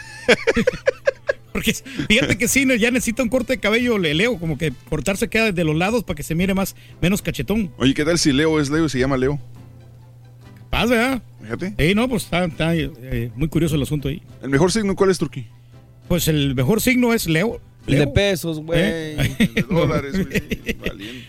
[1.52, 5.27] Porque fíjate que sí, ya necesita un corte de cabello, le Leo, como que cortarse
[5.27, 7.73] queda desde los lados para que se mire más, menos cachetón.
[7.78, 9.40] Oye, ¿qué tal si Leo es Leo y se llama Leo?
[10.70, 11.20] Paz, ¿verdad?
[11.43, 11.74] Fíjate.
[11.77, 14.23] Sí, no, pues está, está, eh, muy curioso el asunto ahí.
[14.40, 15.48] ¿El mejor signo cuál es, Turquí?
[16.06, 17.60] Pues el mejor signo es Leo.
[17.87, 18.81] El de pesos, güey.
[18.83, 19.37] ¿Eh?
[19.55, 20.43] De dólares, güey.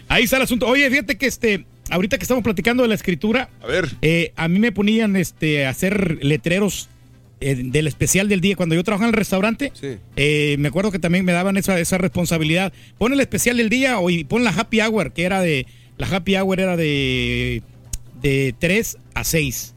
[0.08, 0.68] Ahí está el asunto.
[0.68, 3.90] Oye, fíjate que este, ahorita que estamos platicando de la escritura, A ver.
[4.02, 6.90] eh, a mí me ponían este, a hacer letreros
[7.42, 8.56] eh, del especial del día.
[8.56, 9.98] Cuando yo trabajaba en el restaurante, Sí.
[10.16, 12.72] eh, me acuerdo que también me daban esa, esa responsabilidad.
[12.98, 15.66] Pon el especial del día o y pon la happy hour, que era de.
[15.98, 17.62] La happy hour era de,
[18.22, 19.73] de 3 a 6.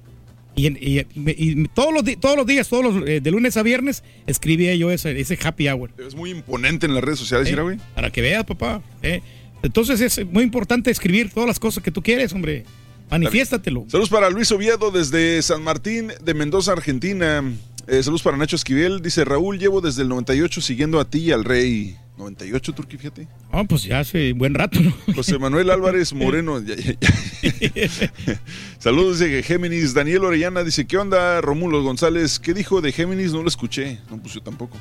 [0.57, 4.03] Y, y- y- todos, los, todos los días, todos los, eh, de lunes a viernes,
[4.27, 5.91] escribía yo ese, ese happy hour.
[5.99, 7.77] Es muy imponente en las redes sociales, Eh, güey.
[7.95, 8.83] Para que veas, papá.
[9.03, 9.21] eh.
[9.63, 12.65] Entonces es muy importante escribir todas las cosas que tú quieres, hombre.
[13.11, 13.85] Manifiéstatelo.
[13.89, 17.43] Saludos para Luis Oviedo desde San Martín de Mendoza, Argentina.
[17.89, 19.01] Eh, saludos para Nacho Esquivel.
[19.01, 21.97] Dice Raúl, llevo desde el 98 siguiendo a ti y al rey.
[22.17, 23.29] 98, Turquí, fíjate.
[23.53, 24.93] Ah, pues ya hace buen rato, ¿no?
[25.15, 26.61] José Manuel Álvarez Moreno.
[26.63, 28.41] ya, ya, ya.
[28.79, 29.93] Saludos de Géminis.
[29.93, 32.39] Daniel Orellana dice, ¿qué onda, Romulo González?
[32.39, 33.33] ¿Qué dijo de Géminis?
[33.33, 33.99] No lo escuché.
[34.11, 34.79] No, pues yo tampoco.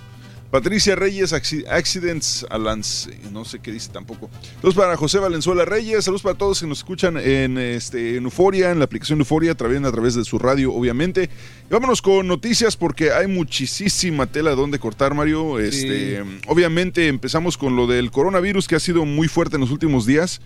[0.55, 4.29] Patricia Reyes, Acci- Accidents Alance, no sé qué dice tampoco.
[4.55, 8.71] Saludos para José Valenzuela Reyes, saludos para todos que nos escuchan en, este, en Euforia,
[8.71, 11.29] en la aplicación de Euforia, también a través de su radio, obviamente.
[11.69, 15.59] Y vámonos con noticias porque hay muchísima tela donde cortar, Mario.
[15.59, 20.05] Este, Obviamente empezamos con lo del coronavirus que ha sido muy fuerte en los últimos
[20.05, 20.39] días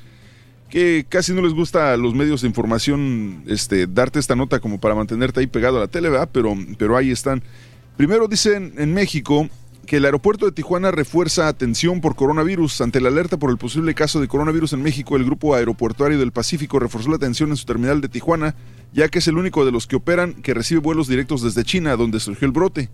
[0.71, 4.79] que casi no les gusta a los medios de información este, darte esta nota como
[4.79, 6.29] para mantenerte ahí pegado a la tele, ¿verdad?
[6.31, 7.43] Pero, pero ahí están.
[7.95, 9.47] Primero dicen en México
[9.89, 12.81] que el aeropuerto de Tijuana refuerza atención por coronavirus.
[12.81, 16.31] Ante la alerta por el posible caso de coronavirus en México, el Grupo Aeroportuario del
[16.31, 18.53] Pacífico reforzó la atención en su terminal de Tijuana,
[18.93, 21.95] ya que es el único de los que operan que recibe vuelos directos desde China,
[21.95, 22.91] donde surgió el brote.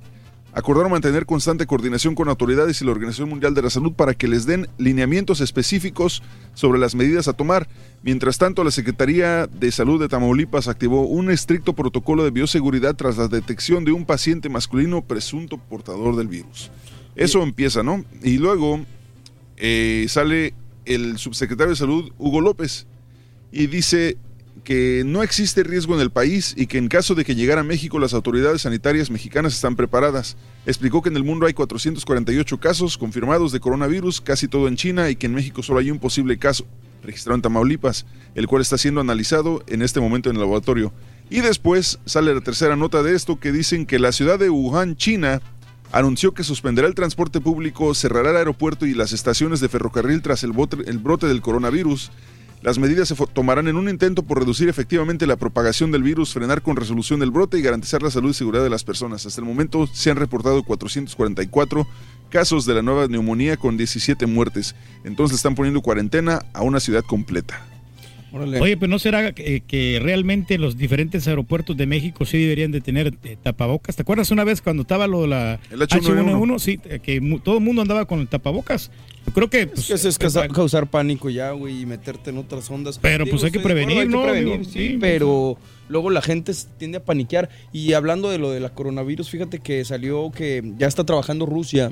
[0.57, 4.29] Acordaron mantener constante coordinación con autoridades y la Organización Mundial de la Salud para que
[4.29, 6.23] les den lineamientos específicos
[6.53, 7.67] sobre las medidas a tomar.
[8.03, 13.17] Mientras tanto, la Secretaría de Salud de Tamaulipas activó un estricto protocolo de bioseguridad tras
[13.17, 16.71] la detección de un paciente masculino presunto portador del virus.
[17.17, 18.05] Eso empieza, ¿no?
[18.23, 18.79] Y luego
[19.57, 20.53] eh, sale
[20.85, 22.87] el subsecretario de Salud, Hugo López,
[23.51, 24.17] y dice
[24.65, 27.63] que no existe riesgo en el país y que en caso de que llegara a
[27.63, 30.35] México las autoridades sanitarias mexicanas están preparadas.
[30.65, 35.09] Explicó que en el mundo hay 448 casos confirmados de coronavirus, casi todo en China,
[35.09, 36.65] y que en México solo hay un posible caso
[37.03, 40.91] registrado en Tamaulipas, el cual está siendo analizado en este momento en el laboratorio.
[41.29, 44.95] Y después sale la tercera nota de esto que dicen que la ciudad de Wuhan,
[44.95, 45.41] China,
[45.91, 50.43] anunció que suspenderá el transporte público, cerrará el aeropuerto y las estaciones de ferrocarril tras
[50.43, 50.53] el,
[50.85, 52.11] el brote del coronavirus.
[52.65, 56.63] Las medidas se tomarán en un intento por reducir efectivamente la propagación del virus, frenar
[56.63, 59.23] con resolución el brote y garantizar la salud y seguridad de las personas.
[59.23, 61.87] Hasta el momento se han reportado 444
[62.31, 64.73] casos de la nueva neumonía con 17 muertes.
[65.03, 67.74] Entonces están poniendo cuarentena a una ciudad completa.
[68.35, 72.81] Oye, pues no será que, que realmente los diferentes aeropuertos de México sí deberían de
[72.81, 73.95] tener eh, tapabocas.
[73.95, 76.59] ¿Te acuerdas una vez cuando estaba lo de la El H1N1?
[76.59, 78.91] Sí, eh, que todo el mundo andaba con el tapabocas.
[79.25, 79.61] Yo creo que...
[79.61, 82.99] Es pues, que eso es causa- causar pánico ya, güey, y meterte en otras ondas.
[82.99, 84.21] Pero, pues, hay que acuerdo, prevenir, ¿no?
[84.21, 85.57] Hay que prevenir, Digo, sí, sí, pero
[85.87, 87.49] luego la gente tiende a paniquear.
[87.71, 91.91] Y hablando de lo de la coronavirus, fíjate que salió que ya está trabajando Rusia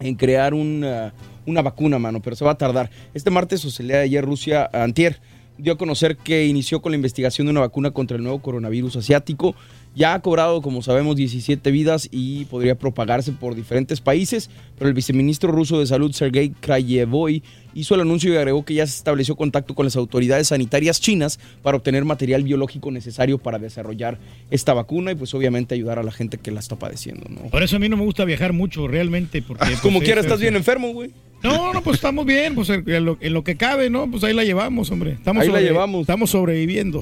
[0.00, 1.12] en crear una,
[1.44, 2.90] una vacuna, mano, pero se va a tardar.
[3.14, 5.20] Este martes, o se lea ayer Rusia, antier,
[5.58, 8.96] dio a conocer que inició con la investigación de una vacuna contra el nuevo coronavirus
[8.96, 9.54] asiático.
[9.96, 14.94] Ya ha cobrado, como sabemos, 17 vidas y podría propagarse por diferentes países, pero el
[14.94, 17.42] viceministro ruso de Salud, Sergei Krayevoy,
[17.74, 21.40] hizo el anuncio y agregó que ya se estableció contacto con las autoridades sanitarias chinas
[21.62, 24.18] para obtener material biológico necesario para desarrollar
[24.50, 27.48] esta vacuna y pues obviamente ayudar a la gente que la está padeciendo, ¿no?
[27.48, 29.40] Por eso a mí no me gusta viajar mucho, realmente.
[29.40, 31.10] Porque, pues, Como quiera, es- estás bien enfermo, güey.
[31.42, 34.10] No, no, pues estamos bien, pues en lo, en lo que cabe, ¿no?
[34.10, 35.12] Pues ahí la llevamos, hombre.
[35.12, 36.02] Estamos Ahí la llevamos.
[36.02, 37.00] Estamos sobreviviendo.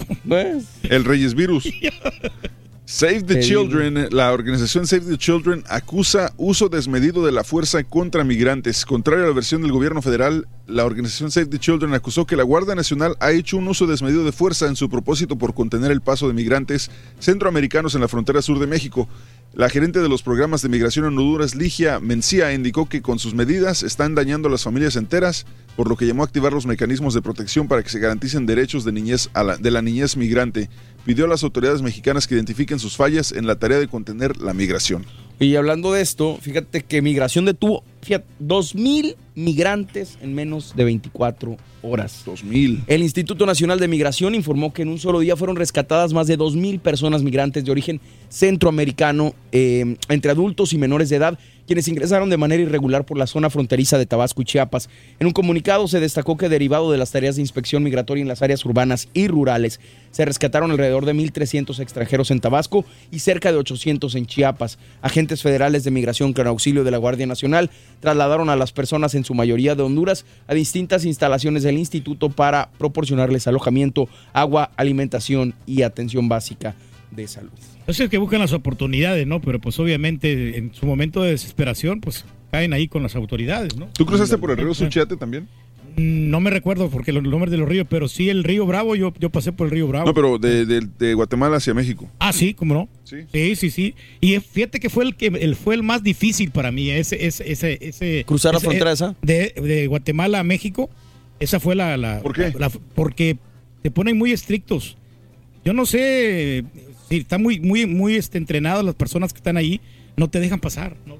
[0.89, 1.69] El Reyes Virus.
[2.87, 3.41] Save the.
[3.41, 8.85] Children, la organización Save the Children acusa uso desmedido de la fuerza contra migrantes.
[8.85, 12.43] Contrario a la versión del gobierno federal, la organización Save the Children acusó que la
[12.43, 16.03] Guardia Nacional ha hecho un uso desmedido de fuerza en su propósito por contener el
[16.03, 16.91] paso de migrantes
[17.21, 19.09] centroamericanos en la frontera sur de México.
[19.55, 23.35] La gerente de los programas de migración en Honduras, Ligia Mencía, indicó que con sus
[23.35, 25.47] medidas están dañando a las familias enteras,
[25.77, 28.85] por lo que llamó a activar los mecanismos de protección para que se garanticen derechos
[28.85, 30.69] de, niñez a la- de la niñez migrante.
[31.05, 34.55] Pidió a las autoridades mexicanas que identifiquen sus fallas en la tarea de contener la
[34.55, 35.05] migración.
[35.39, 41.57] Y hablando de esto, fíjate que migración detuvo, fíjate, 2.000 migrantes en menos de 24
[41.83, 42.23] horas.
[42.25, 42.85] 2.000.
[42.87, 46.39] El Instituto Nacional de Migración informó que en un solo día fueron rescatadas más de
[46.39, 52.31] 2.000 personas migrantes de origen centroamericano, eh, entre adultos y menores de edad, quienes ingresaron
[52.31, 54.89] de manera irregular por la zona fronteriza de Tabasco y Chiapas.
[55.19, 58.43] En un comunicado se destacó que derivado de las tareas de inspección migratoria en las
[58.43, 59.81] áreas urbanas y rurales,
[60.11, 64.79] se rescataron alrededor de 1.300 extranjeros en Tabasco y cerca de 800 en Chiapas.
[65.03, 67.71] Agentes federales de migración con auxilio de la Guardia Nacional
[68.01, 72.71] trasladaron a las personas, en su mayoría de Honduras, a distintas instalaciones del instituto para
[72.79, 76.75] proporcionarles alojamiento, agua, alimentación y atención básica
[77.15, 77.51] de salud.
[77.87, 79.41] Eso es que buscan las oportunidades, ¿no?
[79.41, 83.89] Pero pues obviamente en su momento de desesperación, pues caen ahí con las autoridades, ¿no?
[83.93, 85.49] ¿Tú cruzaste por el río Suchiate también?
[85.97, 88.97] Mm, No me recuerdo porque los nombres de los ríos, pero sí el río Bravo,
[88.97, 90.07] yo, yo pasé por el río Bravo.
[90.07, 92.09] No, pero de, de- de Guatemala hacia México.
[92.19, 92.89] Ah, sí, ¿cómo no?
[93.05, 93.19] Sí.
[93.33, 93.95] Sí, sí, sí.
[94.21, 97.51] Y fíjate que fue el que el, fue el más difícil para mí, ese, ese,
[97.51, 99.15] ese, ese ¿Cruzar la frontera esa?
[99.23, 100.91] De, de Guatemala a México.
[101.41, 102.53] Esa fue la, la ¿Por qué?
[102.59, 103.37] la- porque
[103.83, 104.97] te ponen muy estrictos.
[105.65, 106.65] Yo no sé
[107.09, 109.81] si están muy, muy, muy este, entrenadas las personas que están ahí,
[110.17, 110.97] no te dejan pasar.
[111.07, 111.19] No,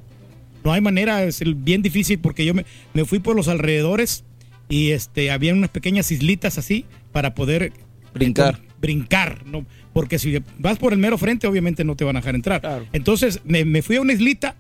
[0.65, 4.25] no hay manera, es bien difícil porque yo me, me fui por los alrededores
[4.69, 7.73] y este había unas pequeñas islitas así para poder
[8.15, 8.61] Brincar.
[8.81, 9.67] brincar, ¿no?
[9.93, 12.87] Porque si vas por el mero frente, obviamente no te van a dejar entrar.
[12.93, 14.57] Entonces me, me fui a una islita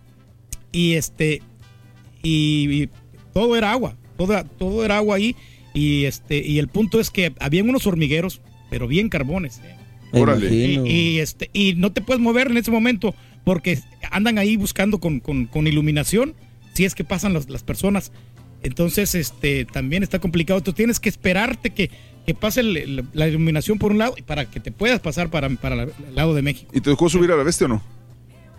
[0.72, 1.40] y este
[2.22, 2.88] y, y
[3.32, 5.34] todo era agua, todo, todo era agua ahí
[5.72, 8.40] y este y el punto es que habían unos hormigueros,
[8.70, 9.60] pero bien carbones.
[9.64, 9.74] ¿eh?
[10.20, 10.54] Órale.
[10.54, 13.14] Y, y, este y no te puedes mover en ese momento
[13.44, 13.78] porque
[14.10, 16.34] andan ahí buscando con, con- con iluminación
[16.74, 18.10] si es que pasan las, las personas.
[18.62, 20.62] Entonces, este también está complicado.
[20.62, 21.90] Tú tienes que esperarte que,
[22.26, 25.28] que pase el- el- la iluminación por un lado y para que te puedas pasar
[25.30, 26.70] para, para la- el lado de México.
[26.74, 27.82] ¿Y te dejó subir a la bestia o no?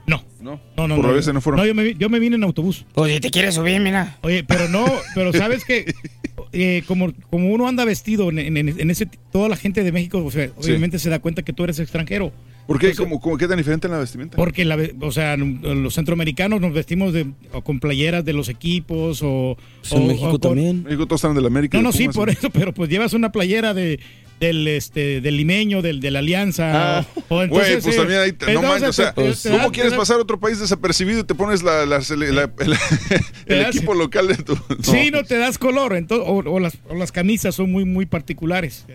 [0.07, 0.23] No.
[0.39, 0.61] No.
[0.77, 1.09] No, no, Por no.
[1.09, 1.65] la bestia no fueron.
[1.65, 2.85] yo me, yo me vine en autobús.
[2.93, 4.19] Oye, ¿te quieres subir, mira?
[4.21, 5.91] Oye, pero no, pero sabes que
[6.55, 10.23] eh, como, como uno anda vestido en, en- en ese, toda la gente de México,
[10.23, 10.69] o sea, Sí.
[10.71, 12.31] obviamente se da cuenta que tú eres extranjero.
[12.65, 12.87] ¿Por qué?
[12.87, 14.37] Entonces, ¿Cómo, cómo, ¿Qué tan diferente en la vestimenta?
[14.37, 19.19] Porque, la, o sea, los centroamericanos nos vestimos de, o con playeras de los equipos
[19.21, 19.55] o...
[19.81, 20.83] Pues en o- México o con- también.
[20.83, 21.77] México todos están de la América.
[21.77, 23.99] No, no, sí, por eso, pero pues llevas una playera de,
[24.39, 26.99] del este del limeño, del de la alianza.
[26.99, 27.05] Ah.
[27.29, 29.91] o entonces, Güey, pues también ahí, te- no entonces, manches, o sea, ¿cómo da- quieres
[29.93, 32.49] da- pasar a otro país desapercibido y te pones la, la- la-
[33.47, 34.57] el, equipo local de tu...
[34.81, 38.05] Sí, no te das color, ento- o, o las, o las camisas son muy, muy
[38.05, 38.85] particulares.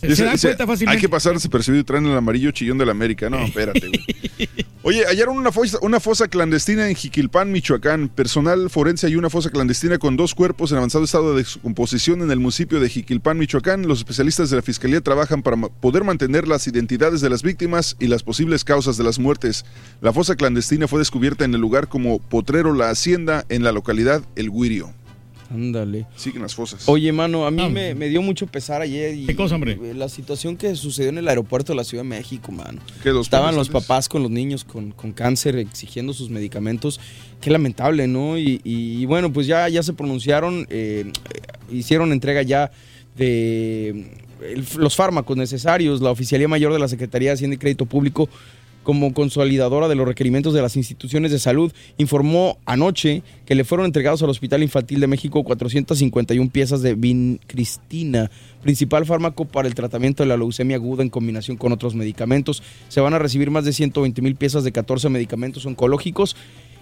[0.00, 0.96] Se, se dan cuenta fácilmente.
[0.96, 3.30] Hay que pasar desapercibido y traen el amarillo chillón de la América.
[3.30, 4.48] No, espérate, güey.
[4.86, 8.10] Oye, hallaron una fosa, una fosa clandestina en Jiquilpan, Michoacán.
[8.10, 12.30] Personal forense hay una fosa clandestina con dos cuerpos en avanzado estado de descomposición en
[12.30, 13.88] el municipio de Jiquilpan, Michoacán.
[13.88, 18.08] Los especialistas de la Fiscalía trabajan para poder mantener las identidades de las víctimas y
[18.08, 19.64] las posibles causas de las muertes.
[20.02, 24.22] La fosa clandestina fue descubierta en el lugar como Potrero La Hacienda, en la localidad
[24.36, 24.92] El Guirio.
[25.54, 26.06] Ándale.
[26.16, 26.88] Siguen las fosas.
[26.88, 29.14] Oye, mano, a mí me, me dio mucho pesar ayer.
[29.14, 29.78] Y, ¿Qué cosa, hombre?
[29.90, 32.80] y La situación que sucedió en el aeropuerto de la Ciudad de México, mano.
[33.02, 36.98] ¿Qué, dos Estaban los papás con los niños con, con cáncer exigiendo sus medicamentos.
[37.40, 38.36] Qué lamentable, ¿no?
[38.36, 41.04] Y, y bueno, pues ya, ya se pronunciaron, eh,
[41.34, 41.40] eh,
[41.74, 42.72] hicieron entrega ya
[43.16, 43.88] de
[44.42, 46.00] el- los fármacos necesarios.
[46.00, 48.28] La Oficialía Mayor de la Secretaría de Hacienda y Crédito Público
[48.84, 53.86] como consolidadora de los requerimientos de las instituciones de salud, informó anoche que le fueron
[53.86, 58.30] entregados al Hospital Infantil de México 451 piezas de vincristina,
[58.62, 62.62] principal fármaco para el tratamiento de la leucemia aguda en combinación con otros medicamentos.
[62.88, 66.36] Se van a recibir más de 120 mil piezas de 14 medicamentos oncológicos.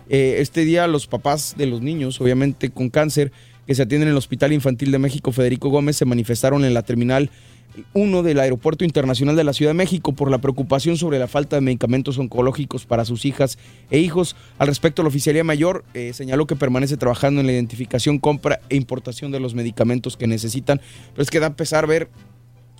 [0.08, 3.32] Eh, este día los papás de los niños, obviamente con cáncer,
[3.66, 6.82] que se atienden en el Hospital Infantil de México Federico Gómez, se manifestaron en la
[6.82, 7.30] terminal
[7.94, 11.56] 1 del Aeropuerto Internacional de la Ciudad de México por la preocupación sobre la falta
[11.56, 13.58] de medicamentos oncológicos para sus hijas
[13.90, 14.36] e hijos.
[14.58, 18.76] Al respecto, la Oficialía Mayor eh, señaló que permanece trabajando en la identificación, compra e
[18.76, 20.80] importación de los medicamentos que necesitan.
[21.12, 22.08] Pero es que da pesar ver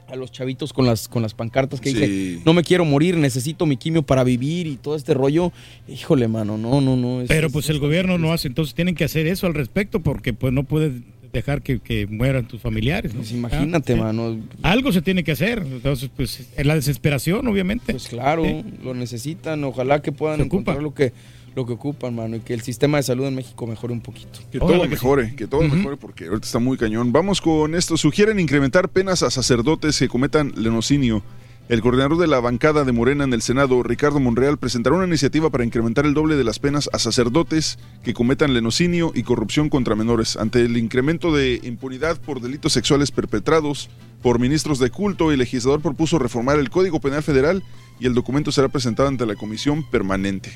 [0.09, 1.95] a los chavitos con las, con las pancartas que Sí.
[1.99, 5.53] dice, no me quiero morir, necesito mi quimio para vivir y todo este rollo.
[5.89, 7.23] Híjole, mano, no, no, no.
[7.23, 10.01] es- Pero es- pues el gobierno no hace, entonces tienen que hacer eso al respecto
[10.01, 10.93] porque pues no puedes
[11.33, 13.13] dejar que, que mueran tus familiares.
[13.15, 13.21] ¿no?
[13.21, 14.03] Pues imagínate, Ah, sí.
[14.03, 14.39] mano.
[14.63, 15.59] Algo se tiene que hacer.
[15.61, 17.93] Entonces, pues en la desesperación, obviamente.
[17.93, 18.65] Pues claro, Sí.
[18.85, 19.65] lo necesitan.
[19.65, 20.73] Ojalá que puedan Se ocupa.
[20.73, 21.13] encontrar lo que,
[21.57, 24.39] lo que ocupan, mano, y que el sistema de salud en México mejore un poquito.
[24.51, 27.13] Que todo mejore, que todo mejore porque ahorita está muy cañón.
[27.13, 27.97] Vamos con esto.
[27.97, 31.23] Sugieren incrementar penas a sacerdotes que cometan lenocinio.
[31.69, 35.49] El coordinador de la bancada de Morena en el Senado, Ricardo Monreal, presentará una iniciativa
[35.49, 39.95] para incrementar el doble de las penas a sacerdotes que cometan lenocinio y corrupción contra
[39.95, 40.37] menores.
[40.37, 43.91] Ante el incremento de impunidad por delitos sexuales perpetrados
[44.23, 47.63] por ministros de culto, el legislador propuso reformar el Código Penal Federal
[48.01, 50.53] y el documento será presentado ante la Comisión Permanente.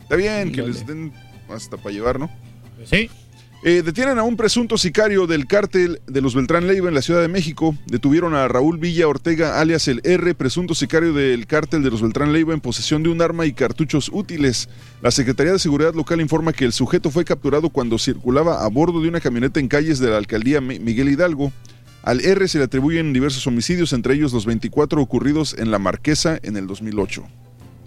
[0.00, 1.12] Está bien que les den
[1.50, 2.30] hasta para llevar, ¿no?
[2.84, 3.10] Sí.
[3.62, 7.20] Eh, detienen a un presunto sicario del cártel de los Beltrán Leiva en la Ciudad
[7.20, 7.74] de México.
[7.86, 12.32] Detuvieron a Raúl Villa Ortega, alias el R, presunto sicario del cártel de los Beltrán
[12.32, 14.68] Leiva en posesión de un arma y cartuchos útiles.
[15.02, 19.00] La Secretaría de Seguridad Local informa que el sujeto fue capturado cuando circulaba a bordo
[19.00, 21.50] de una camioneta en calles de la alcaldía Mi- Miguel Hidalgo.
[22.04, 26.38] Al R se le atribuyen diversos homicidios, entre ellos los 24 ocurridos en La Marquesa
[26.44, 27.24] en el 2008.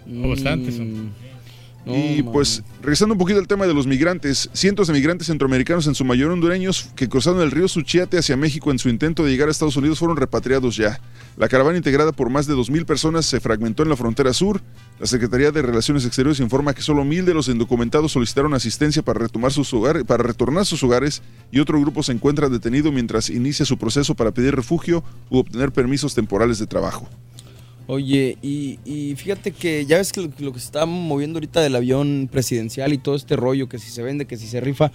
[0.06, 1.29] Bastantes son.
[1.94, 5.94] Y pues, regresando un poquito al tema de los migrantes, cientos de migrantes centroamericanos, en
[5.94, 9.48] su mayoría hondureños, que cruzaron el río Suchiate hacia México en su intento de llegar
[9.48, 11.00] a Estados Unidos, fueron repatriados ya.
[11.36, 14.60] La caravana integrada por más de 2.000 personas se fragmentó en la frontera sur.
[14.98, 19.20] La Secretaría de Relaciones Exteriores informa que solo 1.000 de los indocumentados solicitaron asistencia para,
[19.20, 23.30] retomar sus hogares, para retornar a sus hogares y otro grupo se encuentra detenido mientras
[23.30, 27.08] inicia su proceso para pedir refugio u obtener permisos temporales de trabajo.
[27.92, 31.60] Oye, y, y fíjate que ya ves que lo, lo que se está moviendo ahorita
[31.60, 34.92] del avión presidencial y todo este rollo, que si se vende, que si se rifa.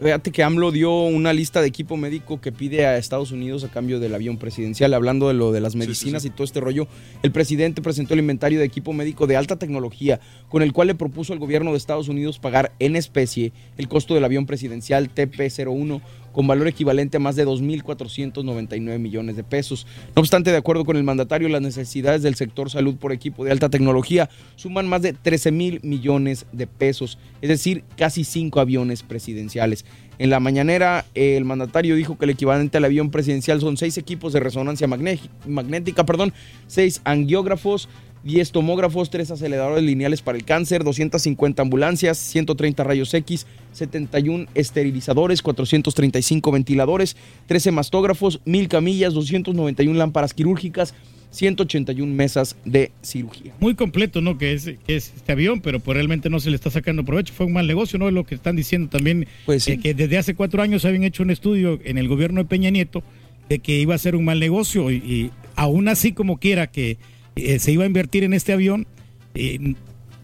[0.00, 3.68] Fíjate que AMLO dio una lista de equipo médico que pide a Estados Unidos a
[3.68, 6.86] cambio del avión presidencial, hablando de lo de las medicinas y todo este rollo.
[7.22, 10.94] El presidente presentó el inventario de equipo médico de alta tecnología, con el cual le
[10.94, 16.00] propuso al gobierno de Estados Unidos pagar en especie el costo del avión presidencial TP-01
[16.32, 19.86] con valor equivalente a más de 2.499 millones de pesos.
[20.14, 23.50] No obstante, de acuerdo con el mandatario, las necesidades del sector salud por equipo de
[23.52, 29.02] alta tecnología suman más de 13 mil millones de pesos, es decir, casi cinco aviones
[29.02, 29.84] presidenciales.
[30.20, 34.32] En la mañanera, el mandatario dijo que el equivalente al avión presidencial son seis equipos
[34.32, 36.32] de resonancia magné- magnética, perdón,
[36.66, 37.88] seis angiógrafos,
[38.24, 45.42] 10 tomógrafos, 3 aceleradores lineales para el cáncer, 250 ambulancias, 130 rayos X, 71 esterilizadores,
[45.42, 47.16] 435 ventiladores,
[47.46, 50.94] 13 mastógrafos, 1000 camillas, 291 lámparas quirúrgicas,
[51.30, 53.52] 181 mesas de cirugía.
[53.60, 54.38] Muy completo, ¿no?
[54.38, 57.34] Que es, que es este avión, pero pues realmente no se le está sacando provecho.
[57.34, 58.08] Fue un mal negocio, ¿no?
[58.08, 59.26] Es lo que están diciendo también.
[59.44, 62.48] Pues eh, que desde hace cuatro años habían hecho un estudio en el gobierno de
[62.48, 63.02] Peña Nieto
[63.48, 66.98] de que iba a ser un mal negocio y, y aún así como quiera que
[67.38, 68.86] eh, se iba a invertir en este avión,
[69.34, 69.74] eh,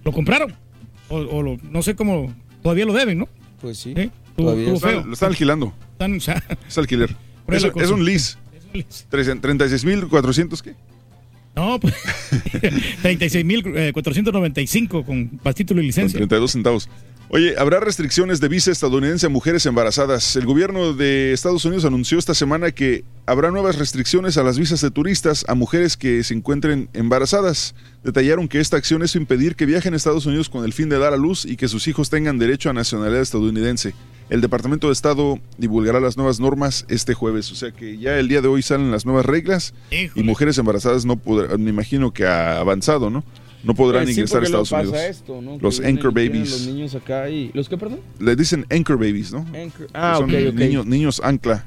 [0.04, 0.54] lo compraron.
[1.08, 3.28] O, o lo- no sé cómo, todavía lo deben, ¿no?
[3.60, 3.94] Pues sí.
[4.36, 5.04] Lo estuvo están, feo.
[5.06, 5.72] lo están alquilando.
[5.92, 7.14] Están, o sea, Es alquiler.
[7.48, 8.36] Es, es un lease.
[9.10, 10.74] ¿36.400 qué?
[11.54, 11.94] No, pues
[13.02, 16.16] 36.495 con pas- título y Con licencia.
[16.18, 16.88] 32 centavos.
[17.30, 20.36] Oye, habrá restricciones de visa estadounidense a mujeres embarazadas.
[20.36, 24.82] El gobierno de Estados Unidos anunció esta semana que habrá nuevas restricciones a las visas
[24.82, 27.74] de turistas a mujeres que se encuentren embarazadas.
[28.04, 30.98] Detallaron que esta acción es impedir que viajen a Estados Unidos con el fin de
[30.98, 33.94] dar a luz y que sus hijos tengan derecho a nacionalidad estadounidense.
[34.28, 38.28] El Departamento de Estado divulgará las nuevas normas este jueves, o sea que ya el
[38.28, 42.26] día de hoy salen las nuevas reglas y mujeres embarazadas no podrán, me imagino que
[42.26, 43.24] ha avanzado, ¿no?
[43.64, 45.00] No podrán Pues sí, ingresar a Estados pasa Unidos.
[45.06, 46.50] esto, Los anchor babies.
[46.50, 47.50] Los niños acá y...
[47.54, 48.00] ¿Los qué, perdón?
[48.20, 49.44] Le dicen anchor babies, ¿no?
[49.54, 50.30] Anchor- Ah, Son.
[50.56, 51.64] Niños, niños ancla.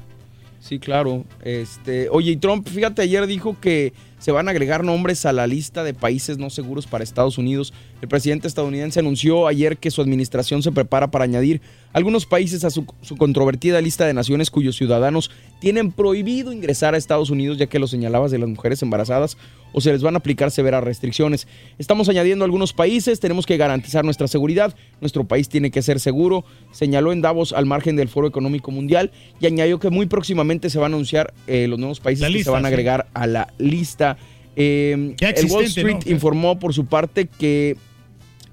[0.60, 1.24] Sí, claro.
[1.44, 5.46] Este, oye, y Trump, fíjate, ayer dijo que se van a agregar nombres a la
[5.46, 7.72] lista de países no seguros para Estados Unidos.
[8.02, 11.60] El presidente estadounidense anunció ayer que su administración se prepara para añadir
[11.92, 16.98] algunos países a su, su controvertida lista de naciones cuyos ciudadanos tienen prohibido ingresar a
[16.98, 19.36] Estados Unidos, ya que lo señalabas de las mujeres embarazadas,
[19.72, 21.46] o se les van a aplicar severas restricciones.
[21.78, 26.44] Estamos añadiendo algunos países, tenemos que garantizar nuestra seguridad, nuestro país tiene que ser seguro,
[26.72, 29.10] señaló en Davos al margen del Foro Económico Mundial
[29.40, 32.50] y añadió que muy próximamente se van a anunciar eh, los nuevos países que se
[32.50, 32.74] van a sí.
[32.74, 34.16] agregar a la lista.
[34.56, 36.12] Eh, el Wall Street ¿no?
[36.12, 37.76] informó por su parte que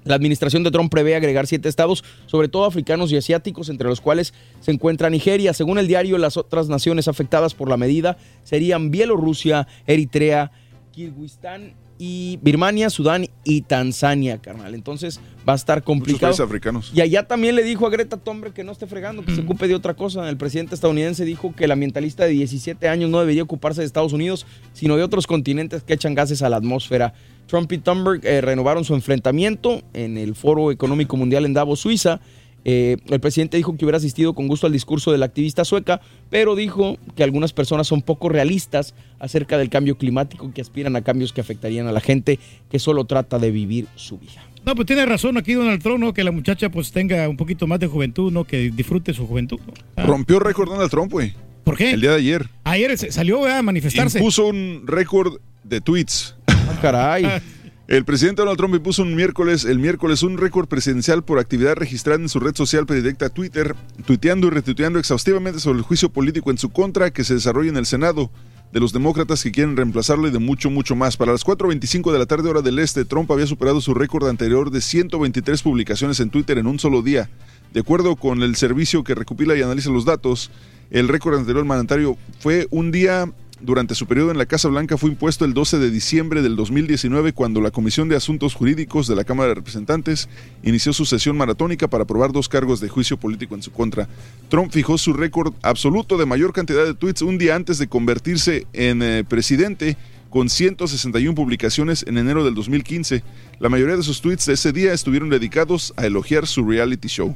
[0.06, 4.00] la administración de Trump prevé agregar siete estados, sobre todo africanos y asiáticos, entre los
[4.00, 5.52] cuales se encuentra Nigeria.
[5.52, 10.52] Según el diario, las otras naciones afectadas por la medida serían Bielorrusia, Eritrea,
[10.92, 14.74] Kirguistán y Birmania, Sudán y Tanzania, carnal.
[14.74, 16.30] Entonces va a estar Muchos complicado.
[16.32, 16.90] países africanos.
[16.94, 19.68] Y allá también le dijo a Greta Thunberg que no esté fregando, que se ocupe
[19.68, 20.28] de otra cosa.
[20.28, 24.12] El presidente estadounidense dijo que el ambientalista de 17 años no debería ocuparse de Estados
[24.12, 27.14] Unidos, sino de otros continentes que echan gases a la atmósfera.
[27.46, 32.20] Trump y Thunberg eh, renovaron su enfrentamiento en el Foro Económico Mundial en Davos, Suiza.
[32.68, 36.00] Eh, el presidente dijo que hubiera asistido con gusto al discurso de la activista sueca,
[36.30, 41.02] pero dijo que algunas personas son poco realistas acerca del cambio climático, que aspiran a
[41.02, 44.42] cambios que afectarían a la gente que solo trata de vivir su vida.
[44.64, 46.12] No, pues tiene razón aquí Donald Trump, ¿no?
[46.12, 48.42] Que la muchacha pues tenga un poquito más de juventud, ¿no?
[48.42, 49.60] Que disfrute su juventud.
[49.64, 49.72] ¿no?
[49.94, 51.34] Ah, Rompió récord Donald Trump, güey.
[51.62, 51.92] ¿Por qué?
[51.92, 52.48] El día de ayer.
[52.64, 54.18] Ayer se- salió a manifestarse.
[54.18, 56.34] Impuso un récord de tweets.
[56.48, 57.24] Ah, caray.
[57.88, 62.20] El presidente Donald Trump impuso un miércoles, el miércoles un récord presidencial por actividad registrada
[62.20, 66.58] en su red social predilecta Twitter, tuiteando y retuiteando exhaustivamente sobre el juicio político en
[66.58, 68.28] su contra que se desarrolla en el Senado
[68.72, 71.16] de los demócratas que quieren reemplazarlo y de mucho, mucho más.
[71.16, 74.72] Para las 4.25 de la tarde hora del este, Trump había superado su récord anterior
[74.72, 77.30] de 123 publicaciones en Twitter en un solo día.
[77.72, 80.50] De acuerdo con el servicio que recopila y analiza los datos,
[80.90, 83.30] el récord anterior mandatario fue un día
[83.60, 87.32] durante su periodo en la Casa Blanca fue impuesto el 12 de diciembre del 2019
[87.32, 90.28] cuando la Comisión de Asuntos Jurídicos de la Cámara de Representantes
[90.62, 94.08] inició su sesión maratónica para aprobar dos cargos de juicio político en su contra.
[94.48, 98.66] Trump fijó su récord absoluto de mayor cantidad de tweets un día antes de convertirse
[98.72, 99.96] en eh, presidente
[100.28, 103.22] con 161 publicaciones en enero del 2015.
[103.58, 107.34] La mayoría de sus tweets de ese día estuvieron dedicados a elogiar su reality show.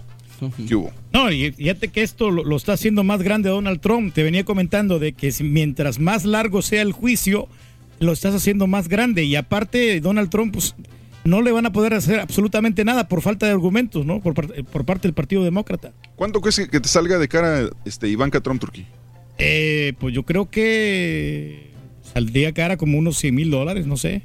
[0.69, 0.93] ¿Qué hubo?
[1.13, 4.15] No, y fíjate que esto lo, lo está haciendo más grande Donald Trump.
[4.15, 7.49] Te venía comentando de que mientras más largo sea el juicio,
[7.99, 9.25] lo estás haciendo más grande.
[9.25, 10.75] Y aparte, Donald Trump, pues,
[11.25, 14.21] no le van a poder hacer absolutamente nada por falta de argumentos, ¿no?
[14.21, 15.93] Por, por parte del Partido Demócrata.
[16.17, 18.87] ¿Cuánto crees que que te salga de cara este, Ivanka Trump Turquía?
[19.39, 21.71] Eh, pues yo creo que
[22.13, 24.23] saldría cara como unos 100 mil dólares, no sé.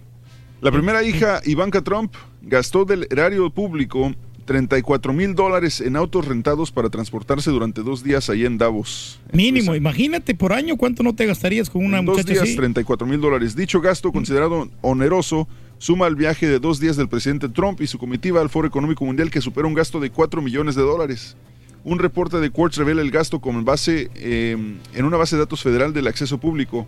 [0.61, 4.13] La primera hija, Ivanka Trump, gastó del erario público
[4.45, 9.19] 34 mil dólares en autos rentados para transportarse durante dos días allá en Davos.
[9.33, 12.55] Mínimo, imagínate por año cuánto no te gastarías con una En dos muchacha días, así.
[12.55, 13.55] 34 mil dólares.
[13.55, 15.47] Dicho gasto, considerado oneroso,
[15.77, 19.03] suma el viaje de dos días del presidente Trump y su comitiva al Foro Económico
[19.05, 21.35] Mundial que supera un gasto de 4 millones de dólares.
[21.83, 24.57] Un reporte de Quartz revela el gasto como base eh,
[24.93, 26.87] en una base de datos federal del acceso público.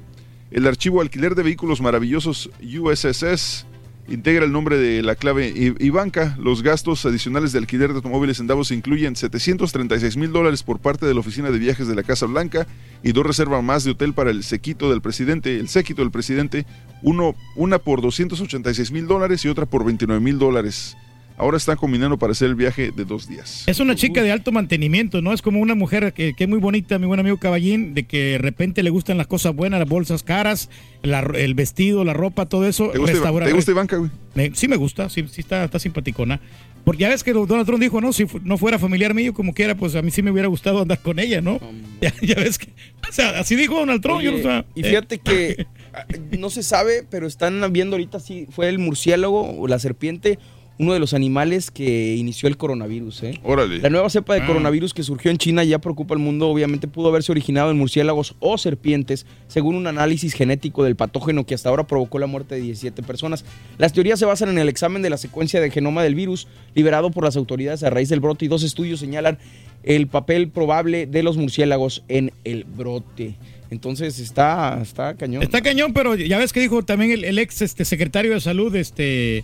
[0.50, 3.67] El archivo alquiler de vehículos maravillosos USSS
[4.08, 6.36] integra el nombre de la clave I- Ivanka.
[6.40, 11.06] Los gastos adicionales de alquiler de automóviles en Davos incluyen 736 mil dólares por parte
[11.06, 12.68] de la oficina de viajes de la Casa Blanca
[13.04, 16.66] y dos reservas más de hotel para el sequito del presidente, el séquito del presidente,
[17.02, 20.96] uno, una por 286 mil dólares y otra por 29 mil dólares.
[21.40, 23.64] Ahora están combinando para hacer el viaje de dos días.
[23.68, 25.34] Es una chica de alto mantenimiento, ¿no?
[25.34, 28.18] Es como una mujer que, que es muy bonita, mi buen amigo Caballín, de que
[28.32, 30.70] de repente le gustan las cosas buenas, las bolsas caras,
[31.04, 32.90] la- el vestido, la ropa, todo eso.
[32.90, 34.10] ¿Te gusta, Restaura- ¿te gusta Ivanka, güey?
[34.56, 36.42] Sí me gusta, sí, sí está, está simpaticona.
[36.84, 39.76] Porque ya ves que Donald Trump dijo, no, si no fuera familiar mío como quiera,
[39.76, 41.60] pues a mí sí me hubiera gustado andar con ella, ¿no?
[42.02, 42.68] Ya, ya ves que,
[43.10, 44.22] o sea, así dijo Donald Trump.
[44.22, 46.06] yo no y eh, fíjate que ah,
[46.38, 50.38] no se sabe, pero están viendo ahorita si fue el murciélago o la serpiente
[50.80, 53.24] uno de los animales que inició el coronavirus.
[53.24, 53.40] ¿eh?
[53.44, 53.80] Órale.
[53.80, 54.46] La nueva cepa de Ah.
[54.48, 56.48] coronavirus que surgió en China ya preocupa al mundo.
[56.50, 61.56] Obviamente pudo haberse originado en murciélagos o serpientes, según un análisis genético del patógeno que
[61.56, 63.44] hasta ahora provocó la muerte de 17 personas.
[63.78, 67.10] Las teorías se basan en el examen de la secuencia de genoma del virus liberado
[67.10, 69.40] por las autoridades a raíz del brote y dos estudios señalan
[69.84, 73.36] el papel probable de los murciélagos en el brote.
[73.70, 75.44] Entonces está, está cañón.
[75.44, 78.74] Está cañón, pero ya ves que dijo también el, el ex este, secretario de salud,
[78.76, 79.44] este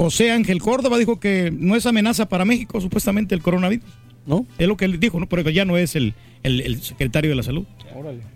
[0.00, 3.84] José Ángel Córdoba, dijo que no es amenaza para México, supuestamente, el coronavirus.
[4.26, 4.46] ¿No?
[4.58, 5.26] Es lo que él dijo, ¿no?
[5.28, 7.64] Pero ya no es el, el- el secretario de la salud.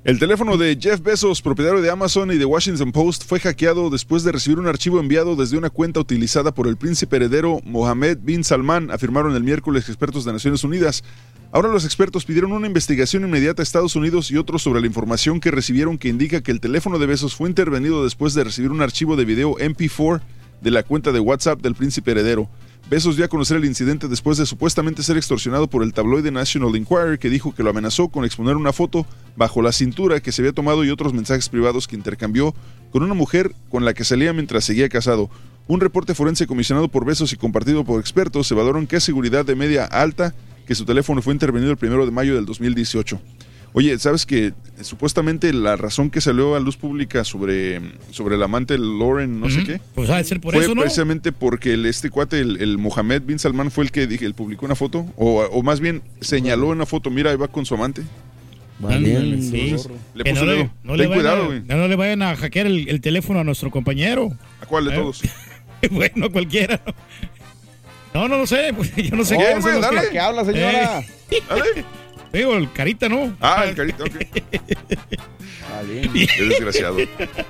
[0.05, 4.24] El teléfono de Jeff Bezos, propietario de Amazon y de Washington Post, fue hackeado después
[4.24, 8.45] de recibir un archivo enviado desde una cuenta utilizada por el príncipe heredero Mohammed bin
[8.45, 11.03] Salman, afirmaron el miércoles expertos de Naciones Unidas.
[11.51, 15.39] Ahora los expertos pidieron una investigación inmediata a Estados Unidos y otros sobre la información
[15.41, 18.82] que recibieron que indica que el teléfono de Bezos fue intervenido después de recibir un
[18.82, 20.20] archivo de video MP4
[20.65, 22.49] de la cuenta de WhatsApp del príncipe heredero.
[22.89, 26.74] Bezos dio a conocer el incidente después de supuestamente ser extorsionado por el tabloide National
[26.74, 30.41] Enquirer que dijo que lo amenazó con exponer una foto bajo la cintura que se
[30.41, 32.55] había tomado y otros mensajes privados que intercambió
[32.91, 35.28] con una mujer con la que salía mientras seguía casado.
[35.69, 39.57] Un reporte forense comisionado por Bezos y compartido por expertos evaluaron que es seguridad de
[39.57, 40.35] media alta
[40.66, 43.20] que su teléfono fue intervenido el primero de mayo del 2018.
[43.76, 44.52] Oye, ¿sabes que
[44.82, 47.80] supuestamente la razón que salió a luz pública sobre,
[48.12, 49.80] sobre el amante Lauren no sé qué?
[49.96, 50.82] Pues ha de ser por fue eso, ¿no?
[50.82, 54.64] precisamente porque el, este cuate, el, el Mohamed bin Salman, fue el que dije, publicó
[54.64, 58.02] una foto, o, o más bien señaló una foto, mira, ahí va con su amante.
[58.80, 59.74] Ándale, sí.
[60.14, 61.62] Le puso no, le, no le Ten vayan cuidado, güey.
[61.62, 64.30] no le vayan a hackear el, el teléfono a nuestro compañero.
[64.60, 64.98] ¿A cuál de ¿Eh?
[64.98, 65.22] todos?
[65.90, 66.80] bueno, cualquiera.
[68.12, 68.72] No, no lo sé.
[68.76, 70.01] pues, Yo no sé güey, los dale.
[70.02, 71.01] que- ¿Qué habla, señora?
[71.01, 71.05] Eh.
[72.35, 73.35] Digo, el carita, ¿no?
[73.40, 74.11] Ah, el carita, ok.
[76.36, 76.97] Qué desgraciado.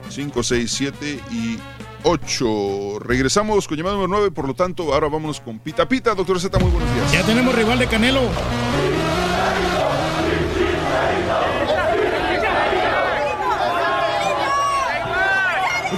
[0.08, 1.58] 5, 6, 7 y
[2.04, 2.98] 8.
[3.00, 4.30] Regresamos con llamada número 9.
[4.32, 6.14] Por lo tanto, ahora vámonos con Pita Pita.
[6.14, 7.12] Doctor Z, muy buenos días.
[7.12, 8.20] Ya tenemos rival de Canelo.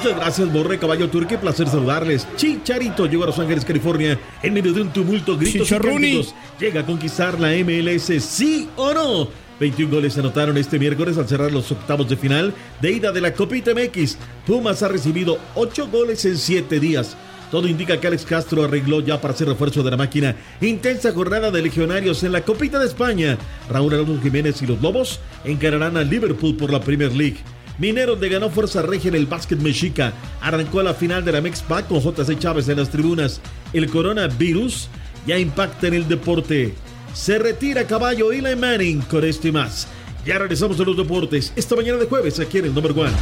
[0.04, 1.38] Muchas gracias, Borre Caballo Turque.
[1.38, 2.26] Placer saludarles.
[2.36, 6.28] Chicharito llegó a Los Ángeles, California, en medio de un tumulto, gritos y.
[6.60, 9.28] Llega a conquistar la MLS, ¿sí o no?
[9.60, 12.52] 21 goles se anotaron este miércoles al cerrar los octavos de final
[12.82, 14.18] de ida de la Copita MX.
[14.46, 17.16] Pumas ha recibido 8 goles en 7 días.
[17.54, 20.34] Todo indica que Alex Castro arregló ya para ser refuerzo de la máquina.
[20.60, 23.38] Intensa jornada de legionarios en la Copita de España.
[23.70, 27.36] Raúl Alonso Jiménez y los Lobos encararán a Liverpool por la Premier League.
[27.78, 30.12] Mineros le ganó fuerza regia en el básquet mexica.
[30.40, 33.40] Arrancó la final de la Mexpac con JC Chávez en las tribunas.
[33.72, 34.88] El coronavirus
[35.24, 36.74] ya impacta en el deporte.
[37.12, 39.86] Se retira caballo Eli Manning con esto y más.
[40.26, 43.12] Ya regresamos a los deportes esta mañana de jueves aquí en el Number One.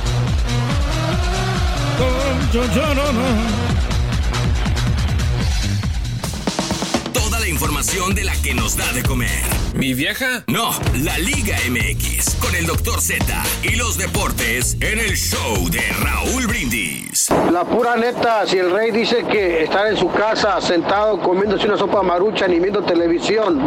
[7.53, 9.43] Información de la que nos da de comer.
[9.75, 10.43] ¿Mi vieja?
[10.47, 10.71] No,
[11.03, 13.01] la Liga MX con el Dr.
[13.01, 13.25] Z
[13.63, 17.29] y los deportes en el show de Raúl Brindis.
[17.53, 21.77] La pura neta, si el rey dice que estar en su casa sentado comiéndose una
[21.77, 23.61] sopa marucha ni viendo televisión,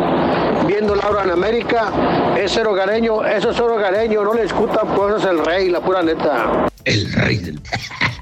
[0.66, 5.30] viendo Laura en América, es ser hogareño, eso es ser hogareño, no le discutan cosas
[5.30, 6.68] el rey, la pura neta.
[6.84, 7.60] El rey del...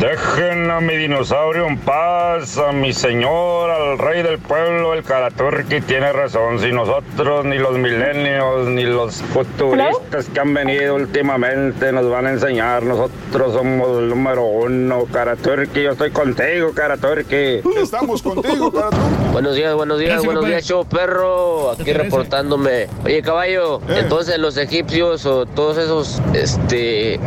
[0.00, 5.80] Dejen a mi dinosaurio en paz, a mi señor, al rey del pueblo, el Caraturki
[5.80, 6.60] tiene razón.
[6.60, 12.30] Si nosotros, ni los milenios, ni los futuristas que han venido últimamente nos van a
[12.32, 15.06] enseñar, nosotros somos el número uno.
[15.10, 17.62] Caraturki, yo estoy contigo, Caraturki.
[17.80, 19.26] Estamos contigo, Caraturki.
[19.32, 21.72] Buenos días, buenos días, buenos días, show perro.
[21.72, 22.86] Aquí reportándome.
[23.04, 27.20] Oye, caballo, entonces los egipcios o todos esos, este,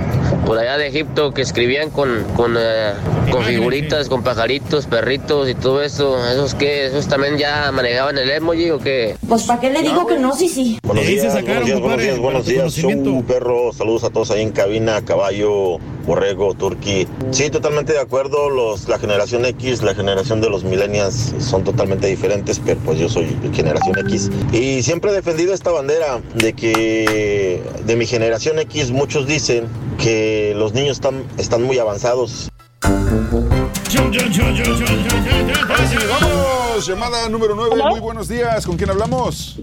[0.47, 2.57] por allá de Egipto que escribían con, con,
[3.31, 6.87] con figuritas, con pajaritos, perritos y todo eso, ¿esos qué?
[6.87, 9.15] ¿Esos también ya manejaban el emoji o qué?
[9.27, 10.79] Pues para qué le digo que no, sí, sí.
[10.83, 14.51] Buenos días, buenos días, buenos días, buenos días, show, perro, saludos a todos ahí en
[14.51, 17.07] cabina, caballo, borrego, turqui.
[17.31, 22.07] Sí, totalmente de acuerdo, los, la generación X, la generación de los millennials son totalmente
[22.07, 24.29] diferentes, pero pues yo soy generación X.
[24.51, 29.67] Y siempre he defendido esta bandera de que de mi generación X muchos dicen
[29.97, 32.49] que los niños están, están muy avanzados.
[36.09, 37.75] Vamos, llamada número 9.
[37.89, 38.65] Muy buenos días.
[38.65, 39.59] ¿Con quién hablamos?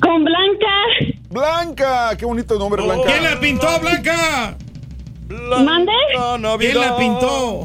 [0.00, 1.16] Con Blanca.
[1.30, 3.06] Blanca, qué bonito nombre, Blanca.
[3.06, 4.56] ¿Quién la pintó, Blanca?
[5.28, 5.92] ¿Mande?
[6.58, 7.64] ¿Quién la pintó?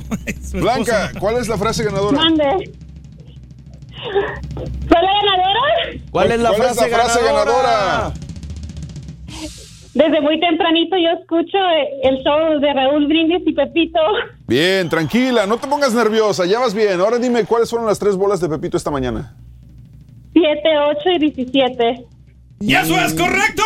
[0.53, 1.11] Blanca.
[1.19, 2.17] ¿cuál es la frase ganadora?
[2.17, 2.71] Mande.
[4.03, 6.01] ¿Soy la ganadora?
[6.11, 7.61] ¿Cuál es la ¿Cuál es frase, la frase ganadora?
[7.61, 8.13] ganadora?
[9.93, 11.57] Desde muy tempranito yo escucho
[12.03, 13.99] el show de Raúl Brindis y Pepito.
[14.47, 16.99] Bien, tranquila, no te pongas nerviosa, ya vas bien.
[16.99, 19.35] Ahora dime cuáles fueron las tres bolas de Pepito esta mañana.
[20.33, 20.61] 7,
[20.97, 22.05] 8 y 17.
[22.61, 23.63] ¡Y eso es correcto!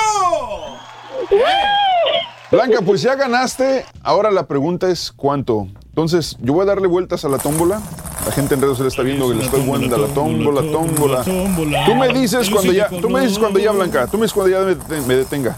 [2.55, 3.85] Blanca, pues ya ganaste.
[4.01, 5.67] Ahora la pregunta es ¿cuánto?
[5.89, 7.81] Entonces, yo voy a darle vueltas a la tómbola.
[8.25, 11.23] La gente en redes se está viendo que le estoy jugando a la tómbola, tómbola.
[11.23, 11.85] tómbola.
[11.85, 14.07] Tú me dices cuando ya, tú me dices cuando ya, Blanca.
[14.07, 15.55] Tú me dices cuando ya me, me detenga.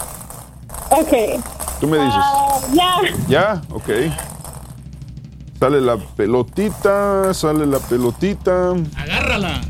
[0.89, 1.41] Ok.
[1.79, 2.13] Tú me dices.
[2.15, 3.01] Ah, ya.
[3.27, 3.61] ¿Ya?
[3.71, 3.89] Ok.
[5.59, 8.73] Sale la pelotita, sale la pelotita.
[8.95, 9.61] Agárrala.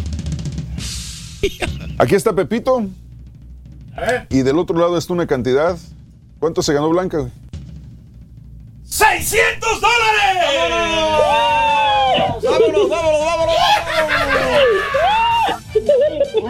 [1.97, 2.85] Aquí está Pepito.
[4.29, 5.77] Y del otro lado está una cantidad.
[6.39, 7.17] ¿Cuánto se ganó Blanca?
[7.19, 7.31] güey?
[8.85, 10.37] ¡600 dólares!
[12.43, 13.66] ¡Vámonos, vámonos, vámonos!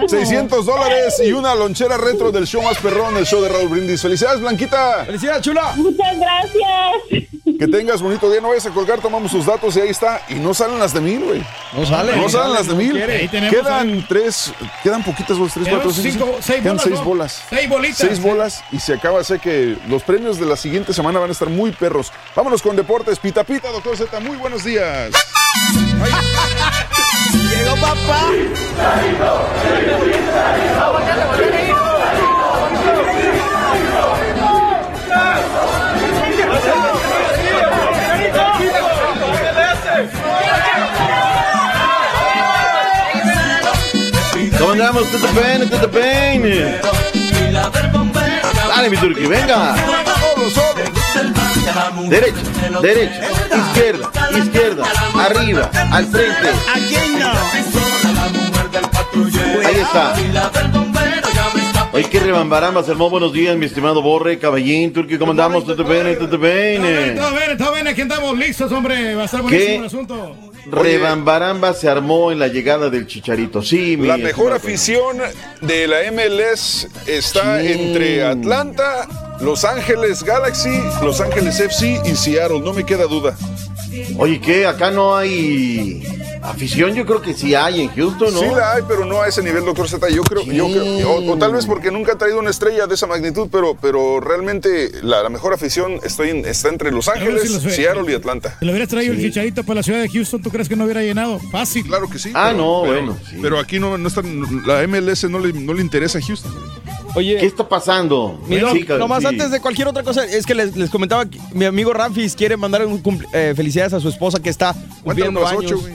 [0.08, 4.02] 600 dólares y una lonchera retro del show más perrón, el show de Raúl Brindis.
[4.02, 5.06] ¡Felicidades, Blanquita!
[5.06, 5.74] ¡Felicidades, chula!
[5.76, 7.24] Muchas gracias.
[7.60, 10.22] Que tengas bonito día, no vayas a colgar, tomamos sus datos y ahí está.
[10.30, 11.44] Y no salen las de mil, güey.
[11.74, 12.16] No sale.
[12.16, 12.92] No salen las de mil.
[12.92, 13.18] quiere.
[13.18, 14.54] Ahí tenemos, Quedan tres,
[14.84, 17.04] quedan poquitas bolas, tres, cuatro, cinco, cinco- seis quedan bolas, seis ¿no?
[17.06, 17.42] bolas.
[17.50, 17.98] Seis bolitas.
[17.98, 19.24] Seis bolas y se acaba.
[19.24, 22.12] Sé que los premios de la siguiente semana van a estar muy perros.
[22.36, 23.18] Vámonos con deportes.
[23.18, 25.12] Pita Pita, doctor Z, muy buenos días.
[27.34, 28.30] Llegó papá.
[44.58, 45.04] ¿Cómo andamos?
[45.94, 46.44] Pain.
[48.68, 49.76] Dale, mi turqui, venga.
[52.10, 52.42] Derecha,
[52.82, 53.22] derecha,
[53.56, 54.84] izquierda, izquierda,
[55.16, 56.50] arriba, al frente.
[59.66, 60.16] Ahí está.
[61.94, 63.10] Oye, qué rebambaramba se armó.
[63.10, 65.66] Buenos días, mi estimado Borre, Caballín, Turqui, ¿cómo andamos?
[65.66, 66.06] Tete Pain.
[66.06, 69.16] Está bien, está bien, aquí andamos listos, hombre.
[69.16, 69.76] Va a estar buenísimo ¿Qué?
[69.78, 70.36] el asunto.
[70.70, 73.64] Rebambaramba se armó en la llegada del Chicharito.
[73.64, 75.18] Sí, mi La mejor afición
[75.62, 79.08] de la MLS está entre Atlanta,
[79.40, 82.60] Los Ángeles Galaxy, Los Ángeles FC y Seattle.
[82.60, 83.36] No me queda duda.
[84.18, 84.68] Oye, ¿qué?
[84.68, 86.04] Acá no hay
[86.50, 88.40] afición, yo creo que sí hay en Houston, ¿no?
[88.40, 90.10] Sí la hay, pero no a ese nivel, doctor Z.
[90.10, 92.96] Yo creo, yo creo o, o tal vez porque nunca ha traído una estrella de
[92.96, 97.44] esa magnitud, pero, pero realmente la, la mejor afición está, en- está entre Los Ángeles,
[97.44, 98.56] si los ve- Seattle y Atlanta.
[98.60, 100.84] Si lo hubieras traído el chicharito para la ciudad de Houston, ¿tú crees que no
[100.86, 101.40] hubiera llenado?
[101.52, 101.86] Fácil.
[101.86, 102.32] Claro que sí.
[102.34, 103.38] Ah, pero- no, pero- bueno, sí.
[103.42, 104.22] Pero aquí no, no está,
[104.66, 106.52] la MLS no le, no le interesa a Houston.
[107.16, 108.40] Oye, ¿Qué está pasando?
[108.48, 109.28] Mi doc, Sí, ca- nomás sí.
[109.28, 112.58] antes de cualquier otra cosa, es que les, les comentaba que mi amigo Ramfis quiere
[112.58, 115.64] mandar un cumple- eh, felicidades a su esposa que está cumpliendo años.
[115.66, 115.94] ocho, güey.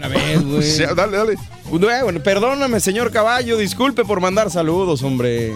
[0.00, 0.62] Una vez, güey.
[0.70, 1.34] Sí, dale, dale.
[1.68, 5.52] Bueno, perdóname, señor Caballo, disculpe por mandar saludos, hombre.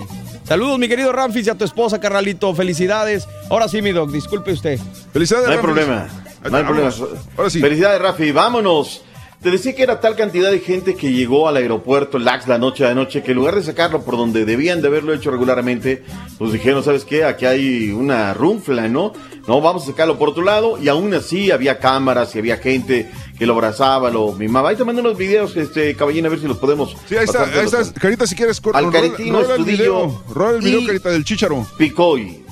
[0.47, 2.55] Saludos, mi querido Ramfis, y a tu esposa, carnalito.
[2.55, 3.27] Felicidades.
[3.49, 4.79] Ahora sí, mi doc, disculpe usted.
[5.15, 6.09] Felicidades, No hay problema.
[6.51, 6.93] No hay problema.
[7.39, 7.61] Ahora sí.
[7.61, 8.33] Felicidades, Rafi.
[8.33, 9.03] Vámonos.
[9.45, 12.83] Te decía que era tal cantidad de gente que llegó al aeropuerto LAX la noche
[12.85, 16.03] de anoche que en lugar de sacarlo por donde debían de haberlo hecho regularmente,
[16.39, 17.25] pues dijeron, ¿sabes qué?
[17.25, 19.13] Aquí hay una runfla, ¿no?
[19.47, 20.79] No, vamos a sacarlo por otro lado.
[20.83, 24.71] Y aún así había cámaras y había gente que lo abrazaba, lo mimaba.
[24.71, 26.97] Ahí te mando unos videos, este, caballín, a ver si los podemos.
[27.07, 27.93] Sí, ahí está, ahí está.
[28.01, 30.25] Carita, si quieres, cor- Al rola- rola el video.
[30.33, 31.67] Rola el video, y- Carita, del Chicharo.
[31.77, 32.44] Picoy.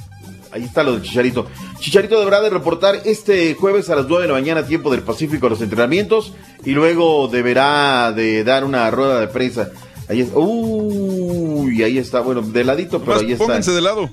[0.52, 1.46] Ahí está lo de Chicharito.
[1.78, 5.48] Chicharito deberá de reportar este jueves a las 9 de la mañana, tiempo del Pacífico,
[5.48, 6.34] los entrenamientos.
[6.64, 9.70] Y luego deberá de dar una rueda de prensa.
[10.08, 13.44] Ahí es, uy, ahí está, bueno, de ladito, pero ahí está.
[13.44, 14.10] Pónganse de lado.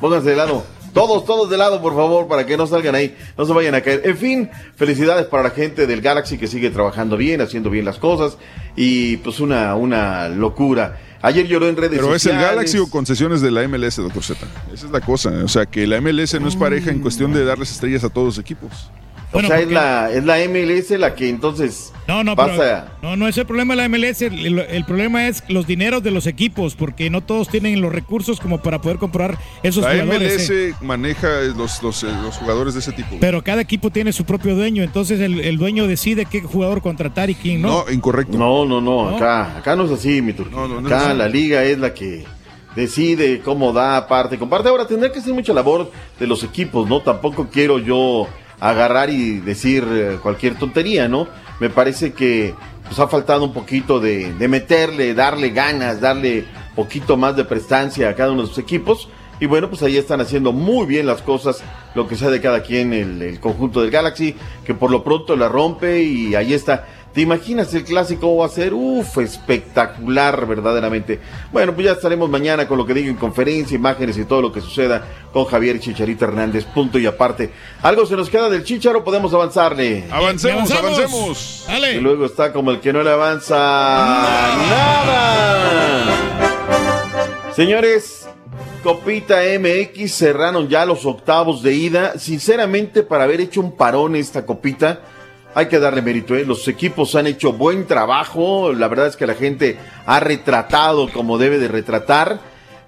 [0.00, 0.64] Pónganse de lado.
[0.96, 3.82] Todos, todos de lado, por favor, para que no salgan ahí, no se vayan a
[3.82, 4.00] caer.
[4.06, 7.98] En fin, felicidades para la gente del Galaxy que sigue trabajando bien, haciendo bien las
[7.98, 8.38] cosas.
[8.76, 10.98] Y pues una, una locura.
[11.22, 12.50] Ayer lloró en redes Pero es el sociales.
[12.50, 14.46] Galaxy o concesiones de la MLS, doctor Z.
[14.72, 15.30] Esa es la cosa.
[15.44, 18.26] O sea, que la MLS no es pareja en cuestión de darles estrellas a todos
[18.26, 18.90] los equipos.
[19.32, 22.92] O sea, es la, es la MLS la que entonces No, no, pasa.
[23.00, 24.22] pero, no, no es el problema de la MLS.
[24.22, 28.62] El, problema es los dineros de los equipos, porque no todos tienen los recursos como
[28.62, 30.48] para poder comprar esos La jugadores.
[30.48, 30.68] eh.
[30.72, 33.16] MLS maneja los, los, eh, los jugadores de ese tipo.
[33.20, 37.28] Pero cada equipo tiene su propio dueño, entonces el, el dueño decide qué jugador contratar
[37.28, 37.84] y quién no.
[37.84, 38.38] No, incorrecto.
[38.38, 39.16] No, no, no, No.
[39.16, 40.66] acá, acá no es así, mi turco.
[40.68, 42.24] no es acá la liga es la que
[42.76, 44.68] decide cómo da parte, comparte.
[44.68, 47.00] Ahora tendrá que ser mucha labor de los equipos, ¿no?
[47.00, 48.28] Tampoco quiero yo
[48.60, 51.28] agarrar y decir eh, cualquier tontería, ¿no?
[51.60, 52.54] Me parece que
[52.86, 58.14] pues ha faltado un poquito de, meterle, darle ganas, darle poquito más de prestancia a
[58.14, 59.08] cada uno de sus equipos.
[59.38, 61.62] Y bueno, pues ahí están haciendo muy bien las cosas,
[61.94, 64.34] lo que sea de cada quien, el, el conjunto del Galaxy,
[64.64, 66.86] que por lo pronto la rompe y ahí está.
[67.16, 68.74] ¿Te imaginas el clásico va a ser?
[68.74, 71.18] Uf, espectacular, verdaderamente.
[71.50, 74.52] Bueno, pues ya estaremos mañana con lo que digo en conferencia, imágenes y todo lo
[74.52, 75.02] que suceda
[75.32, 77.50] con Javier Chicharito Hernández, punto y aparte.
[77.80, 79.02] ¿Algo se nos queda del Chicharo?
[79.02, 80.04] Podemos avanzarle.
[80.10, 81.64] Avancemos, avancemos.
[81.66, 81.94] Dale.
[81.94, 83.56] Y luego está como el que no le avanza
[84.68, 86.04] nada.
[87.54, 88.28] Señores,
[88.82, 92.18] Copita MX cerraron ya los octavos de ida.
[92.18, 95.00] Sinceramente, para haber hecho un parón esta copita,
[95.56, 96.36] hay que darle mérito.
[96.36, 96.44] ¿eh?
[96.44, 98.74] Los equipos han hecho buen trabajo.
[98.74, 102.38] La verdad es que la gente ha retratado como debe de retratar.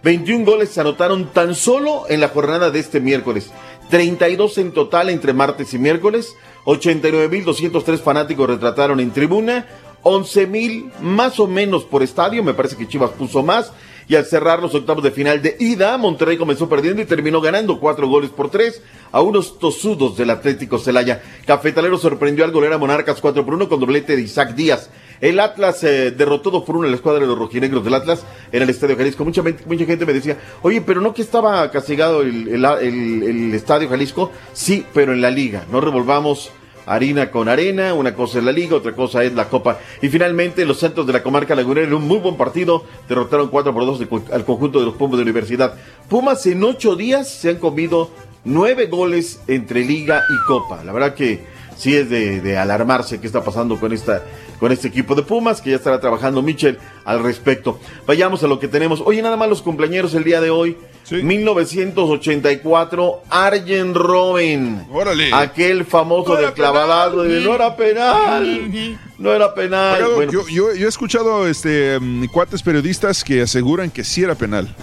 [0.02, 3.50] 21 goles se anotaron tan solo en la jornada de este miércoles.
[3.88, 6.36] 32 en total entre martes y miércoles.
[6.66, 9.66] 89.203 fanáticos retrataron en tribuna.
[10.02, 12.44] 11.000 más o menos por estadio.
[12.44, 13.72] Me parece que Chivas puso más.
[14.08, 17.78] Y al cerrar los octavos de final de ida, Monterrey comenzó perdiendo y terminó ganando
[17.78, 18.82] cuatro goles por tres
[19.12, 21.22] a unos tosudos del Atlético Celaya.
[21.46, 24.90] Cafetalero sorprendió al golero Monarcas 4 por 1 con doblete de Isaac Díaz.
[25.20, 28.24] El Atlas eh, derrotó 2 por 1 a la escuadra de los rojinegros del Atlas
[28.50, 29.24] en el Estadio Jalisco.
[29.24, 33.88] Mucha, mucha gente me decía, oye, pero no que estaba castigado el, el, el Estadio
[33.88, 34.30] Jalisco.
[34.54, 35.66] Sí, pero en la liga.
[35.70, 36.50] No revolvamos
[36.88, 39.78] harina con arena, una cosa es la liga, otra cosa es la copa.
[40.02, 43.72] Y finalmente los Santos de la comarca lagunera en un muy buen partido derrotaron 4
[43.72, 45.74] por 2 al conjunto de los Pumas de Universidad.
[46.08, 48.10] Pumas en 8 días se han comido
[48.44, 50.82] 9 goles entre liga y copa.
[50.84, 51.44] La verdad que
[51.76, 54.22] sí es de, alarmarse qué está pasando con esta
[54.58, 57.78] con este equipo de Pumas, que ya estará trabajando Michel al respecto.
[58.08, 59.00] Vayamos a lo que tenemos.
[59.04, 60.76] Oye, nada más los cumpleaños el día de hoy.
[61.10, 64.86] 1984, Arjen Robben.
[64.92, 65.30] Órale.
[65.32, 68.98] Aquel famoso No era del clavadazo de no era penal.
[69.18, 70.04] No era penal.
[70.14, 74.34] Bueno, yo, yo- yo he escuchado este, mm, cuates periodistas que aseguran que sí era
[74.34, 74.74] penal.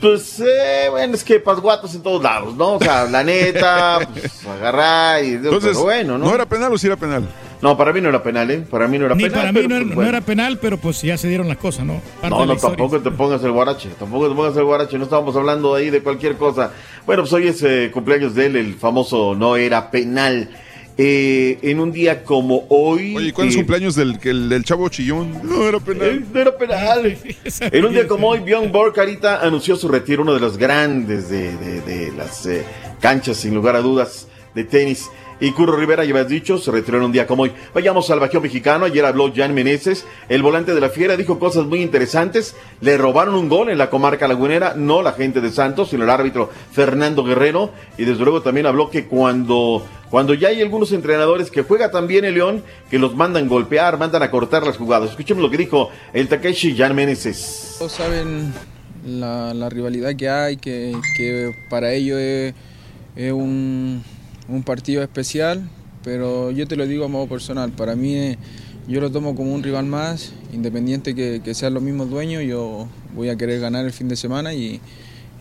[0.00, 2.74] Pues, eh, bueno, es que pasguatos en todos lados, ¿no?
[2.76, 5.32] O sea, la neta, pues, agarrar y...
[5.34, 6.24] Entonces, pero bueno, ¿no?
[6.26, 7.28] ¿no era penal o sí era penal?
[7.62, 8.64] No, para mí no era penal, ¿eh?
[8.70, 9.38] Para mí no era Ni penal.
[9.40, 11.58] para mí pero, no, era, pues, no era penal, pero pues ya se dieron las
[11.58, 12.00] cosas, ¿no?
[12.20, 12.76] Parte No, no, historia.
[12.76, 16.02] tampoco te pongas el guarache, tampoco te pongas el guarache, no estábamos hablando ahí de
[16.02, 16.72] cualquier cosa.
[17.06, 20.48] Bueno, pues hoy es eh, cumpleaños de él, el famoso no era penal.
[21.02, 23.16] Eh, en un día como hoy...
[23.16, 25.32] Oye, ¿cuándo es eh, cumpleaños del, que el- del chavo chillón?
[25.44, 26.08] No era penal.
[26.08, 27.16] Eh, No era penal.
[27.72, 31.30] En un día como hoy, Bjorn Borg Carita anunció su retiro, uno de los grandes
[31.30, 32.64] de, de- de las eh,
[33.00, 35.08] canchas, sin lugar a dudas, de tenis.
[35.40, 37.52] Y Curro Rivera, ya habías dicho, se retiró en un día como hoy.
[37.74, 38.84] Vayamos al Bajío Mexicano.
[38.84, 42.54] Ayer habló Jan Meneses, el volante de la Fiera, dijo cosas muy interesantes.
[42.82, 46.10] Le robaron un gol en la comarca lagunera, no la gente de Santos, sino el
[46.10, 47.70] árbitro Fernando Guerrero.
[47.96, 52.26] Y desde luego también habló que cuando, cuando ya hay algunos entrenadores que juega también
[52.26, 55.10] el León, que los mandan golpear, mandan a cortar las jugadas.
[55.10, 57.76] Escuchemos lo que dijo el Takeshi Jan Meneses.
[57.78, 58.52] Todos saben
[59.06, 62.18] la, rivalidad que hay, que, que para ellos
[63.16, 64.02] es un,
[64.50, 65.68] un partido especial,
[66.02, 68.38] pero yo te lo digo a modo personal, para mí eh,
[68.88, 72.88] yo lo tomo como un rival más, independiente que, que sean los mismos dueños, yo
[73.14, 74.80] voy a querer ganar el fin de semana y,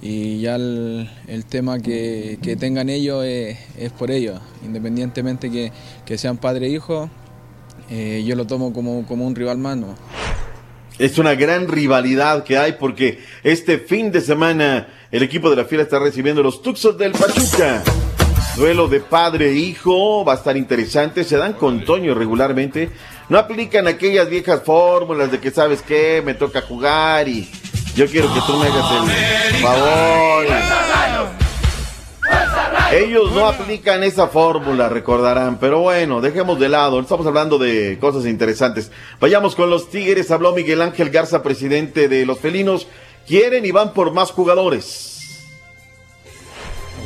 [0.01, 1.09] ya el,
[1.49, 3.57] tema que, tengan ellos es,
[3.97, 7.09] por ellos, independientemente que, sean padre e hijo,
[7.89, 9.75] eh, yo lo tomo como, como un rival más.
[9.77, 9.95] ¿no?
[10.99, 15.65] Es una gran rivalidad que hay porque este fin de semana el equipo de la
[15.65, 17.83] Fiera está recibiendo los Tuxos del Pachuca.
[18.59, 22.89] Duelo de padre e hijo, va a estar interesante, se dan con Toño regularmente.
[23.29, 27.49] No aplican aquellas viejas fórmulas de que sabes qué, me toca jugar y
[27.95, 28.85] yo quiero que tú me hagas
[29.47, 30.45] el favor.
[32.91, 38.25] Ellos no aplican esa fórmula, recordarán, pero bueno, dejemos de lado, estamos hablando de cosas
[38.25, 38.91] interesantes.
[39.21, 42.87] Vayamos con los Tigres, habló Miguel Ángel Garza, presidente de los felinos,
[43.25, 45.47] quieren y van por más jugadores.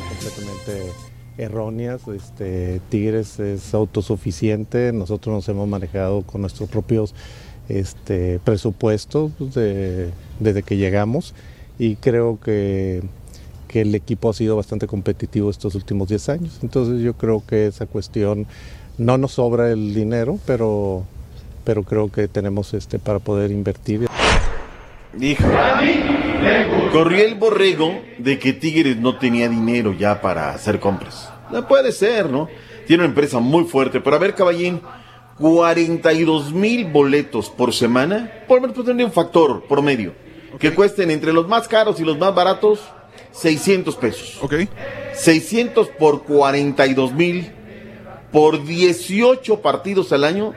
[0.08, 1.03] completamente
[1.38, 2.06] erróneas.
[2.08, 7.14] Este, Tigres es autosuficiente, nosotros nos hemos manejado con nuestros propios
[7.68, 11.34] este, presupuestos de- desde que llegamos
[11.78, 13.02] y creo que,
[13.68, 16.58] que el equipo ha sido bastante competitivo estos últimos 10 años.
[16.62, 18.46] Entonces yo creo que esa cuestión
[18.98, 21.04] no nos sobra el dinero, pero,
[21.64, 24.06] pero creo que tenemos este, para poder invertir.
[25.16, 25.44] Dijo.
[26.92, 31.30] Corrió el borrego de que Tigres no tenía dinero ya para hacer compras.
[31.50, 32.48] No puede ser, ¿no?
[32.86, 34.00] Tiene una empresa muy fuerte.
[34.00, 34.80] Pero a ver, caballín,
[35.38, 40.14] 42 mil boletos por semana, por lo menos pues, tendría un factor promedio.
[40.58, 42.80] Que cuesten entre los más caros y los más baratos,
[43.32, 44.38] 600 pesos.
[44.40, 44.54] Ok.
[45.14, 47.52] 600 por 42 mil,
[48.30, 50.52] por 18 partidos al año,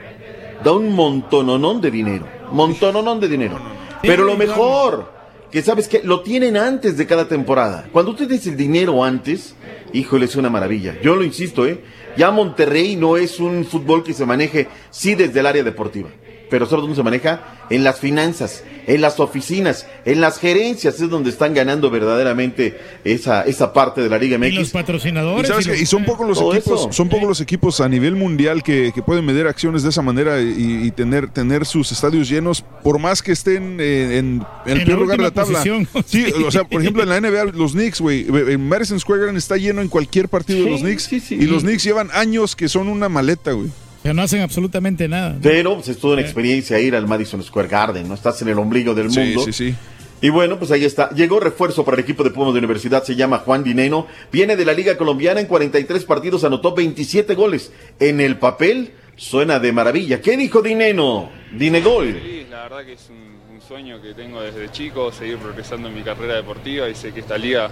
[0.62, 2.26] da un montononón de dinero.
[2.52, 3.58] Montononón de dinero.
[4.02, 5.17] Pero lo mejor,
[5.50, 7.88] que sabes que lo tienen antes de cada temporada.
[7.92, 9.54] Cuando usted dice el dinero antes,
[9.92, 11.00] híjole, es una maravilla.
[11.02, 11.82] Yo lo insisto, ¿eh?
[12.16, 16.10] Ya Monterrey no es un fútbol que se maneje, sí, desde el área deportiva.
[16.50, 17.66] Pero ¿sabes dónde se maneja?
[17.70, 23.42] En las finanzas, en las oficinas, en las gerencias, es donde están ganando verdaderamente esa,
[23.42, 24.48] esa parte de la Liga MX.
[24.48, 25.44] Y los patrocinadores.
[25.44, 26.92] Y, sabes y los- Y son pocos los equipos, eso.
[26.92, 30.40] son pocos los equipos a nivel mundial que, que pueden medir acciones de esa manera
[30.40, 34.80] y, y tener, tener sus estadios llenos, por más que estén eh, en, en el
[34.80, 35.58] En peor lugar de la tabla.
[35.58, 35.86] posición.
[36.06, 39.36] Sí, o sea, por ejemplo, en la NBA, los Knicks, güey, en Madison Square Garden
[39.36, 41.02] está lleno en cualquier partido de los Knicks.
[41.04, 41.34] sí, sí.
[41.34, 43.68] Y los Knicks llevan años que son una maleta, güey.
[44.14, 45.36] No hacen absolutamente nada.
[45.42, 48.14] Pero pues, es toda una experiencia ir al Madison Square Garden, ¿no?
[48.14, 49.44] Estás en el ombligo del Sí, mundo.
[49.44, 49.74] sí, sí.
[50.20, 51.10] Y bueno, pues ahí está.
[51.10, 54.06] Llegó refuerzo para el equipo de Pumas de Universidad, se llama Juan Dineno.
[54.32, 57.70] Viene de la Liga Colombiana en 43 partidos, anotó 27 goles.
[58.00, 60.20] En el papel suena de maravilla.
[60.20, 61.30] ¿Qué dijo Dineno?
[61.52, 62.14] Dinegol.
[62.14, 65.94] Feliz, la verdad que es un, un sueño que tengo desde chico, seguir progresando en
[65.94, 67.70] mi carrera deportiva y sé que esta liga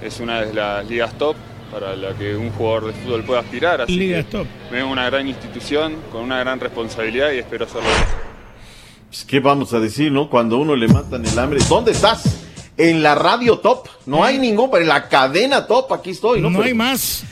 [0.00, 1.34] es una de las ligas top
[1.74, 3.80] para la que un jugador de fútbol pueda aspirar.
[3.80, 4.46] Así Ligas que top.
[4.70, 7.88] me veo una gran institución con una gran responsabilidad y espero hacerlo.
[9.08, 10.30] Pues, ¿Qué vamos a decir, no?
[10.30, 11.58] Cuando uno le matan el hambre.
[11.68, 12.44] ¿Dónde estás?
[12.76, 13.88] En la radio top.
[14.06, 16.48] No hay ningún, pero en la cadena top aquí estoy, ¿no?
[16.48, 17.24] No Pero- hay más.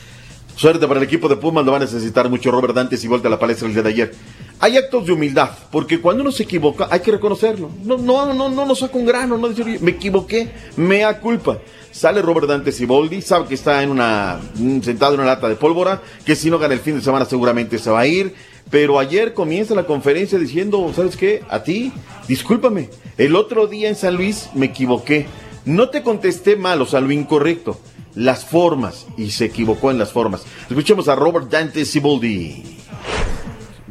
[0.57, 3.27] Suerte para el equipo de Pumas, lo va a necesitar mucho Robert Dantes y vuelta
[3.29, 4.15] a la palestra el día de ayer.
[4.61, 7.71] Hay actos de humildad, porque cuando uno se equivoca hay que reconocerlo.
[7.85, 11.59] No, no, no, no nos saca un grano, no decir, "Oye, me equivoqué, mea culpa.
[12.03, 15.49] Sale Robert Dantes y Boldi, sabe que está en una, mm, sentado en una lata
[15.49, 18.35] de pólvora, que si no gana el fin de semana seguramente se va a ir.
[18.73, 21.45] Pero ayer comienza la conferencia diciendo, ¿sabes qué?
[21.49, 21.93] A ti,
[22.27, 22.91] discúlpame.
[23.17, 25.29] El otro día en San Luis me equivoqué.
[25.65, 27.79] No te contesté mal, o sea, lo incorrecto.
[28.17, 30.43] Las formas, y se equivocó en las formas.
[30.69, 32.65] Escuchemos a Robert Dante Siboldi.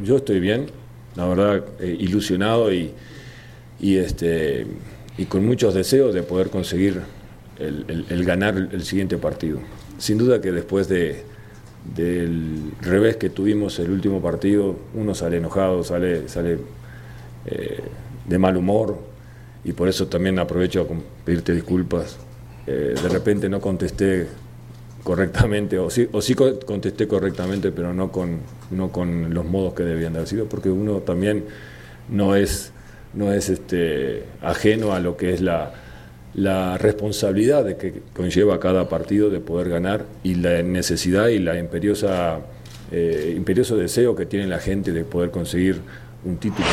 [0.03, 0.69] Yo estoy bien,
[1.15, 2.91] la verdad, eh, ilusionado y,
[3.79, 4.67] y, este,
[5.17, 7.03] y con muchos deseos de poder conseguir
[7.67, 9.59] el, ganar el siguiente partido.
[9.97, 11.23] Sin duda que después de,
[11.95, 16.57] del revés que tuvimos el último partido, uno sale enojado, sale, sale
[17.45, 17.79] eh,
[18.27, 18.97] de mal humor
[19.63, 20.85] y por eso también aprovecho a
[21.25, 22.17] pedirte disculpas.
[22.67, 24.27] Eh, de repente no contesté
[25.03, 28.39] correctamente, o sí, o sí co- contesté correctamente, pero no con,
[28.69, 31.45] no con los modos que debían de haber sido, porque uno también
[32.09, 32.71] no es,
[33.13, 35.73] no es este, ajeno a lo que es la,
[36.33, 41.57] la responsabilidad de que conlleva cada partido de poder ganar y la necesidad y la
[41.57, 42.39] imperiosa,
[42.91, 45.81] eh, imperioso deseo que tiene la gente de poder conseguir
[46.23, 46.67] un título.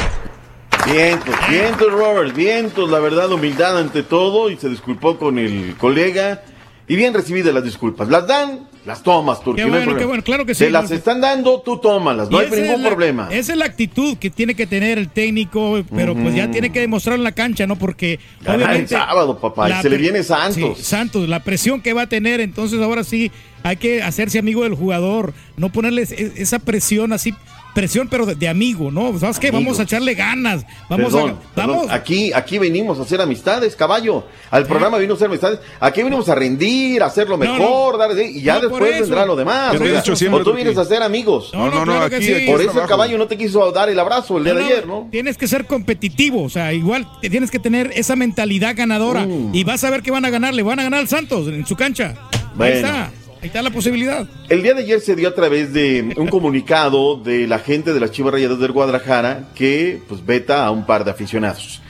[0.87, 6.43] Vientos, vientos, Robert, vientos, la verdad, humildad ante todo, y se disculpó con el colega.
[6.87, 8.09] Y bien recibidas las disculpas.
[8.09, 9.65] Las dan, las tomas, Turquía.
[9.65, 10.09] Qué no hay bueno, qué problema.
[10.09, 13.29] bueno, claro que Te las están dando, tú tómalas, no Y hay ningún la- problema.
[13.31, 16.81] Esa es la actitud que tiene que tener el técnico, pero pues ya tiene que
[16.81, 17.77] demostrar en la cancha, ¿no?
[17.77, 20.79] Porque Ganar el obviamente sábado, papá, y se le viene Santos.
[20.79, 23.31] Sí, Santos, la presión que va a tener, entonces ahora sí
[23.63, 27.35] hay que hacerse amigo del jugador, no ponerles e- esa presión así,
[27.79, 29.17] presión pero de, de amigo, ¿no?
[29.19, 29.51] ¿Sabes qué?
[29.53, 33.77] Vamos a echarle ganas, vamos Perdón, a perdón, vamos Aquí, aquí venimos a hacer amistades,
[33.77, 34.25] caballo.
[34.51, 35.61] Al programa venimos a hacer amistades.
[35.79, 39.37] Aquí venimos a rendir, a hacerlo No, mejor, dar- y ya No, después vendrá lo
[39.37, 39.79] demás.
[39.81, 41.51] Dicho siempre, o tú vienes a ser amigos.
[41.55, 42.35] No, no, no, claro que aquí- sí.
[42.35, 44.59] aquí Por es eso el caballo no te quiso dar el abrazo el día No,
[44.59, 45.09] de no, ayer, ¿no?
[45.13, 49.55] Tienes que ser competitivo, o sea, igual te tienes que tener esa mentalidad ganadora Mm.
[49.55, 51.65] y vas a ver que van a ganar, le van a ganar al Santos en
[51.67, 52.15] su cancha.
[52.55, 52.75] Bueno.
[52.75, 54.27] Ahí está, ahí está la posibilidad.
[54.49, 58.01] El día de ayer se dio a través de un comunicado de la gente de
[58.01, 61.81] las Chivas Rayadas del Guadalajara que pues veta a un par de aficionados.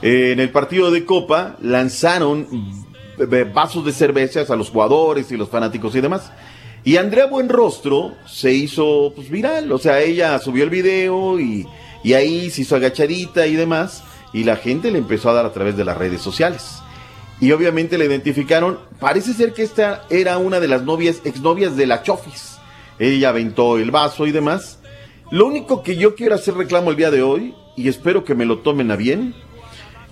[0.00, 2.46] Eh, en el partido de Copa lanzaron
[3.18, 6.30] eh, vasos de cervezas a los jugadores y los fanáticos y demás.
[6.84, 11.66] Y Andrea Buenrostro se hizo pues, viral, o sea, ella subió el video y,
[12.02, 14.02] y ahí se hizo agachadita y demás,
[14.32, 16.82] y la gente le empezó a dar a través de las redes sociales.
[17.42, 18.78] Y obviamente la identificaron.
[19.00, 22.56] Parece ser que esta era una de las novias, exnovias de la Chofis.
[23.00, 24.78] Ella aventó el vaso y demás.
[25.32, 28.44] Lo único que yo quiero hacer reclamo el día de hoy, y espero que me
[28.44, 29.34] lo tomen a bien.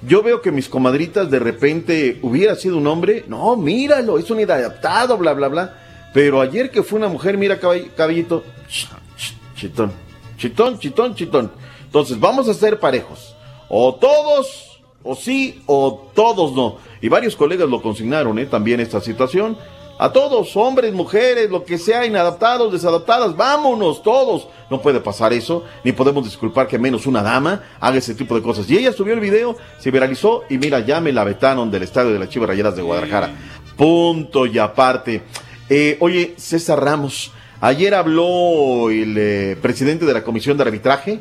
[0.02, 3.24] Yo veo que mis comadritas de repente hubiera sido un hombre.
[3.28, 6.10] No, míralo, es un inadaptado, bla, bla, bla.
[6.12, 8.42] Pero ayer que fue una mujer, mira, caball- caballito.
[8.68, 9.92] ch- ch- Chitón,
[10.36, 11.52] chitón, chitón, chitón.
[11.84, 13.36] Entonces, vamos a ser parejos.
[13.68, 16.78] O todos, o sí, o todos no.
[17.00, 18.46] Y varios colegas lo consignaron, ¿eh?
[18.46, 19.56] También esta situación.
[20.02, 24.48] A todos, hombres, mujeres, lo que sea, inadaptados, desadaptadas, vámonos todos.
[24.70, 28.40] No puede pasar eso, ni podemos disculpar que menos una dama haga ese tipo de
[28.40, 28.70] cosas.
[28.70, 32.14] Y ella subió el video, se viralizó y mira, ya me la vetaron del estadio
[32.14, 33.30] de las Chivas Rayadas de Guadalajara.
[33.76, 35.22] Punto y aparte.
[35.68, 41.20] Eh, oye, César Ramos, ayer habló el eh, presidente de la Comisión de Arbitraje.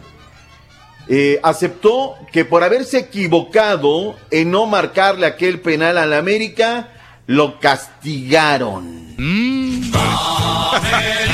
[1.09, 6.89] Eh, aceptó que por haberse equivocado en no marcarle aquel penal al América,
[7.25, 9.15] lo castigaron.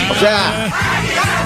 [0.07, 0.71] O sea,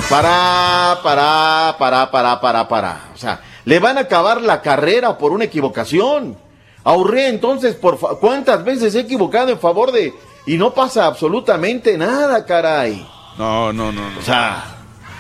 [0.10, 3.10] para, para, para, para, para, para.
[3.16, 6.38] O sea, le van a acabar la carrera por una equivocación.
[6.84, 10.14] Ahorré entonces, por ¿cuántas veces he equivocado en favor de...
[10.46, 13.06] Y no pasa absolutamente nada, caray.
[13.38, 14.10] No, no, no.
[14.10, 14.20] no.
[14.20, 14.64] O sea,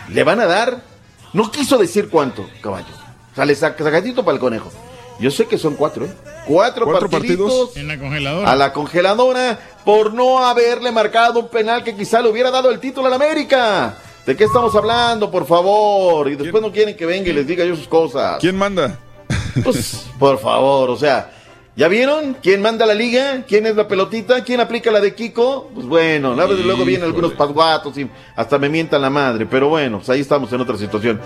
[0.10, 0.82] le van a dar...
[1.34, 2.99] No quiso decir cuánto, caballo.
[3.40, 4.70] O sea, le saca sacatito para el conejo.
[5.18, 6.10] Yo sé que son cuatro, ¿eh?
[6.46, 7.78] Cuatro, ¿Cuatro partiditos partidos?
[7.78, 8.52] En la congeladora.
[8.52, 12.82] a la congeladora por no haberle marcado un penal que quizá le hubiera dado el
[12.82, 13.96] título al América.
[14.26, 16.30] ¿De qué estamos hablando, por favor?
[16.30, 18.40] Y después no quieren que venga y les diga yo sus cosas.
[18.42, 19.00] ¿Quién manda?
[19.64, 21.32] Pues, por favor, o sea,
[21.76, 23.44] ¿ya vieron quién manda la liga?
[23.48, 24.44] ¿Quién es la pelotita?
[24.44, 25.72] ¿Quién aplica la de Kiko?
[25.74, 29.70] Pues bueno, la verdad, luego vienen algunos pasguatos y hasta me mientan la madre, pero
[29.70, 31.20] bueno, pues ahí estamos en otra situación.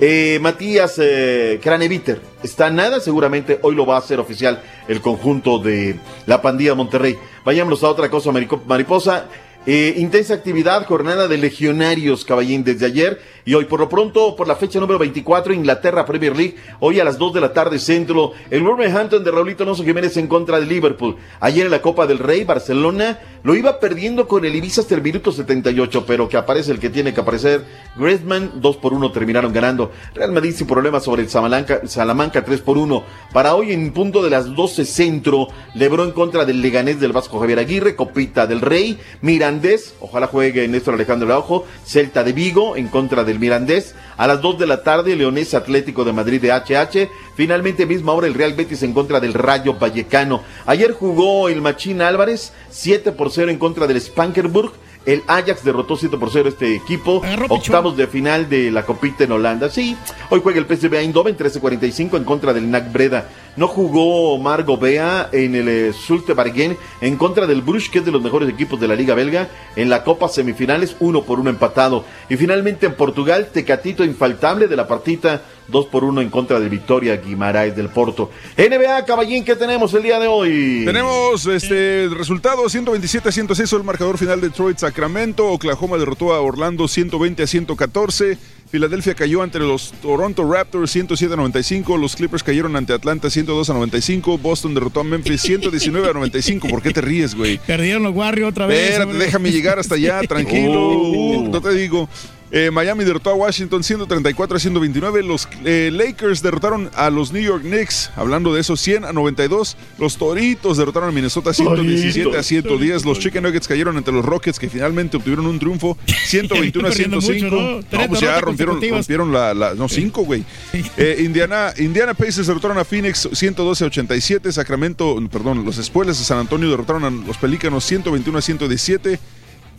[0.00, 5.58] Eh, Matías eh, Craneviter está nada, seguramente hoy lo va a hacer oficial el conjunto
[5.58, 7.16] de la pandilla Monterrey.
[7.44, 9.26] Vayámonos a otra cosa, mariposa.
[9.66, 13.64] Eh, intensa actividad, jornada de legionarios, caballín, desde ayer y hoy.
[13.64, 17.32] Por lo pronto, por la fecha número 24, Inglaterra Premier League, hoy a las 2
[17.32, 21.16] de la tarde centro, el Wolverhampton de Raulito Alonso Jiménez en contra de Liverpool.
[21.40, 25.00] Ayer en la Copa del Rey, Barcelona lo iba perdiendo con el Ibiza hasta el
[25.00, 27.64] minuto 78, pero que aparece el que tiene que aparecer.
[27.96, 29.92] Griezmann, 2 por 1 terminaron ganando.
[30.14, 33.02] Real Madrid sin problemas sobre el Salamanca, Salamanca 3 por 1.
[33.32, 37.40] Para hoy en punto de las 12 centro, Lebron en contra del Leganés del Vasco
[37.40, 42.88] Javier Aguirre, Copita del Rey, Mirandés, ojalá juegue Néstor Alejandro Araujo, Celta de Vigo en
[42.88, 43.94] contra del Mirandés.
[44.16, 47.08] A las 2 de la tarde, Leonés Atlético de Madrid de HH.
[47.34, 50.42] Finalmente, misma hora, el Real Betis en contra del Rayo Vallecano.
[50.66, 54.72] Ayer jugó el Machín Álvarez, 7 por 0 en contra del Spankerburg.
[55.08, 57.22] El Ajax derrotó 7 por 0 este equipo.
[57.48, 59.70] Octavos de final de la Copita en Holanda.
[59.70, 59.96] Sí,
[60.28, 63.26] hoy juega el PSV Eindhoven 13.45 en contra del NAC Breda.
[63.56, 68.04] No jugó Margo Bea en el eh, Zulte Bargen en contra del Bruges, que es
[68.04, 69.48] de los mejores equipos de la Liga Belga.
[69.76, 72.04] En la Copa Semifinales, uno por uno empatado.
[72.28, 76.68] Y finalmente en Portugal, Tecatito infaltable de la partita, 2 por 1 en contra de
[76.68, 78.30] Victoria Guimaraes del Porto.
[78.56, 80.82] NBA, caballín, ¿qué tenemos el día de hoy?
[80.84, 86.40] Tenemos este resultado 127 a 106 el marcador final de Detroit Sacramento, Oklahoma derrotó a
[86.40, 88.38] Orlando 120 a 114,
[88.70, 93.70] Filadelfia cayó ante los Toronto Raptors 107 a 95, los Clippers cayeron ante Atlanta 102
[93.70, 96.68] a 95, Boston derrotó a Memphis 119 a 95.
[96.68, 97.58] ¿Por qué te ríes, güey?
[97.58, 98.90] Perdieron los Warriors otra vez.
[98.90, 100.88] Espérate, déjame llegar hasta allá, tranquilo.
[100.90, 102.08] Uh, no te digo.
[102.50, 105.22] Eh, Miami derrotó a Washington 134 a 129.
[105.22, 108.10] Los eh, Lakers derrotaron a los New York Knicks.
[108.16, 109.76] Hablando de eso, 100 a 92.
[109.98, 113.04] Los Toritos derrotaron a Minnesota 117 a 110.
[113.04, 117.20] Los Chicken Nuggets cayeron ante los Rockets que finalmente obtuvieron un triunfo 121 a Perdiendo
[117.20, 117.56] 105.
[117.56, 120.44] mucho, pues ya rompieron, rompieron la, la- no, 5, güey.
[120.96, 124.50] Eh, Indiana, Indiana Pacers derrotaron a Phoenix 112 a 87.
[124.52, 129.18] Sacramento, perdón, los Espuelas de San Antonio derrotaron a los Pelícanos 121 a 117.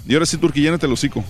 [0.07, 1.23] Y ahora sí, Turquía, llénate el hocico.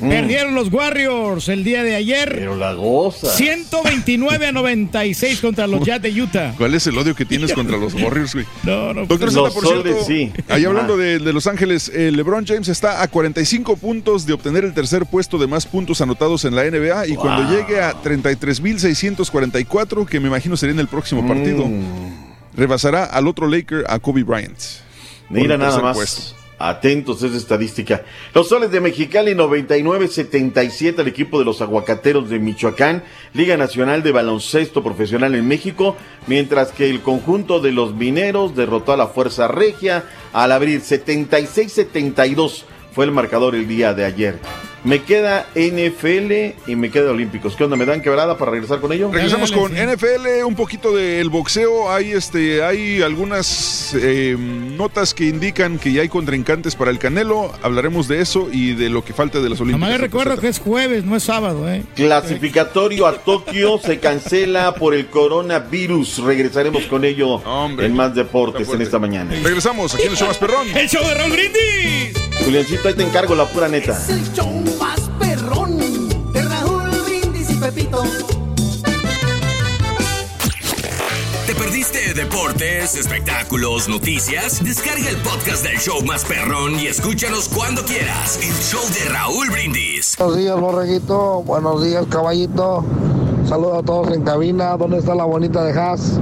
[0.00, 2.32] Perdieron los Warriors el día de ayer.
[2.34, 3.28] Pero la goza.
[3.30, 6.54] 129 a 96 contra los Jazz de Utah.
[6.56, 8.46] ¿Cuál es el odio que tienes contra los Warriors, güey?
[8.64, 9.06] No, no.
[9.06, 10.42] Doctor Zeta, Los por soles, cierto, sí.
[10.48, 14.64] ahí hablando de, de Los Ángeles, eh, LeBron James está a 45 puntos de obtener
[14.64, 20.06] el tercer puesto de más puntos anotados en la NBA y cuando llegue a 33.644,
[20.06, 22.56] que me imagino sería en el próximo partido, Mm.
[22.56, 24.58] rebasará al otro Laker, a Kobe Bryant.
[25.28, 25.96] Mira nada más.
[25.96, 26.39] puesto.
[26.60, 28.04] Atentos a esa estadística.
[28.34, 34.12] Los soles de Mexicali 99-77 al equipo de los aguacateros de Michoacán, Liga Nacional de
[34.12, 35.96] Baloncesto Profesional en México,
[36.26, 40.04] mientras que el conjunto de los mineros derrotó a la Fuerza Regia
[40.34, 44.38] al abrir 76-72 fue el marcador el día de ayer.
[44.82, 47.54] Me queda NFL y me queda Olímpicos.
[47.54, 47.76] ¿Qué onda?
[47.76, 49.10] ¿Me dan quebrada para regresar con ello?
[49.12, 51.92] Regresamos con NFL, un poquito del boxeo.
[51.92, 57.52] Hay este, hay algunas eh, notas que indican que ya hay contrincantes para el Canelo.
[57.62, 59.90] Hablaremos de eso y de lo que falta de las Nomás Olímpicas.
[59.90, 61.82] les recuerdo que es jueves, no es sábado, ¿eh?
[61.94, 66.18] Clasificatorio a Tokio se cancela por el coronavirus.
[66.24, 67.42] Regresaremos con ello
[67.78, 69.34] en más deportes en esta mañana.
[69.42, 70.66] Regresamos aquí en el show más perrón.
[70.74, 72.14] El show de Raúl Brindis.
[72.44, 73.98] Juliancito, ahí te encargo la pura neta.
[74.08, 74.64] El show
[75.50, 78.04] de Raúl Brindis y Pepito.
[81.44, 84.62] ¿Te perdiste deportes, espectáculos, noticias?
[84.62, 88.38] Descarga el podcast del show más perrón y escúchanos cuando quieras.
[88.40, 90.14] El show de Raúl Brindis.
[90.18, 91.42] Buenos días, borreguito.
[91.42, 92.84] Buenos días, caballito.
[93.48, 94.76] Saludos a todos en cabina.
[94.76, 96.20] ¿Dónde está la bonita de Haas?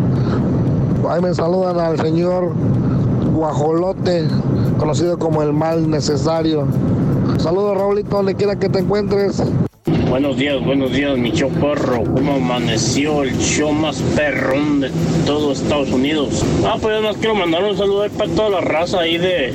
[1.10, 2.54] Ahí me saludan al señor
[3.34, 4.26] Guajolote,
[4.78, 6.66] conocido como el mal necesario.
[7.38, 9.40] Saludos, Raulito, donde quiera que te encuentres.
[10.10, 12.02] Buenos días, buenos días, mi show perro.
[12.02, 14.90] ¿Cómo amaneció el show más perrón de
[15.24, 16.44] todo Estados Unidos?
[16.64, 19.52] Ah, pues yo más quiero mandar un saludo ahí para toda la raza ahí de,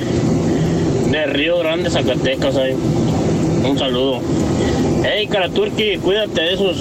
[1.10, 2.56] de Río Grande, Zacatecas.
[2.56, 2.74] Ahí.
[3.68, 4.20] Un saludo.
[5.06, 6.78] Hey, Karaturki, cuídate de esos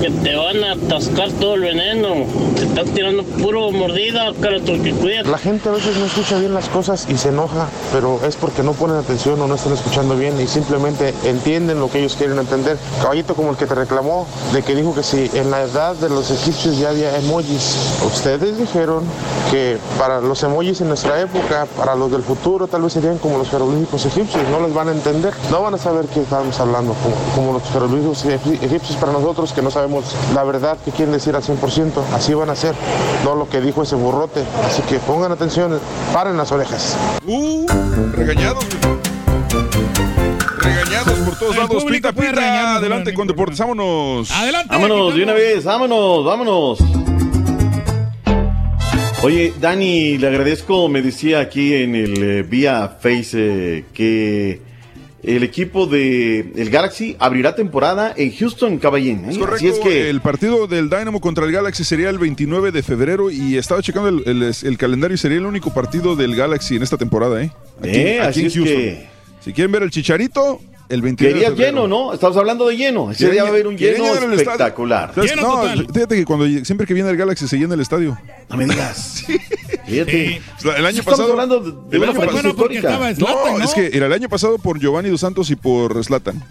[0.00, 2.24] que te van a atascar todo el veneno.
[2.54, 5.28] Te están tirando puro mordida, Karaturki, cuídate.
[5.28, 8.62] La gente a veces no escucha bien las cosas y se enoja, pero es porque
[8.62, 12.38] no ponen atención o no están escuchando bien y simplemente entienden lo que ellos quieren
[12.38, 12.78] entender.
[13.02, 16.08] Caballito como el que te reclamó, de que dijo que si en la edad de
[16.08, 17.76] los egipcios ya había emojis.
[18.06, 19.04] Ustedes dijeron
[19.50, 23.36] que para los emojis en nuestra época, para los del futuro, tal vez serían como
[23.36, 24.42] los jeroglíficos egipcios.
[24.50, 27.65] No les van a entender, no van a saber qué estamos hablando, como, como los
[27.70, 31.92] jeroglíficos egipcios para nosotros que no sabemos la verdad que quieren decir al 100%.
[32.14, 32.74] Así van a ser,
[33.24, 34.42] no lo que dijo ese burrote.
[34.66, 35.78] Así que pongan atención,
[36.12, 36.96] paren las orejas.
[37.26, 37.66] Uh,
[38.12, 38.64] regañados.
[40.58, 41.84] Regañados por todos lados.
[41.84, 42.76] Pita, pita.
[42.76, 43.58] Adelante con deportes.
[43.58, 44.30] Vámonos.
[44.30, 44.68] Adelante.
[44.70, 46.78] Vámonos de una vez, vámonos, vámonos.
[49.22, 54.60] Oye, Dani, le agradezco, me decía aquí en el eh, vía Face eh, que
[55.26, 59.24] el equipo de el Galaxy abrirá temporada en Houston, Caballín.
[59.24, 59.30] ¿eh?
[59.32, 59.56] Es correcto.
[59.56, 63.30] Así es que El partido del Dynamo contra el Galaxy sería el 29 de febrero
[63.30, 66.82] y estaba checando el, el- el calendario y sería el único partido del Galaxy en
[66.84, 67.50] esta temporada, ¿eh?
[67.82, 69.06] Eh, así es que-
[69.44, 71.82] Si quieren ver el Chicharito, el 29 de querías febrero.
[71.84, 72.12] lleno, ¿no?
[72.12, 73.10] Estamos hablando de lleno.
[73.10, 75.12] Ese Quería- día va a haber un quería lleno espectacular.
[75.36, 78.18] No, fíjate que cuando siempre que viene el Galaxy se llena el estadio.
[78.48, 79.24] No me digas.
[79.86, 80.40] Fíjate.
[80.76, 81.30] El año Estamos pasado.
[81.32, 83.56] hablando de- el una año franquicia pasado- histórica.
[83.58, 86.42] no, es que era el año pasado por Giovanni Dos Santos y por Zlatan.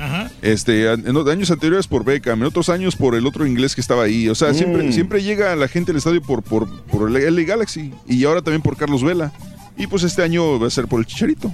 [0.41, 4.03] Este, en años anteriores por Beckham, en otros años por el otro inglés que estaba
[4.03, 4.30] ahí.
[4.30, 4.91] O sea, siempre, Mm.
[4.94, 8.62] siempre llega la gente al estadio por, por, por el LA Galaxy y ahora también
[8.62, 9.32] por Carlos Vela.
[9.78, 11.52] Y pues este año va a ser por el Chicharito.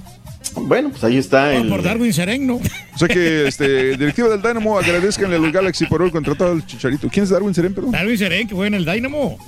[0.54, 2.60] Bueno, pues ahí está Por, por Darwin Sereno.
[2.94, 6.66] O sea que, este, directiva del Dynamo, agradezcanle a los Galaxy por haber contratado al
[6.66, 7.08] Chicharito.
[7.08, 7.92] ¿Quién es Darwin Serén, perdón?
[7.92, 9.38] Darwin Serén, que juega en el Dynamo.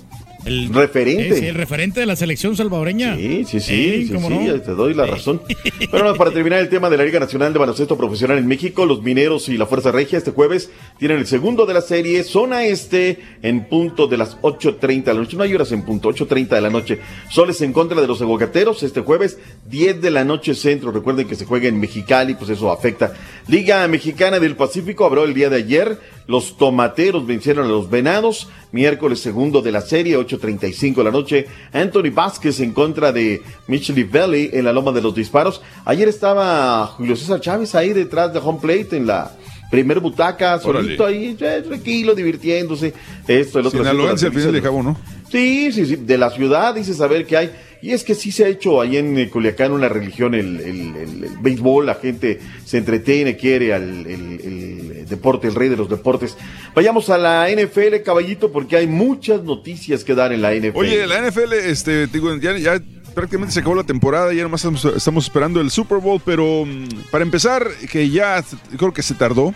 [0.44, 1.38] El Referente.
[1.38, 3.16] Sí, el referente de la selección salvadoreña.
[3.16, 5.40] Sí, sí, sí, sí, ¿cómo sí, te doy la razón.
[5.78, 8.84] Pero bueno, para terminar el tema de la Liga Nacional de Baloncesto Profesional en México,
[8.86, 12.64] los Mineros y la Fuerza Regia este jueves tienen el segundo de la serie, zona
[12.64, 15.36] este, en punto de las 8.30 de la noche.
[15.36, 16.98] No hay horas en punto, 8.30 de la noche.
[17.30, 19.38] Soles en contra de los aguacateros este jueves,
[19.70, 20.92] 10 de la noche centro.
[20.92, 23.14] Recuerden que se juega en Mexicali, pues eso afecta.
[23.48, 25.98] Liga Mexicana del Pacífico abrió el día de ayer.
[26.26, 28.48] Los tomateros vencieron a los venados.
[28.72, 31.46] Miércoles segundo de la serie, 8.35 de la noche.
[31.72, 35.62] Anthony Vázquez en contra de Micheli Valley en la loma de los disparos.
[35.84, 39.30] Ayer estaba Julio César Chávez ahí detrás de home plate en la
[39.70, 42.94] primer butaca, solito ahí, eh, tranquilo, divirtiéndose.
[43.26, 43.80] Esto, el otro.
[43.80, 44.96] Sinaloense al final de cabo, ¿no?
[45.34, 47.50] Sí, sí, sí, de la ciudad, dice saber que hay.
[47.82, 51.28] Y es que sí se ha hecho ahí en eh, Culiacán una religión, el, el-
[51.40, 56.36] béisbol, la gente se entretiene, quiere al el, deporte, el rey de los deportes.
[56.72, 60.76] Vayamos a la NFL, caballito, porque hay muchas noticias que dar en la NFL.
[60.78, 62.80] Oye, la NFL, este, digo, ya, ya
[63.12, 67.10] prácticamente se acabó la temporada, ya nomás estamos, estamos esperando el Super Bowl, pero mm,
[67.10, 68.42] para empezar, que ya
[68.78, 69.52] creo que se tardó.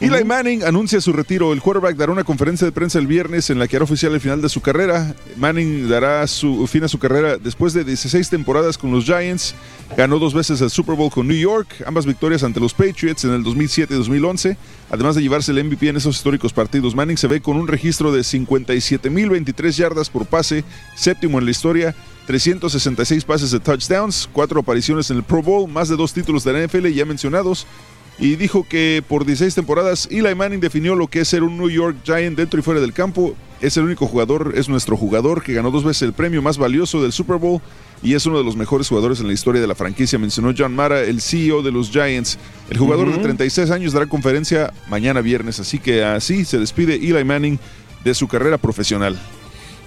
[0.00, 1.52] Eli Manning anuncia su retiro.
[1.52, 4.20] El quarterback dará una conferencia de prensa el viernes en la que hará oficial el
[4.20, 5.14] final de su carrera.
[5.36, 9.54] Manning dará su fin a su carrera después de 16 temporadas con los Giants.
[9.96, 13.32] Ganó dos veces el Super Bowl con New York, ambas victorias ante los Patriots en
[13.32, 14.56] el 2007 y 2011.
[14.90, 18.10] Además de llevarse el MVP en esos históricos partidos, Manning se ve con un registro
[18.10, 20.64] de 57.023 yardas por pase,
[20.96, 21.94] séptimo en la historia.
[22.26, 26.52] 366 pases de touchdowns, cuatro apariciones en el Pro Bowl, más de dos títulos de
[26.52, 27.66] la NFL ya mencionados,
[28.18, 31.70] y dijo que por 16 temporadas Eli Manning definió lo que es ser un New
[31.70, 33.34] York Giant dentro y fuera del campo.
[33.60, 37.00] Es el único jugador, es nuestro jugador que ganó dos veces el premio más valioso
[37.02, 37.60] del Super Bowl
[38.02, 40.74] y es uno de los mejores jugadores en la historia de la franquicia, mencionó John
[40.74, 42.38] Mara, el CEO de los Giants.
[42.70, 47.24] El jugador de 36 años dará conferencia mañana viernes, así que así se despide Eli
[47.24, 47.60] Manning
[48.02, 49.16] de su carrera profesional.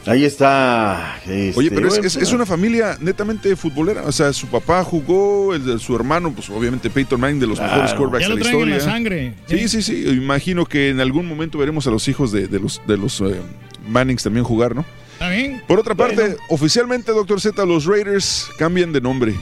[0.08, 1.20] Ahí está.
[1.26, 4.04] Oye, este, pero es, es- es una familia netamente futbolera.
[4.04, 7.58] O sea, su papá jugó, el de su hermano, pues obviamente Peyton Manning, de los
[7.58, 7.74] Claro.
[7.82, 8.76] mejores quarterbacks Ya de la en historia.
[8.78, 9.34] la sangre.
[9.48, 10.06] Sí, sí, sí.
[10.08, 13.42] Imagino que en algún momento veremos a los hijos de, de los, de los eh,
[13.88, 14.86] Mannings también jugar, ¿no?
[15.14, 15.62] ¿Está bien?
[15.68, 19.34] Por otra parte, oficialmente, Doctor Z, los Raiders cambian de nombre.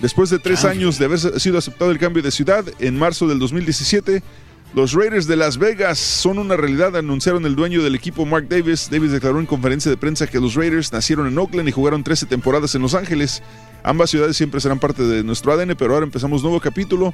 [0.00, 3.38] Después de tres años de haber sido aceptado el cambio de ciudad, en marzo del
[3.38, 4.22] 2017,
[4.74, 8.88] los Raiders de Las Vegas son una realidad, anunciaron el dueño del equipo Mark Davis.
[8.90, 12.26] Davis declaró en conferencia de prensa que los Raiders nacieron en Oakland y jugaron 13
[12.26, 13.42] temporadas en Los Ángeles.
[13.82, 17.12] Ambas ciudades siempre serán parte de nuestro ADN, pero ahora empezamos nuevo capítulo.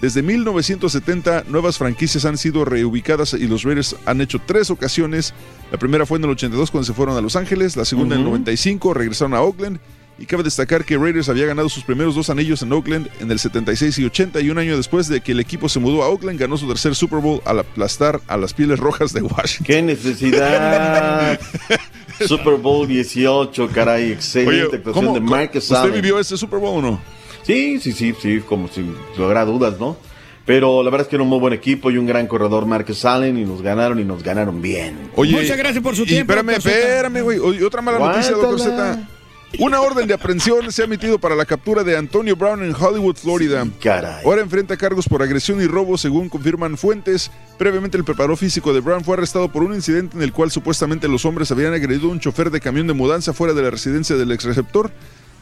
[0.00, 5.34] Desde 1970, nuevas franquicias han sido reubicadas y los Raiders han hecho tres ocasiones.
[5.70, 8.22] La primera fue en el 82 cuando se fueron a Los Ángeles, la segunda en
[8.22, 8.36] el Ujú.
[8.36, 9.78] 95 regresaron a Oakland
[10.18, 13.38] Y cabe destacar que Raiders había ganado sus primeros dos anillos en Oakland en el
[13.40, 16.38] 76 y 80 y un año después de que el equipo se mudó a Oakland
[16.38, 19.66] ganó su tercer Super Bowl al aplastar a las pieles rojas de Washington.
[19.66, 21.40] ¡Qué necesidad!
[22.26, 25.94] Super Bowl 18, caray, excelente Oye, actuación ¿cómo- de Marcus ¿Usted Allen.
[25.94, 27.00] vivió ese Super Bowl o no?
[27.42, 28.84] Sí, sí, sí, sí, como si
[29.18, 29.96] lograra dudas, ¿no?
[30.44, 33.04] Pero la verdad es que era un muy buen equipo y un gran corredor Marcus
[33.04, 35.10] Allen y nos ganaron y nos ganaron bien.
[35.16, 37.62] Oye, Muchas gracias por su y tiempo, Espérame, espérame, güey.
[37.64, 38.60] Otra mala noticia, doctor.
[38.60, 39.08] Z.
[39.58, 43.16] Una orden de aprehensión se ha emitido para la captura de Antonio Brown en Hollywood,
[43.16, 43.66] Florida.
[43.82, 44.24] Caray.
[44.24, 47.30] Ahora enfrenta cargos por agresión y robo, según confirman fuentes.
[47.58, 51.06] Previamente, el preparador físico de Brown fue arrestado por un incidente en el cual supuestamente
[51.06, 54.16] los hombres habían agredido a un chofer de camión de mudanza fuera de la residencia
[54.16, 54.90] del ex receptor.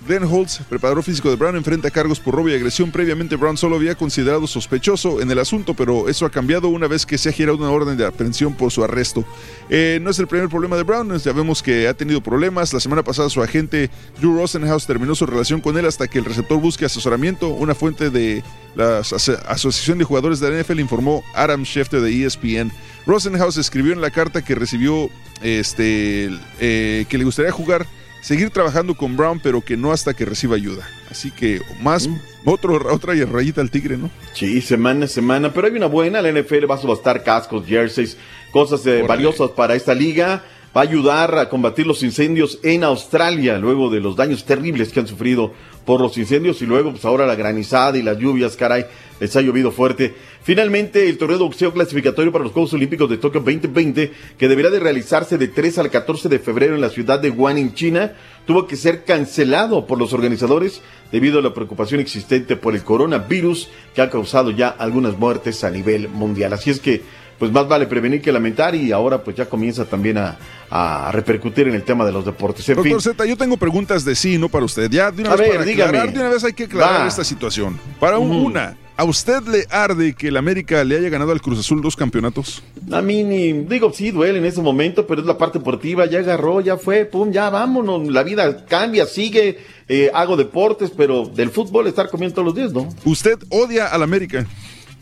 [0.06, 2.90] Glenn Holtz, preparador físico de Brown, enfrenta cargos por robo y agresión.
[2.90, 7.04] Previamente, Brown solo había considerado sospechoso en el asunto, pero eso ha cambiado una vez
[7.04, 9.24] que se ha girado una orden de aprehensión por su arresto.
[9.68, 12.72] Eh, no es el primer problema de Brown, ya vemos que ha tenido problemas.
[12.72, 16.24] La semana pasada su agente Drew Rosenhaus terminó su relación con él hasta que el
[16.24, 17.48] receptor busque asesoramiento.
[17.48, 18.42] Una fuente de
[18.74, 22.72] la Aso- Asociación de Jugadores de la NFL informó Adam Schefter de ESPN.
[23.06, 25.10] Rosenhaus escribió en la carta que recibió
[25.42, 27.86] este, eh, que le gustaría jugar,
[28.20, 30.88] seguir trabajando con Brown, pero que no hasta que reciba ayuda.
[31.10, 32.08] Así que más
[32.44, 34.10] otro, otra rayita al tigre, ¿no?
[34.32, 38.16] Sí, semana a semana, pero hay una buena, la NFL va a subastar cascos, jerseys,
[38.50, 40.44] cosas eh, valiosas para esta liga,
[40.76, 45.00] va a ayudar a combatir los incendios en Australia, luego de los daños terribles que
[45.00, 45.52] han sufrido
[45.84, 48.86] por los incendios y luego pues ahora la granizada y las lluvias, caray,
[49.18, 50.14] les ha llovido fuerte.
[50.42, 54.70] Finalmente, el torneo de boxeo clasificatorio para los Juegos Olímpicos de Tokio 2020, que deberá
[54.70, 58.14] de realizarse de 3 al 14 de febrero en la ciudad de Guanin, China,
[58.46, 60.80] tuvo que ser cancelado por los organizadores
[61.12, 65.70] debido a la preocupación existente por el coronavirus que ha causado ya algunas muertes a
[65.70, 66.54] nivel mundial.
[66.54, 67.02] Así es que,
[67.38, 70.38] pues más vale prevenir que lamentar y ahora pues ya comienza también a,
[70.70, 72.66] a repercutir en el tema de los deportes.
[72.70, 74.90] En fin, Doctor Z, yo tengo preguntas de sí, no para usted.
[74.90, 75.88] Ya, de una A vez ver, para dígame.
[75.98, 77.08] aclarar, de una vez hay que aclarar Va.
[77.08, 77.78] esta situación.
[77.98, 81.58] Para un- una, ¿a usted le arde que el América le haya ganado al Cruz
[81.58, 82.62] Azul dos campeonatos?
[82.92, 86.18] a mí ni, digo, sí duele en ese momento, pero es la parte deportiva, ya
[86.18, 89.58] agarró, ya fue, pum, ya vámonos, la vida cambia, sigue,
[89.88, 92.94] eh, hago deportes, pero del fútbol estar comiendo todos los días, ¿no?
[93.06, 94.46] ¿Usted odia al América?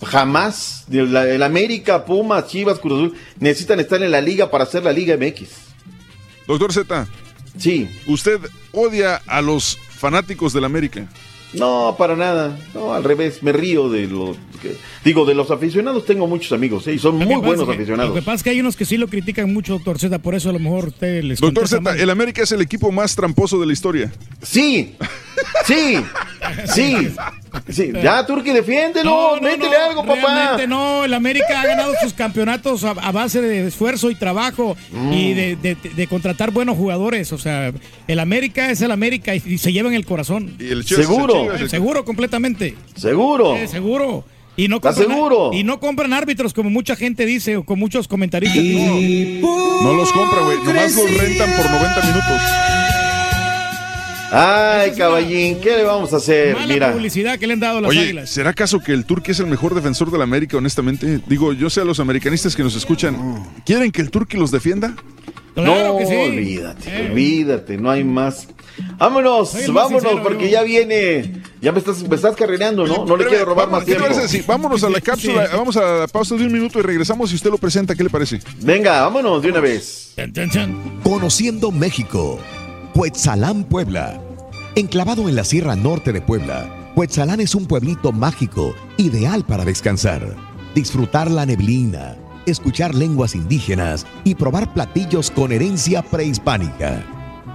[0.05, 0.85] Jamás.
[0.93, 4.93] El, el América, Pumas, Chivas, Cruz Azul necesitan estar en la liga para hacer la
[4.93, 5.49] Liga MX.
[6.47, 7.09] Doctor Z.
[7.59, 7.91] Sí.
[8.07, 8.39] ¿Usted
[8.70, 11.09] odia a los fanáticos del América?
[11.55, 12.59] No, para nada.
[12.75, 14.37] No, al revés, me río de los.
[14.61, 16.95] que- digo, de los aficionados tengo muchos amigos, ¿eh?
[16.95, 18.11] y son muy buenos es que- aficionados.
[18.11, 20.35] Lo que pasa es que hay unos que sí lo critican mucho, doctor Z, por
[20.35, 21.99] eso a lo mejor usted les Doctor Z, mal.
[21.99, 24.12] el América es el equipo más tramposo de la historia.
[24.43, 24.95] Sí,
[25.65, 25.97] sí,
[26.75, 27.09] sí.
[27.68, 27.90] sí.
[28.02, 30.20] Ya, Turki, defiéndelo, No, no, métele no, algo, papá.
[30.35, 34.76] realmente no, el América ha ganado sus campeonatos a, a base de esfuerzo y trabajo
[34.93, 35.12] Mm.
[35.12, 37.32] y de, de- de contratar buenos jugadores.
[37.32, 37.72] O sea,
[38.06, 40.55] el América es el América y, y se lleva en el corazón.
[40.59, 41.35] Y el Chivas es el Seguro.
[41.56, 42.74] Chivas, Seguro, completamente.
[42.97, 43.56] Seguro.
[43.56, 44.24] Eh, seguro.
[44.56, 45.51] Y no ¿Estás compran, seguro?
[45.52, 48.60] Y no compran árbitros como mucha gente dice o con muchos comentaristas.
[48.64, 49.82] No.
[49.82, 50.59] No los compra, güey.
[50.64, 52.43] Nomás los rentan por 90 minutos.
[54.30, 56.55] Ay, caballín, ¿qué le vamos a hacer?
[56.55, 56.92] Mala Mira.
[56.92, 58.28] publicidad que le han dado a las Oye, águilas.
[58.30, 61.20] ¿será acaso que el Turqui es el mejor defensor de la América, honestamente?
[61.26, 63.16] Digo, yo sé a los americanistas que nos escuchan.
[63.64, 64.94] ¿Quieren que el Turqui los defienda?
[65.55, 66.14] Claro no, que sí.
[66.14, 67.10] olvídate, Eh.
[67.10, 68.48] olvídate, no hay más.
[68.98, 70.52] Vámonos, Soy vámonos, sincero, porque yo.
[70.52, 71.42] ya viene.
[71.60, 73.05] Ya me estás, me estás carrereando, ¿no?
[73.06, 74.46] No le quiero robar vamos, más ¿qué le tiempo.
[74.52, 77.50] vámonos a la cápsula, vamos a la pausa de un minuto y regresamos y usted
[77.50, 77.96] lo presenta.
[77.96, 78.40] ¿Qué le parece?
[78.60, 80.12] Venga, vámonos de una vez.
[81.02, 82.38] Conociendo México.
[82.99, 84.20] Cuetzalán, Puebla.
[84.75, 90.35] Enclavado en la Sierra Norte de Puebla, Cuetzalán es un pueblito mágico, ideal para descansar,
[90.75, 97.07] disfrutar la neblina, escuchar lenguas indígenas y probar platillos con herencia prehispánica.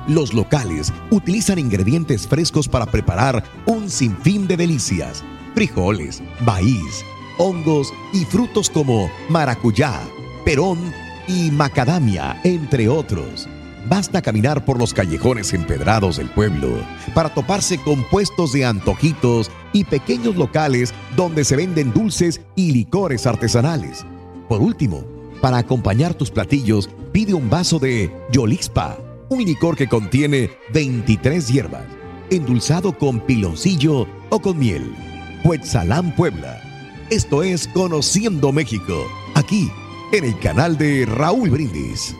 [0.07, 5.25] Los locales utilizan ingredientes frescos para preparar un sinfín de delicias,
[5.55, 7.03] frijoles, maíz,
[7.37, 9.99] hongos y frutos como maracuyá,
[10.45, 10.79] perón
[11.27, 13.49] y macadamia, entre otros.
[13.89, 16.69] Basta caminar por los callejones empedrados del pueblo
[17.13, 23.27] para toparse con puestos de antojitos y pequeños locales donde se venden dulces y licores
[23.27, 24.05] artesanales.
[24.47, 25.03] Por último,
[25.41, 28.97] para acompañar tus platillos, pide un vaso de Yolixpa,
[29.29, 31.85] un licor que contiene 23 hierbas,
[32.29, 34.95] endulzado con piloncillo o con miel.
[35.43, 36.61] Cuetzalán, Puebla.
[37.09, 39.05] Esto es Conociendo México,
[39.35, 39.69] aquí
[40.13, 42.15] en el canal de Raúl Brindis.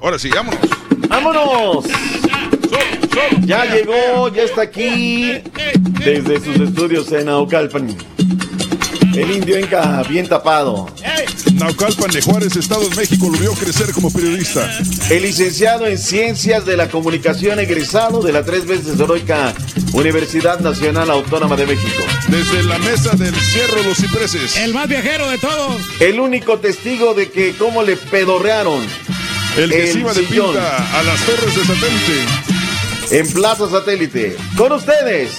[0.00, 0.60] Ahora sí, vámonos.
[1.18, 1.84] ¡Vámonos!
[3.44, 5.32] Ya llegó, ya está aquí.
[6.04, 7.96] Desde sus estudios en Aucalpan.
[9.16, 10.86] El indio Inca bien tapado.
[11.54, 14.70] Naucalpan de Juárez, Estado de México, lo vio crecer como periodista.
[15.10, 19.52] El licenciado en Ciencias de la Comunicación egresado de la tres veces heroica
[19.92, 22.04] Universidad Nacional Autónoma de México.
[22.28, 24.56] Desde la mesa del Cierro Los Cipreses.
[24.58, 25.80] El más viajero de todos.
[25.98, 28.86] El único testigo de que cómo le pedorrearon.
[29.58, 32.24] El que se iba de sillón pinta a las torres de satélite.
[33.10, 34.36] En Plaza Satélite.
[34.56, 35.32] Con ustedes.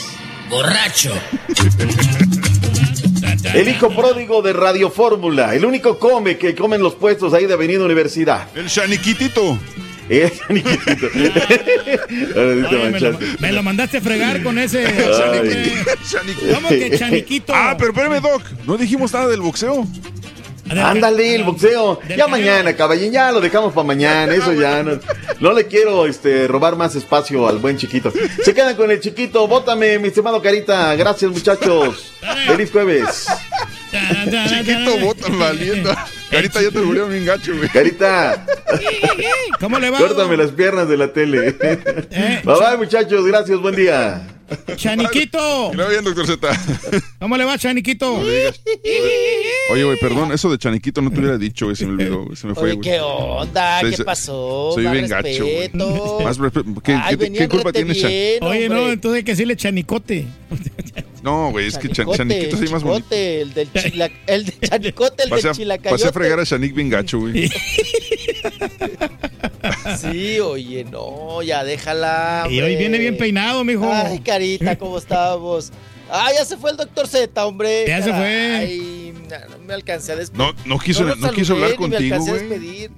[0.49, 1.13] Borracho.
[3.53, 5.55] El hijo pródigo de Radio Fórmula.
[5.55, 8.47] El único come que comen los puestos ahí de Avenida Universidad.
[8.55, 9.57] El Chaniquitito.
[10.09, 11.07] El Chaniquitito.
[12.35, 13.25] Ahora Oye, me, lo, manchaste.
[13.39, 14.85] me lo mandaste a fregar con ese.
[14.85, 15.83] Ay.
[16.55, 17.53] ¿Cómo que chaniquito?
[17.55, 18.41] Ah, pero espérame, Doc.
[18.65, 19.87] No dijimos nada del boxeo.
[20.69, 21.99] Ándale, el boxeo.
[22.15, 24.33] Ya mañana, caballín, ya lo dejamos para mañana.
[24.33, 24.99] Eso ya no.
[25.39, 28.11] No le quiero este, robar más espacio al buen chiquito.
[28.43, 29.47] Se quedan con el chiquito.
[29.47, 30.95] Bótame, mi estimado Carita.
[30.95, 32.13] Gracias, muchachos.
[32.45, 33.27] Feliz jueves.
[34.49, 35.91] Chiquito, botan valiendo.
[36.29, 37.69] Carita, ya te volvieron bien gacho, güey.
[37.69, 38.45] Carita,
[39.59, 39.97] ¿Cómo le va?
[39.97, 41.51] córtame las piernas de la tele.
[41.53, 43.25] Bye bye, muchachos.
[43.25, 44.21] Gracias, buen día.
[44.75, 45.71] Chaniquito.
[45.71, 46.49] Mira bien, doctor Z.
[47.19, 48.13] ¿Cómo le va, Chaniquito?
[49.71, 52.35] Oye, güey, perdón, eso de Chaniquito no te hubiera dicho, güey, se me olvidó, güey,
[52.35, 52.89] se me fue, Oye, güey.
[52.89, 53.81] ¿qué onda?
[53.81, 54.71] ¿Qué pasó?
[54.73, 55.69] Soy bien gacho, güey.
[56.23, 56.65] Más respeto.
[56.83, 58.11] ¿Qué, Ay, qué- venían qué culpa tiene Chan?
[58.41, 60.27] Oye, no, entonces hay que decirle Chanicote.
[61.21, 63.07] No, güey, es que Chan- Chaniquito se ve más bonito.
[63.11, 65.89] El del chila, el de Chanicote, el Pasé del a, chilacayote.
[65.89, 67.49] pasé a fregar a Chanik bien gacho, güey.
[69.97, 72.47] Sí, oye, no, ya déjala.
[72.49, 73.91] Y hoy viene bien peinado, mijo.
[73.91, 75.71] Ay, carita, ¿cómo estamos?
[76.11, 77.85] Ah, ya se fue el doctor Z, hombre.
[77.87, 78.55] Ya se fue.
[78.57, 80.39] Ay, no, no me alcancé a despedir.
[80.39, 82.91] No, no quiso, lo no quiso hablar ni me contigo, alcancé a despedir.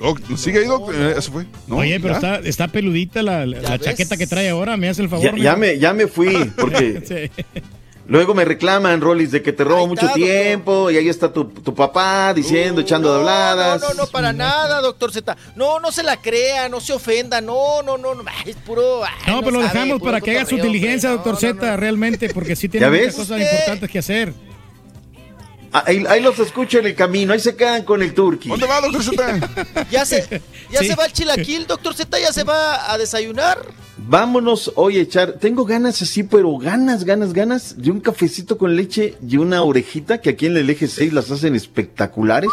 [0.00, 0.90] Doc, ¿sigue ahí, Doc?
[0.94, 1.46] Eh, ¿Eso fue?
[1.66, 1.76] ¿No?
[1.76, 4.76] Oye, pero está, está peludita la, chaqueta que trae ahora.
[4.76, 5.38] Me hace el favor.
[5.38, 7.42] Ya, me, ya me fui, porque Sí.
[8.10, 10.22] Luego me reclaman, Rolis, de que te robo mucho doctor.
[10.22, 13.80] tiempo y ahí está tu, tu papá diciendo, echando de No, habladas.
[13.80, 15.34] No, no, no, para nada, doctor Z.
[15.56, 17.40] No, no se la crea, no se ofenda.
[17.40, 18.14] No, no, no,
[18.44, 19.02] es puro.
[19.04, 21.24] ay, No, pero lo sabe, dejamos para que haga su diligencia, hombre.
[21.32, 21.76] doctor No, no, Z, no.
[21.78, 23.14] realmente, porque sí tiene ¿Ya muchas ves?
[23.14, 24.34] cosas importantes que hacer.
[25.72, 28.48] Ah, Ahí, ahí los escucho en el camino, ahí se quedan con el turqui.
[28.48, 29.86] ¿Dónde va, doctor Z?
[29.90, 30.88] Ya se, ya Sí.
[30.88, 33.58] se va el chilaquil, doctor Z, ya se va a desayunar.
[33.96, 35.34] Vámonos hoy a echar.
[35.34, 40.20] Tengo ganas así, pero ganas, ganas, ganas de un cafecito con leche y una orejita
[40.20, 42.50] que aquí en el eje 6 las hacen espectaculares.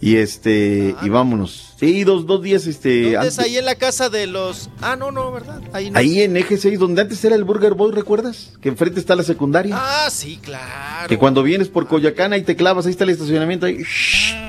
[0.00, 1.74] Y este, y vámonos.
[1.78, 3.02] Sí, dos, dos días, este.
[3.02, 4.70] ¿Dónde antes- es ahí en la casa de los.
[4.80, 5.60] Ah, no, no, ¿verdad?
[5.74, 5.98] Ahí no.
[5.98, 8.52] ahí en eje 6, donde antes era el Burger Boy, ¿recuerdas?
[8.62, 9.76] Que enfrente está la secundaria.
[9.78, 11.06] Ah, sí, claro.
[11.06, 13.82] Que cuando vienes por Coyoacán, ahí te clavas, ahí está el estacionamiento, ahí,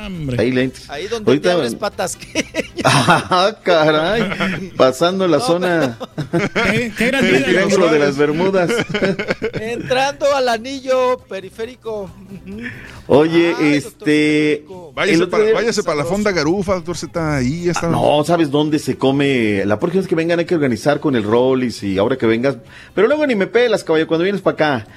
[0.05, 0.41] Hombre.
[0.41, 0.89] ahí lentes.
[0.89, 2.15] Ahí donde Ahorita- te abres patas.
[2.15, 2.45] que-
[2.85, 4.71] Ah, caray.
[4.77, 5.97] Pasando la zona.
[6.71, 8.71] ¿Qué, qué gran El triángulo de las Bermudas.
[9.59, 12.09] Entrando al anillo periférico.
[13.07, 14.65] Oye, Ay, este.
[14.93, 17.16] Váyase, para, día- váyase para la fonda garufa, doctor Z.
[17.17, 17.87] Ahí está.
[17.87, 19.65] No, ¿sabes dónde se come?
[19.65, 22.57] La próxima vez que vengan hay que organizar con el Rollis y ahora que vengas.
[22.93, 24.87] Pero luego ni me pelas, caballo, cuando vienes para acá.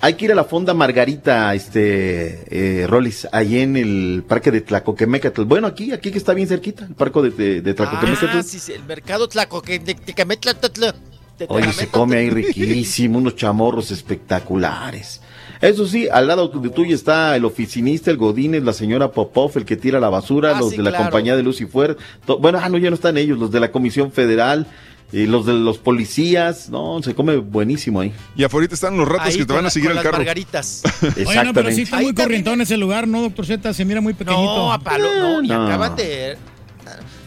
[0.00, 4.60] Hay que ir a la fonda Margarita, este, eh, Rollis, ahí en el parque de
[4.60, 5.44] Tlacoquemecatl.
[5.44, 8.38] Bueno, aquí, aquí que está bien cerquita, el parque de, de, de Tlacoquemecatl.
[8.38, 10.94] Ah, sí, sí, el mercado Tlaco, que de Tecametla, Tlatla,
[11.38, 15.22] de Oye, se come ahí riquísimo, unos chamorros espectaculares.
[15.60, 19.64] Eso sí, al lado de tuyo está el oficinista, el Godínez, la señora Popov, el
[19.64, 21.04] que tira la basura, Ah, los sí, de la claro.
[21.06, 21.96] compañía de Lucifer.
[22.26, 24.66] to- Bueno, ah, no, ya no están ellos, los de la Comisión Federal,
[25.12, 26.68] y los de los policías.
[26.68, 28.12] No, se come buenísimo ahí.
[28.36, 30.04] Y afuera están los ratos Ahí que te van la- a seguir con al las
[30.04, 30.18] carro.
[30.18, 30.82] margaritas.
[31.02, 31.82] Oye, no, pero sí Exactamente.
[31.82, 33.72] está Ahí muy también- corrientón ese lugar, ¿no, doctor Z?
[33.72, 34.42] Se mira muy pequeñito.
[34.42, 35.64] No, a palo, no, y No.
[35.66, 36.36] acaban de.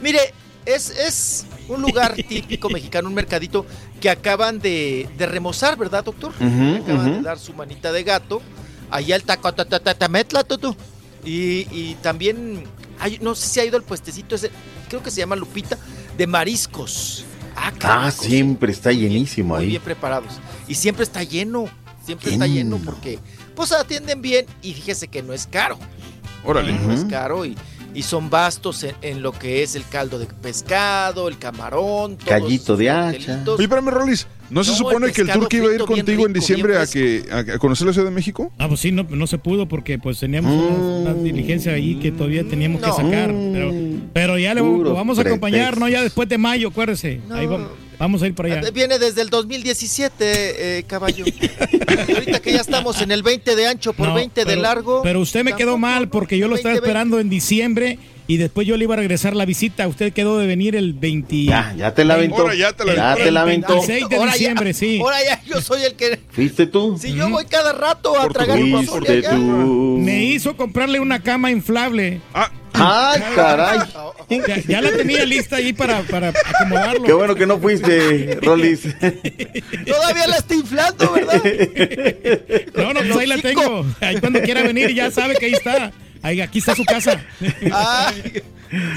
[0.04, 0.20] Mire,
[0.66, 3.66] es, es un lugar típico mexicano, un mercadito
[4.02, 6.34] que acaban de, de remozar, ¿verdad, doctor?
[6.36, 8.42] Acaban de dar su manita de gato.
[8.92, 10.76] Allá el taco, ta, ta, ta, tametla, tutu.
[11.24, 12.64] Y, y también,
[13.00, 14.50] hay, no sé si ha ido al puestecito ese,
[14.88, 15.78] creo que se llama Lupita,
[16.18, 17.26] de mariscos.
[17.56, 19.70] Ah, Ah, siempre está llenísimo Muy ahí.
[19.72, 20.34] bien preparados.
[20.68, 21.66] Y siempre está lleno,
[22.06, 22.78] siempre está Lleno.
[22.84, 23.20] porque
[23.56, 25.78] pues atienden bien y fíjese que no es caro.
[26.46, 26.72] Órale.
[26.74, 27.56] No es caro y,
[27.94, 32.78] y son vastos en, en lo que es el caldo de pescado, el camarón, Callito
[32.78, 33.44] de hacha.
[33.48, 34.28] Oye, espérame, Rolis.
[34.50, 36.88] ¿No se No, supone el que el turco iba a ir contigo en diciembre a,
[36.88, 38.52] que, a, a conocer la Ciudad de México?
[38.58, 42.12] Ah, pues sí, no, no se pudo porque pues teníamos una, una diligencia ahí que
[42.12, 43.32] todavía teníamos que sacar.
[43.32, 43.72] Pero,
[44.12, 45.78] pero ya le lo vamos a acompañar.
[45.78, 45.88] ¿no?
[45.88, 47.22] Ya después de mayo, acuérdese.
[47.28, 47.70] No, Ahí vamos.
[48.00, 48.72] Vamos a ir para allá.
[48.72, 51.26] Viene desde el 2017, eh, caballo.
[52.16, 55.02] Ahorita que ya estamos en el 20 de ancho por No, 20 de largo.
[55.04, 58.66] Pero usted me quedó mal porque yo lo estaba 20, esperando en diciembre y después
[58.66, 59.88] yo le iba a regresar la visita.
[59.88, 61.44] Usted quedó de venir el 20.
[61.44, 62.38] Ya, ya te la aventó.
[62.44, 63.26] Ahora ya te la Ya aventó.
[63.26, 63.74] te la aventó.
[63.74, 65.00] 26 de Ahora ya- diciembre, sí.
[65.02, 66.20] Ahora ya yo soy el que.
[66.32, 66.98] ¿Fuiste tú?
[67.02, 69.98] Si yo voy cada rato a Por tu tragar tú.
[70.00, 72.22] Me hizo comprarle una cama inflable.
[72.34, 72.50] Ah,
[72.80, 73.80] ¡Ay, caray!
[74.48, 77.04] Ya, ya la tenía lista ahí para, para acomodarlo.
[77.04, 78.82] Qué bueno que no fuiste, Rolis.
[79.86, 81.44] Todavía la está inflando, ¿verdad?
[82.76, 83.86] No, no, pues ahí la tengo.
[84.02, 85.92] Ahí cuando quiera venir ya sabe que ahí está.
[86.22, 87.24] Ahí, aquí está su casa.
[87.74, 88.42] Ay,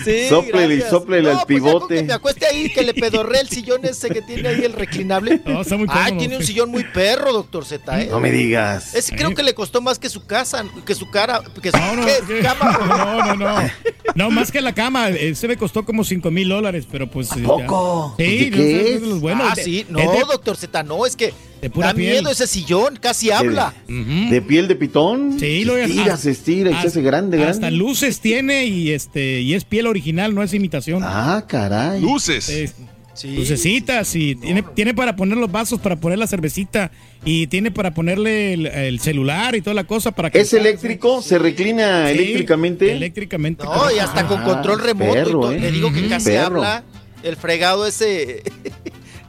[0.04, 0.90] sí, Sóplele y gracias.
[0.90, 1.94] sóplele al No, pues ya con pivote.
[1.96, 5.40] que me acueste ahí, que le pedorré el sillón ese que tiene ahí el reclinable.
[5.46, 6.18] No, está muy Ay, cómodo.
[6.18, 8.08] tiene un sillón muy perro, doctor Z, ¿eh?
[8.10, 8.94] No me digas.
[8.94, 11.96] Ese creo que le costó más que su casa, que su cara, que su, No,
[11.96, 12.14] no, ¿qué?
[12.26, 12.78] que- cama.
[13.26, 13.70] no, no, no.
[14.14, 15.08] No, más que la cama.
[15.10, 17.30] Ese me costó como 5 mil dólares, pero pues.
[17.30, 17.42] ya.
[17.44, 18.14] poco?
[18.18, 19.00] Sí, ¿De no, qué es es?
[19.00, 19.46] de los buenos.
[19.50, 21.32] ah, sí, no, de- doctor Z, no, es que
[21.62, 22.12] de pura da piel.
[22.16, 23.72] miedo ese sillón, casi habla.
[23.88, 25.38] ¿De piel de pitón?
[25.40, 27.52] Sí, lo se estira, se estira y se hace grande, grande.
[27.52, 31.02] Hasta luces tiene y este y es piel original, no es imitación.
[31.04, 32.00] Ah, caray.
[32.02, 32.48] luces.
[32.50, 32.70] Eh,
[33.14, 33.36] Sí.
[33.36, 36.90] lucecitas y tiene, tiene para poner los vasos, para poner la cervecita
[37.26, 41.20] y tiene para ponerle el, el celular y toda la cosa para que ¿Es eléctrico?
[41.20, 42.90] ¿Se reclina Sí, eléctricamente?
[42.90, 43.64] Eléctricamente.
[43.64, 45.10] No, y hasta con Ah, control remoto.
[45.10, 45.52] y perro, todo.
[45.52, 45.60] ¿eh?
[45.60, 46.56] Le digo que casi Perro.
[46.64, 46.84] habla.
[47.22, 48.42] El fregado ese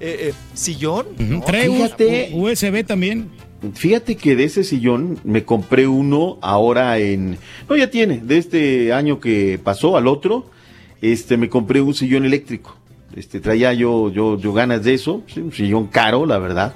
[0.03, 1.05] eh, eh, sillón.
[1.15, 2.31] Ujú, No, Trae un- fíjate.
[2.33, 3.29] USB también.
[3.73, 7.37] Fíjate que de ese sillón me compré uno ahora en...
[7.69, 10.49] No, ya tiene, de este año que pasó al otro,
[11.01, 12.75] este, me compré un sillón eléctrico.
[13.15, 16.73] Este, traía yo, yo, yo ganas de eso, sí, un sillón caro, la verdad.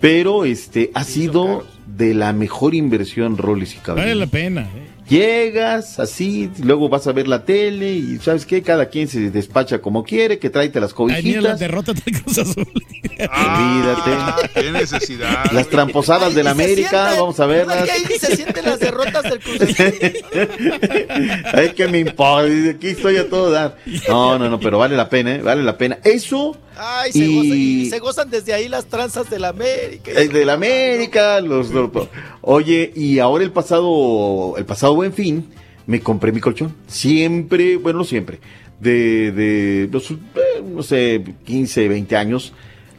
[0.00, 4.30] Pero este, ha sido de la mejor inversión, Rollis y Vale la Caballero.
[4.30, 4.62] pena.
[4.62, 4.88] eh.
[5.08, 8.62] Llegas así, luego vas a ver la tele y ¿sabes qué?
[8.62, 11.60] Cada quien se despacha como quiere, que tráete las Ahí mira la cobijitas.
[11.60, 12.66] derrota del Cruz Azul.
[13.30, 15.52] Ah, qué necesidad.
[15.52, 17.84] Las tramposadas del Ahí se América, sienten, vamos a ¿verdad verlas.
[18.06, 19.94] que ahí se sienten las derrotas del Cruz Azul?
[21.52, 23.76] Ay, que me importa, aquí estoy a todo dar.
[24.08, 25.42] No, no, no, pero vale la pena, ¿eh?
[25.42, 25.98] vale la pena.
[26.02, 30.10] Eso, Ay, se, Y- gozan, y se gozan desde ahí las tranzas del América.
[30.10, 31.90] el del América, los, los-
[32.40, 35.46] Oye, y ahora el pasado, el pasado buen fin,
[35.86, 36.74] me compré mi colchón.
[36.86, 38.40] Siempre, bueno, no siempre,
[38.80, 40.16] de, de los, eh,
[40.64, 42.52] no sé, 15, 20 años,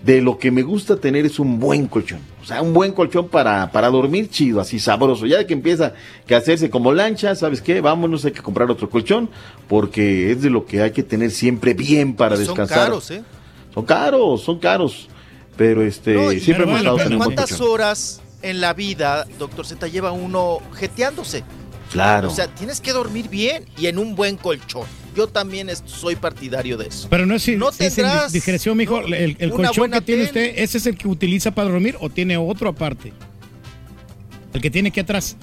[0.03, 2.19] de lo que me gusta tener es un buen colchón.
[2.41, 5.25] O sea, un buen colchón para, para dormir chido, así sabroso.
[5.25, 5.93] Ya que empieza
[6.27, 7.81] que hacerse como lancha, ¿sabes qué?
[7.81, 9.29] Vámonos, hay que comprar otro colchón,
[9.67, 12.77] porque es de lo que hay que tener siempre bien para Son descansar.
[12.85, 13.23] caros, ¿eh?
[13.73, 15.07] Son caros, son caros.
[15.57, 18.73] Pero este, No, siempre pero hemos la estado teniendo un buen ¿Cuántas horas en la
[18.73, 21.43] vida, doctor Z, lleva uno jeteándose?
[21.91, 22.29] Claro.
[22.29, 24.85] O sea, tienes que dormir bien y en un buen colchón.
[25.15, 27.07] Yo también soy partidario de eso.
[27.09, 29.01] Pero no es No sin tendrás, discreción, mijo.
[29.01, 31.69] no, el el una colchón buena que tiene usted, ¿ese es el que utiliza para
[31.69, 33.13] dormir o tiene otro aparte?
[34.53, 35.37] El que tiene aquí atrás.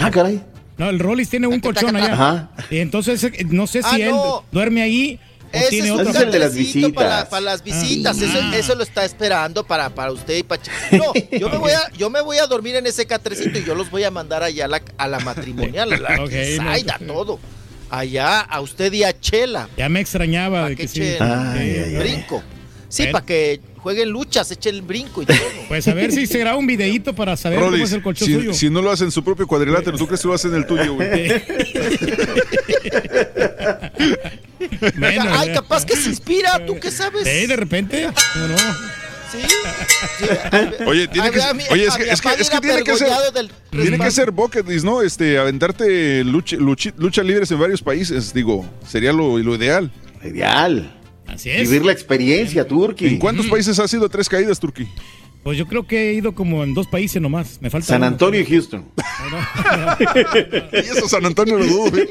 [0.00, 0.42] Ah, caray.
[0.78, 2.12] No, el Rollis tiene un colchón allá.
[2.12, 2.50] Ajá.
[2.70, 4.44] Y entonces, no sé si Ah, él no.
[4.52, 5.18] duerme ahí
[5.58, 6.10] Ese tiene es un otro.
[6.12, 7.28] Es de las catrecito para, visitas.
[7.28, 8.20] para las visitas.
[8.20, 8.56] Eso, Ah.
[8.56, 10.62] eso lo está esperando para, para usted y para...
[10.92, 13.74] No, yo me, voy a, yo me voy a dormir en ese catrecito y yo
[13.74, 17.12] los voy a mandar allá a la, a la matrimonial, a la Ok, Quizaida, no.
[17.14, 17.40] todo.
[17.90, 19.68] Allá a usted y a Chela.
[19.76, 21.00] Ya me extrañaba de que que sí.
[21.02, 21.96] Ay, ay, ay.
[21.96, 22.42] brinco.
[22.88, 25.36] Sí, para que jueguen luchas, echen el brinco y todo.
[25.68, 28.34] Pues a ver si se graba un videito para saber cómo es el colchón si,
[28.34, 28.54] suyo.
[28.54, 30.66] si no lo hacen en su propio cuadrilátero, ¿tú crees que lo hacen en el
[30.66, 31.28] tuyo, güey?
[35.32, 37.24] Ay, capaz que se inspira, ¿tú qué sabes?
[37.26, 38.06] Sí, de repente.
[38.36, 38.56] No, no.
[38.58, 39.38] Sí.
[40.18, 40.84] sí.
[40.86, 41.40] Oye, tiene que,
[41.70, 44.84] oye, es que, es que, es tiene que ser, del tiene que ser bucket list,
[44.84, 45.02] ¿no?
[45.02, 49.90] Este, aventarte lucha, luchi- lucha libres en varios países, digo, sería lo, lo ideal.
[50.22, 50.92] Ideal.
[51.26, 51.68] Así es.
[51.68, 53.06] Vivir la experiencia, Turki.
[53.08, 54.88] ¿En cuántos países has ido tres caídas, Turquí?
[55.46, 57.58] Pues yo creo que he ido como en dos países nomás.
[57.62, 58.06] Me falta San uno.
[58.08, 58.84] Antonio y Houston.
[60.72, 62.08] Y eso San Antonio lo dudo, güey.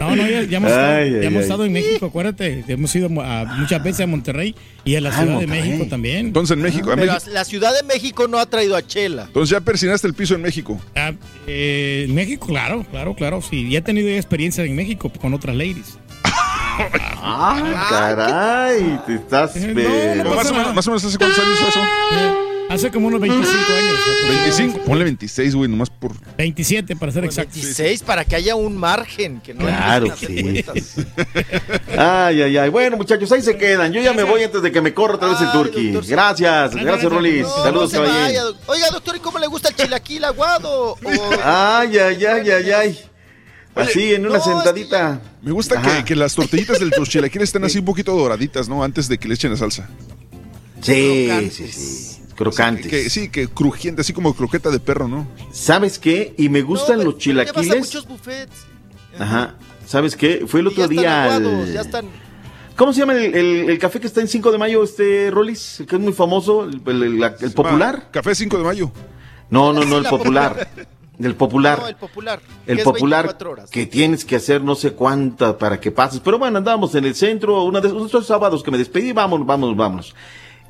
[0.00, 1.42] No, no, ya, ya hemos, Ay, estado, ay, ya hemos ay.
[1.42, 2.64] estado en México, acuérdate.
[2.66, 5.46] Hemos ido a- muchas veces a Monterrey y a la Ah, Ciudad de.
[5.46, 6.26] México también.
[6.26, 9.24] Entonces en México, a Pero México- la Ciudad de México no ha traído a Chela.
[9.26, 10.80] entonces ya persinaste el piso en México.
[10.96, 11.12] Ah,
[11.46, 13.42] eh, en México, claro, claro, claro.
[13.42, 15.98] Sí, ya he tenido ya experiencia en México con otras ladies.
[17.20, 19.00] Ah, caray.
[19.06, 19.56] Te estás.
[19.56, 21.80] Eh, no, pero- no más, o menos, más o menos hace cuántos años fue eso?
[21.82, 22.34] Eh,
[22.70, 23.98] hace como unos 25 años.
[24.28, 26.12] 25, ponle 26, güey, nomás por...
[26.36, 27.54] 27 para ser exacto.
[27.54, 29.40] 16 para que haya un margen.
[29.40, 30.64] Que no Claro, sí.
[31.96, 32.68] Ay, ay, ay.
[32.70, 33.92] Bueno, muchachos, ahí se quedan.
[33.92, 36.06] Yo ya me voy antes de que me corra otra vez el doctor.
[36.06, 37.42] Gracias, gracias, Rolis.
[37.42, 38.54] No, Saludos, no caballero.
[38.66, 40.92] Oiga, doctor, ¿y cómo le gusta el chilaquil aguado?
[40.92, 40.98] O-
[41.42, 42.98] Ay, ay, ay, ay, ay.
[43.78, 45.20] Así, en una sentadita.
[45.42, 48.82] Me gusta que, que las tortillitas del los chilaquiles estén así un poquito doraditas, ¿no?
[48.84, 49.88] Antes de que le echen la salsa.
[50.80, 52.14] Sí, sí, sí.
[52.36, 52.84] Crocantes.
[52.84, 55.26] Sí, que, sí, que crujiente, así como croqueta de perro, ¿no?
[55.52, 56.34] ¿Sabes qué?
[56.38, 57.78] Y me gustan los Ya vas a chilaquiles.
[57.80, 58.52] muchos buffets.
[59.18, 59.56] Ajá.
[59.86, 60.44] ¿Sabes qué?
[60.46, 61.24] Fue el ya otro están día.
[61.24, 62.06] al- aguados, ya están.
[62.76, 65.80] ¿Cómo se llama el, el- el café que está en 5 de mayo, este Rolis?
[65.80, 68.08] El que es muy famoso, el, el- el- la- el popular.
[68.12, 68.92] Café 5 de mayo.
[69.50, 70.68] No, no, no, el popular.
[71.20, 71.80] El popular.
[71.80, 72.40] No, el popular.
[72.66, 73.70] El popular 24 horas.
[73.70, 76.20] que tienes que hacer no sé cuánta para que pases.
[76.20, 79.76] Pero bueno, andábamos en el centro, una de esos sábados que me despedí, vamos, vamos,
[79.76, 80.14] vamos.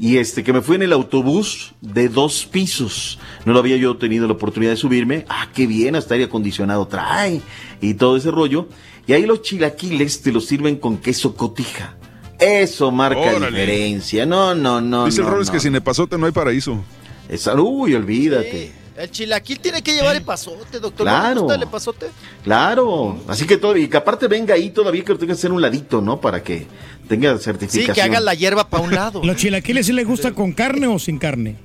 [0.01, 3.18] Y este, que me fui en el autobús de dos pisos.
[3.44, 5.25] No lo había yo tenido la oportunidad de subirme.
[5.28, 7.43] Ah, qué bien, hasta aire acondicionado trae.
[7.81, 8.68] Y todo ese rollo.
[9.07, 11.97] Y ahí los chilaquiles te los sirven con queso cotija.
[12.39, 13.47] Eso marca Órale.
[13.51, 14.25] diferencia.
[14.25, 15.07] No, no, no.
[15.07, 15.52] Dice el no, Roles no.
[15.55, 16.85] que sin epazote no hay paraíso.
[17.28, 18.73] Esa- uy, olvídate.
[18.99, 21.07] El chilaquil tiene que llevar epazote, doctor.
[21.07, 21.41] ¿No le Claro.
[21.43, 22.07] gusta el epazote?
[22.43, 25.52] Claro, así que todo, y que aparte venga ahí todavía que lo tenga que hacer
[25.52, 26.20] un ladito, ¿no?
[26.20, 26.67] Para que
[27.09, 27.94] tenga Sí, certificación.
[27.94, 29.20] que haga la hierba para un lado.
[29.25, 31.57] ¿Los chilaquiles sí les gusta con carne o sin carne?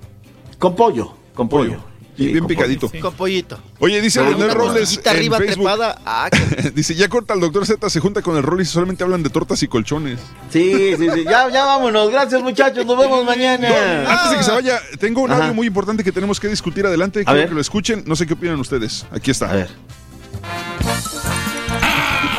[0.59, 1.83] Con pollo, con pollo.
[2.15, 2.91] Y bien picadito.
[3.01, 3.59] Con pollito.
[3.79, 5.99] Oye, dice René una Robles en arriba Facebook, trepada.
[6.05, 9.03] Ah, que- dice, ya corta el doctor Z, se junta con el Rolis y solamente
[9.03, 10.19] hablan de tortas y colchones.
[10.51, 11.23] Sí, sí, sí.
[11.25, 12.11] Ya, ya vámonos.
[12.11, 12.85] Gracias, muchachos.
[12.85, 13.67] Nos vemos mañana.
[14.07, 17.21] Antes de que se vaya, tengo un audio muy importante que tenemos que discutir adelante.
[17.21, 17.47] A Quiero ver.
[17.49, 18.03] que lo escuchen.
[18.05, 19.05] No sé qué opinan ustedes.
[19.11, 19.49] Aquí está.
[19.49, 19.69] A ver.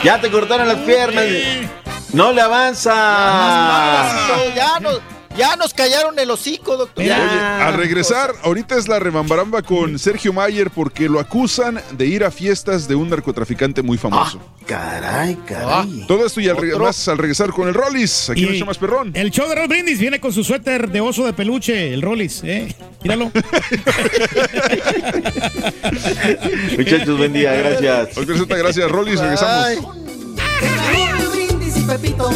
[0.05, 1.25] Ya te cortaron las piernas.
[2.13, 2.93] No le avanza.
[4.55, 5.01] ya, nos, ya
[5.59, 7.05] nos callaron el hocico, doctor.
[7.05, 12.25] Oye, al regresar, ahorita es la rebambaramba con Sergio Mayer porque lo acusan de ir
[12.25, 14.41] a fiestas de un narcotraficante muy famoso.
[14.67, 16.05] Caray, caray.
[16.09, 18.31] Todo esto y al reg- más al regresar con el Rollis.
[18.31, 19.11] Aquí Y el show más perrón.
[19.15, 22.75] El show de Brindis viene con su suéter de oso de peluche, el Rollis, ¿eh?
[23.03, 23.31] Míralo.
[26.79, 27.53] Muchachos, buen día.
[27.55, 28.15] Gracias.
[28.15, 28.91] Doctor Z, gracias.
[28.91, 29.85] Rollis, regresamos.
[30.61, 32.31] Raúl Brindis y Pepito.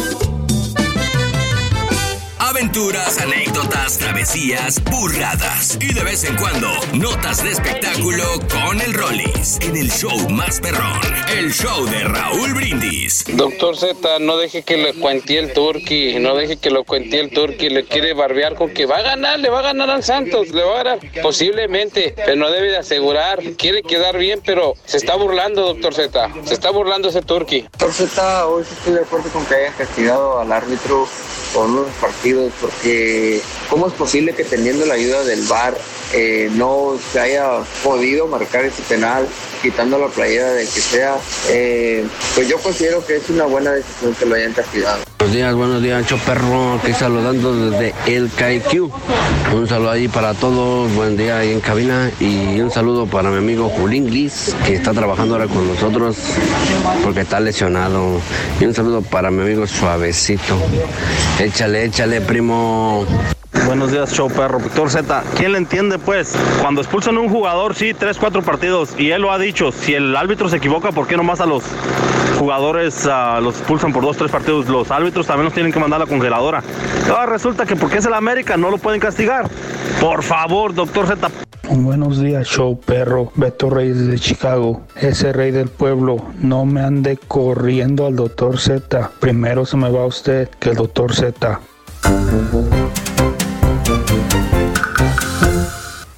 [2.59, 9.59] Aventuras, anécdotas, travesías, burradas y de vez en cuando notas de espectáculo con el Rollis
[9.61, 10.99] en el show más perrón,
[11.37, 13.23] el show de Raúl Brindis.
[13.33, 17.29] Doctor Z, no deje que le cuente el turqui, no deje que lo cuente el
[17.29, 20.49] turqui, le quiere barbear con que va a ganar, le va a ganar al Santos,
[20.49, 24.97] le va a ganar posiblemente, pero no debe de asegurar, quiere quedar bien, pero se
[24.97, 27.61] está burlando, doctor Z, se está burlando ese turqui.
[27.61, 31.07] Doctor Z, hoy sí estoy de acuerdo con que hayan castigado al árbitro
[31.53, 35.77] por unos partidos, porque ¿cómo es posible que teniendo la ayuda del VAR
[36.13, 39.27] eh, no se haya podido marcar ese penal,
[39.61, 41.17] quitando la playera del que sea?
[41.49, 42.05] Eh,
[42.35, 45.03] pues yo considero que es una buena decisión que lo hayan castigado.
[45.19, 48.89] Buenos días, buenos días, Ancho Perro, aquí saludando desde el KQ.
[49.53, 53.37] Un saludo ahí para todos, buen día ahí en cabina y un saludo para mi
[53.37, 56.17] amigo Julín Glis, que está trabajando ahora con nosotros
[57.03, 58.21] porque está lesionado.
[58.59, 60.57] Y un saludo para mi amigo Suavecito.
[61.39, 63.05] Échale, échale, primo.
[63.65, 64.59] Buenos días, show perro.
[64.59, 66.35] Víctor Z, ¿quién le entiende pues?
[66.61, 69.93] Cuando expulsan a un jugador, sí, tres, cuatro partidos, y él lo ha dicho, si
[69.93, 71.63] el árbitro se equivoca, ¿por qué nomás a los
[72.37, 74.67] jugadores ah, los expulsan por dos, tres partidos?
[74.67, 76.63] Los árbitros también los tienen que mandar a la congeladora.
[77.09, 79.49] Ahora resulta que porque es el América no lo pueden castigar.
[79.99, 81.29] Por favor, doctor Z.
[81.69, 83.31] Buenos días, show perro.
[83.35, 84.81] Beto Reyes de Chicago.
[84.95, 89.11] Ese rey del pueblo, no me ande corriendo al doctor Z.
[89.19, 91.59] Primero se me va usted que el doctor Z.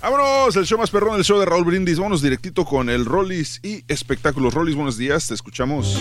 [0.02, 1.98] Vámonos, el show más perrón, el show de Raúl Brindis.
[1.98, 4.54] Vámonos directito con el Rollis y espectáculos.
[4.54, 5.98] Rollis, buenos días, te escuchamos.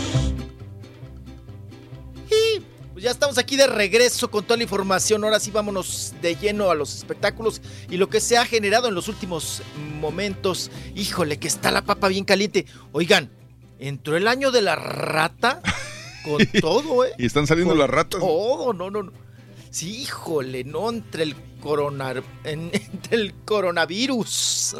[2.28, 2.60] Y,
[2.92, 5.22] pues ya estamos aquí de regreso con toda la información.
[5.22, 8.94] Ahora sí vámonos de lleno a los espectáculos y lo que se ha generado en
[8.94, 9.62] los últimos
[10.00, 10.70] momentos.
[10.96, 12.66] Híjole, que está la papa bien caliente.
[12.92, 13.30] Oigan,
[13.78, 15.62] entró el año de la rata
[16.24, 17.12] con todo, ¿eh?
[17.18, 18.20] Y están saliendo Con las ratas.
[18.20, 19.12] Todo, no, no, no.
[19.70, 22.14] Sí, híjole, no entre el corona,
[22.44, 22.70] en-
[23.44, 24.76] coronavirus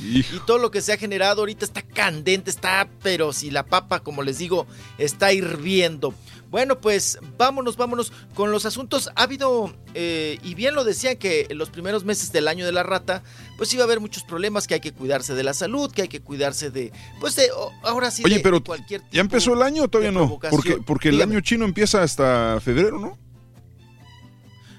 [0.00, 4.00] y todo lo que se ha generado ahorita está candente, está, pero si la papa,
[4.00, 4.66] como les digo,
[4.98, 6.14] está hirviendo.
[6.50, 9.08] Bueno, pues vámonos, vámonos con los asuntos.
[9.14, 12.72] Ha habido, eh, y bien lo decían, que en los primeros meses del año de
[12.72, 13.22] la rata,
[13.56, 16.08] pues iba a haber muchos problemas, que hay que cuidarse de la salud, que hay
[16.08, 17.48] que cuidarse de, pues de,
[17.84, 20.40] ahora sí, Oye, de pero cualquier ¿ya empezó el año o todavía no?
[20.50, 23.16] Porque, porque el año chino empieza hasta febrero, ¿no?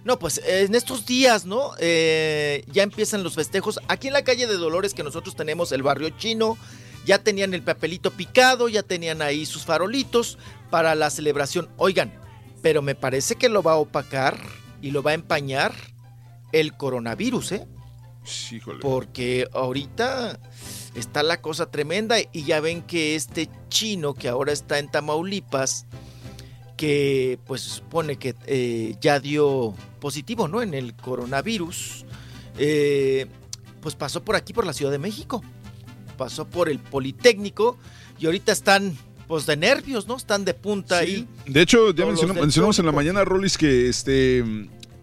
[0.03, 1.71] No, pues en estos días, ¿no?
[1.79, 3.79] Eh, ya empiezan los festejos.
[3.87, 6.57] Aquí en la calle de Dolores que nosotros tenemos el barrio chino,
[7.05, 10.37] ya tenían el papelito picado, ya tenían ahí sus farolitos
[10.69, 11.69] para la celebración.
[11.77, 12.13] Oigan,
[12.61, 14.39] pero me parece que lo va a opacar
[14.81, 15.73] y lo va a empañar
[16.51, 17.67] el coronavirus, ¿eh?
[18.23, 18.79] Sí, híjole.
[18.79, 20.39] Porque ahorita
[20.95, 25.85] está la cosa tremenda y ya ven que este chino que ahora está en Tamaulipas,
[26.81, 30.63] que pues supone que eh, ya dio positivo, ¿no?
[30.63, 32.05] En el coronavirus,
[32.57, 33.27] eh,
[33.81, 35.43] pues pasó por aquí, por la Ciudad de México,
[36.17, 37.77] pasó por el Politécnico
[38.17, 40.17] y ahorita están pues de nervios, ¿no?
[40.17, 41.27] Están de punta ahí.
[41.45, 44.43] De hecho, ya los mencionamos, en la mañana, Rolis, que este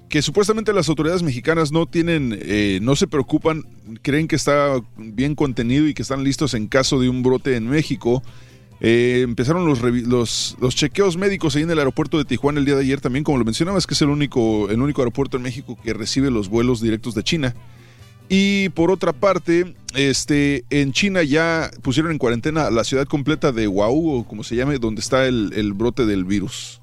[0.08, 3.62] que supuestamente las autoridades mexicanas no tienen, eh, no se preocupan,
[4.02, 7.68] creen que está bien contenido y que están listos en caso de un brote en
[7.68, 8.24] México.
[8.80, 12.82] Eh, empezaron los, los, chequeos médicos ahí en el aeropuerto de Tijuana el día de
[12.82, 15.92] ayer también, como lo mencionabas, que es el único, el único aeropuerto en México que
[15.94, 17.54] recibe los vuelos directos de China.
[18.28, 23.66] Y por otra parte, este, en China ya pusieron en cuarentena la ciudad completa de
[23.66, 26.80] Wuhan, o como se llame, donde está el, el brote del virus.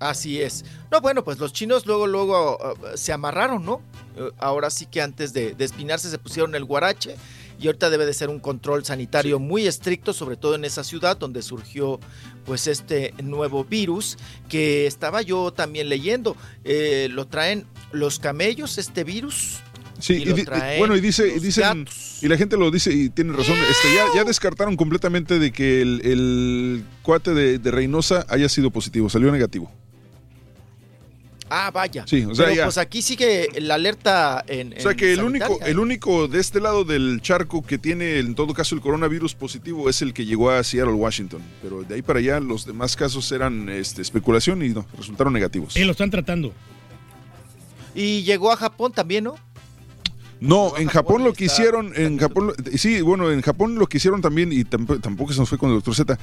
[0.00, 0.64] Así es.
[0.90, 3.74] No, bueno, pues los chinos luego, luego uh, se amarraron, ¿no?
[4.16, 7.16] Uh, ahora sí que antes de, de espinarse se pusieron el guarache
[7.60, 11.16] y ahorita debe de ser un control sanitario muy estricto, sobre todo en esa ciudad
[11.16, 11.98] donde surgió
[12.44, 14.16] pues este nuevo virus
[14.48, 16.36] que estaba yo también leyendo.
[16.64, 19.60] Eh, lo traen los camellos, este virus.
[19.98, 21.86] Sí, y y bueno, y dice, y dicen,
[22.22, 25.82] y la gente lo dice y tiene razón, este, ya, ya descartaron completamente de que
[25.82, 29.72] el, el cuate de, de Reynosa haya sido positivo, salió negativo.
[31.50, 32.04] Ah, vaya.
[32.06, 32.64] Sí, o sea, Pero ya.
[32.64, 34.74] pues aquí sigue la alerta en.
[34.76, 35.48] O sea en que el sanitaria.
[35.48, 39.34] único, el único de este lado del charco que tiene en todo caso el coronavirus
[39.34, 41.42] positivo es el que llegó a Seattle, Washington.
[41.62, 45.74] Pero de ahí para allá los demás casos eran este, especulación y no, resultaron negativos.
[45.74, 46.52] Sí, lo están tratando.
[47.94, 49.36] Y llegó a Japón también, ¿no?
[50.40, 54.20] No, en Japón lo que hicieron, en Japón, sí, bueno, en Japón lo que hicieron
[54.20, 56.18] también, y tampoco, tampoco se nos fue con el doctor Z,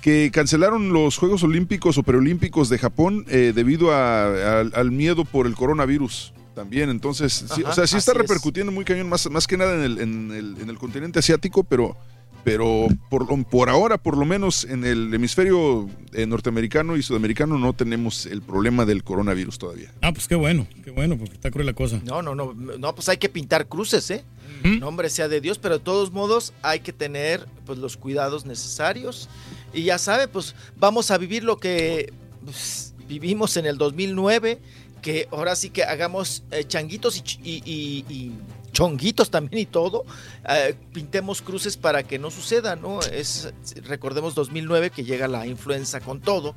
[0.00, 5.24] que cancelaron los Juegos Olímpicos o Preolímpicos de Japón eh, debido a- al- al miedo
[5.24, 6.90] por el coronavirus también.
[6.90, 8.18] Entonces, sí, o sea, sí está es.
[8.18, 11.62] repercutiendo muy cañón, más, más que nada en el, en el- en el continente asiático,
[11.62, 11.96] pero,
[12.44, 17.58] pero por, lo- por ahora, por lo menos en el hemisferio eh, norteamericano y sudamericano,
[17.58, 19.92] no tenemos el problema del coronavirus todavía.
[20.02, 22.00] Ah, pues qué bueno, qué bueno, porque está cruel la cosa.
[22.04, 24.24] No, no, no, no, pues hay que pintar cruces, ¿eh?
[24.62, 29.28] Nombre sea de Dios, pero de todos modos hay que tener pues los cuidados necesarios
[29.72, 32.12] y ya sabe, pues vamos a vivir lo que
[32.44, 34.58] pues, vivimos en el 2009,
[35.00, 38.32] que ahora sí que hagamos eh, changuitos y, ch- y- y- y
[38.80, 40.06] chonguitos también y todo,
[40.48, 43.00] eh, pintemos cruces para que no suceda, ¿no?
[43.02, 43.52] Es
[43.84, 46.54] recordemos 2009 que llega la influenza con todo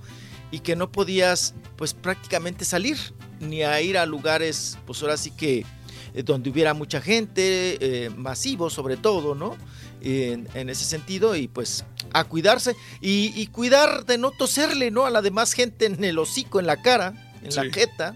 [0.49, 2.97] y que no podías pues prácticamente salir
[3.41, 5.65] ni a ir a lugares pues ahora sí que
[6.13, 9.57] eh, donde hubiera mucha gente, eh, masivo sobre todo, ¿no?
[10.01, 15.05] En, en ese sentido y pues a cuidarse y, y cuidar de no toserle, ¿no?
[15.05, 17.57] A la demás gente en el hocico, en la cara, en Sí.
[17.59, 18.15] la jeta,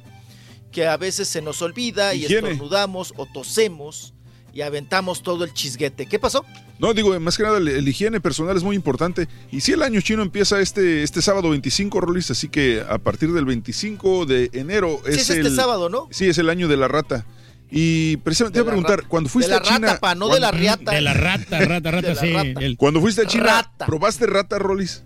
[0.72, 2.50] que a veces se nos olvida y Higiene.
[2.52, 4.14] estornudamos o tosemos
[4.54, 6.08] y aventamos todo el chisguete.
[6.08, 6.44] ¿Qué pasó?
[6.80, 9.28] No, digo, más que nada, el, el higiene personal es muy importante.
[9.52, 13.32] Y si el año chino empieza este, este sábado 25, Rolis, así que a partir
[13.34, 16.08] del 25 de enero Sí, es, es este el, sábado, ¿no?
[16.12, 17.26] Sí, es el año de la rata.
[17.70, 19.10] Y precisamente te iba a preguntar, rata.
[19.10, 19.88] cuando fuiste De la a China...
[19.88, 20.92] rata, pa, no de la cuando- riata.
[20.92, 22.32] De la rata, rata, rata, sí.
[22.34, 22.60] rata.
[22.62, 23.86] el- Cuando fuiste a China, Rata.
[23.86, 25.04] ¿probaste rata, Rolis?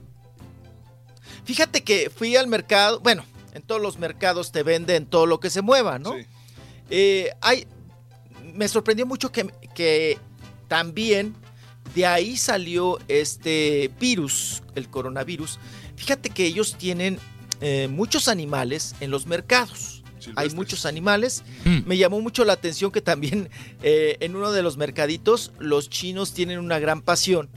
[1.44, 3.24] Fíjate que fui al mercado, bueno,
[3.54, 6.16] en todos los mercados te venden todo lo que se mueva, ¿no?
[6.90, 7.68] Eh, hay,
[8.54, 10.18] me sorprendió mucho que, que
[10.68, 11.36] también
[11.96, 15.60] de ahí salió este virus, el coronavirus.
[15.96, 17.20] Fíjate que ellos tienen
[17.60, 20.04] eh, muchos animales en los mercados.
[20.36, 21.44] Hay muchos animales.
[21.86, 23.50] Me llamó mucho la atención que también
[23.82, 27.50] eh, en uno de los mercaditos los chinos tienen una gran pasión,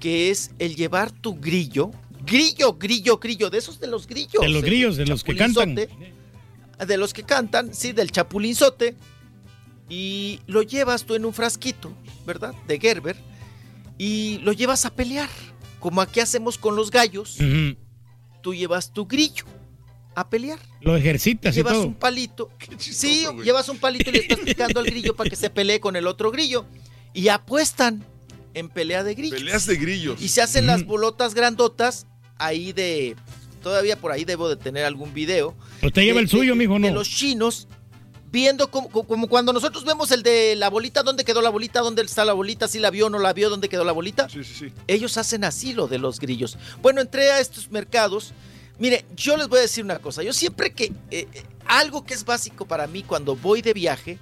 [0.00, 1.90] que es el llevar tu grillo.
[2.26, 4.42] Grillo, grillo, grillo, de esos de los grillos.
[4.42, 5.74] De los grillos, de los que cantan.
[5.74, 8.96] De los que cantan, sí, del chapulinzote.
[9.88, 11.92] Y lo llevas tú en un frasquito,
[12.26, 12.54] ¿verdad?
[12.66, 13.16] De Gerber.
[13.98, 15.30] Y lo llevas a pelear.
[15.78, 17.38] Como aquí hacemos con los gallos.
[18.42, 19.44] Tú llevas tu grillo
[20.16, 20.58] a pelear.
[20.80, 21.86] Lo ejercitas y Llevas todo.
[21.86, 22.50] un palito.
[22.78, 25.94] Sí, llevas un palito y le estás picando al grillo para que se pelee con
[25.94, 26.66] el otro grillo.
[27.14, 28.04] Y apuestan
[28.54, 29.38] en pelea de grillos.
[29.38, 30.20] Peleas de grillos.
[30.20, 32.06] Y se hacen las bolotas grandotas
[32.38, 33.16] ahí de...
[33.62, 35.54] Todavía por ahí debo de tener algún video.
[35.82, 36.90] Usted lleva de- el suyo, de- mijo, De ¿no?
[36.94, 37.66] los chinos
[38.30, 41.80] viendo como, como cuando nosotros vemos el de la bolita, ¿dónde quedó la bolita?
[41.80, 42.68] ¿Dónde está la bolita?
[42.68, 43.48] ¿Si la vio o no la vio?
[43.50, 44.28] ¿Dónde quedó la bolita?
[44.28, 44.72] Sí, sí, sí.
[44.86, 46.58] Ellos hacen así lo de los grillos.
[46.82, 48.34] Bueno, entré a estos mercados.
[48.78, 50.22] Mire, yo les voy a decir una cosa.
[50.22, 50.84] Yo siempre que...
[51.10, 54.18] eh, eh, algo que es básico para mí cuando voy de viaje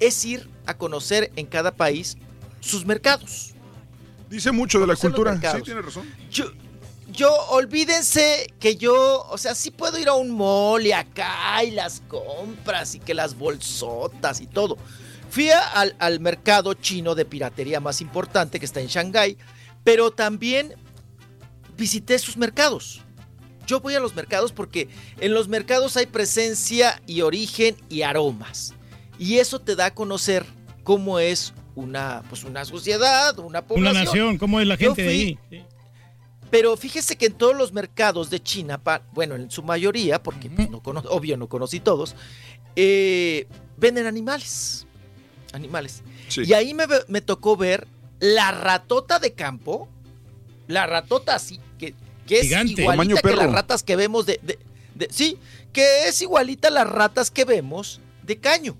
[0.00, 2.16] es ir a conocer en cada país
[2.60, 3.50] sus mercados.
[4.28, 5.34] Dice mucho de la cultura.
[5.36, 6.08] Sí, tiene razón.
[6.30, 6.46] Yo,
[7.12, 11.70] yo, olvídense que yo, o sea, sí puedo ir a un mall y acá y
[11.70, 14.76] las compras y que las bolsotas y todo.
[15.30, 19.36] Fui al, al mercado chino de piratería más importante que está en Shanghái,
[19.84, 20.74] pero también
[21.76, 23.02] visité sus mercados.
[23.66, 24.88] Yo voy a los mercados porque
[25.20, 28.74] en los mercados hay presencia y origen y aromas.
[29.18, 30.44] Y eso te da a conocer
[30.82, 34.04] cómo es una, pues una sociedad, una Una población.
[34.04, 35.38] nación, ¿cómo es la gente de ahí?
[36.50, 40.50] Pero fíjese que en todos los mercados de China, pa- bueno, en su mayoría, porque
[40.50, 42.16] pues, no cono- obvio no conocí todos,
[42.76, 43.46] eh,
[43.76, 44.86] venden animales.
[45.52, 46.02] Animales.
[46.28, 46.42] Sí.
[46.44, 47.86] Y ahí me, me tocó ver
[48.18, 49.88] la ratota de campo,
[50.66, 51.94] la ratota así, que,
[52.26, 52.82] que es Gigante.
[52.82, 54.58] igualita que las ratas que vemos de, de-
[54.94, 55.38] de- Sí,
[55.72, 58.76] que es igualita a las ratas que vemos de caño.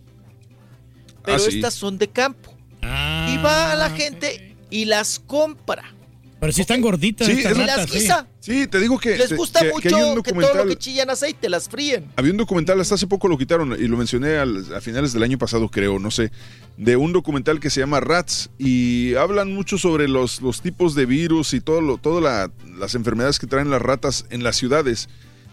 [1.24, 1.56] Pero Ah, sí.
[1.56, 2.52] estas son de campo.
[2.82, 5.94] y va a la gente y las compra.
[6.40, 7.98] Pero si están gorditas Sí, estas es- Y las ratas, sí.
[7.98, 8.26] guisa.
[8.40, 9.18] Sí, te digo que.
[9.18, 12.06] Les gusta que- que mucho que, un todo lo que chillan aceite las fríen.
[12.16, 15.22] Había un documental, hasta hace poco lo quitaron y lo mencioné al- a finales del
[15.22, 16.32] año pasado, creo, no sé,
[16.78, 21.04] de un documental que se llama Rats y hablan mucho sobre los, los tipos de
[21.04, 25.08] virus y todo lo, todas la- las enfermedades que traen las ratas en las ciudades.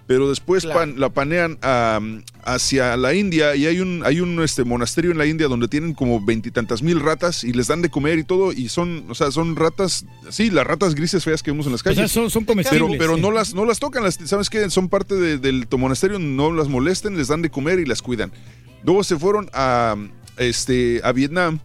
[0.08, 0.80] Pero después Claro.
[0.80, 2.00] pan- la panean a-
[2.46, 5.94] hacia la India y hay un, hay un este, monasterio en la India donde tienen
[5.94, 9.32] como veintitantas mil ratas y les dan de comer y todo y son, o sea,
[9.32, 12.12] son ratas, sí, las ratas grises feas que vemos en las O sea, calles.
[12.12, 12.98] son, son Pero, comestibles.
[12.98, 13.22] pero sí.
[13.22, 14.70] no las no las tocan, las, ¿sabes qué?
[14.70, 18.02] Son parte de- del tu monasterio, no las molesten, les dan de comer y las
[18.02, 18.32] cuidan.
[18.86, 19.98] Luego se fueron a,
[20.38, 21.60] este, a Vietnam,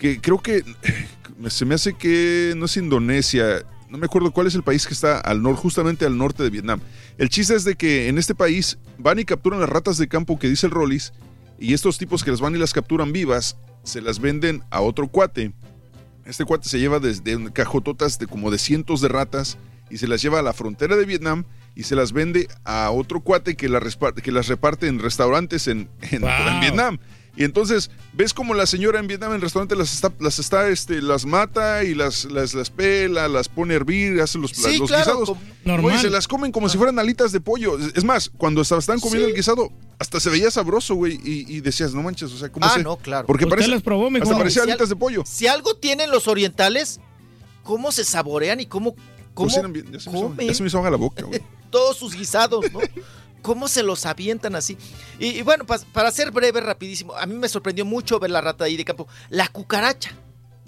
[0.00, 0.64] que creo que
[1.48, 4.94] se me hace que no es Indonesia, no me acuerdo cuál es el país que
[4.94, 6.80] está al norte, justamente al norte de Vietnam.
[7.16, 10.38] El chiste es de que en este país van y capturan las ratas de campo
[10.38, 11.12] que dice el Rollis,
[11.58, 15.08] y estos tipos que las van y las capturan vivas, se las venden a otro
[15.08, 15.52] cuate.
[16.24, 19.56] Este cuate se lleva desde cajototas de como de cientos de ratas
[19.90, 21.44] y se las lleva a la frontera de Vietnam
[21.74, 25.66] y se las vende a otro cuate que, la respa- que las reparte en restaurantes
[25.68, 26.30] en, en- Wow.
[26.30, 26.98] en Vietnam.
[27.38, 30.68] Y entonces, ves como la señora en Vietnam en el restaurante las está, las está,
[30.68, 34.76] este, las mata y las, las, las pela, las pone a hervir, hace los, Sí,
[34.78, 35.38] los claro, guisados.
[35.64, 36.00] Normal.
[36.00, 37.78] Se las comen como si fueran alitas de pollo.
[37.78, 39.30] Es- más, cuando estaban comiendo Sí.
[39.30, 41.20] el guisado, hasta se veía sabroso, güey.
[41.24, 42.82] Y, y decías, no manches, o sea, ¿cómo Ah, se...?
[42.82, 43.26] no, claro.
[43.28, 44.26] Porque Usted parece, las probó mejor.
[44.26, 45.22] hasta parecía Si al- alitas de pollo.
[45.24, 46.98] Si algo tienen los orientales,
[47.62, 48.96] cómo se saborean y cómo,
[49.34, 51.40] cómo Cocinan bien, ya se, me hizo, comen ya se me hizo la boca, güey.
[51.70, 52.80] todos sus guisados, ¿no?
[53.42, 54.76] ¿Cómo se los avientan así?
[55.18, 58.64] Y, y bueno, para ser breve, rapidísimo, a mí me sorprendió mucho ver la rata
[58.64, 59.06] ahí de campo.
[59.30, 60.10] La cucaracha.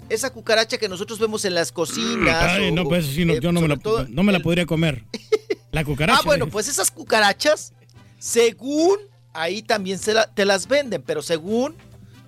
[0.09, 2.51] Esa cucaracha que nosotros vemos en las cocinas.
[2.51, 3.77] Ay, o- no, pues eso sí, no, eh, yo no me, la,
[4.09, 5.05] no me la el- podría comer.
[5.71, 6.19] La cucaracha.
[6.19, 6.51] Ah, bueno, dije.
[6.51, 7.71] pues esas cucarachas,
[8.19, 8.97] según
[9.33, 11.75] ahí también se la- te las venden, pero según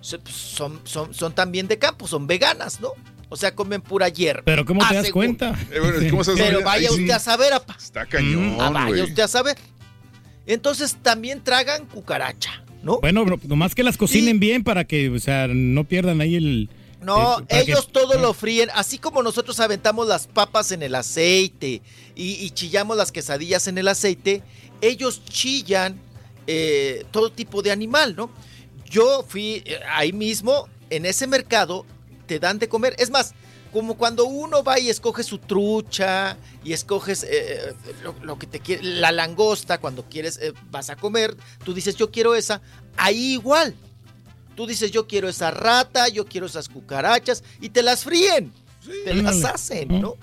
[0.00, 2.92] se- pues, son, son, son también de campo, son veganas, ¿no?
[3.28, 4.42] O sea, comen pura hierba.
[4.44, 5.36] Pero ¿cómo Ah, te das según.
[5.36, 5.54] cuenta?
[5.72, 7.00] Eh, bueno, ¿cómo estás Pero Ahí vaya sí.
[7.02, 7.76] usted a saber, apa.
[7.78, 9.56] Está cañón, Ah, vaya usted a saber.
[10.46, 13.00] Entonces también tragan cucaracha, ¿no?
[13.00, 16.68] Bueno, nomás que las cocinen bien para que, o sea, no pierdan ahí el...
[17.00, 21.82] No, ellos que- todo lo fríen, así como nosotros aventamos las papas en el aceite
[22.14, 24.42] y, y chillamos las quesadillas en el aceite,
[24.80, 25.98] ellos chillan
[26.46, 28.30] eh, todo tipo de animal, ¿no?
[28.88, 31.84] Yo fui eh, ahí mismo, en ese mercado,
[32.26, 32.94] te dan de comer.
[32.98, 33.34] Es más,
[33.74, 38.60] como cuando uno va y escoge su trucha y escoges eh, lo, lo que te
[38.60, 42.62] quiere, la langosta, cuando quieres, eh, vas a comer, tú dices, yo quiero esa,
[42.96, 43.74] ahí igual.
[44.56, 48.52] Tú dices, yo quiero esa rata, yo quiero esas cucarachas, y te las fríen.
[49.04, 50.14] te las hacen, ¿no?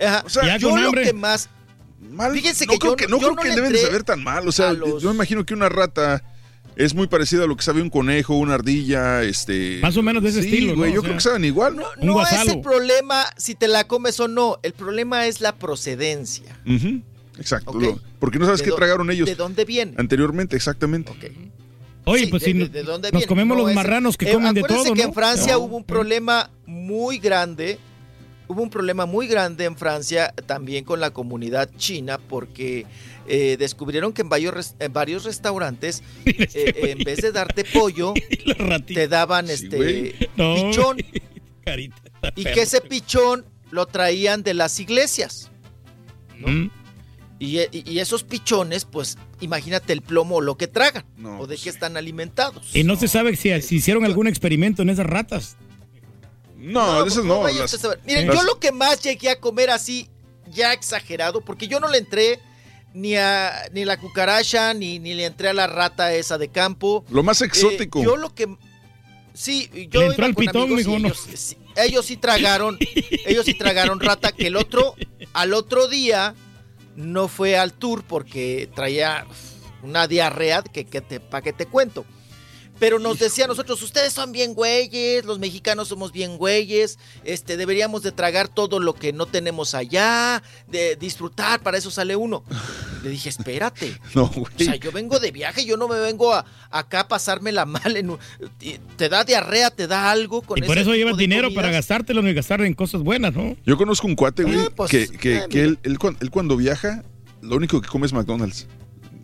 [0.00, 1.48] Ajá, O sea, yo lo que más.
[2.00, 3.78] Mal, Fíjense no que creo yo que, no- no yo creo no que deben de
[3.82, 4.48] saber tan mal.
[4.48, 6.22] O sea, yo me imagino que una rata
[6.78, 9.80] es muy parecida a lo que sabe un conejo, una ardilla, este...
[9.82, 10.76] Más o menos de ese Sí, estilo, ¿no?
[10.78, 11.82] güey, yo O creo que saben igual, ¿no?
[12.00, 14.58] No es el problema si te la comes o no.
[14.62, 16.56] El problema es la procedencia.
[16.64, 17.02] Ujú,
[17.38, 17.72] Exacto.
[17.78, 19.94] Lo- porque no sabes ¿De qué tragaron ellos ¿De dónde viene?
[19.98, 21.12] anteriormente, exactamente.
[22.04, 23.26] Oye, Sí, pues de- si de- de dónde nos viene?
[23.26, 25.08] comemos No, los marranos que Eh, comen de todo, que ¿no?
[25.08, 25.58] en Francia No.
[25.60, 27.78] hubo un problema muy grande.
[28.46, 32.86] Hubo un problema muy grande en Francia también con la comunidad china porque
[33.28, 38.14] eh, descubrieron que en varios, en varios restaurantes eh, en vez de darte pollo
[38.86, 40.14] te daban este.
[40.36, 40.54] No.
[40.54, 40.98] pichón
[41.64, 41.96] Carita,
[42.34, 45.50] y que ese pichón lo traían de las iglesias.
[46.38, 46.68] Mm.
[47.40, 51.56] Y, y- esos pichones, pues imagínate el plomo o lo que tragan o pues de
[51.56, 52.74] qué están alimentados.
[52.74, 55.56] Y no se sabe si, si hicieron algún experimento en esas ratas.
[56.56, 57.40] No, de esas no.
[57.42, 57.88] vaya las-.
[58.04, 60.08] Miren, las- yo lo que más llegué a comer así,
[60.50, 62.40] ya exagerado, porque yo no le entré
[62.94, 67.04] ni a ni la cucaracha, ni, ni le entré a la rata esa de campo.
[67.10, 68.02] Lo más Eh, exótico.
[68.02, 68.48] yo lo que.
[69.34, 72.76] Sí, yo Le entró iba al con pitón, amigos ellos, sí, ellos sí tragaron,
[73.24, 74.96] ellos sí tragaron rata, que el otro,
[75.32, 76.34] al otro día
[76.96, 79.24] no fue al tour porque traía
[79.84, 82.04] una diarrea que, que te, para que te cuento.
[82.78, 87.56] Pero nos decía a nosotros, ustedes son bien güeyes, los mexicanos somos bien güeyes, este,
[87.56, 92.44] deberíamos de tragar todo lo que no tenemos allá, de disfrutar, para eso sale uno.
[93.02, 93.96] Le dije, espérate.
[94.14, 97.64] No, O sea, yo vengo de viaje, yo no me vengo a, acá a pasármela
[97.64, 97.96] mal.
[97.96, 98.18] En, un-
[98.96, 101.62] te da diarrea, te da algo con Y por eso llevas dinero comidas.
[101.62, 103.56] para gastártelo y gastarlo en cosas buenas, ¿no?
[103.64, 105.98] Yo conozco un cuate, güey, Ah, pues, que, que, eh, que él, él
[106.30, 107.04] cuando viaja,
[107.40, 108.66] lo único que come es McDonald's.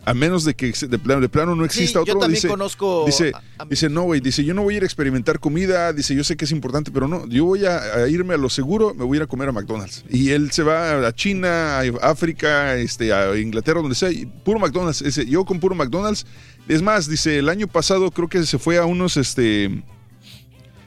[0.05, 2.19] A menos de que de plano, de plano no exista Sí, yo otro.
[2.19, 4.85] también dice, conozco Dice, a- dice, no, güey, dice, yo no voy a ir a
[4.85, 5.91] experimentar comida.
[5.93, 8.49] Dice, yo sé que es importante, pero no, yo voy a, a irme a lo
[8.49, 10.05] seguro, me voy a ir a comer a McDonald's.
[10.09, 14.59] Y él se va a China, a África, este, a Inglaterra, donde sea, y puro
[14.59, 15.03] McDonald's.
[15.03, 16.25] Dice, yo con puro McDonald's.
[16.67, 19.83] Es más, dice, el año pasado creo que se fue a unos, este,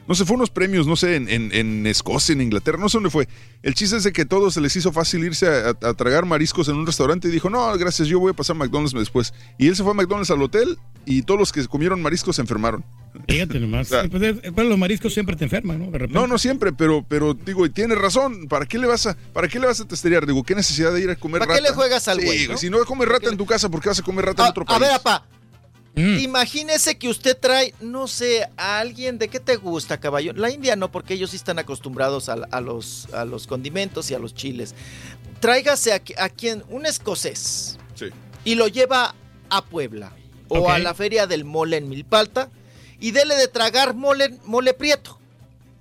[0.09, 2.97] no sé, fue unos premios, no sé, en, en- en Escocia, en Inglaterra, no sé
[2.97, 3.29] dónde fue.
[3.63, 5.93] El chiste es de que a todos se les hizo fácil irse a, a- a
[5.93, 8.93] tragar mariscos en un restaurante y dijo, no, gracias, yo voy a pasar a McDonald's
[8.93, 9.33] después.
[9.57, 12.41] Y él se fue a McDonald's al hotel y todos los que comieron mariscos se
[12.41, 12.83] enfermaron.
[13.27, 13.87] Fíjate nomás.
[13.87, 15.85] O sea, Sí, pues, es- los mariscos siempre te enferman, ¿no?
[15.85, 16.13] De repente.
[16.13, 18.47] No, no siempre, pero, pero digo, y tienes razón.
[18.47, 20.25] ¿Para qué le vas a, para qué le vas a testear?
[20.25, 21.61] Digo, ¿qué necesidad de ir a comer ¿Para rata?
[21.63, 22.57] qué le juegas al Sí, güey, no?
[22.57, 24.63] Si no comes rata en tu casa, ¿por qué vas a comer rata en otro
[24.63, 24.79] A país?
[24.81, 25.25] ver, apa.
[25.99, 26.19] Mm.
[26.19, 30.33] Imagínese que usted trae, no sé, a alguien de qué te gusta, caballo.
[30.33, 34.13] La India no, porque ellos sí están acostumbrados a, a los, a los condimentos y
[34.13, 34.75] a los chiles.
[35.39, 38.05] Tráigase a, a quien, un escocés, Sí.
[38.45, 39.13] y lo lleva
[39.49, 40.11] a Puebla
[40.47, 42.49] o a la feria del mole en Milpalta
[42.99, 45.19] y dele de tragar mole, mole prieto.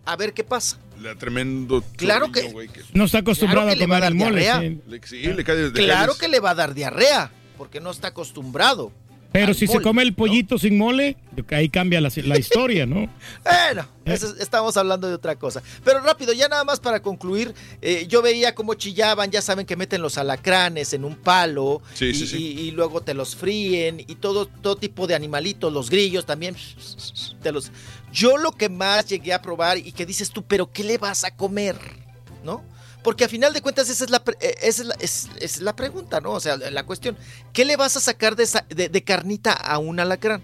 [0.04, 0.78] A ver qué pasa.
[1.00, 1.84] Le da tremendo.
[1.96, 2.52] Claro que-
[2.92, 4.40] No está acostumbrado Claro a le va a comer el mole.
[4.40, 4.68] diarrea.
[4.70, 4.80] sí.
[4.88, 7.90] Le- sí, le cae- le Claro cae- que le va a dar diarrea, porque no
[7.90, 8.90] está acostumbrado.
[9.30, 10.16] Pero si se come el ¿no?
[10.16, 11.16] pollito sin mole,
[11.50, 13.08] ahí cambia la, la historia, ¿no?
[13.44, 15.62] Bueno, es- estamos hablando de otra cosa.
[15.84, 19.76] Pero rápido, ya nada más para concluir, eh, yo veía cómo chillaban, ya saben que
[19.76, 22.36] meten los alacranes en un palo Sí, y, sí, sí.
[22.38, 26.56] y- y luego te los fríen y todo, todo tipo de animalitos, los grillos también.
[27.42, 27.70] Te los...
[28.10, 31.24] Yo lo que más llegué a probar y que dices tú, pero ¿qué le vas
[31.24, 31.76] a comer?
[32.44, 32.64] ¿No?
[33.08, 35.60] Porque a final de cuentas esa es la, pre- eh, esa es la, es- es
[35.62, 36.32] la pregunta, ¿no?
[36.32, 37.16] O sea, la cuestión,
[37.54, 40.42] ¿qué le vas a sacar de, esa- de- de carnita a un alacrán?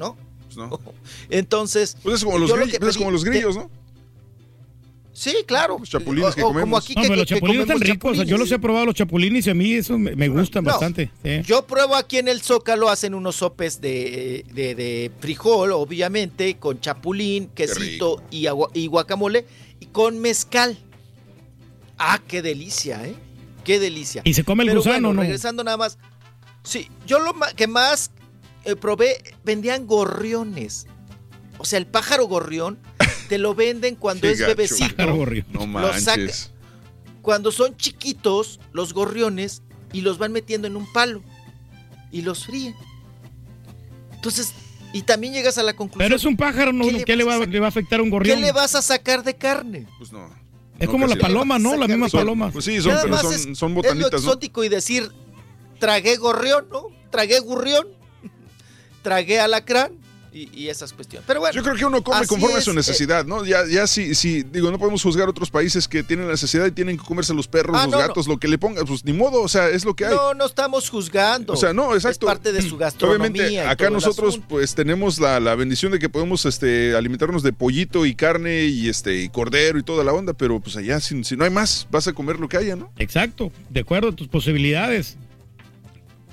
[0.00, 0.16] ¿No?
[0.46, 0.80] Pues no.
[1.30, 1.96] Entonces...
[2.02, 3.70] Pues es como los, lo que pues es pedí- como los de- grillos, ¿no?
[5.12, 5.76] Sí, claro.
[5.78, 6.64] Los chapulines que O- comemos.
[6.64, 8.10] Como aquí No, que, pero los que chapulines están comemos ricos.
[8.12, 10.64] o sea, yo los he probado, los chapulines, y a mí eso me, me gustan
[10.64, 10.70] No.
[10.72, 11.12] bastante.
[11.22, 11.42] sí.
[11.44, 16.80] Yo pruebo aquí en el Zócalo, hacen unos sopes de, de- de frijol, obviamente, con
[16.80, 19.46] chapulín, quesito y, agua- y guacamole,
[19.78, 20.76] y con mezcal.
[21.98, 23.14] Ah, qué delicia, ¿eh?
[23.64, 24.22] Qué delicia.
[24.24, 25.22] ¿Y se come el Pero gusano, bueno, no?
[25.22, 25.98] regresando nada más.
[26.64, 28.10] Sí, yo lo que más
[28.64, 30.86] eh, probé, vendían gorriones.
[31.58, 32.78] O sea, el pájaro gorrión
[33.28, 34.96] te lo venden cuando Qué es gacho, bebecito.
[34.96, 35.46] Pájaro gorrión.
[35.50, 36.52] No manches.
[37.20, 39.62] cuando son chiquitos, los gorriones,
[39.92, 41.22] y los van metiendo en un palo
[42.10, 42.74] y los fríen.
[44.14, 44.52] Entonces,
[44.92, 46.06] y también llegas a la conclusión.
[46.06, 46.84] Pero es un pájaro, ¿no?
[46.84, 48.40] ¿Qué le ¿Qué le va, le va a afectar a un ¿Qué gorrión?
[48.40, 49.86] le vas a sacar de carne?
[49.98, 50.30] Pues no.
[50.78, 51.76] Es No, como la paloma, ¿no?
[51.76, 52.50] La misma Son- paloma.
[52.50, 54.18] Pues sí, son, pero son, es- son es lo botanitas, ¿no?
[54.18, 55.10] exótico y decir,
[55.78, 56.86] tragué gorrión, ¿no?
[57.10, 57.86] Tragué gurrión,
[59.02, 59.92] tragué alacrán
[60.32, 61.24] y, y esas cuestiones.
[61.26, 61.54] Pero bueno.
[61.54, 63.44] Yo creo que uno come conforme a su eh, necesidad, ¿no?
[63.44, 66.70] Ya, ya sí, sí, digo, no podemos juzgar otros países que tienen la necesidad y
[66.70, 68.08] tienen que comerse los perros, Ah, los no, no.
[68.08, 70.14] gatos, lo que le pongan, pues ni modo, o sea, es lo que hay.
[70.14, 71.52] No, no estamos juzgando.
[71.52, 72.26] O sea, no, exacto.
[72.26, 73.30] Es parte de su gastronomía.
[73.30, 78.06] Obviamente, acá nosotros pues tenemos la, la bendición de que podemos este, alimentarnos de pollito
[78.06, 81.36] y carne y este y cordero y toda la onda, pero pues allá si, si
[81.36, 82.90] no hay más, vas a comer lo que haya, ¿no?
[82.98, 85.16] Exacto, de acuerdo a tus posibilidades.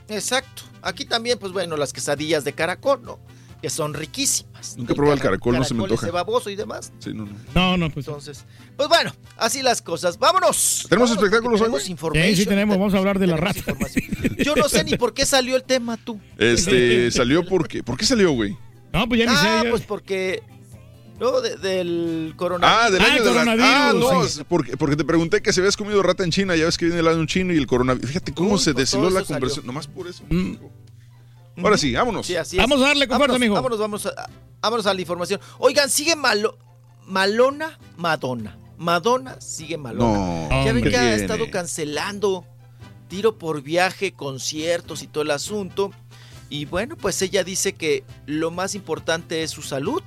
[0.08, 0.64] Exacto.
[0.82, 3.20] Aquí también, pues bueno, las quesadillas de caracol, ¿no?
[3.62, 4.78] Que son riquísimas.
[4.78, 6.06] Nunca he probado el caracol, no se me Caracol antoja.
[6.08, 6.94] ese baboso y demás.
[7.00, 7.34] Sí, no, no.
[7.54, 8.08] No, no, pues.
[8.08, 8.46] Entonces,
[8.78, 10.18] pues bueno, así las cosas.
[10.18, 10.86] Vámonos.
[10.90, 12.30] ¿Tenemos Vámonos, espectáculos hoy, information.
[12.36, 14.44] Sí, sí tenemos, vamos a hablar de la Tenemos rata.
[14.44, 16.22] Yo no sé ni por qué salió el tema tú.
[16.38, 18.58] Este, salió porque, ¿por qué salió, güey?
[18.94, 19.66] No, pues ya ni Ah, sé.
[19.66, 20.42] ya- pues porque.
[21.20, 22.82] No, de- del coronavirus.
[22.82, 23.30] Ah, del Ah, año la...
[23.32, 24.42] coronavirus, Ah, no, sí.
[24.48, 27.02] porque, porque te pregunté que si habías comido rata en China, ya ves que viene
[27.02, 28.08] el año chino y el coronavirus.
[28.08, 30.24] Fíjate cómo Uy, se pues deshiló todo la conversación, nomás por eso.
[30.30, 30.54] Mm.
[31.64, 32.26] Ahora sí, vámonos.
[32.26, 32.64] Sí, así es.
[32.64, 33.54] Vamos a darle con fuerza, vámonos, mijo.
[33.54, 34.30] vámonos, vamos a,
[34.62, 35.40] vámonos a la información.
[35.58, 36.58] Oigan, sigue malo,
[37.06, 38.58] Malona, Madonna.
[38.78, 40.48] Madonna sigue Malona.
[40.50, 42.46] No, ya ven ¿qué que ha estado cancelando
[43.10, 45.92] tiro por viaje, conciertos y todo el asunto.
[46.50, 50.04] Y bueno, pues ella dice que lo más importante es su salud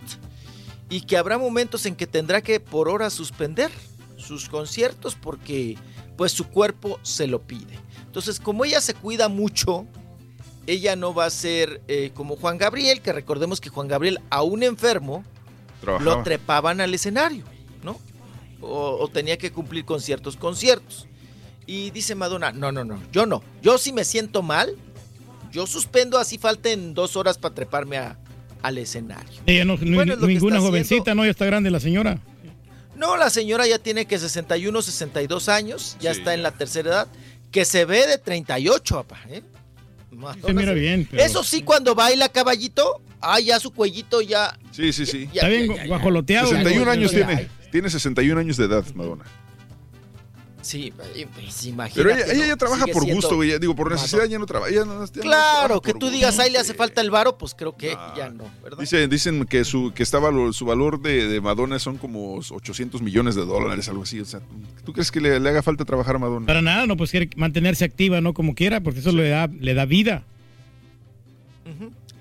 [0.88, 3.70] y que habrá momentos en que tendrá que por hora suspender
[4.16, 5.76] sus conciertos porque
[6.16, 7.78] pues su cuerpo se lo pide.
[8.06, 9.86] Entonces, como ella se cuida mucho,
[10.66, 14.62] ella no va a ser eh, como Juan Gabriel, que recordemos que Juan Gabriel, aún
[14.62, 15.24] enfermo,
[15.80, 16.16] Trabajaba.
[16.16, 17.44] lo trepaban al escenario,
[17.82, 17.98] ¿no?
[18.60, 21.06] O, o tenía que cumplir con ciertos conciertos.
[21.66, 23.42] Y dice Madonna, no, no, no, yo no.
[23.62, 24.76] Yo si me siento mal,
[25.50, 28.18] yo suspendo así falten dos horas para treparme a,
[28.62, 29.40] al escenario.
[29.46, 31.24] Ella no, Bueno, ninguna jovencita, ¿no?
[31.24, 32.20] Ya está grande la señora.
[32.96, 37.08] No, la señora ya tiene que 61, 62 años, ya está en la tercera edad,
[37.50, 39.20] que se ve de 38, papá.
[39.28, 39.42] ¿eh?
[40.12, 41.08] Madonna Se mira se- bien.
[41.10, 44.58] pero- Eso sí, cuando baila caballito, ah, ya su cuellito ya...
[44.70, 45.28] Sí, sí, sí.
[45.32, 45.98] ya- ya- ya- ya-
[46.46, 47.48] 61 años ya- tiene.
[47.70, 49.24] Tiene 61 años de edad, Madonna.
[50.62, 51.94] Sí, eh, pues, imagínate.
[52.02, 53.50] Pero ella, ella ya trabaja por gusto, güey.
[53.50, 54.70] ya Digo, por necesidad ya no trabaja.
[54.70, 57.54] ella no- ya no Claro, que tú digas, ahí le hace falta el varo, pues
[57.54, 58.78] creo que ya no, ¿verdad?
[58.78, 63.02] Dice- dicen que su que está valo- su valor de, de Madonna son como 800
[63.02, 64.20] millones de dólares, algo así.
[64.20, 64.40] O sea,
[64.84, 66.46] ¿tú crees que le, le haga falta trabajar a Madonna?
[66.46, 68.32] Para nada, no, pues quiere mantenerse activa, ¿no?
[68.34, 70.24] Como quiera, porque eso le da, le da vida.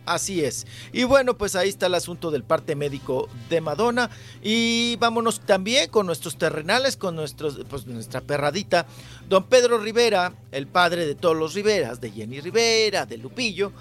[0.06, 0.66] Así es.
[0.92, 4.10] Y bueno, pues ahí está el asunto del parte médico de Madonna.
[4.42, 8.88] Y vámonos también con nuestros terrenales, con nuestros, pues, nuestra perradita.
[9.30, 13.72] Don Pedro Rivera, el padre de todos los Riveras, de Jenny Rivera, de Lupillo,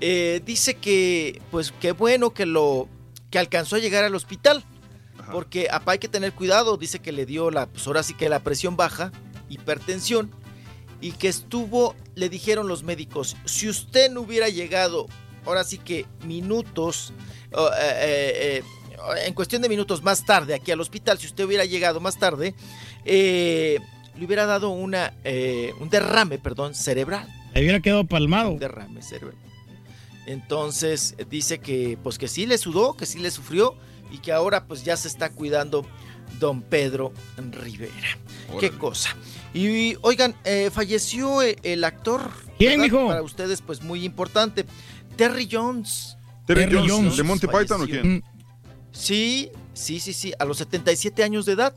[0.00, 2.88] eh, dice que, pues qué bueno que lo,
[3.30, 4.64] que alcanzó a llegar al hospital.
[5.32, 8.28] Porque apá hay que tener cuidado, dice que le dio la, pues ahora sí que
[8.28, 9.12] la presión baja,
[9.48, 10.30] hipertensión,
[11.00, 15.06] y que estuvo, le dijeron los médicos, si usted no hubiera llegado,
[15.44, 17.12] ahora sí que minutos,
[17.52, 18.62] eh, eh, eh,
[19.26, 22.54] en cuestión de minutos más tarde aquí al hospital, si usted hubiera llegado más tarde,
[23.04, 23.78] eh,
[24.18, 27.26] le hubiera dado una, eh, un derrame, perdón, cerebral.
[27.54, 28.50] Le hubiera quedado palmado.
[28.50, 29.36] Un derrame cerebral.
[30.26, 33.74] Entonces dice que pues que sí le sudó, que sí le sufrió
[34.12, 35.84] y que ahora pues ya se está cuidando
[36.38, 38.18] don Pedro Rivera.
[38.60, 39.16] Qué cosa.
[39.52, 42.30] Y oigan, eh, falleció el actor.
[42.58, 42.84] ¿Quién, ¿verdad?
[42.84, 43.08] mijo?
[43.08, 44.66] Para ustedes pues muy importante.
[45.20, 46.16] Terry Jones.
[46.46, 47.16] ¿Terry Terry Jones, Jones.
[47.18, 48.24] de Monty Python o quién?
[48.90, 51.74] Sí, sí, sí, sí, a los 77 años de edad.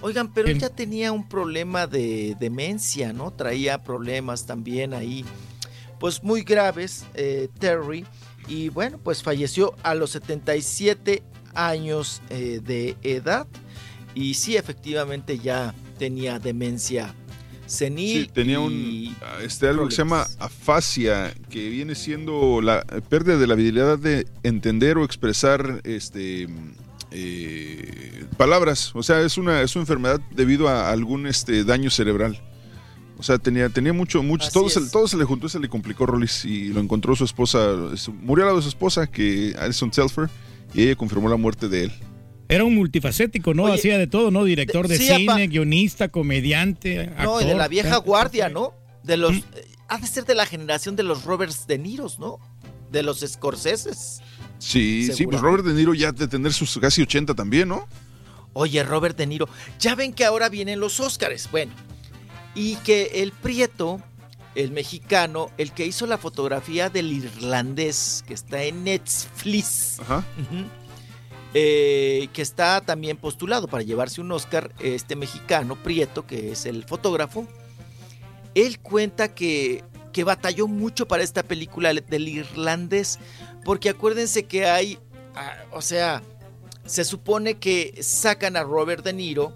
[0.00, 3.32] Oigan, pero él ya tenía un problema de demencia, ¿no?
[3.32, 5.26] Traía problemas también ahí,
[6.00, 8.06] pues muy graves, eh, Terry.
[8.48, 13.46] Y bueno, pues falleció a los 77 años eh, de edad.
[14.14, 17.14] Y sí, efectivamente ya tenía demencia
[17.66, 18.24] senil.
[18.26, 23.36] Sí, tenía y- un este algo que se llama afasia, que viene siendo la pérdida
[23.36, 26.48] de la habilidad de entender o expresar este
[27.10, 28.92] eh, palabras.
[28.94, 32.40] O sea, es una es una enfermedad debido a algún este daño cerebral.
[33.16, 36.04] O sea, tenía, tenía mucho, mucho, todo se, todo se le juntó, se le complicó
[36.04, 37.72] Rollis y lo encontró su esposa,
[38.20, 40.28] murió al lado de su esposa, que Alison Telfer,
[40.74, 41.92] y ella confirmó la muerte de él.
[42.54, 43.64] Era un multifacético, ¿no?
[43.64, 44.44] Oye, Hacía de todo, ¿no?
[44.44, 47.06] Director de, sí, cine, apa- guionista, comediante.
[47.18, 48.74] No, y de actor, la vieja guardia, ¿no?
[49.02, 49.34] De los.
[49.36, 49.42] eh,
[49.88, 52.38] Ha de ser de la generación de los Roberts De Niros, ¿no?
[52.90, 54.20] De los Scorseses.
[54.58, 55.40] Sí, sí, pues.
[55.40, 57.86] Robert De Niro ya de tener sus casi 80 también, ¿no?
[58.54, 59.48] Oye, Robert De Niro,
[59.80, 61.48] ya ven que ahora vienen los Óscares.
[61.50, 61.72] Bueno,
[62.54, 64.00] y que el Prieto,
[64.54, 70.64] el mexicano, el que hizo la fotografía del irlandés, que está en Netflix, ujú,
[71.54, 76.84] eh, que está también postulado para llevarse un Oscar, este mexicano, Prieto, que es el
[76.84, 77.46] fotógrafo,
[78.54, 83.18] él cuenta que, que batalló mucho para esta película del irlandés,
[83.64, 84.98] porque acuérdense que hay,
[85.34, 86.22] ah, o sea,
[86.86, 89.52] se supone que sacan a Robert De Niro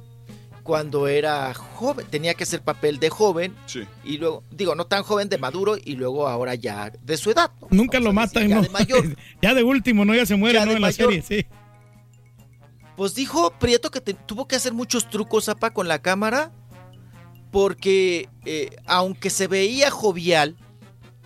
[0.62, 3.84] cuando era joven, tenía que hacer papel de joven, Sí.
[4.04, 7.50] y luego, digo, no tan joven, de maduro, y luego ahora ya de su edad.
[7.62, 7.68] ¿no?
[7.70, 8.62] Nunca lo matan, ya ¿no?
[8.62, 9.16] de mayor.
[9.42, 10.14] ya de último, ¿no?
[10.14, 10.72] Ya se muere, Ya ¿no?
[10.72, 11.46] de En la serie, sí.
[12.98, 16.50] Pues dijo Prieto que te- tuvo que hacer muchos trucos, Zapa, con la cámara,
[17.52, 20.56] porque eh, aunque se veía jovial,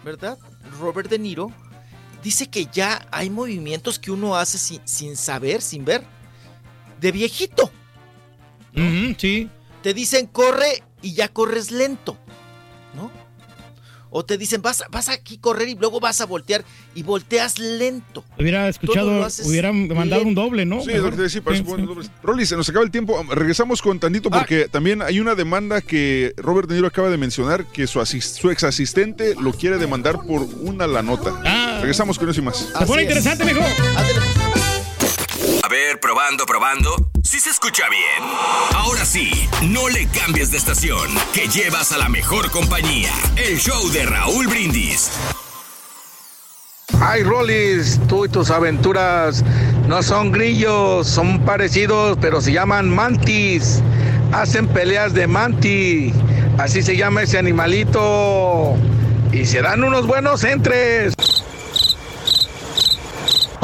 [0.05, 0.37] ¿verdad?
[0.79, 1.51] Robert De Niro
[2.23, 6.05] dice que ya hay movimientos que uno hace sin, sin saber, sin ver,
[7.01, 7.71] de viejito.
[8.77, 9.49] Ujú, sí.
[9.83, 12.19] Te dicen corre y ya corres lento.
[14.15, 17.59] O te dicen vas, vas aquí a correr y luego vas a voltear y volteas
[17.59, 18.23] lento.
[18.39, 20.83] Hubiera escuchado, lo haces hubiera mandado un doble, ¿no?
[20.83, 21.87] Sí, es lo que te decía, parece Sí, buen sí.
[21.87, 22.09] doble.
[22.23, 23.25] Rolly, se nos acaba el tiempo.
[23.31, 27.65] Regresamos con tantito porque también hay una demanda que Robert De Niro acaba de mencionar
[27.67, 31.79] que su, su ex asistente lo quiere demandar por una la nota.
[31.81, 32.69] Regresamos con eso y más.
[32.79, 33.61] Se pone interesante, mijo.
[35.73, 36.95] Ver, probando, probando.
[37.25, 38.31] ¿Sí se escucha bien?
[38.75, 43.11] Ahora sí, no le cambies de estación, que llevas a la mejor compañía.
[43.37, 45.11] El show de Raúl Brindis.
[47.01, 49.43] Ay, Rollis, tú y tus aventuras
[49.87, 53.81] no son grillos, son parecidos, pero se llaman mantis.
[54.31, 56.13] Hacen peleas de manti.
[56.59, 58.75] Así se llama ese animalito.
[59.33, 61.15] Y se dan unos buenos entres.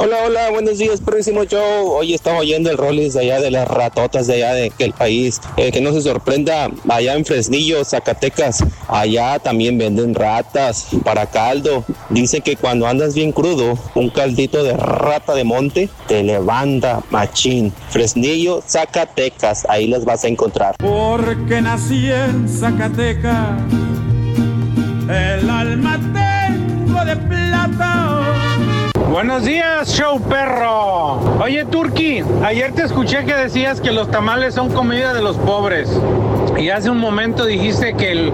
[0.01, 1.91] Hola, hola, buenos días, próximo show.
[1.91, 5.41] Hoy estamos oyendo el Rollis de allá de las ratotas de allá de aquel país.
[5.57, 11.85] Eh, que no se sorprenda, allá en Fresnillo, Zacatecas, allá también venden ratas para caldo.
[12.11, 17.73] Dicen que cuando andas bien crudo, un caldito de rata de monte te levanta machín.
[17.91, 20.77] Fresnillo, Zacatecas, ahí las vas a encontrar.
[20.79, 23.61] Porque nací en Zacatecas,
[25.09, 28.48] el alma tengo de plata.
[29.11, 31.41] Buenos días, show perro.
[31.43, 35.91] Oye, Turki, ayer te escuché que decías que los tamales son comida de los pobres.
[36.59, 38.33] Y hace un momento dijiste que el,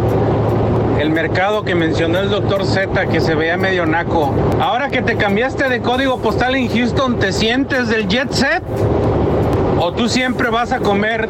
[0.98, 4.34] el mercado que mencionó el doctor Z, que se veía medio naco.
[4.60, 8.64] Ahora que te cambiaste de código postal en Houston, ¿te sientes del jet set?
[9.78, 11.28] ¿O tú siempre vas a comer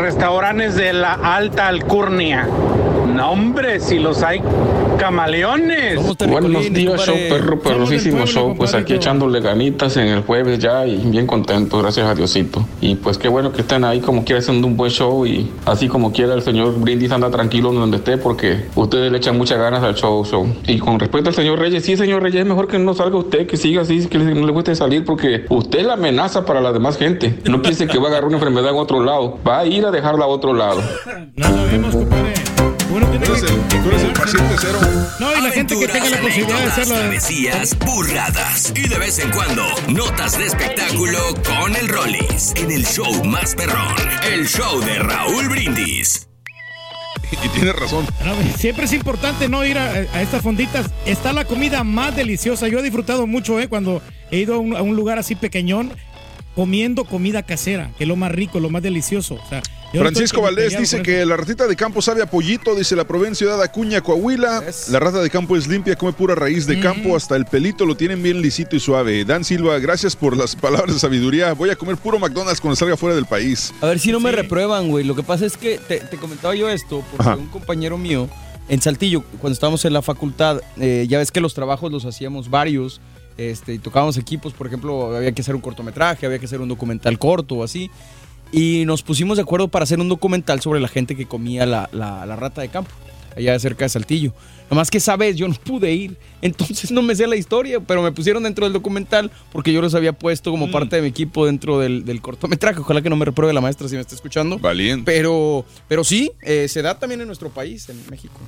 [0.00, 2.46] restaurantes de la alta alcurnia?
[3.12, 4.40] No, hombre, si los hay
[5.00, 5.98] camaleones.
[6.28, 8.54] Buenos días, show perro, perrosísimo show.
[8.54, 12.66] Pues aquí echándole ganitas en el jueves ya y bien contento, gracias a Diosito.
[12.82, 15.88] Y pues qué bueno que estén ahí como quiera haciendo un buen show y así
[15.88, 19.82] como quiera el señor Brindis anda tranquilo donde esté porque ustedes le echan muchas ganas
[19.82, 20.46] al show, show.
[20.66, 23.46] Y con respecto al señor Reyes, sí, señor Reyes, es mejor que no salga usted,
[23.46, 26.72] que siga así, que no le guste salir porque usted es la amenaza para la
[26.72, 27.38] demás gente.
[27.48, 29.90] No piense que va a agarrar una enfermedad en otro lado, va a ir a
[29.90, 30.82] dejarla a otro lado.
[31.36, 32.59] No sabemos, compadre.
[32.90, 34.78] Uno tiene Tú eres el, tú eres el paciente cero.
[35.18, 36.94] No, y la gente que tenga la posibilidad de hacerlo.
[36.94, 42.84] Travesías, burradas y de vez en cuando notas de espectáculo con el Rollis en el
[42.84, 43.94] show más perrón,
[44.32, 46.26] el show de Raúl Brindis.
[47.44, 48.06] Y tiene razón.
[48.24, 50.90] No, siempre es importante no ir a, a estas fonditas.
[51.06, 52.66] Está la comida más deliciosa.
[52.66, 53.68] Yo he disfrutado mucho, ¿eh?
[53.68, 55.92] Cuando he ido a un, a un lugar así pequeñón,
[56.54, 59.34] comiendo comida casera, que es lo más rico, lo más delicioso.
[59.34, 59.62] O sea,
[59.92, 62.94] yo no Francisco Valdés peleado dice que la ratita de campo sabe a pollito, dice
[62.94, 64.62] la probé en Ciudad Acuña, Coahuila.
[64.90, 67.96] La rata de campo es limpia, come pura raíz de campo, hasta el pelito lo
[67.96, 69.24] tienen bien lisito y suave.
[69.24, 71.52] Dan Silva, gracias por las palabras de sabiduría.
[71.54, 73.72] Voy a comer puro McDonald's cuando salga fuera del país.
[73.80, 75.04] A ver si no me reprueban, güey.
[75.04, 77.36] Lo que pasa es que te, te comentaba yo esto porque Ajá.
[77.36, 78.28] un compañero mío
[78.70, 82.50] en Saltillo, cuando estábamos en la facultad, eh, ya ves que los trabajos los hacíamos
[82.50, 83.00] varios.
[83.36, 86.68] Este, y tocábamos equipos, por ejemplo, había que hacer un cortometraje, había que hacer un
[86.68, 87.90] documental corto o así.
[88.52, 91.88] Y nos pusimos de acuerdo para hacer un documental sobre la gente que comía la,
[91.92, 92.90] la- la rata de campo,
[93.36, 94.32] allá cerca de Saltillo.
[94.68, 98.02] Nomás que esa vez yo no pude ir, entonces no me sé la historia, pero
[98.02, 101.46] me pusieron dentro del documental porque yo los había puesto como parte de mi equipo
[101.46, 102.80] dentro del, del cortometraje.
[102.80, 104.58] Ojalá que no me repruebe la maestra si me está escuchando.
[104.58, 105.04] Valiente.
[105.10, 108.38] Pero, pero sí, eh, se da también en nuestro país, en México.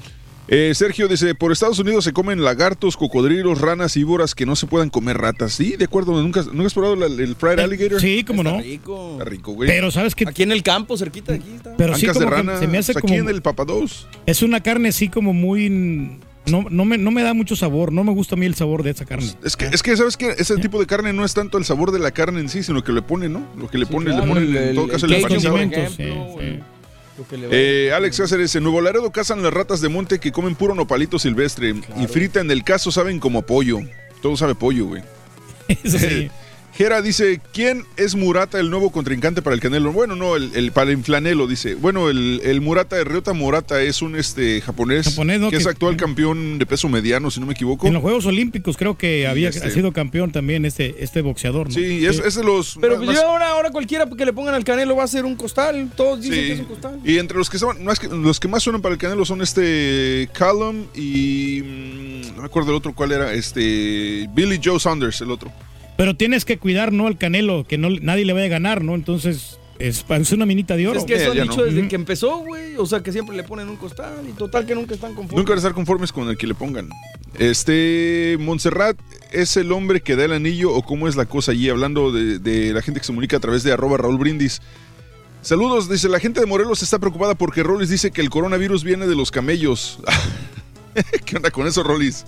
[0.49, 4.57] Eh, Sergio dice, por Estados Unidos se comen lagartos, cocodrilos, ranas y víboras que no
[4.57, 5.53] se puedan comer ratas.
[5.53, 8.01] Sí, de acuerdo, ¿nunca, ¿nunca has probado la- el fried alligator?
[8.01, 8.61] Sí, cómo no.
[8.61, 9.13] rico.
[9.13, 9.69] Está rico, güey.
[9.69, 10.29] Pero sabes que.
[10.29, 11.77] Aquí en el campo, cerquita de aquí está.
[11.77, 13.15] Pero sí, Ancas de como que rana, se me hace pues como.
[13.15, 14.09] aquí en el Papados.
[14.27, 16.19] Es una carne así como muy.
[16.45, 17.93] No, no, me, no me da mucho sabor.
[17.93, 19.33] No me gusta a mí el sabor de esa carne.
[19.45, 21.93] Es que, es que ¿sabes que Ese tipo de carne no es tanto el sabor
[21.93, 23.47] de la carne en sí, sino que le pone, ¿no?
[23.57, 25.57] Lo que le pone, le claro, pone el- en todo el- caso el el queso,
[25.57, 25.87] empanizado.
[25.87, 26.59] por sí, ejemplo, sí.
[27.51, 31.19] Eh, Alex Cáceres, en Nuevo Laredo cazan las ratas de monte que comen puro nopalito
[31.19, 33.81] silvestre y frita en el caso saben como pollo.
[34.23, 35.03] Todo sabe pollo, güey.
[35.69, 36.31] Eso sí.
[36.75, 39.93] Jera dice, ¿quién es Murata, el nuevo contrincante para el Canelo?
[39.93, 41.75] Bueno, no, el, el- para el Inflanelo, dice.
[41.75, 45.51] Bueno, el, el Murata de Ryota Murata es un este japonés, Japonés, ¿no?
[45.51, 47.87] que es actual campeón de peso mediano, si no me equivoco.
[47.87, 51.69] En los Juegos Olímpicos creo que había este- ha sido campeón también este, este boxeador.
[51.69, 51.75] ¿no?
[51.75, 52.79] Sí, es, es de los...
[52.81, 55.27] Pero más- pues ya ahora, ahora cualquiera que le pongan al canelo va a ser
[55.27, 55.91] un costal.
[55.95, 56.47] Todos dicen Sí.
[56.47, 57.01] que es un costal.
[57.05, 59.43] Y entre los que, son, más que los que más suenan para el Canelo son
[59.43, 65.21] este Callum y mm, no me acuerdo el otro cuál era, este Billy Joe Saunders,
[65.21, 65.53] el otro.
[65.97, 67.07] Pero tienes que cuidar, ¿no?
[67.07, 68.95] Al Canelo, que no, nadie le vaya a ganar, ¿no?
[68.95, 70.99] Entonces, es, es una minita de oro.
[70.99, 71.65] Es que eso Eh, han dicho no.
[71.67, 72.77] desde que empezó, güey.
[72.77, 75.37] O sea, que siempre le ponen un costal y total que nunca están conformes.
[75.37, 76.89] Nunca van a estar conformes con el que le pongan.
[77.39, 78.97] Este Montserrat
[79.33, 82.39] es el hombre que da el anillo o cómo es la cosa allí, hablando de,
[82.39, 84.61] de la gente que se comunica a través de arroba Raúl Brindis.
[85.41, 89.07] Saludos, dice la gente de Morelos está preocupada porque Rolis dice que el coronavirus viene
[89.09, 89.99] de los camellos.
[91.25, 92.25] ¿Qué onda con eso, Rolis?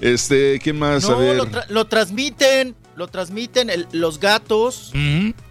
[0.00, 1.04] Este, ¿qué más?
[1.04, 1.36] a No, ver.
[1.36, 4.92] lo, tra- lo transmiten, lo transmiten el- los gatos.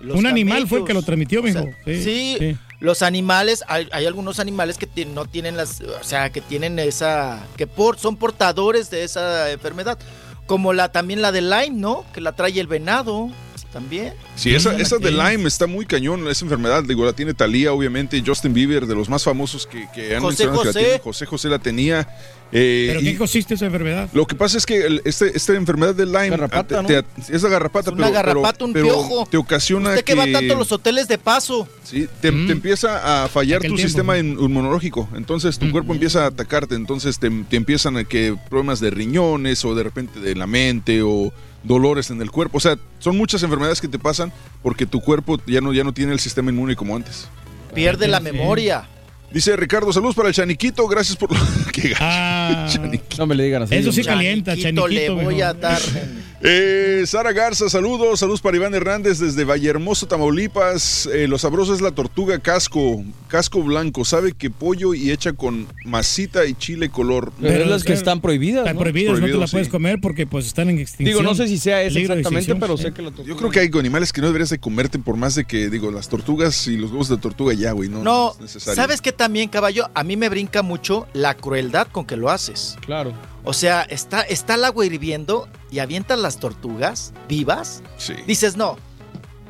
[0.01, 1.73] Los Un animal fue el que lo transmitió, O sea, mijo.
[1.85, 2.57] sí, sí.
[2.79, 7.45] los animales, hay, hay algunos animales que no tienen las, o sea, que tienen esa,
[7.57, 9.97] que por, son portadores de esa enfermedad.
[10.45, 12.05] Como la también la de Lyme, ¿no?
[12.13, 13.29] Que la trae el venado,
[13.73, 14.13] también.
[14.35, 15.11] Sí, esa, Mm, esa de.
[15.11, 16.83] Lyme está muy cañón, esa enfermedad.
[16.83, 20.45] Digo, la tiene Talía, obviamente, Justin Bieber, de los más famosos que, que han José
[20.45, 20.79] mencionado que la José.
[20.85, 20.99] tiene.
[20.99, 22.07] José José la tenía.
[22.55, 24.07] eh, ¿Pero y qué consiste esa enfermedad?
[24.13, 27.35] lo que pasa es que el- este, esta enfermedad de Lyme Garrapata, ah, te- te-
[27.35, 29.27] es la garrapata, Es una pero, pero- garrapata, un pero piojo.
[29.29, 31.67] te ocasiona Usted que, va tanto a los hoteles de paso.
[31.83, 34.19] Sí, te, te empieza a fallar Aquel tu tiempo, sistema ¿no?
[34.19, 35.09] in- inmunológico.
[35.15, 36.75] Entonces tu cuerpo empieza a atacarte.
[36.75, 41.01] Entonces te, te empiezan a que problemas de riñones o de repente de la mente
[41.01, 42.57] o dolores en el cuerpo.
[42.57, 45.93] O sea, son muchas enfermedades que te pasan porque tu cuerpo ya no, ya no
[45.93, 47.27] tiene el sistema inmune como antes.
[47.73, 48.87] Pierde la memoria.
[49.31, 51.39] Dice Ricardo, saludos para el Chaniquito, gracias por lo
[51.73, 52.67] que Ah,
[53.17, 53.75] No me le digan así.
[53.75, 55.81] Eso sí calienta, Chaniquito, le voy a dar.
[56.45, 61.05] Eh, Sara Garza, saludos, saludos para Iván Hernández desde Vallehermoso, Tamaulipas.
[61.05, 65.67] Eh, lo sabroso es la tortuga casco, casco blanco, sabe que pollo y hecha con
[65.85, 67.31] masita y chile color.
[67.39, 68.63] Pero es las que están prohibidas.
[68.63, 68.81] Están ¿no?
[68.81, 69.71] prohibidas, no te la puedes sí.
[69.71, 71.17] comer porque pues están en extinción.
[71.17, 73.29] Digo, no sé si sea de exactamente, pero sé que la tortuga.
[73.29, 75.91] Yo creo que hay animales que no deberías de comerte por más de que, digo,
[75.91, 78.75] las tortugas y los huevos de tortuga ya, güey, no, No, es necesario.
[78.75, 79.89] ¿sabes qué también, caballo?
[79.93, 82.75] A mí me brinca mucho la crueldad con que lo haces.
[82.85, 83.13] Claro.
[83.43, 87.83] O sea, está, está el agua hirviendo y avientas las tortugas vivas.
[87.97, 88.13] Sí.
[88.25, 88.77] Dices, no.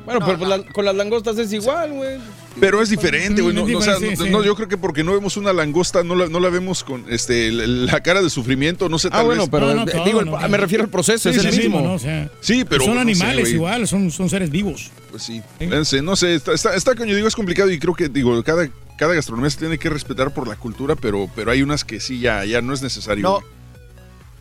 [0.04, 0.44] Bueno, No, pero no.
[0.46, 2.18] pues la- con las langostas es igual, güey.
[2.60, 3.54] Pero es diferente, güey.
[3.54, 4.46] No, es no, o sea, diferente, no- sí, no, sí.
[4.46, 7.50] yo creo que porque no vemos una langosta, no la, no la vemos con este
[7.50, 9.50] la, cara de sufrimiento, no sé, Ah, tal bueno, vez.
[9.50, 10.48] pero No, no, eh, todo, digo, el- no.
[10.48, 11.80] me refiero al proceso, Sí, es el sí, sí, mismo.
[11.80, 11.94] ¿no?
[11.94, 13.54] O sea, Sí, pero son no sé, animales güey.
[13.54, 14.90] igual, son, son seres vivos.
[15.10, 18.08] Pues sí, Fíjense, no sé, está, está, está, coño, digo, es complicado y creo que,
[18.08, 21.84] digo, cada, cada gastronomía se tiene que respetar por la cultura, pero, pero hay unas
[21.84, 23.22] que sí, ya, ya no es necesario.
[23.22, 23.32] No.
[23.40, 23.54] güey.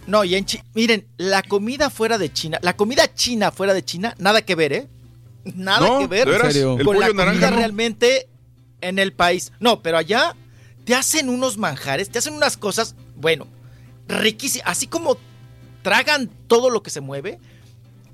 [0.08, 3.84] No, y en Chi- miren, la comida fuera de China, la comida china fuera de
[3.86, 4.88] China, nada que ver, ¿eh?
[5.46, 6.48] Nada No, que ver ¿de veras?
[6.48, 6.78] ¿En serio?
[6.80, 7.58] ¿El con la comida naranja no?
[7.58, 8.28] realmente
[8.82, 9.52] en el país.
[9.60, 10.36] No, pero allá
[10.86, 13.48] te hacen unos manjares, te hacen unas cosas, bueno,
[14.08, 15.18] riquísimas, así como
[15.82, 17.40] tragan todo lo que se mueve.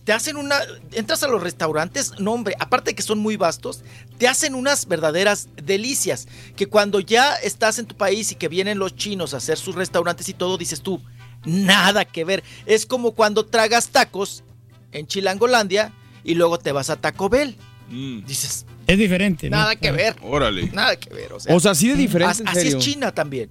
[0.03, 0.59] Te hacen una.
[0.93, 3.84] Entras a los restaurantes, no, hombre, aparte de que son muy vastos,
[4.18, 6.27] te hacen unas verdaderas delicias.
[6.56, 9.76] Que cuando ya estás en tu país y que vienen los chinos a hacer sus
[9.76, 11.00] restaurantes y todo, dices tú,
[11.45, 12.43] nada que ver.
[12.66, 14.43] Es como cuando tragas tacos
[14.92, 15.93] en Chilangolandia
[16.24, 17.56] y luego te vas a Taco Bell.
[17.90, 19.50] Mm, Dices, Es diferente.
[19.50, 19.58] ¿no?
[19.58, 20.16] nada que ver.
[20.22, 20.69] órale.
[20.72, 21.34] Nada que ver.
[21.34, 22.77] O sea, O sea, así de diferente, as- en así es.
[22.77, 23.50] China también.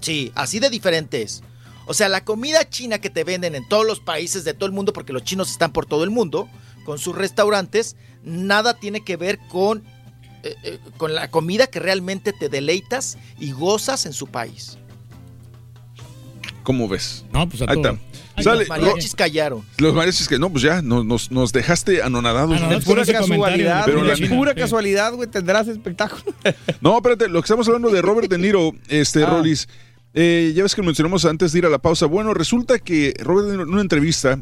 [0.00, 1.42] Sí, así de diferente es.
[1.86, 4.72] O sea, la comida china que te venden en todos los países de todo el
[4.72, 6.48] mundo, porque los chinos están por todo el mundo,
[6.84, 9.84] con sus restaurantes, nada tiene que ver con,
[10.42, 14.78] eh, eh, con la comida que realmente te deleitas y gozas en su país.
[16.66, 17.24] ¿Cómo ves?
[17.32, 17.92] No, pues a Ahí todo.
[17.92, 18.04] está.
[18.34, 19.62] Ay, Sale, Los mariachis callaron.
[19.78, 22.58] Los mariachis que no, pues ya, nos, nos, nos dejaste anonadados.
[22.60, 24.58] Ah, no, Pura casualidad, Pero güey, la pura sí.
[24.60, 26.24] casualidad, güey, tendrás espectáculo.
[26.80, 29.26] No, espérate, lo que estamos hablando de Robert De Niro, este, Ah.
[29.30, 29.68] Rolis.
[30.12, 32.06] eh, ya ves que lo mencionamos antes de ir a la pausa.
[32.06, 34.40] Bueno, resulta que Robert De Niro en una entrevista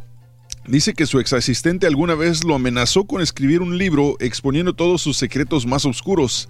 [0.67, 5.03] dice que su ex asistente alguna vez lo amenazó con escribir un libro exponiendo todos
[5.03, 6.49] sus secretos más oscuros.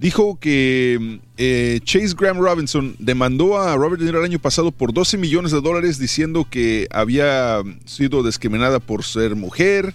[0.00, 4.94] Dijo que eh, Chase Graham Robinson demandó a Robert De Niro el año pasado por
[4.94, 9.92] 12 millones de dólares diciendo que había sido discriminada por ser mujer.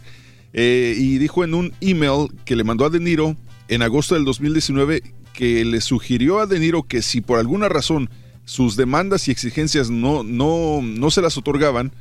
[0.53, 3.35] eh, y dijo en un email que le mandó a De Niro
[3.67, 5.01] en agosto del 2019
[5.33, 8.11] que le sugirió a De Niro que si por alguna razón
[8.45, 11.91] sus demandas y exigencias no, no, no se las otorgaban,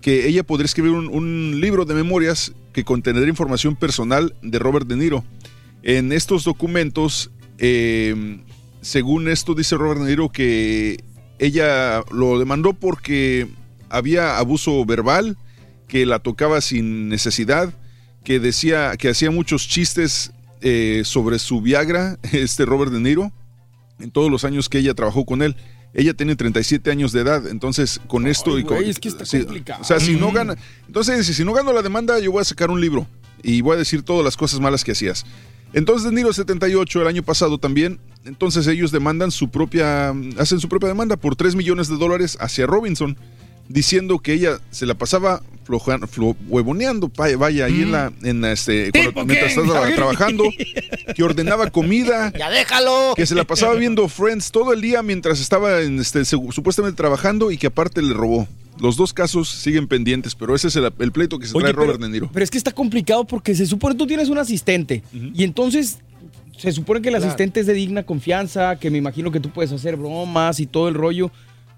[0.00, 4.86] que ella podría escribir un, un libro de memorias que contendría información personal de Robert
[4.86, 5.24] De Niro.
[5.82, 8.40] En estos documentos, eh,
[8.80, 11.02] según esto dice Robert De Niro que
[11.38, 13.48] ella lo demandó porque
[13.88, 15.36] había abuso verbal,
[15.88, 17.74] que la tocaba sin necesidad,
[18.24, 23.32] que decía que hacía muchos chistes eh, sobre su Viagra, este Robert De Niro,
[23.98, 25.56] en todos los años que ella trabajó con él.
[25.94, 29.82] Ella tiene 37 años de edad, entonces con esto y con, es que está complicado.
[29.82, 32.70] O sea, si no gana, entonces si no gano la demanda, yo voy a sacar
[32.70, 33.06] un libro
[33.42, 35.26] y voy a decir todas las cosas malas que hacías.
[35.74, 40.88] Entonces, Niro 78 el año pasado también, entonces ellos demandan su propia, hacen su propia
[40.88, 43.16] demanda por 3 millones de dólares hacia Robinson,
[43.68, 48.40] diciendo que ella se la pasaba flojan- flo- huevoneando, vaya, vaya, ahí en la, en
[48.42, 50.44] la, este, cuando- ¿Tipo mientras estaba trabajando,
[51.14, 53.14] que ordenaba comida, ¡Ya déjalo!
[53.16, 57.50] que se la pasaba viendo Friends todo el día mientras estaba en este, supuestamente trabajando
[57.50, 58.46] y que aparte le robó.
[58.80, 61.74] Los dos casos siguen pendientes, pero ese es el, el pleito que se Oye, trae
[61.74, 62.30] pero- Robert De Niro.
[62.32, 65.98] Pero es que está complicado porque se supone tú tienes un asistente y entonces
[66.56, 67.26] se supone que el Claro.
[67.26, 70.88] asistente es de digna confianza, que me imagino que tú puedes hacer bromas y todo
[70.88, 71.30] el rollo.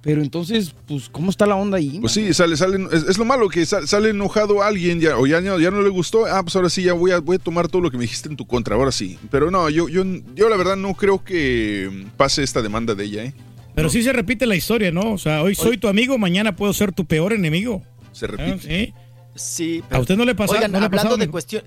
[0.03, 1.97] Pero entonces, pues, ¿cómo está la onda ahí?
[1.99, 5.27] Pues sí, sale, sale, es, es lo malo que sale, sale enojado alguien ya, o
[5.27, 7.39] ya, no- ya no le gustó, ah, pues ahora sí, ya voy a, voy a
[7.39, 9.19] tomar todo lo que me dijiste en tu contra, ahora sí.
[9.31, 10.05] Pero no, yo, yo,
[10.37, 13.35] yo la verdad no creo que pase esta demanda de ella, ¿eh?
[13.75, 15.13] Pero sí se repite la historia, ¿no?
[15.13, 17.83] O sea, hoy soy tu amigo, mañana puedo ser tu peor enemigo.
[18.13, 18.61] Se Ah, repite.
[18.87, 18.95] Sí.
[19.37, 20.55] Sí, ¿A usted no le pasa?
[20.55, 21.65] Oigan, no le ha hablando pasado, de cuestión.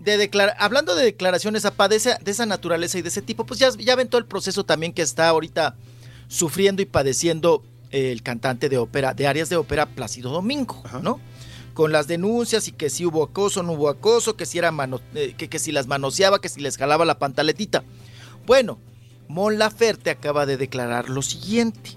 [0.00, 3.46] De declara- hablando de declaraciones apa, de esa, de esa naturaleza y de ese tipo,
[3.46, 5.76] pues ya, ya ven todo el proceso también que está ahorita
[6.28, 11.20] sufriendo y padeciendo el cantante de ópera, de áreas de ópera Plácido Domingo, ¿no?
[11.72, 15.00] Con las denuncias y que si hubo acoso, no hubo acoso, que si era mano,
[15.14, 17.82] eh, que, que si las manoseaba, que si les jalaba la pantaletita.
[18.46, 18.78] Bueno,
[19.28, 21.92] Mon Laferte acaba de declarar lo siguiente.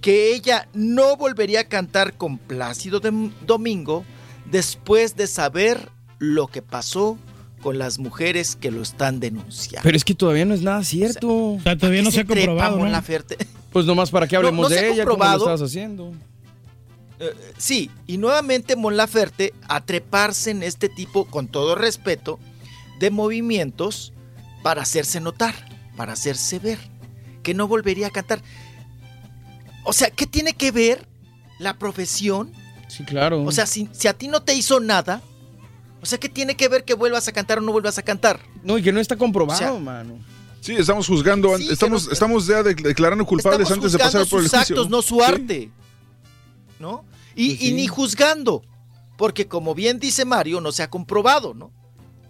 [0.00, 3.00] que ella no volvería a cantar con Plácido
[3.46, 4.04] Domingo
[4.50, 7.18] después de saber lo que pasó
[7.60, 9.82] con las mujeres que lo están denunciando.
[9.82, 11.28] Pero es que todavía no es nada cierto.
[11.28, 12.92] O sea, todavía no se ha comprobado, Mon ¿no?
[12.92, 13.36] Laferte?
[13.72, 16.12] Pues nomás para que No, hablemos no se ha de ella, como lo estabas haciendo.
[17.18, 22.38] Eh, sí, y nuevamente Mon Laferte a treparse en este tipo, con todo respeto,
[22.98, 24.14] de movimientos
[24.62, 25.54] para hacerse notar,
[26.00, 26.78] para hacerse ver,
[27.42, 28.40] que no volvería a cantar.
[29.84, 31.06] O sea, ¿qué tiene que ver
[31.58, 32.50] la profesión?
[32.88, 33.42] Sí, claro.
[33.44, 35.20] O sea, si, si a ti no te hizo nada,
[36.00, 38.40] o sea, ¿qué tiene que ver que vuelvas a cantar o no vuelvas a cantar?
[38.62, 40.18] No, y que no está comprobado, O sea, mano.
[40.62, 44.26] Sí, estamos juzgando, Sí, estamos, no- estamos ya de- declarando culpables Estamos antes de pasar
[44.26, 44.76] por el sus juicio.
[44.76, 45.22] actos, no su Sí.
[45.22, 45.70] arte.
[46.78, 47.04] ¿No?
[47.34, 48.62] Y, Pues y ni juzgando,
[49.18, 51.70] porque como bien dice Mario, no se ha comprobado, ¿no?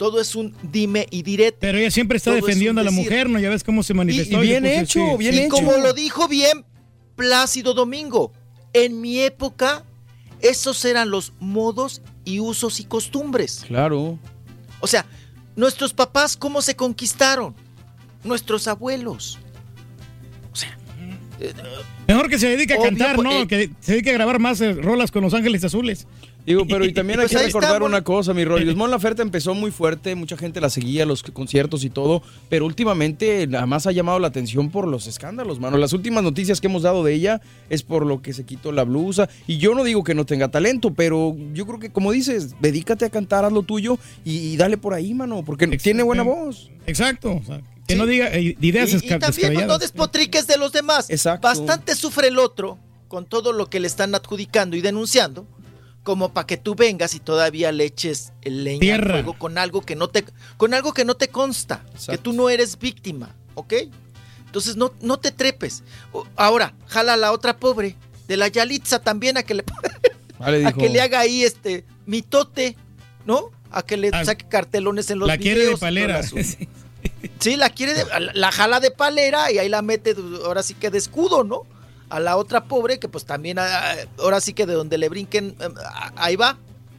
[0.01, 1.59] Todo es un dime y direte.
[1.61, 3.05] Pero ella siempre está Todo es un defendiendo a la decir.
[3.05, 3.39] mujer, ¿no?
[3.39, 4.43] Ya ves cómo se manifestó.
[4.43, 5.51] y bien hecho, bien y hecho.
[5.51, 6.65] como lo dijo bien
[7.17, 8.33] Plácido Domingo,
[8.73, 9.85] en mi época,
[10.41, 13.63] esos eran los modos y usos y costumbres.
[13.67, 14.19] Claro.
[14.81, 15.05] O sea,
[15.55, 17.55] nuestros papás, ¿cómo se conquistaron?
[18.25, 19.39] Nuestros abuelos.
[20.51, 20.79] O sea,
[21.41, 21.53] eh,
[22.09, 23.43] Mejor que se dedique a Obvio, cantar, ¿no?
[23.43, 23.47] eh.
[23.47, 26.07] Que se dedique a grabar más eh, rolas con Los Ángeles Azules.
[26.47, 28.75] Digo, pero y también hay Pues que está, recordar una cosa, mi Rolly.
[28.75, 33.47] Mon Laferte empezó muy fuerte, mucha gente la seguía, los conciertos y todo, pero últimamente
[33.47, 35.77] nada más ha llamado la atención por los escándalos, mano.
[35.79, 38.85] Las últimas noticias que hemos dado de ella es por lo que se quitó la
[38.85, 39.29] blusa.
[39.47, 43.05] Y yo no digo que no tenga talento, pero yo creo que, como dices, dedícate
[43.05, 46.71] a cantar, haz lo tuyo y, y dale por ahí, mano, porque tiene buena voz.
[46.87, 47.33] Exacto.
[47.33, 47.99] o sea, que Sí.
[47.99, 51.11] no diga eh, ideas y, y también no despotriques de los demás.
[51.11, 51.49] Exacto.
[51.49, 52.79] Bastante sufre el otro
[53.09, 55.45] con todo lo que le están adjudicando y denunciando,
[56.03, 59.13] como para que tú vengas y todavía le eches el leña al Tierra.
[59.15, 60.25] fuego con algo que no te,
[60.57, 63.75] con algo que no te consta, que tú no eres víctima, ¿ok?
[64.47, 65.83] Entonces no, no te trepes.
[66.37, 67.97] Ahora, jala a la otra pobre,
[68.27, 69.65] de la Yalitza también a que le,
[70.39, 70.81] Vale, a dijo.
[70.81, 72.77] que le haga ahí este mitote,
[73.27, 73.51] ¿no?
[73.71, 76.21] A que le Ah, saque cartelones en los La quiere de videos palera.
[77.39, 80.15] Sí, la quiere de- la- la jala de palera y ahí la mete
[80.45, 81.63] ahora sí que de escudo, ¿no?
[82.11, 85.57] A la otra pobre que pues también ah, ahora sí que de donde le brinquen
[85.85, 86.59] ah, ahí va,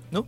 [0.10, 0.26] ¿no?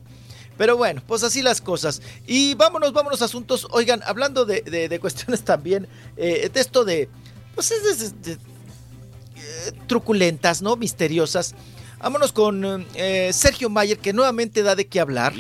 [0.58, 2.02] Pero bueno, pues así las cosas.
[2.28, 3.66] Y vámonos, vámonos asuntos.
[3.72, 5.88] Oigan, hablando de, de- de cuestiones también,
[6.18, 7.10] eh, de esto de,
[7.56, 10.76] pues es de- eh, truculentas, ¿no?
[10.76, 11.56] Misteriosas.
[12.00, 15.34] Vámonos con eh, Sergio Mayer, que nuevamente da de qué hablar.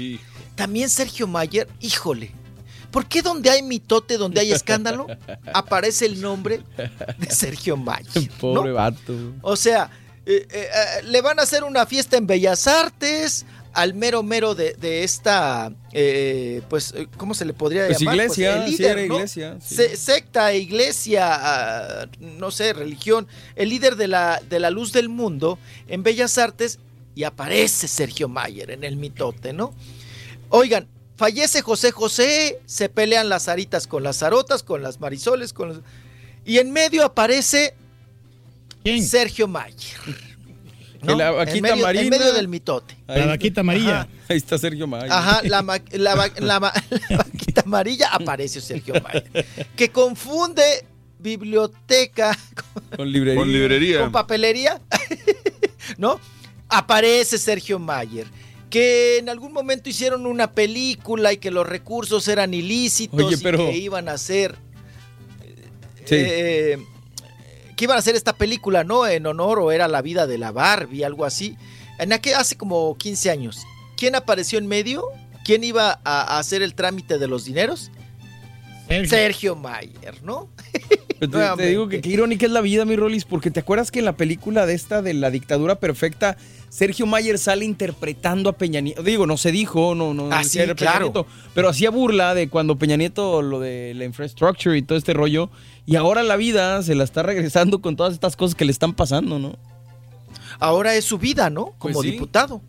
[0.55, 2.31] También Sergio Mayer, híjole.
[2.93, 5.07] ¿Por qué donde hay mitote, donde hay escándalo,
[5.53, 6.61] aparece el nombre
[7.17, 8.29] de Sergio Mayer?
[8.39, 8.75] Pobre ¿no?
[8.75, 9.13] vato.
[9.41, 9.89] O sea,
[10.25, 14.53] eh, eh, eh, le van a hacer una fiesta en Bellas Artes al mero mero
[14.53, 18.15] de, de esta, eh, pues, ¿cómo se le podría Pues llamar?
[18.17, 19.15] iglesia, el sí, líder, era ¿no?
[19.15, 19.75] iglesia, sí.
[19.75, 25.09] Se- secta, iglesia, ah, no sé, religión, el líder de la, de la luz del
[25.09, 25.57] mundo
[25.87, 26.77] en Bellas Artes
[27.15, 29.73] y aparece Sergio Mayer en el mitote, ¿no?
[30.49, 35.69] Oigan, fallece José José, se pelean las aritas con las arotas, con las marisoles, con
[35.69, 35.79] los...
[36.45, 37.73] Y en medio aparece
[39.01, 39.97] Sergio Mayer.
[41.01, 42.95] La en, vaquita medio, en medio del mitote.
[43.07, 44.01] La vaquita amarilla.
[44.01, 44.09] Ajá.
[44.29, 45.11] Ahí está Sergio Mayer.
[45.11, 46.73] Ajá, la, ma- la va- la ma-
[47.09, 49.45] la vaquita amarilla aparece Sergio Mayer.
[49.75, 50.63] Que confunde
[51.19, 52.37] biblioteca
[52.95, 53.39] Con librería.
[53.41, 53.99] Con librería.
[54.01, 54.79] con papelería,
[55.97, 56.19] ¿no?
[56.69, 58.27] Aparece Sergio Mayer.
[58.73, 63.69] Que en algún momento hicieron una película y que los recursos eran ilícitos Oye, pero-
[63.69, 64.55] y que iban a hacer.
[66.05, 66.15] Sí.
[66.17, 66.77] eh,
[67.75, 69.05] que iban a hacer esta película, ¿no?
[69.05, 71.55] En honor o era la vida de la Barbie, algo así.
[71.99, 73.61] En aquel, hace como 15 años.
[73.95, 75.05] ¿Quién apareció en medio?
[75.45, 77.91] ¿Quién iba a, a hacer el trámite de los dineros?
[79.07, 80.49] Sergio, Mayer, ¿no?
[81.19, 83.91] Pero te, te digo que qué irónica es la vida, mi Rolis, porque te acuerdas
[83.91, 86.35] que en la película de esta de la dictadura perfecta,
[86.69, 89.03] Sergio Mayer sale interpretando a Peña Nieto.
[89.03, 90.25] Digo, no se dijo, no, no.
[90.31, 91.05] Ah, no sí, era Peña claro.
[91.05, 95.13] Nieto, pero hacía burla de cuando Peña Nieto, lo de la infrastructure y todo este
[95.13, 95.49] rollo.
[95.85, 98.93] Y ahora la vida se la está regresando con todas estas cosas que le están
[98.93, 99.55] pasando, ¿no?
[100.59, 101.73] Ahora es su vida, ¿no?
[101.77, 102.11] Como Pues sí.
[102.11, 102.61] diputado.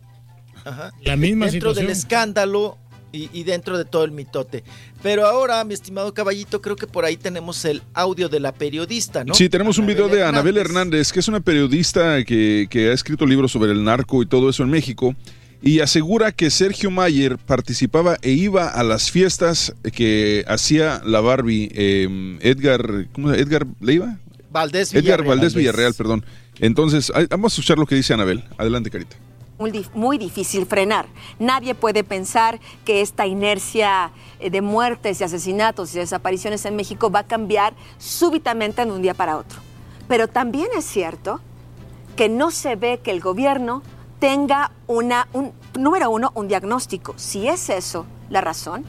[0.63, 0.91] Ajá.
[1.03, 1.85] La misma dentro situación.
[1.87, 2.77] del escándalo
[3.15, 4.63] y, y dentro de todo el mitote.
[5.01, 9.23] Pero ahora, mi estimado caballito, creo que por ahí tenemos el audio de la periodista,
[9.23, 9.33] ¿no?
[9.33, 12.93] Sí, tenemos un video de Anabel Anabel Hernández, que es una periodista que, que ha
[12.93, 15.15] escrito libros sobre el narco y todo eso en México,
[15.61, 21.71] y asegura que Sergio Mayer participaba e iba a las fiestas que hacía la Barbie
[21.73, 23.39] eh, Edgar, ¿cómo se?
[23.39, 24.17] Edgar Leiva?
[24.51, 25.27] Valdés Edgar Villarreal.
[25.27, 26.25] Valdés Villarreal, perdón.
[26.59, 28.43] Entonces, vamos a escuchar lo que dice Anabel.
[28.57, 29.17] Adelante, Carita.
[29.57, 31.07] Muy, dif- muy difícil frenar.
[31.39, 37.09] Nadie puede pensar que esta inercia eh, de muertes y asesinatos y desapariciones en México
[37.09, 39.59] va a cambiar súbitamente de un día para otro.
[40.07, 41.39] Pero también es cierto
[42.15, 43.81] que no se ve que el gobierno
[44.19, 47.13] tenga una, un, número uno, un diagnóstico.
[47.17, 48.85] Si es eso la razón,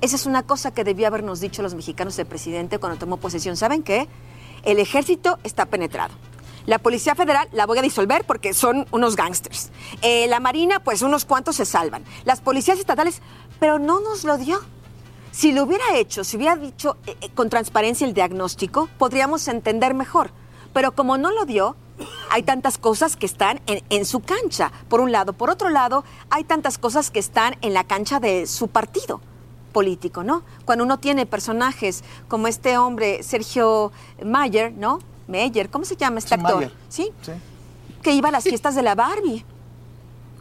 [0.00, 3.56] esa es una cosa que debió habernos dicho los mexicanos del presidente cuando tomó posesión.
[3.56, 4.06] ¿Saben qué?
[4.64, 6.14] El ejército está penetrado.
[6.66, 9.70] La Policía Federal la voy a disolver porque son unos gángsters.
[10.02, 12.04] Eh, la Marina, pues unos cuantos se salvan.
[12.24, 13.22] Las policías estatales,
[13.58, 14.60] pero no nos lo dio.
[15.30, 19.94] Si lo hubiera hecho, si hubiera dicho eh, eh, con transparencia el diagnóstico, podríamos entender
[19.94, 20.30] mejor.
[20.72, 21.76] Pero como no lo dio,
[22.30, 25.32] hay tantas cosas que están en, en su cancha, por un lado.
[25.32, 29.20] Por otro lado, hay tantas cosas que están en la cancha de su partido
[29.72, 30.42] político, ¿no?
[30.64, 33.92] Cuando uno tiene personajes como este hombre, Sergio
[34.24, 34.98] Mayer, ¿no?
[35.28, 36.54] Meyer, ¿cómo se llama este Sí, actor?
[36.56, 36.72] Mayer.
[36.88, 37.08] ¿Sí?
[38.02, 39.44] Que iba a las fiestas de la Barbie.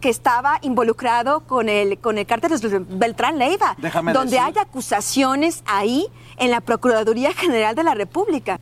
[0.01, 3.75] Que estaba involucrado con el, con el cártel de Beltrán Leiva.
[3.79, 6.05] Déjame donde decir- hay acusaciones ahí
[6.37, 8.59] en la Procuraduría General de la República.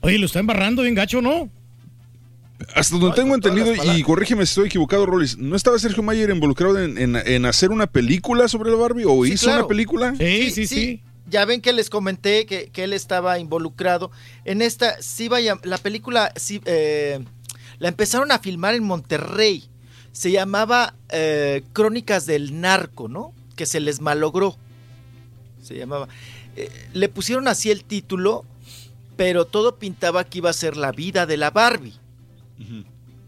[0.00, 1.50] Oye, lo está embarrando bien gacho, ¿no?
[2.74, 6.80] Hasta donde tengo entendido, y corrígeme si estoy equivocado, Rolis, ¿no estaba Sergio Mayer involucrado
[6.82, 9.04] en, en- en hacer una película sobre la Barbie?
[9.06, 9.60] ¿O Sí, hizo claro.
[9.60, 10.14] una película?
[11.28, 14.10] Ya ven que les comenté que, que él estaba involucrado
[14.44, 15.00] en esta.
[15.02, 17.24] Sí, vaya, la película sí, eh,
[17.78, 19.68] la empezaron a filmar en Monterrey.
[20.12, 23.32] Se llamaba eh, Crónicas del Narco, ¿no?
[23.56, 24.56] Que se les malogró.
[25.62, 26.08] Se llamaba.
[26.56, 28.44] Eh, le pusieron así el título,
[29.16, 31.94] pero todo pintaba que iba a ser la vida de la Barbie.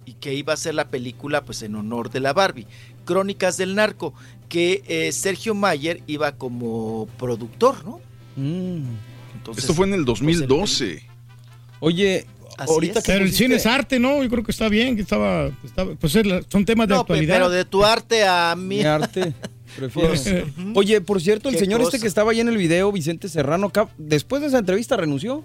[0.04, 2.66] Y que iba a ser la película, pues en honor de la Barbie.
[3.04, 4.14] Crónicas del Narco,
[4.50, 8.00] que eh, Sergio Mayer iba como productor, ¿no?
[8.36, 11.02] Entonces, Esto fue en el 2012.
[11.80, 12.26] Oye,
[12.58, 13.04] Así ahorita es.
[13.06, 14.22] que Pero el cine es arte, ¿no?
[14.22, 16.12] Yo creo que está bien, que estaba, estaba- pues
[16.48, 17.34] son temas de No, actualidad.
[17.36, 18.76] pero de tu arte a mí.
[18.78, 19.32] Mi arte.
[19.76, 20.08] Prefiero.
[20.08, 20.26] Pues.
[20.74, 24.42] Oye, por cierto, el señor este que estaba ahí en el video, Vicente Serrano, después
[24.42, 25.44] de esa entrevista renunció.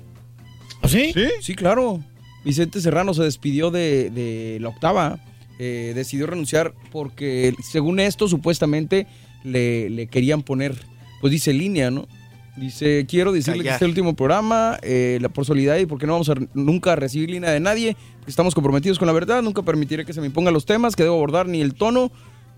[0.81, 1.13] ¿Ah, sí?
[1.41, 2.03] Sí, claro.
[2.43, 5.19] Vicente Serrano se despidió de, de la octava.
[5.59, 9.07] Eh, decidió renunciar porque, según esto, supuestamente
[9.43, 10.75] le, le querían poner,
[11.21, 12.07] pues dice línea, ¿no?
[12.55, 16.07] Dice, quiero decirle que este es el último programa, eh, la, por solidaridad y porque
[16.07, 19.41] no vamos a nunca a recibir línea de nadie, porque estamos comprometidos con la verdad,
[19.41, 22.11] nunca permitiré que se me impongan los temas, que debo abordar ni el tono,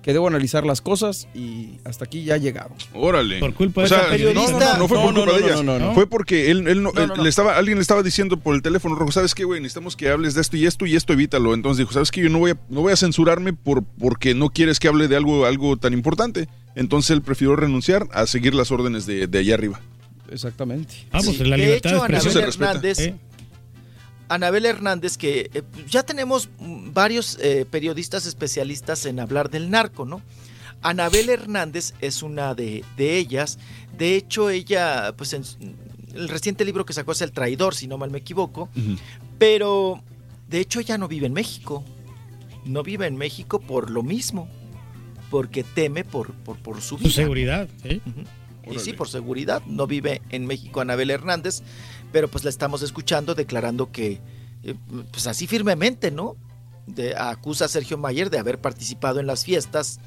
[0.08, 2.70] que debo analizar las cosas y hasta aquí ya ha llegado.
[2.94, 3.42] Órale.
[3.42, 4.52] Por culpa O de sea, esa periodista.
[4.54, 5.56] No, no, no fue No, por no, culpa no, de ella.
[5.64, 5.94] no, no, no.
[5.96, 7.24] Fue porque él, él no- No, él- no, no.
[7.24, 9.60] le estaba, alguien le estaba diciendo por el teléfono rojo, ¿sabes qué, güey?
[9.60, 11.54] Necesitamos que hables de esto y esto y esto, evítalo.
[11.54, 12.22] Entonces dijo, ¿sabes qué?
[12.22, 15.18] Yo no voy a, no voy a censurarme por, porque no quieres que hable de
[15.18, 16.48] algo, algo tan importante.
[16.76, 19.82] Entonces él prefirió renunciar a seguir las órdenes de, de allá arriba.
[20.32, 20.94] Exactamente.
[21.12, 22.32] Ah, pues Sí, la de libertad hecho, de expresión.
[22.32, 22.72] Anabel se respeta.
[22.72, 23.16] Hernández, ¿Eh?
[24.30, 30.22] Anabel Hernández, que eh, ya tenemos varios eh, periodistas especialistas en hablar del narco, ¿no?
[30.82, 33.58] Anabel Hernández es una de, de ellas.
[33.98, 35.44] De hecho, ella, pues en
[36.14, 38.70] el reciente libro que sacó es El Traidor, si no mal me equivoco.
[39.38, 40.04] Pero,
[40.50, 41.84] de hecho, ella no vive en México.
[42.66, 44.50] No vive en México por lo mismo.
[45.30, 47.10] Porque teme por, por, por su vida.
[47.10, 47.68] Su seguridad,
[48.72, 49.62] Y sí, por seguridad.
[49.66, 51.62] No vive en México Anabel Hernández,
[52.12, 54.20] pero pues la estamos escuchando declarando que,
[54.64, 54.76] eh,
[55.12, 56.36] pues así firmemente, ¿no?
[56.86, 60.00] De, acusa a Sergio Mayer de haber participado en las fiestas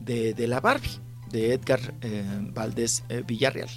[0.00, 0.98] de, de la Barbie,
[1.30, 2.24] de Edgar eh,
[2.54, 3.68] Valdés eh, Villarreal.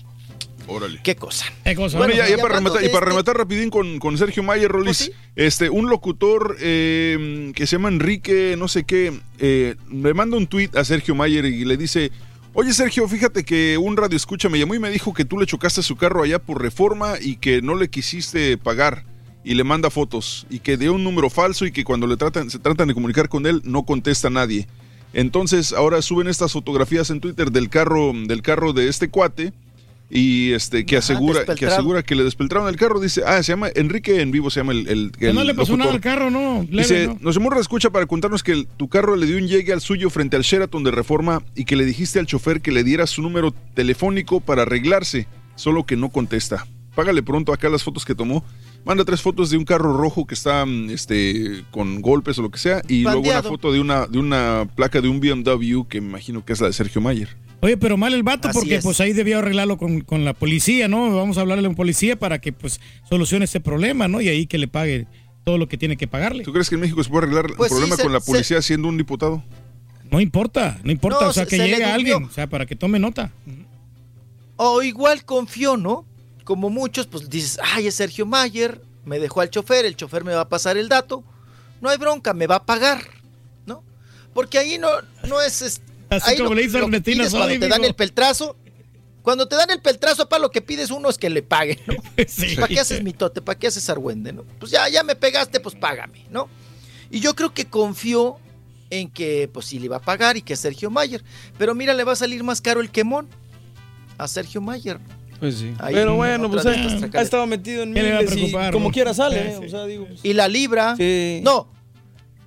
[0.68, 1.00] Órale.
[1.04, 1.46] ¿Qué cosa?
[1.64, 1.98] ¿Qué cosa?
[1.98, 4.98] Bueno, Bueno, ya, para rematar, y para este- rematar rapidín con, con Sergio Mayer, Rolis,
[4.98, 5.12] Pues sí.
[5.36, 10.48] este, un locutor eh, que se llama Enrique, no sé qué, eh, le manda un
[10.48, 12.12] tuit a Sergio Mayer y le dice,
[12.56, 15.46] oye Sergio, fíjate que un radio escucha me llamó y me dijo que tú le
[15.46, 19.06] chocaste su carro allá por reforma y que no le quisiste pagar.
[19.44, 22.50] Y le manda fotos y que dio un número falso y que cuando le tratan,
[22.50, 24.68] se tratan de comunicar con él no contesta nadie.
[25.14, 29.54] Entonces ahora suben estas fotografías en Twitter del carro, del carro de este cuate
[30.10, 33.54] y este que Ajá, asegura que asegura que le despeltraron el carro dice ah se
[33.54, 36.62] llama Enrique en vivo se llama el, no le pasó nada al carro, ¿no?
[36.70, 37.18] Leve, Dice, ¿no?
[37.22, 40.10] nos hemos escucha para contarnos que el- tu carro le dio un llegue al suyo
[40.10, 43.22] frente al Sheraton de Reforma y que le dijiste al chofer que le diera su
[43.22, 46.68] número telefónico para arreglarse, solo que no contesta.
[46.96, 48.44] Págale pronto acá las fotos que tomó.
[48.86, 52.52] Manda tres fotos de un carro rojo que está mm, este, con golpes o lo
[52.52, 56.00] que sea y luego una foto de una, de una placa de un BMW que
[56.02, 57.36] me imagino que es la de Sergio Mayer.
[57.66, 58.84] Oye, pero mal el vato Así porque es.
[58.84, 61.16] pues ahí debió arreglarlo con, con la policía, ¿no?
[61.16, 62.80] Vamos a hablarle a un policía para que pues
[63.10, 64.22] solucione ese problema, ¿no?
[64.22, 65.08] Y ahí que le pague
[65.44, 66.44] todo lo que tiene que pagarle.
[66.44, 68.20] ¿Tú crees que en México se puede arreglar Pues el sí, problema se- con la
[68.20, 69.44] se- policía siendo un diputado?
[70.12, 72.46] No importa, no importa, No, o sea, se- que se le llegue alguien, o sea,
[72.48, 73.32] para que tome nota.
[74.58, 76.06] O igual confió, ¿no?
[76.44, 80.34] Como muchos, pues dices, ay, es Sergio Mayer, me dejó al chofer, el chofer me
[80.36, 81.24] va a pasar el dato,
[81.82, 83.02] no hay bronca, me va a pagar,
[83.66, 83.84] ¿no?
[84.36, 84.90] Porque ahí no,
[85.28, 85.62] no es...
[85.64, 87.96] es- Así ahí como lo- le dice lo que Ernestina pides cuando te dan el
[87.96, 88.56] peltrazo,
[89.22, 91.96] cuando te dan el peltrazo, para lo que pides uno es que le paguen, ¿no?
[92.28, 92.56] Sí.
[92.56, 93.42] ¿Para qué haces mitote?
[93.42, 94.44] ¿Para qué haces argüende, no?
[94.60, 96.48] Pues ya, ya me pegaste, pues págame, ¿no?
[97.10, 98.38] Y yo creo que confió
[98.90, 101.24] en que pues sí le iba a pagar y que Sergio Mayer.
[101.58, 103.28] Pero mira, le va a salir más caro el quemón
[104.18, 105.00] a Sergio Mayer.
[105.40, 105.74] Pues sí.
[105.80, 106.70] Ahí, Pero bueno, pues de
[107.14, 109.42] ha, estado metido en ¿Qué le va a miles y como quiera sale.
[109.42, 109.58] Sí, ¿eh?
[109.60, 109.66] sí.
[109.66, 110.96] O sea, digo, pues, Y la libra.
[110.96, 111.42] Sí.
[111.44, 111.68] No.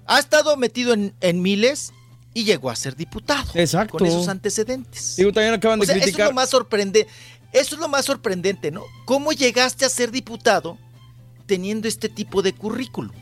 [0.07, 1.93] Ha estado metido en, en miles
[2.35, 3.51] y llegó a ser diputado.
[3.55, 3.99] Exacto.
[3.99, 5.15] Con esos antecedentes.
[5.17, 6.29] Digo, también acaban de O sea, eso es criticar.
[6.29, 7.09] lo más sorprendente.
[7.53, 8.83] Eso es lo más sorprendente, ¿no?
[9.07, 10.77] ¿Cómo llegaste a ser diputado
[11.47, 13.13] teniendo este tipo de currículum?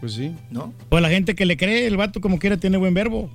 [0.00, 0.34] Pues sí.
[0.50, 0.72] ¿No?
[0.88, 3.30] Pues la gente que le cree, el vato como quiera tiene buen verbo.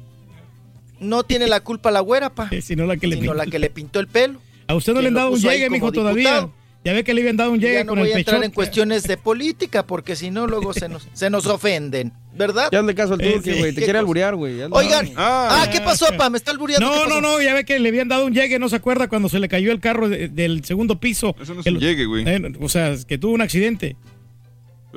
[1.00, 2.50] No tiene la culpa la güera, pa.
[2.62, 3.34] Sino la que le sino pintó.
[3.34, 4.40] la que le pintó el pelo.
[4.68, 6.50] A usted no ¿Quién le han dado un llegue, mijo, todavía.
[6.84, 8.44] Ya ve que le habían dado un llegue Ya no con voy el a entrar
[8.44, 12.70] en cuestiones de política porque si no luego se nos, se nos ofenden, ¿verdad?
[12.72, 13.60] Ya hazle caso al Eh, turque, sí.
[13.60, 13.72] güey.
[13.72, 14.00] Te ¿Qué quiere cosa?
[14.00, 14.62] alburear, güey.
[14.72, 15.64] Oigan, Ah.
[15.64, 16.30] ah, ¿qué pasó, pa?
[16.30, 16.92] ¿Me está albureando?
[16.92, 19.08] ¿Qué No, no, no, ya ve que le habían dado un llegue, no se acuerda
[19.08, 21.36] cuando se le cayó el carro de- del segundo piso.
[21.42, 22.24] Eso no es El- un llegue, güey.
[22.28, 23.96] Eh, o sea, que tuvo un accidente.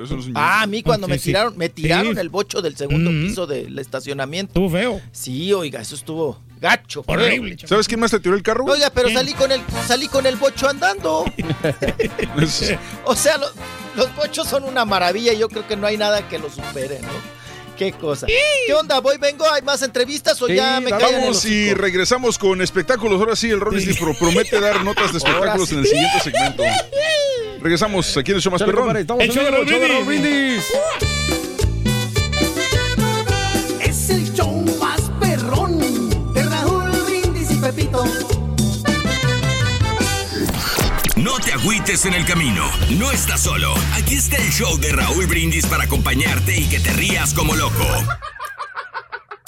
[0.01, 0.77] Eso no es un Ah, a llegue.
[0.77, 1.23] mí cuando Sí, me sí.
[1.25, 2.21] tiraron, me tiraron Sí.
[2.21, 3.21] el bocho del segundo Mm.
[3.27, 4.51] piso del estacionamiento.
[4.51, 5.01] Estuvo feo.
[5.11, 7.03] Sí, oiga, eso estuvo gacho.
[7.03, 7.13] feo.
[7.15, 7.55] Horrible.
[7.55, 7.69] chaval.
[7.69, 8.65] ¿Sabes quién más te tiró el carro?
[8.65, 9.17] Oiga, pero ¿Quién?
[9.19, 11.25] salí con el salí con el bocho andando.
[13.05, 13.51] O sea, lo-
[13.95, 16.99] los bochos son una maravilla y yo creo que no hay nada que lo supere,
[17.01, 17.39] ¿no?
[17.77, 18.27] Qué cosa.
[18.27, 18.99] ¿Qué onda?
[18.99, 19.49] ¿Voy, vengo?
[19.49, 23.19] ¿Hay más entrevistas o Sí, ya me vamos callan Vamos y regresamos con espectáculos.
[23.21, 25.75] Ahora sí, el Rollins pro- promete dar notas de espectáculos sí.
[25.75, 26.63] en el siguiente segmento.
[27.61, 28.95] Regresamos aquí en el show más perrón.
[28.97, 30.03] El show de.
[30.05, 30.63] Brindis.
[33.81, 34.63] Es el show
[37.61, 38.03] Pepito.
[41.17, 42.63] No te agüites en el camino,
[42.97, 43.73] no estás solo.
[43.93, 47.85] Aquí está el show de Raúl Brindis para acompañarte y que te rías como loco.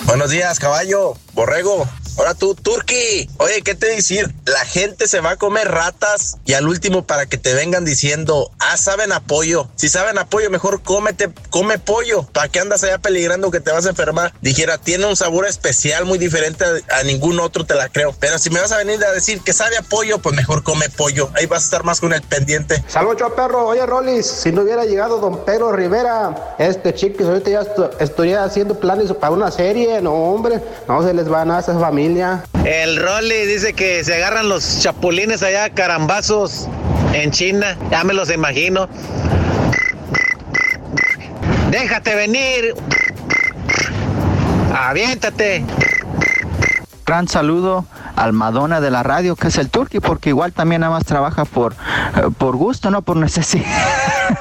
[0.05, 1.87] Buenos días, caballo, borrego.
[2.17, 3.29] Ahora tú, Turki.
[3.37, 4.33] Oye, ¿qué te decir?
[4.45, 8.51] La gente se va a comer ratas y al último para que te vengan diciendo,
[8.59, 9.67] ah, saben apoyo.
[9.75, 12.23] Si saben apoyo, mejor cómete, come pollo.
[12.23, 14.33] ¿Para qué andas allá peligrando que te vas a enfermar?
[14.41, 18.13] Dijera, tiene un sabor especial muy diferente a, a ningún otro, te la creo.
[18.19, 20.89] Pero si me vas a venir a decir que sabe a pollo, pues mejor come
[20.89, 21.29] pollo.
[21.35, 22.83] Ahí vas a estar más con el pendiente.
[22.87, 23.67] Salvo yo, perro.
[23.67, 27.65] Oye, Rolis, si no hubiera llegado don Pedro Rivera, este chiquis ahorita ya
[27.99, 30.01] estuviera haciendo planes para una serie.
[30.01, 32.43] No, hombre, no se les va nada a esa familia.
[32.65, 36.67] El Rolly dice que se agarran los chapulines allá carambazos
[37.13, 37.77] en China.
[37.91, 38.89] Ya me los imagino.
[41.69, 42.73] Déjate venir.
[44.75, 45.63] Aviéntate.
[47.05, 50.93] Gran saludo al Madonna de la radio, que es el Turqui, porque igual también nada
[50.93, 53.65] más trabaja por, eh, por gusto, no por necesidad.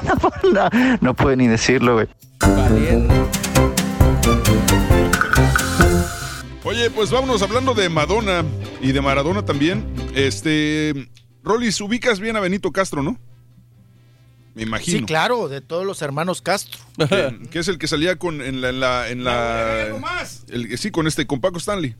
[0.53, 2.07] no, no puede ni decirlo, güey.
[6.63, 8.45] Oye, pues vámonos hablando de Madonna
[8.81, 9.83] y de Maradona también.
[10.13, 11.09] Este,
[11.43, 13.17] Rolis, ubicas bien a Benito Castro, ¿no?
[14.53, 14.99] Me imagino.
[14.99, 16.79] Sí, claro, de todos los hermanos Castro.
[17.09, 20.91] Que, que es el que salía con en la en la, en la el, sí
[20.91, 21.95] con este con Paco Stanley.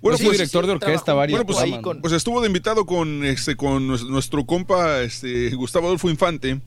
[0.00, 3.88] Bueno, fue director de orquesta varios Bueno, pues, pues estuvo de invitado con este con
[3.88, 6.60] nues- nuestro compa este Gustavo Adolfo Infante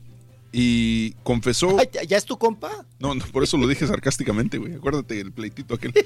[0.52, 2.84] y confesó Ay, ¿Ya es tu compa?
[2.98, 4.74] no, no, por eso lo dije sarcásticamente, güey.
[4.74, 5.92] Acuérdate el pleitito aquel.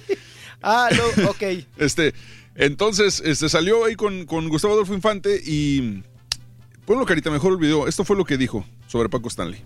[0.66, 1.42] Ah, no, ok.
[1.76, 2.14] Este,
[2.54, 6.02] entonces, este salió ahí con, con Gustavo Adolfo Infante y
[6.86, 7.86] ponlo carita, mejor el video.
[7.86, 9.60] Esto fue lo que dijo sobre Paco Stanley.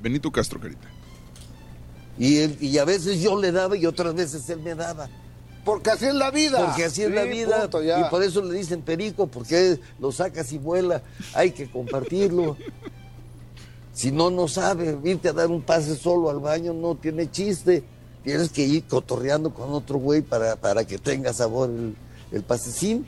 [0.00, 0.88] Benito Castro, carita.
[2.18, 5.08] Y, él- y a veces yo le daba y otras veces él me daba.
[5.64, 6.64] Porque así es la vida.
[6.66, 7.62] Porque así es Sí, la vida.
[7.62, 11.02] punto, y por eso le dicen perico, porque lo sacas y vuela.
[11.32, 12.56] Hay que compartirlo.
[13.94, 14.98] Si no, no sabe.
[15.04, 17.82] Irte a dar un pase solo al baño no tiene chiste.
[18.22, 21.94] Tienes que ir cotorreando con otro güey para, para que tenga sabor el,
[22.32, 23.06] el pasecín.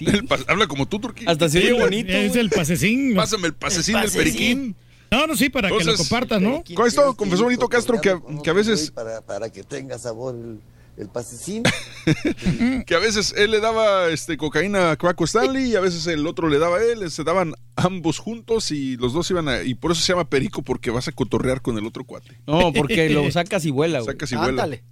[0.00, 1.28] El pa- habla como tú, Turquía.
[1.30, 3.14] Hasta se oye bonito, Es el pasecín.
[3.16, 4.32] Pásame el pasecín El del pasecín.
[4.34, 4.76] periquín.
[5.10, 6.62] No, no, sí, para que lo compartas, ¿no?
[6.74, 10.60] Con esto confesó Benito Castro que, que a veces Para, para que tenga sabor el,
[10.96, 11.62] el pasecín.
[12.86, 16.26] que a veces él le daba este cocaína a Paco Stanley y a veces el
[16.26, 19.74] otro le daba a él, se daban ambos juntos y los dos iban a y
[19.74, 22.38] por eso se llama perico porque vas a cotorrear con el otro cuate.
[22.46, 24.12] No, porque lo sacas y vuela, güey.
[24.12, 24.62] Sacas y vuela.
[24.64, 24.84] Ándale.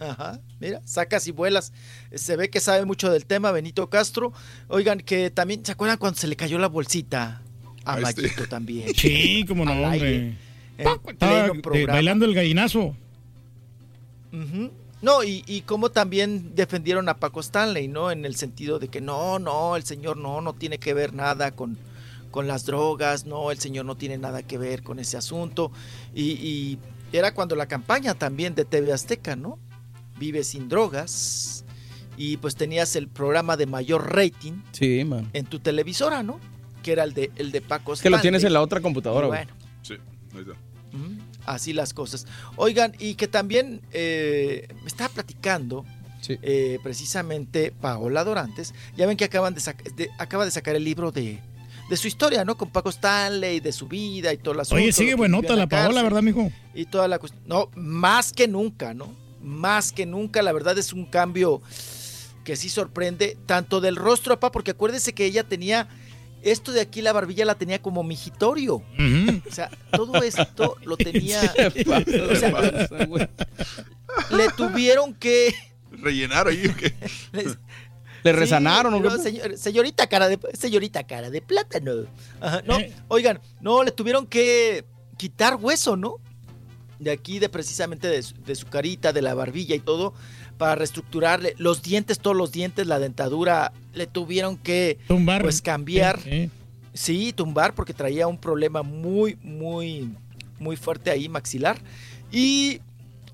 [0.00, 1.72] Ajá, mira, sacas y vuelas.
[2.14, 4.32] Se ve que sabe mucho del tema Benito Castro.
[4.68, 7.42] Oigan, que también, ¿se acuerdan cuando se le cayó la bolsita?
[7.84, 8.28] A A este.
[8.46, 8.94] También.
[8.94, 10.36] Sí, cómo no, aire,
[10.78, 12.94] en pleno de- bailando el gallinazo.
[15.00, 18.10] No, y, y cómo también defendieron a Paco Stanley, ¿no?
[18.10, 21.52] En el sentido de que no, no, el señor no, no tiene que ver nada
[21.52, 21.78] con,
[22.32, 25.70] con las drogas, no, el señor no tiene nada que ver con ese asunto.
[26.14, 26.78] Y, y
[27.12, 29.58] era cuando la campaña también de TV Azteca, ¿no?
[30.18, 31.64] Vive sin drogas.
[32.16, 35.30] Y pues tenías el programa de mayor rating Sí, man.
[35.32, 36.40] en tu televisora, ¿no?
[36.82, 38.22] Que era el de, el de Paco Es que lo Stanley.
[38.22, 39.94] tienes en la otra computadora, Y bueno, Sí.
[40.90, 41.18] Mm,
[41.48, 42.26] Así las cosas.
[42.56, 45.84] Oigan, y que también eh, me estaba platicando
[46.28, 48.74] eh, precisamente Paola Dorantes.
[48.96, 51.40] Ya ven que acaban de, acaba de sacar el libro de,
[51.88, 52.58] de su historia, ¿no?
[52.58, 54.82] Con Paco Stanley, de su vida y todo el asunto.
[54.82, 56.52] Oye, sigue buenota en la Paola, ¿verdad, mijo?
[56.74, 57.42] Y toda la cuestión.
[57.46, 59.14] No, más que nunca, ¿no?
[59.42, 61.62] Más que nunca, la verdad es un cambio
[62.44, 65.88] que sí sorprende, tanto del rostro a pa, porque acuérdese que ella tenía.
[66.42, 68.76] Esto de aquí, la barbilla la tenía como migitorio.
[68.76, 71.40] O sea, todo esto lo tenía.
[71.42, 72.52] o sea,
[74.30, 75.54] le tuvieron que.
[75.90, 76.94] ¿Rellenar ahí o qué?
[78.24, 81.92] ¿Le resanaron no, señor- señorita cara de señorita cara de plátano.
[82.40, 82.92] Ajá, no, Eh.
[83.08, 84.84] oigan, no le tuvieron que
[85.16, 86.16] quitar hueso, ¿no?
[86.98, 90.14] De aquí, de precisamente de su, de su carita, de la barbilla y todo,
[90.58, 95.42] para reestructurarle los dientes, todos los dientes, la dentadura, le tuvieron que Tumbar.
[95.42, 96.20] pues cambiar.
[96.20, 96.50] Sí,
[96.98, 100.10] Sí, tumbar porque traía un problema muy, muy,
[100.58, 101.78] muy fuerte ahí maxilar.
[102.32, 102.80] Y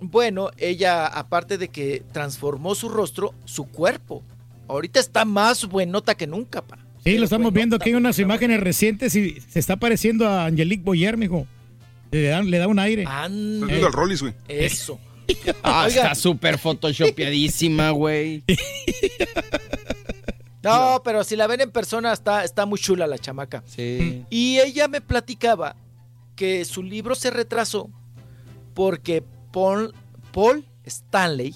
[0.00, 4.22] bueno, ella, aparte de que transformó su rostro, su cuerpo.
[4.68, 6.76] Ahorita está más buenota que nunca, pa.
[7.04, 10.84] Sí, lo estamos viendo aquí en unas imágenes recientes y se está pareciendo a Angelique
[10.84, 11.46] Boyer, mijo.
[12.10, 13.06] Le da, le da un aire.
[13.28, 14.34] Viendo al Rollis, güey.
[14.46, 14.98] Eso.
[15.62, 18.42] Ah, está súper photoshopeadísima, güey.
[20.62, 23.62] No, pero si la ven en persona está, está muy chula la chamaca.
[23.66, 24.24] Sí.
[24.30, 25.76] Y ella me platicaba
[26.36, 27.90] que su libro se retrasó
[28.72, 29.22] porque
[29.52, 29.94] Paul,
[30.32, 31.54] Paul Stanley,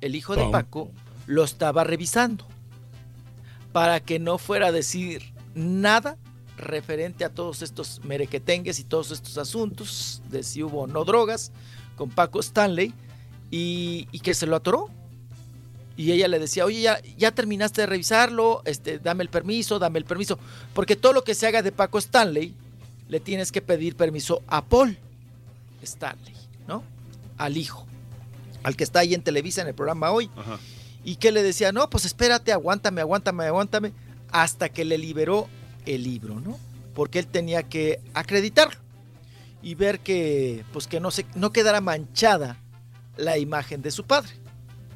[0.00, 0.48] el hijo de.
[0.50, 0.90] Paco,
[1.26, 2.46] lo estaba revisando
[3.72, 6.16] para que no fuera a decir nada
[6.56, 11.52] referente a todos estos merequetengues y todos estos asuntos de si hubo o no drogas
[11.96, 12.92] con Paco Stanley
[13.50, 14.88] y, y que se lo atoró.
[15.96, 19.98] Y ella le decía, oye, ya, ya terminaste de revisarlo, este, dame el permiso, dame
[19.98, 20.38] el permiso.
[20.74, 22.54] Porque todo lo que se haga de Paco Stanley,
[23.08, 24.98] le tienes que pedir permiso a Paul
[25.82, 26.34] Stanley,
[26.66, 26.82] ¿no?
[27.38, 27.86] Al hijo,
[28.62, 30.28] al que está ahí en Televisa en el programa hoy.
[31.04, 33.92] Y que le decía, no, pues espérate, aguántame, aguántame, aguántame,
[34.30, 35.48] hasta que le liberó
[35.86, 36.58] el libro, ¿no?
[36.94, 38.85] Porque él tenía que acreditarlo
[39.66, 42.56] y ver que, pues que no, se, no quedara manchada
[43.16, 44.30] la imagen de su padre,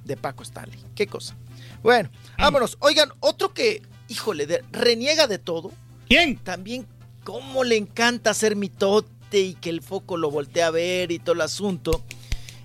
[0.04, 0.78] de Paco Stanley.
[0.94, 1.34] Qué cosa.
[1.82, 2.08] Bueno,
[2.38, 2.76] vámonos.
[2.78, 5.72] Oigan, otro que, híjole, de- reniega de todo.
[6.06, 6.36] ¿Quién?
[6.36, 6.86] También,
[7.24, 11.32] cómo le encanta hacer mitote y que el foco lo voltee a ver y todo
[11.34, 12.04] el asunto.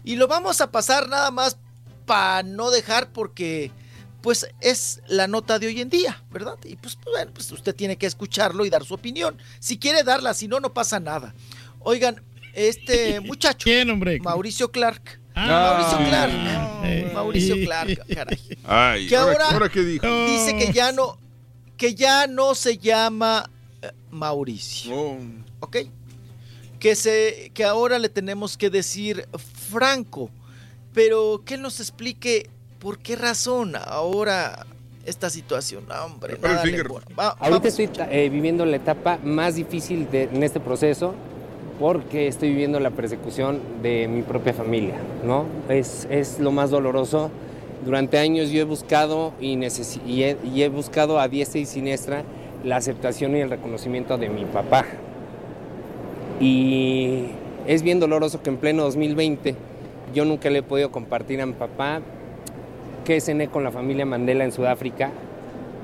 [0.04, 1.58] Y lo vamos a pasar nada más
[2.06, 3.72] para no dejar porque
[4.22, 6.58] pues es la nota de hoy en día, ¿verdad?
[6.66, 9.38] Y pues, pues, bueno, pues usted tiene que escucharlo y dar su opinión.
[9.60, 11.34] Si quiere darla, si no, no pasa nada.
[11.86, 12.22] Oigan,
[12.54, 13.70] este muchacho,
[14.24, 15.20] Mauricio Clark.
[15.36, 16.06] Mauricio Ah.
[16.10, 17.14] Clark.
[17.14, 18.40] Mauricio Clark, caray.
[18.64, 20.06] Ay, Que ¿ahora, ahora qué dijo?
[20.26, 21.18] dice que ya no,
[21.78, 23.50] que ya no se llama
[23.82, 25.18] eh, Mauricio.
[25.60, 25.78] ¿Ok?
[26.80, 29.28] Que, se, que ahora le tenemos que decir
[29.70, 30.30] Franco.
[30.94, 32.50] Pero que él nos explique
[32.80, 34.66] por qué razón ahora
[35.06, 35.86] esta situación.
[35.88, 36.84] No, hombre, nada le.
[37.18, 37.66] Va- Ahorita vamos.
[37.66, 41.14] estoy eh, viviendo la etapa más difícil de- en este proceso
[41.80, 44.96] porque estoy viviendo la persecución de mi propia familia,
[45.26, 45.46] ¿no?
[45.70, 47.30] Es, es lo más doloroso.
[47.84, 52.24] Durante años yo he buscado y, he, buscado a diestra y siniestra
[52.64, 54.86] la aceptación y el reconocimiento de mi papá.
[56.40, 57.26] Y
[57.68, 59.56] es bien doloroso que en pleno 2020
[60.14, 62.02] yo nunca le he podido compartir a mi papá
[63.04, 65.12] que cené con la familia Mandela en Sudáfrica,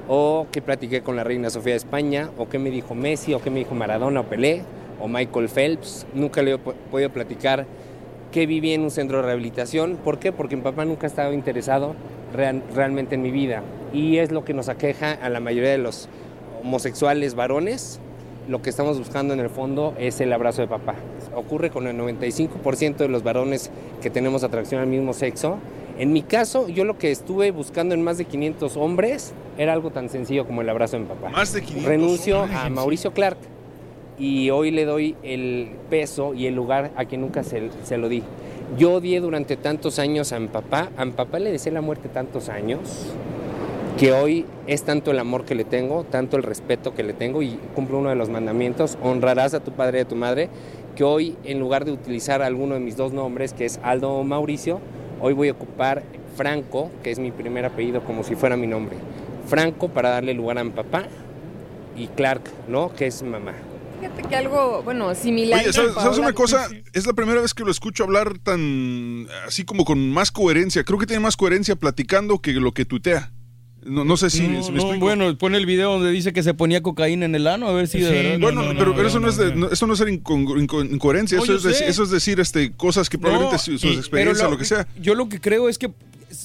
[0.07, 3.41] o que platiqué con la reina Sofía de España, o que me dijo Messi, o
[3.41, 4.63] que me dijo Maradona o Pelé,
[5.01, 6.05] o Michael Phelps.
[6.13, 7.65] Nunca le he po- podido platicar
[8.31, 9.97] que viví en un centro de rehabilitación.
[9.97, 10.31] ¿Por qué?
[10.31, 11.95] Porque mi papá nunca ha estado interesado
[12.33, 13.61] real- realmente en mi vida.
[13.93, 16.07] Y es lo que nos aqueja a la mayoría de los
[16.63, 17.99] homosexuales varones.
[18.47, 20.95] Lo que estamos buscando en el fondo es el abrazo de papá.
[21.35, 23.69] Ocurre con el 95% de los varones
[24.01, 25.57] que tenemos atracción al mismo sexo.
[25.99, 29.91] En mi caso, yo lo que estuve buscando en más de 500 hombres era algo
[29.91, 31.29] tan sencillo como el abrazo de mi papá.
[31.29, 32.59] Más de 500 Renuncio hombres.
[32.59, 33.37] a Mauricio Clark
[34.21, 38.07] y hoy le doy el peso y el lugar a quien nunca se, se lo
[38.07, 38.21] di.
[38.77, 42.07] Yo odié durante tantos años a mi papá, a mi papá le deseé la muerte
[42.07, 42.81] tantos años,
[43.97, 47.41] que hoy es tanto el amor que le tengo, tanto el respeto que le tengo
[47.41, 50.49] y cumplo uno de los mandamientos, honrarás a tu padre y a tu madre,
[50.95, 54.23] que hoy en lugar de utilizar alguno de mis dos nombres, que es Aldo o
[54.23, 54.81] Mauricio,
[55.19, 56.03] hoy voy a ocupar
[56.35, 58.97] Franco, que es mi primer apellido, como si fuera mi nombre.
[59.47, 61.05] Franco para darle lugar a mi papá
[61.97, 62.93] y Clark, ¿no?
[62.93, 63.53] Que es mamá.
[64.01, 65.61] Fíjate que algo, bueno, similar.
[65.63, 66.67] Oye, ¿sabes, sabes una cosa?
[66.93, 70.83] Es la primera vez que lo escucho hablar tan así como con más coherencia.
[70.83, 73.31] Creo que tiene más coherencia platicando que lo que tuitea.
[73.83, 74.97] No, no sé si, No, me no, explico.
[74.99, 77.87] bueno, pone el video donde dice que se ponía cocaína en el ano, a ver
[77.87, 78.39] si de verdad.
[78.39, 81.37] bueno, pero, pero eso no, es de- no- eso no es ser incongru- inco- incoherencia,
[81.39, 84.51] No, eso, es eso decir este, cosas que probablemente No, su- y- sus experiencias, pero
[84.51, 84.87] lo que sea.
[84.99, 85.91] Yo lo que creo es que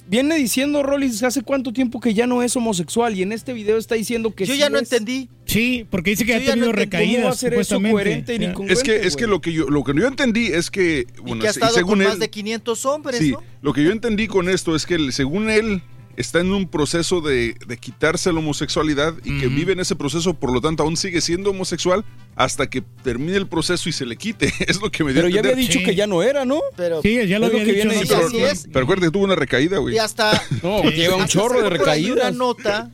[0.08, 3.76] viene diciendo Rollins hace cuánto tiempo que ya no es homosexual y en este video
[3.78, 4.84] está diciendo que Yo sí ya no es.
[4.92, 5.28] entendí.
[5.44, 7.39] Sí, porque dice que Yo ha ya tenido no entiendo cómo va a recaídas.
[7.39, 10.06] ser eso coherente y congruente, Es que, es que lo que yo lo que yo
[10.06, 13.32] entendí es que bueno, que ha estado según con él, más de 500 hombres, sí,
[13.32, 13.42] ¿no?
[13.62, 15.82] lo que yo entendí con esto es que según él
[16.16, 20.34] está en un proceso de, de quitarse la homosexualidad y que vive en ese proceso,
[20.34, 22.04] por lo tanto aún sigue siendo homosexual
[22.34, 24.52] hasta que termine el proceso y se le quite.
[24.66, 26.60] Es lo que me dio Pero a ya había dicho que ya no era, ¿no?
[26.76, 27.88] Pero, Sí, ya lo había que dicho.
[27.88, 28.28] viene diciendo.
[28.32, 28.66] pero, así es.
[28.72, 29.94] pero acuérdate que tuvo una recaída, güey.
[29.94, 30.42] Y hasta.
[30.62, 31.78] No, lleva un hasta chorro de ahí Una
[32.24, 32.34] recaídas.
[32.34, 32.90] nota.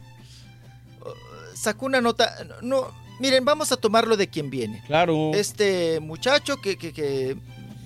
[1.55, 2.34] Sacó una nota.
[2.60, 2.89] No,
[3.20, 4.83] miren, vamos a tomarlo de quien viene.
[4.86, 5.31] Claro.
[5.34, 6.76] Este muchacho que.
[6.76, 7.36] que, que,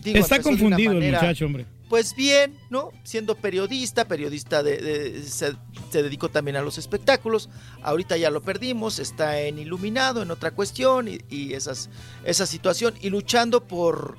[0.03, 1.67] digo, Está confundido el muchacho, hombre.
[1.89, 2.91] Pues bien, ¿no?
[3.05, 5.55] Siendo periodista, periodista de, de- se,
[5.93, 7.49] dedicó también a los espectáculos.
[7.83, 11.89] Ahorita ya lo perdimos, está en Iluminado, en otra cuestión y, y esas,
[12.25, 14.17] esa situación y luchando por,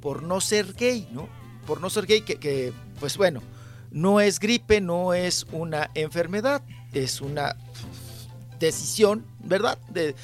[0.00, 1.28] por no ser gay, ¿no?
[1.66, 3.42] Por no ser gay, que, que, pues bueno,
[3.90, 7.56] no es gripe, no es una enfermedad, es una
[8.60, 9.78] decisión, ¿verdad?
[9.92, 10.14] De,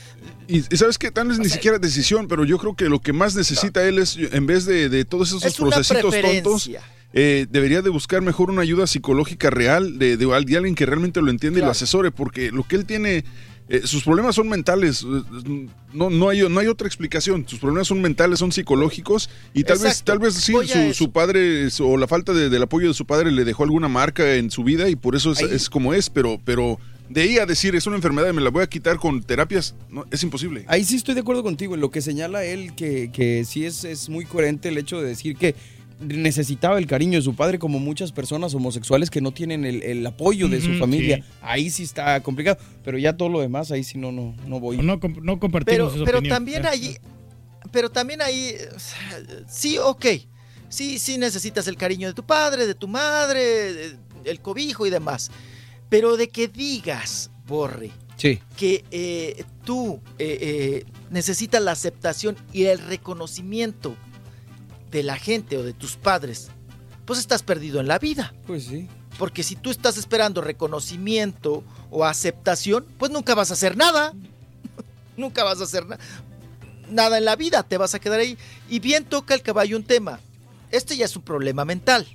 [0.47, 3.13] Y, y sabes que tal vez ni siquiera decisión, pero yo creo que lo que
[3.13, 6.71] más necesita él es, en vez de, de todos esos Es procesitos tontos,
[7.13, 10.85] eh, debería de buscar mejor una ayuda psicológica real de, de, al- de alguien que
[10.87, 13.25] realmente lo entiende y lo asesore, porque lo que él tiene,
[13.69, 17.89] eh, sus problemas son mentales, eh, no, no, hay, no hay otra explicación, sus problemas
[17.89, 20.53] son mentales, son psicológicos y tal vez, tal vez sí,
[20.93, 24.35] su, padre o la falta de- del apoyo de su padre le dejó alguna marca
[24.35, 26.39] en su vida y por eso es, es como es, pero...
[26.45, 26.79] pero
[27.09, 29.75] de ahí a decir es una enfermedad y me la voy a quitar con terapias,
[29.91, 30.65] no, es imposible.
[30.69, 31.75] Ahí sí estoy de acuerdo contigo.
[31.75, 35.09] En lo que señala él, que, que sí es, es muy coherente el hecho de
[35.09, 35.55] decir que
[36.01, 40.07] necesitaba el cariño de su padre, como muchas personas homosexuales que no tienen el, el
[40.07, 41.19] apoyo de su familia.
[41.19, 41.23] sí.
[41.41, 42.59] Ahí sí está complicado.
[42.85, 44.77] Pero ya todo lo demás, ahí sí no, no, no voy.
[44.79, 46.37] No, no pero compartimos esa pero opinión.
[46.37, 46.71] también Ya.
[46.71, 46.97] ahí,
[47.73, 48.55] pero también ahí,
[49.49, 50.07] sí, ok,
[50.69, 55.31] sí, sí necesitas el cariño de tu padre, de tu madre, el cobijo y demás.
[55.89, 58.41] Pero de que digas, Borre, Sí.
[58.57, 63.95] que eh, tú eh, eh, necesitas la aceptación y el reconocimiento
[64.91, 66.49] de la gente o de tus padres,
[67.05, 68.35] pues estás perdido en la vida.
[68.47, 68.89] Pues sí.
[69.19, 74.13] Porque si tú estás esperando reconocimiento o aceptación, pues nunca vas a hacer nada.
[75.17, 75.99] nunca vas a hacer na-
[76.91, 78.37] nada en la vida, te vas a quedar ahí.
[78.69, 80.21] Y bien toca el caballo un tema.
[80.71, 82.07] Este ya es un problema mental.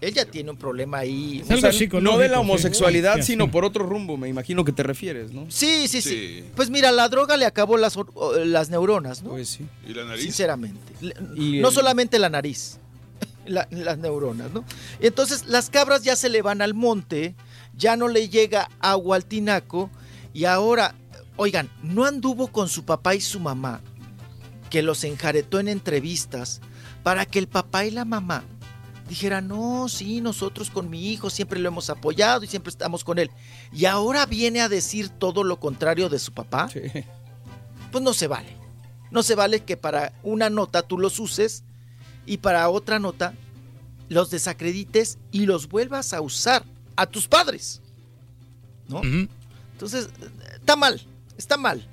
[0.00, 1.42] Él ya tiene un problema ahí.
[1.42, 3.26] O sea, no de la homosexualidad, Sí, sí.
[3.32, 5.46] sino por otro rumbo, me imagino que te refieres, ¿no?
[5.50, 7.96] Sí, sí, sí, Pues mira, la droga le acabó las,
[8.70, 9.30] neuronas, ¿no?
[9.30, 9.66] Pues sí.
[9.88, 10.22] ¿Y la nariz?
[10.22, 10.80] Sinceramente.
[11.34, 12.78] Y no el- solamente la nariz,
[13.46, 14.64] la- las neuronas, ¿no?
[15.00, 17.34] Entonces las cabras ya se le van al monte,
[17.76, 19.90] ya no le llega agua al tinaco
[20.34, 20.94] y ahora,
[21.36, 23.80] oigan, no anduvo con su papá y su mamá,
[24.68, 26.60] que los enjaretó en entrevistas
[27.02, 28.44] para que el papá y la mamá
[29.08, 33.18] dijeran, no, sí, nosotros con mi hijo siempre lo hemos apoyado y siempre estamos con
[33.18, 33.30] él.
[33.72, 36.68] Y ahora viene a decir todo lo contrario de su papá.
[37.92, 38.56] Pues no se vale.
[39.10, 41.62] No se vale que para una nota tú los uses
[42.26, 43.34] y para otra nota
[44.08, 46.64] los desacredites y los vuelvas a usar
[46.96, 47.80] a tus padres.
[48.88, 49.02] ¿No?
[49.72, 50.08] Entonces,
[50.54, 51.00] está mal,
[51.36, 51.86] está mal.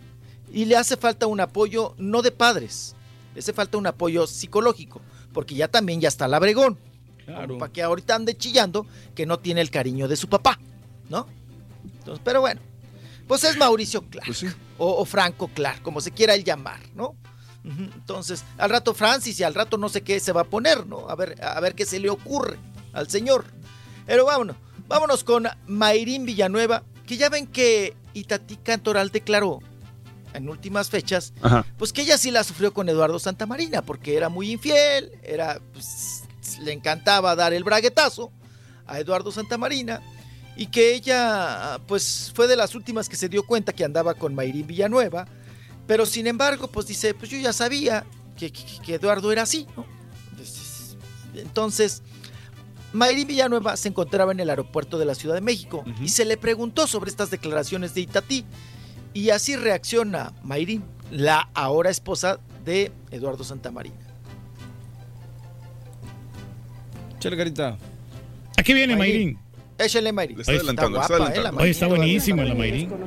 [0.51, 2.95] Y le hace falta un apoyo no de padres,
[3.33, 5.01] le hace falta un apoyo psicológico,
[5.33, 6.77] porque ya también ya está labregón.
[7.25, 7.57] Claro.
[7.57, 8.85] Para que ahorita ande chillando
[9.15, 10.59] que no tiene el cariño de su papá,
[11.09, 11.27] ¿no?
[11.99, 12.61] Entonces, pero bueno,
[13.27, 14.33] pues es Mauricio Clark,
[14.77, 17.15] o, o Franco Clark, como se quiera él llamar, ¿no?
[17.63, 21.09] Entonces, al rato Francis y al rato no sé qué se va a poner, ¿no?
[21.09, 22.57] A ver, a ver qué se le ocurre
[22.91, 23.45] al señor.
[24.05, 24.57] Pero vámonos,
[24.89, 29.59] vámonos con Mayrín Villanueva, que ya ven que Itatí Cantoral declaró
[30.33, 31.65] en últimas fechas, Ajá.
[31.77, 36.22] pues que ella sí la sufrió con Eduardo Santamarina, porque era muy infiel, era, pues,
[36.59, 38.31] le encantaba dar el braguetazo
[38.85, 40.01] a Eduardo Santamarina,
[40.55, 44.35] y que ella, pues, fue de las últimas que se dio cuenta que andaba con
[44.35, 45.25] Mayrín Villanueva,
[45.87, 48.05] pero sin embargo, pues dice, pues yo ya sabía
[48.37, 49.85] que, que- que Eduardo era así, ¿no?
[50.31, 50.97] Entonces,
[51.35, 52.01] Entonces,
[52.93, 56.37] Mayrín Villanueva se encontraba en el aeropuerto de la Ciudad de México y se le
[56.37, 58.45] preguntó sobre estas declaraciones de Itatí.
[59.15, 63.95] Y así reacciona Mayrín, la ahora esposa de Eduardo Santamarina.
[67.23, 67.77] Chale, carita.
[68.57, 69.39] Aquí viene Mayrín.
[69.77, 70.37] Échale, Mayrin.
[70.37, 71.49] Le está adelantando, guapa, está adelantando.
[71.49, 71.97] ¿eh, la Oye, está Mayrin.
[72.03, 72.53] buenísima la.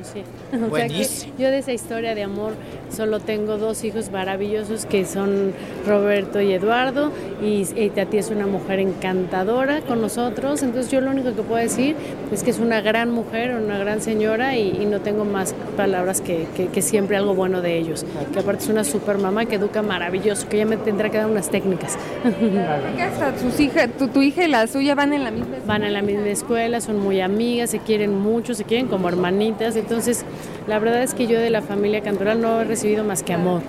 [0.47, 1.33] O sea Buenísimo.
[1.37, 2.53] yo de esa historia de amor
[2.95, 5.53] solo tengo dos hijos maravillosos que son
[5.85, 7.11] Roberto y Eduardo
[7.43, 11.61] y, y Tati es una mujer encantadora con nosotros, entonces yo lo único que puedo
[11.61, 11.95] decir
[12.31, 16.21] es que es una gran mujer, una gran señora y, y no tengo más palabras
[16.21, 19.55] que, que- que siempre algo bueno de ellos, que aparte es una super mamá que
[19.55, 21.97] educa maravilloso, que ella me tendrá que dar unas técnicas.
[23.41, 26.01] Sus hijas, tu, tu hija y la suya van en la misma Van a la
[26.01, 29.75] misma escuela, son muy amigas, se quieren mucho, se quieren como hermanitas.
[29.75, 30.23] Entonces,
[30.67, 33.61] la verdad es que yo de la familia Cantoral no he recibido más que amor.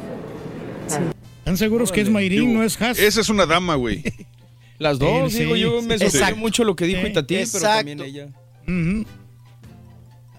[1.39, 2.99] ¿Están seguros que es Mayrín, no es Haas?
[2.99, 4.03] Esa es una dama, güey.
[4.79, 5.87] Las dos, Sí, digo, sí, yo sí.
[5.87, 6.37] me sorprendió Exacto.
[6.37, 7.09] mucho lo que dijo Sí.
[7.09, 7.77] Itatí, pero Exacto.
[7.79, 8.29] también ella.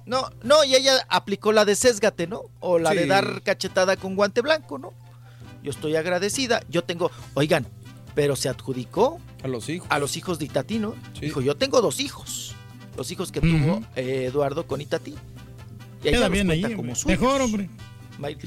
[0.06, 2.44] No, no, y ella aplicó la de sésgate, ¿no?
[2.60, 3.08] O la de Sí.
[3.10, 4.94] dar cachetada con guante blanco, ¿no?
[5.62, 6.62] Yo estoy agradecida.
[6.70, 7.68] Yo tengo, oigan,
[8.20, 9.88] pero se adjudicó A los hijos.
[9.90, 10.94] a los hijos de Itatí, ¿no?
[11.14, 11.22] Sí.
[11.22, 12.54] Dijo, yo tengo dos hijos.
[12.98, 15.16] Los hijos que tuvo eh, Eduardo con Itatí.
[16.04, 17.18] Y Queda bien ahí, como suyos.
[17.18, 17.70] Mejor, hombre.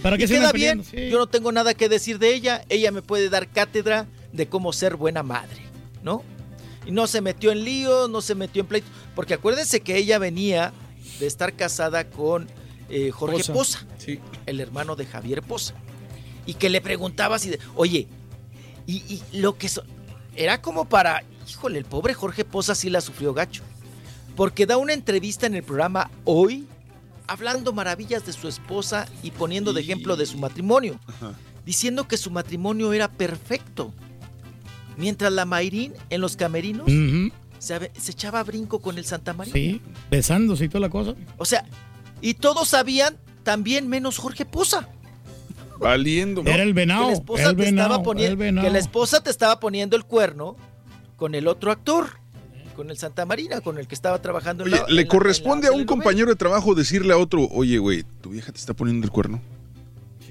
[0.02, 0.84] ¿Para se queda bien.
[0.84, 1.08] Sí.
[1.08, 2.66] Yo no tengo nada que decir de ella.
[2.68, 5.62] Ella me puede dar cátedra de cómo ser buena madre,
[6.02, 6.22] ¿no?
[6.86, 8.88] Y no se metió en líos, no se metió en pleito.
[9.14, 10.74] Porque acuérdense que ella venía
[11.18, 12.46] de estar casada con
[12.90, 13.52] eh, Jorge Poza.
[13.54, 14.20] Poza, Sí.
[14.44, 15.72] el hermano de Javier Poza.
[16.44, 18.06] Y que le preguntaba de, oye,
[18.86, 18.96] y,
[19.32, 19.68] y lo que...
[19.68, 19.84] so-
[20.34, 23.62] era como para, híjole, el pobre Jorge Poza sí la sufrió gacho.
[24.34, 26.66] Porque da una entrevista en el programa Hoy,
[27.26, 30.98] hablando maravillas de su esposa y poniendo de ejemplo de su matrimonio,
[31.66, 33.92] diciendo que su matrimonio era perfecto.
[34.96, 36.86] Mientras la Mayrín en los camerinos
[37.58, 39.52] se echaba brinco con el Santa María.
[39.52, 39.80] Sí,
[40.10, 41.14] besándose y toda la cosa.
[41.36, 41.64] O sea,
[42.22, 44.88] y todos sabían también menos Jorge Poza.
[45.82, 46.42] Valiendo.
[46.46, 47.02] Era el Que venado.
[47.02, 48.66] la el esposa te venado, estaba el poniendo, venado.
[48.66, 50.56] que la esposa te estaba poniendo el cuerno
[51.16, 52.06] con el otro actor,
[52.76, 55.66] con el Santa Marina, con el que estaba trabajando en la- le en la- corresponde
[55.66, 58.58] en la a un compañero de trabajo decirle a otro, oye, güey, tu vieja te
[58.58, 59.40] está poniendo el cuerno.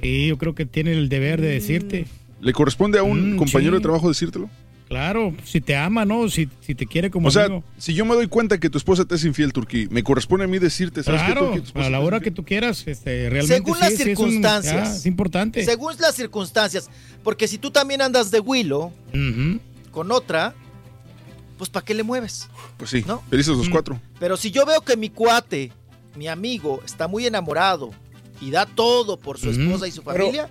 [0.01, 2.07] Sí, yo creo que tiene el deber de decirte.
[2.39, 3.77] ¿Le corresponde a un Mm, compañero sí.
[3.77, 4.49] de trabajo decírtelo?
[4.91, 6.27] Claro, si te ama, ¿no?
[6.29, 7.63] Si, si te quiere como o sea, amigo.
[7.77, 10.47] si yo me doy cuenta que tu esposa te es infiel, Turquí, me corresponde a
[10.49, 11.59] mí decirte, ¿sabes qué, Claro, Turquí?
[11.61, 14.01] Tu esposa a la hora que tú quieras, este, realmente Según sí, las sí, es
[14.01, 14.89] un- circunstancias.
[14.89, 15.63] ah, es importante.
[15.63, 16.89] Según las circunstancias.
[17.23, 18.91] Porque si tú también andas de Willow
[19.91, 20.53] con otra,
[21.57, 22.49] pues ¿para qué le mueves?
[22.75, 23.21] Pues sí, ¿No?
[23.29, 23.59] felices Mm.
[23.59, 23.97] los cuatro.
[24.19, 25.71] Pero si yo veo que mi cuate,
[26.17, 27.91] mi amigo, está muy enamorado
[28.41, 30.49] y da todo por su esposa y su Pero- familia,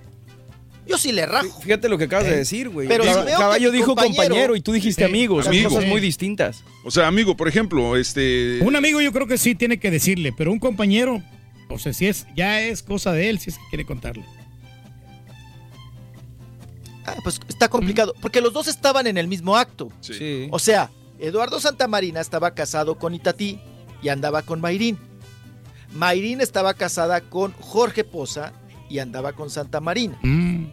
[0.87, 1.61] yo sí le rajo.
[1.61, 2.89] Fíjate lo que acabas Eh, de decir, güey.
[2.89, 5.43] Pero Cab- si Caballo dijo compañero- compañero y tú dijiste Sí, amigo.
[5.43, 5.69] Son amigo.
[5.71, 6.65] cosas muy distintas.
[6.85, 8.59] O sea, amigo, por ejemplo, este...
[8.63, 11.23] Un amigo yo creo que sí tiene que decirle, pero un compañero,
[11.69, 14.25] o sea, si es, ya es cosa de él, si es que quiere contarle.
[17.07, 18.15] Ah, pues está complicado.
[18.21, 19.91] Porque los dos estaban en el mismo acto.
[20.01, 20.49] Sí.
[20.51, 23.59] O sea, Eduardo Santamarina estaba casado con Itatí
[24.03, 24.99] y andaba con Mayrín.
[25.93, 28.53] Mayrín estaba casada con Jorge Poza
[28.91, 30.19] y andaba con Santa Marina.
[30.23, 30.67] Mm.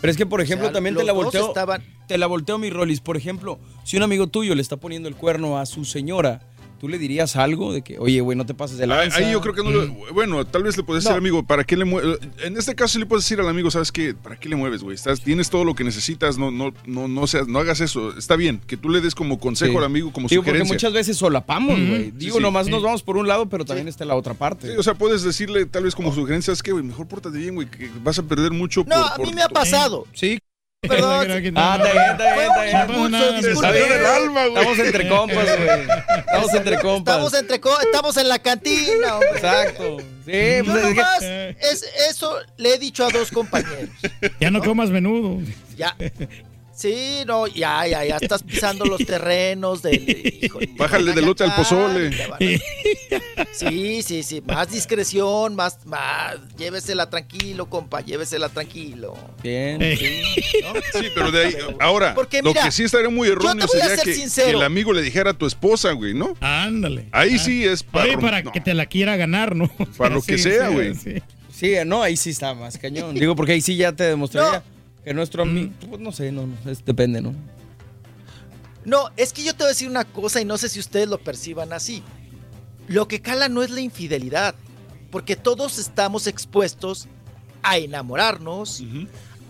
[0.00, 1.48] Pero es que, por ejemplo, O sea, también te la volteo.
[1.48, 3.00] estaban- Te la volteo, mi Rolis.
[3.00, 6.40] Por ejemplo, si un amigo tuyo le está poniendo el cuerno a su señora,
[6.82, 9.18] ¿tú le dirías algo de que, oye, güey, no te pases de Ahí, lanza?
[9.18, 10.14] ahí yo creo que no lo- Mm.
[10.14, 11.18] Bueno, tal vez le puedes decir No.
[11.18, 12.18] amigo, ¿para qué le mueves?
[12.42, 14.14] En este caso le puedes decir al amigo, ¿sabes qué?
[14.14, 14.96] ¿Para qué le mueves, güey?
[14.96, 18.18] Estás, tienes todo lo que necesitas, no, no, no, no, seas, no hagas eso.
[18.18, 19.78] Está bien, que tú le des como consejo Sí.
[19.78, 20.74] al amigo, como Digo, porque sugerencia.
[20.74, 22.10] muchas veces solapamos, güey.
[22.16, 22.42] Digo, sí.
[22.42, 22.72] nomás Sí.
[22.72, 24.72] nos vamos por un lado, pero también está la otra parte.
[24.72, 26.82] Sí, o sea, puedes decirle tal vez como sugerencia, ¿sabes qué, güey?
[26.84, 29.42] Mejor pórtate bien, güey, que vas a perder mucho No, por- a mí por- me
[29.42, 30.04] ha pasado.
[30.14, 30.40] sí.
[30.88, 31.12] Perdón.
[31.54, 33.10] Ah, está bien, está bien, está bien.
[33.12, 33.72] No disculpe.
[33.72, 34.58] del alma, güey.
[34.64, 35.80] Estamos entre compas, güey.
[36.18, 37.14] Estamos entre compas.
[37.14, 39.30] Estamos, entre co- estamos en la cantina, hombre.
[39.36, 39.98] Exacto.
[40.26, 43.90] Sí, Yo pues es que- nomás, es, eso le he dicho a dos compañeros.
[44.40, 45.38] Ya no comas menudo.
[45.76, 45.96] Ya.
[46.74, 50.04] Sí, no, ya, ya, ya estás pisando los terrenos del.
[50.06, 52.10] te Bájale del lote al pozole.
[53.52, 54.40] Sí, sí, sí.
[54.40, 56.36] Más discreción, más, más.
[56.56, 59.14] Llévesela tranquilo, compa, llévesela tranquilo.
[59.42, 59.78] Bien.
[59.80, 60.72] ¿no?
[61.00, 64.04] Sí, pero de ahí, ahora, Porque lo mira, que sí estaría muy erróneo sería ser
[64.44, 66.36] que, el amigo le dijera a tu esposa, güey, ¿no?
[66.40, 67.06] Ándale.
[67.12, 67.38] Ahí Ah.
[67.38, 69.68] sí es Oye, para, para no, que te la quiera ganar, ¿no?
[69.96, 70.94] Para lo que sea, güey.
[70.94, 71.14] sí.
[71.54, 73.14] Sí, no, ahí sí está más cañón.
[73.14, 74.62] Digo, porque ahí sí ya te demostraría
[75.04, 75.72] que nuestro amigo.
[75.88, 77.34] Pues no sé, no, no, es- depende, ¿no?
[78.84, 81.08] No, es que yo te voy a decir una cosa y no sé si ustedes
[81.08, 82.02] lo perciban así.
[82.88, 84.54] Lo que cala no es la infidelidad,
[85.10, 87.06] porque todos estamos expuestos
[87.62, 88.82] a enamorarnos,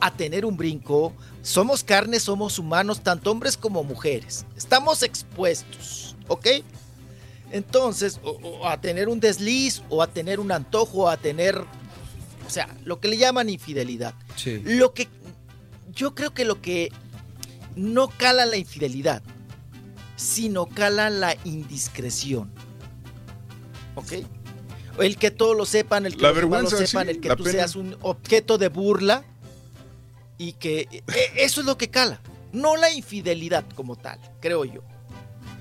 [0.00, 1.14] a tener un brinco.
[1.40, 4.44] Somos carne, somos humanos, tanto hombres como mujeres.
[4.54, 6.46] Estamos expuestos, ¿ok?
[7.52, 11.56] Entonces, o, o a tener un desliz, o a tener un antojo, o a tener,
[11.56, 14.14] o sea, lo que le llaman infidelidad.
[14.36, 14.60] Sí.
[14.64, 15.08] Lo que
[15.94, 16.90] yo creo que lo que
[17.76, 19.22] no cala la infidelidad
[20.16, 22.50] sino cala la indiscreción.
[23.96, 24.12] ¿Ok?
[25.00, 27.28] El que todos lo sepan, el que La los lo vergüenza, sepan, sí, el que
[27.30, 27.50] tú pena.
[27.52, 29.24] seas un objeto de burla
[30.38, 31.02] y que e-
[31.36, 32.20] eso es lo que cala,
[32.52, 34.82] no la infidelidad como tal, creo yo.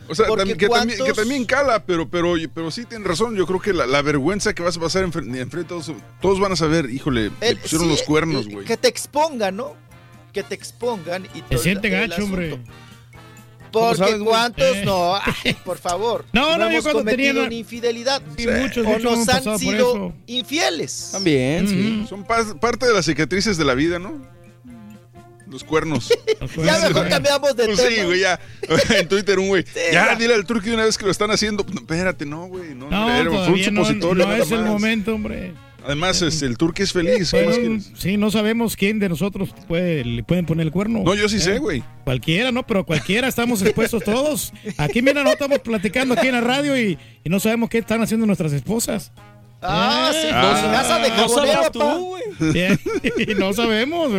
[0.10, 3.35] O sea, Porque que, también, que ¿cuántos- también cala, pero, pero, pero sí tienen razón.
[3.35, 6.51] Yo creo que la, la vergüenza que vas a pasar enfrente, enfrente todos, todos van
[6.51, 8.66] a saber, híjole, le El- pusieron sí, los cuernos, güey.
[8.66, 9.76] Que te expongan, ¿no?
[10.34, 12.48] Que te expongan y Se todo siente el- el gacho, hombre.
[12.50, 12.72] asunto.
[13.74, 14.84] ¿Cómo Porque sabes, cuántos Eh.
[14.85, 16.26] no, Ay, por favor.
[16.34, 18.22] No, no, yo hemos cuando cometido tenía- una infidelidad.
[18.38, 21.10] Sí, muchos, o muchos nos han sido infieles.
[21.14, 22.06] También, sí.
[22.10, 24.22] Son pa- parte de las cicatrices de la vida, ¿no?
[25.48, 26.10] Los cuernos.
[26.58, 27.90] Ya mejor cambiamos de Pues tema.
[27.95, 28.40] Sí, güey, ya.
[28.90, 29.64] En Twitter un güey.
[29.92, 30.16] ya, ya.
[30.16, 31.66] dile al turqui una vez que lo están haciendo.
[31.72, 32.74] No, espérate, no, güey.
[32.76, 34.26] No, No, era- fue un no, supositorio.
[34.27, 35.53] no es el momento, hombre.
[35.85, 37.34] Además, este, el turqui es feliz.
[37.98, 41.01] sí, no sabemos quién de nosotros puede, le pueden poner el cuerno.
[41.03, 41.60] No, yo sí sé, ¿Eh?
[41.60, 41.84] güey.
[42.03, 42.66] Cualquiera, ¿no?
[42.66, 44.53] Pero cualquiera, estamos expuestos todos.
[44.77, 48.01] Aquí, mira, no estamos platicando aquí en la radio y, y no sabemos qué están
[48.01, 49.11] haciendo nuestras esposas.
[49.64, 53.35] Ah, sí, casa de no tú, güey.
[53.38, 54.11] No sabemos,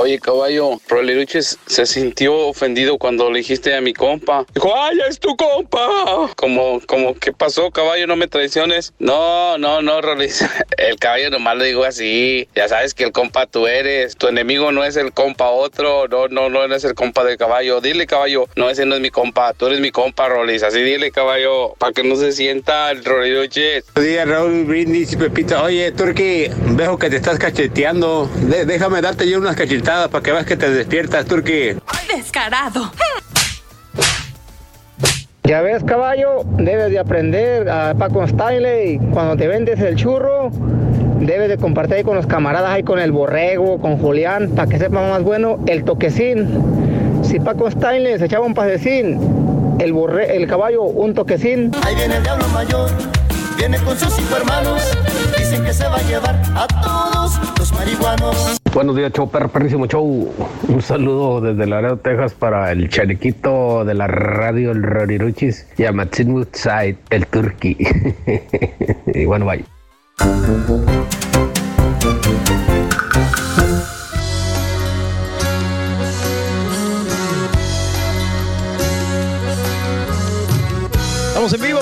[0.00, 4.46] Oye, caballo, Roleruches se sintió ofendido cuando le dijiste a mi compa.
[4.54, 6.30] Dijo, ¡ay, es tu compa!
[6.36, 8.06] Como, como, ¿qué pasó, caballo?
[8.06, 8.92] No me traiciones.
[9.00, 10.44] No, no, no, Rolis.
[10.78, 12.48] El caballo nomás lo digo así.
[12.54, 14.16] Ya sabes que el compa tú eres.
[14.16, 16.06] Tu enemigo no es el compa otro.
[16.06, 17.80] No, no, no eres el compa del caballo.
[17.80, 19.52] Dile, caballo, no, ese no es mi compa.
[19.54, 20.62] Tú eres mi compa, Rolis.
[20.62, 23.84] Así dile, caballo, para que no se sienta el Roleruches.
[23.94, 25.60] Buenos días, Raúl Brindis y Pepito.
[25.60, 26.46] Oye, Turki,
[26.76, 28.30] veo que te estás cacheteando.
[28.36, 31.74] Déjame darte yo unas cachetadas para que veas que te despiertas, Turki.
[32.14, 32.92] Descarado.
[35.44, 38.98] Ya ves, caballo, debes de aprender a Paco Stanley.
[39.14, 40.50] Cuando te vendes el churro,
[41.20, 44.78] debes de compartir ahí con los camaradas, ahí con el borrego, con Julián, para que
[44.78, 47.22] sepa más bueno el toquecín.
[47.22, 51.70] Si Paco Stanley se echaba un pasecín, el, borre, el caballo un toquecín.
[51.82, 52.90] Ahí viene el diablo mayor,
[53.56, 54.82] viene con sus cinco hermanos.
[55.48, 58.58] Dicen que se va a llevar a todos los marihuanos.
[58.74, 60.30] Buenos días, show, perro, perrísimo show.
[60.68, 65.92] Un saludo desde Laredo, Texas para el chalequito de la radio, el Roriruchis, y a
[65.92, 67.78] Matsin Woodside, el Turki.
[69.06, 69.64] y bueno, bye.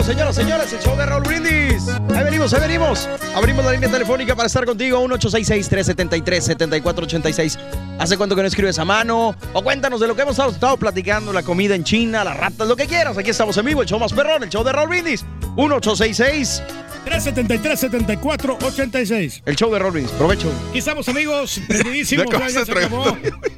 [0.07, 1.89] Señoras, señores, el show de Raúl Brindis.
[2.15, 3.09] Ahí venimos, ahí venimos.
[3.35, 7.59] Abrimos la línea telefónica para estar contigo, 1866-373-7486.
[7.99, 9.35] ¿Hace cuánto que no escribes a mano?
[9.52, 12.68] O cuéntanos de lo que hemos estado, estado platicando, la comida en China, las ratas,
[12.68, 13.18] lo que quieras.
[13.18, 15.25] Aquí estamos en vivo, el show más perrón, el show de Raúl Brindis.
[15.57, 16.62] 1866
[17.05, 19.43] 373-7486.
[19.44, 20.12] El show de Raúl Brindis.
[20.12, 20.51] Provecho.
[20.70, 21.60] Aquí estamos, amigos.
[21.68, 22.26] Prendidísimos.
[22.31, 23.05] Ya, se acabó.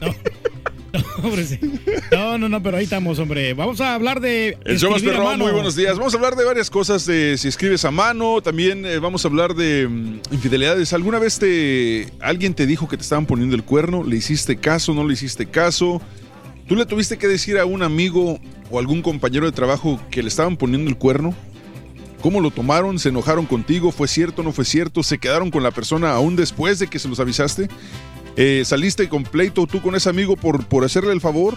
[0.00, 0.14] No,
[0.92, 1.58] no, hombre, sí.
[2.10, 3.54] no, no, no, pero ahí estamos, hombre.
[3.54, 4.56] Vamos a hablar de.
[4.64, 5.96] El show más perrón, muy buenos días.
[5.98, 9.28] Vamos a hablar de varias cosas, de si escribes a mano, también eh, vamos a
[9.28, 10.92] hablar de mm, infidelidades.
[10.92, 14.04] ¿Alguna vez te alguien te dijo que te estaban poniendo el cuerno?
[14.04, 14.94] ¿Le hiciste caso?
[14.94, 16.00] ¿No le hiciste caso?
[16.66, 18.38] ¿Tú le tuviste que decir a un amigo
[18.70, 21.34] o algún compañero de trabajo que le estaban poniendo el cuerno?
[22.20, 22.98] ¿Cómo lo tomaron?
[22.98, 23.92] ¿Se enojaron contigo?
[23.92, 24.42] ¿Fue cierto?
[24.42, 25.02] ¿No fue cierto?
[25.02, 27.68] ¿Se quedaron con la persona aún después de que se los avisaste?
[28.40, 31.56] Eh, ¿Saliste con pleito tú con ese amigo por, por hacerle el favor?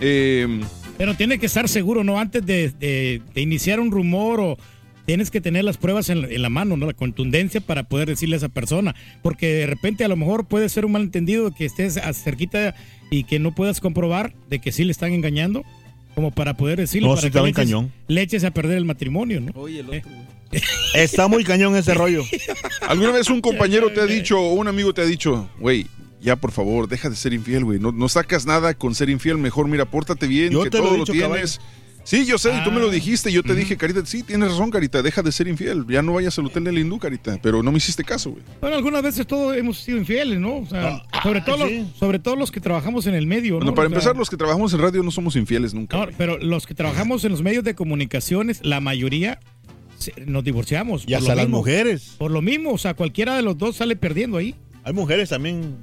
[0.00, 0.60] Eh,
[0.96, 2.20] Pero tiene que estar seguro, ¿no?
[2.20, 4.56] Antes de, de- de iniciar un rumor o
[5.04, 6.86] tienes que tener las pruebas en, la- en la mano, ¿no?
[6.86, 8.94] La contundencia para poder decirle a esa persona.
[9.20, 12.76] Porque de repente a lo mejor puede ser un malentendido que estés a- cerquita
[13.10, 15.64] y que no puedas comprobar de que sí le están engañando.
[16.14, 17.08] Como para poder decirle.
[17.08, 17.92] No, para sí que está le eches- cañón.
[18.06, 19.50] Le eches a perder el matrimonio, ¿no?
[19.60, 20.10] Oye, el otro.
[20.94, 22.22] Está muy cañón ese rollo.
[22.86, 25.86] ¿Alguna vez un compañero te ha dicho o un amigo te ha dicho, güey,
[26.22, 27.78] ya por favor, deja de ser infiel, güey?
[27.78, 30.84] No, no sacas nada con ser infiel, mejor mira, pórtate bien, Yo que te lo
[30.84, 31.60] todo lo, dicho, tienes.
[32.04, 32.80] Sí, yo sé, y tú me Ah.
[32.80, 36.02] lo dijiste, yo te dije, Carita, sí, tienes razón, Carita, deja de ser infiel, ya
[36.02, 38.42] no vayas al hotel del hindú, Carita, pero no me hiciste caso, güey.
[38.60, 40.56] Bueno, algunas veces todos hemos sido infieles, ¿no?
[40.56, 41.78] O sea, sobre, todo sí.
[41.78, 43.74] los, sobre todo los que trabajamos en el medio, Bueno, ¿no?
[43.76, 45.96] para O sea, empezar, los que trabajamos en radio no somos infieles nunca.
[45.96, 49.38] no, pero los que trabajamos en los medios de comunicaciones, la mayoría
[49.98, 51.04] se- nos divorciamos.
[51.06, 51.58] Y hasta las mismo.
[51.58, 52.16] mujeres.
[52.18, 54.56] Por lo mismo, o sea, cualquiera de los dos sale perdiendo ahí.
[54.84, 55.76] Hay mujeres también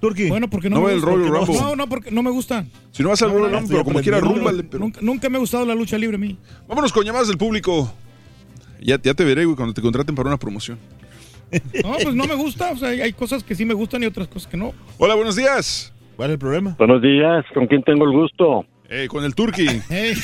[0.00, 0.28] Turki?
[0.28, 1.10] Bueno, porque no, No me el gusta.
[1.14, 1.60] Royal Rumble.
[1.60, 2.66] No, no, porque no me gusta.
[2.90, 4.64] Si no vas al No, Royal Rumble, pero como quiera, rúmbale.
[4.64, 4.80] Pero...
[4.80, 6.36] Nunca, nunca me ha gustado la lucha libre a mí.
[6.68, 7.92] Vámonos con llamadas del público.
[8.82, 10.78] Ya, ya te veré, güey, cuando te contraten para una promoción.
[11.82, 12.72] No, pues no me gusta.
[12.72, 14.72] O sea, hay hay cosas que sí me gustan y otras cosas que no.
[14.98, 15.92] Hola, buenos días.
[16.16, 16.74] ¿Cuál es el problema?
[16.78, 18.64] Buenos días, ¿con quién tengo el gusto?
[18.88, 19.66] Eh, con el Turqui.
[19.88, 20.14] Hey.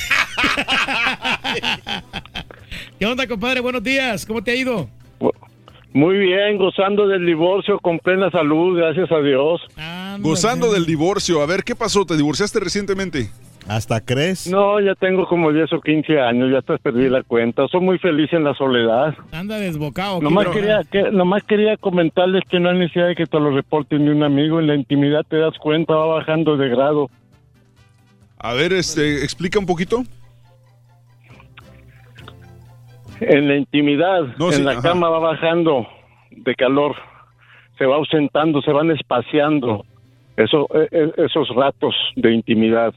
[2.99, 3.60] ¿Qué onda, compadre?
[3.60, 4.25] Buenos días.
[4.25, 4.89] ¿Cómo te ha ido?
[5.92, 9.60] Muy bien, gozando del divorcio con plena salud, gracias a Dios.
[10.20, 11.42] Gozando del divorcio.
[11.42, 12.07] A ver, ¿qué pasó?
[12.07, 13.28] ¿Te divorciaste recientemente?
[13.69, 14.49] ¿Hasta crees?
[14.51, 17.67] No, ya tengo como 10 o 15 años, ya hasta perdí la cuenta.
[17.69, 19.15] Soy muy feliz en la soledad.
[19.33, 20.19] Anda desbocado.
[20.19, 20.25] ¿qué?
[20.25, 24.05] Nomás quería, que, nomás quería comentarles que no hay necesidad de que te lo reporten
[24.05, 24.59] ni un amigo.
[24.59, 27.09] En la intimidad te das cuenta, va bajando de grado.
[28.39, 30.03] A ver, este, explica un poquito.
[33.21, 34.83] En la intimidad, No, en sí, la ajá.
[34.83, 35.87] cama va bajando
[36.33, 36.97] de calor.
[37.79, 39.85] Se va ausentando, se van espaciando
[40.37, 42.93] eso, e- e- esos ratos de intimidad.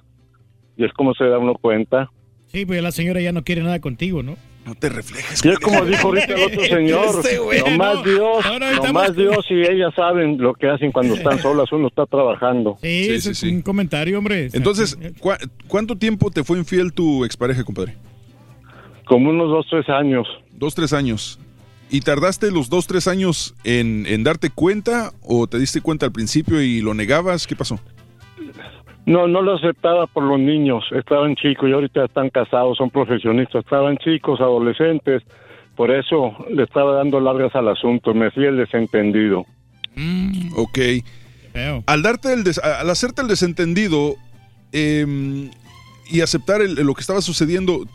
[0.78, 2.10] Y es como se da uno cuenta.
[2.48, 4.36] Sí, pues la señora ya no quiere nada contigo, ¿no?
[4.66, 5.44] No te reflejes.
[5.46, 8.04] Y es como dijo ahorita el otro señor, Este güey, nomás no.
[8.04, 8.46] Dios,
[8.84, 12.78] nomás con- Dios y ellas saben lo que hacen cuando están solas, uno está trabajando.
[12.82, 13.50] Sí, Sí, ese sí, es sí.
[13.56, 14.50] un comentario, hombre.
[14.54, 15.38] Entonces, ¿cuá-
[15.68, 17.96] ¿cuánto tiempo te fue infiel tu expareja, compadre?
[19.06, 20.28] Como unos dos, tres años.
[20.54, 21.40] Dos, tres años.
[21.92, 26.12] ¿Y tardaste los dos, tres años en, en darte cuenta o te diste cuenta al
[26.12, 27.46] principio y lo negabas?
[27.46, 27.80] ¿Qué pasó?
[29.06, 33.64] No, no lo aceptaba por los niños, estaban chicos y ahorita están casados, son profesionistas,
[33.64, 35.22] estaban chicos, adolescentes,
[35.76, 39.46] por eso le estaba dando largas al asunto, me hacía el desentendido.
[40.56, 40.80] Ok.
[41.86, 44.16] Al darte el des- al hacerte el desentendido
[44.72, 45.52] em,
[46.12, 47.86] y aceptar el- lo que estaba sucediendo,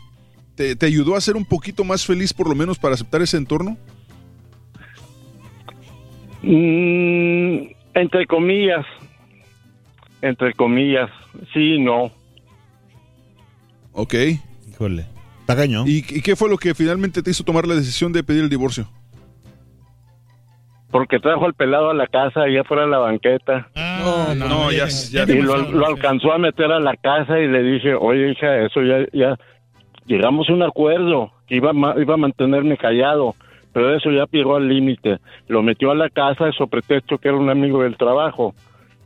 [0.55, 3.37] te, te ayudó a ser un poquito más feliz por lo menos para aceptar ese
[3.37, 3.77] entorno?
[6.41, 8.85] Mm, entre comillas,
[10.21, 11.09] entre comillas,
[11.53, 12.11] sí, no.
[13.93, 14.13] Ok.
[14.69, 15.05] Híjole.
[15.41, 15.85] Está cañón.
[15.87, 18.49] ¿Y, y qué fue lo que finalmente te hizo tomar la decisión de pedir el
[18.49, 18.87] divorcio?
[20.91, 23.69] Porque trajo al pelado a la casa y ya fuera a la banqueta.
[23.75, 27.47] Ah, no, no, ya- ya- y lo, lo alcanzó a meter a la casa y
[27.47, 29.37] le dije, oye hija, eso ya, ya
[30.05, 33.35] llegamos a un acuerdo, que iba, a ma- iba a mantenerme callado,
[33.71, 35.19] pero eso ya llegó al límite.
[35.47, 38.53] Lo metió a la casa eso pretexto que era un amigo del trabajo.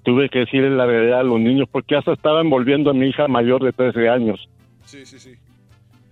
[0.05, 3.27] Tuve que decirle la verdad a los niños porque hasta estaba envolviendo a mi hija
[3.27, 4.47] mayor de 13 años.
[4.85, 5.31] Sí, sí, sí.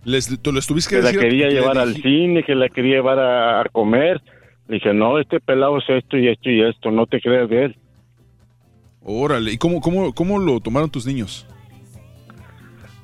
[0.04, 2.56] Les, tú les tuviste que, Que la decir quería que le llevar al cine, que
[2.56, 4.22] la quería llevar a, a comer.
[4.68, 7.66] Le dije, no, este pelado es esto y esto y esto, no te creas de
[7.66, 7.76] él.
[9.04, 11.46] Órale, ¿y cómo, cómo, cómo lo tomaron tus niños?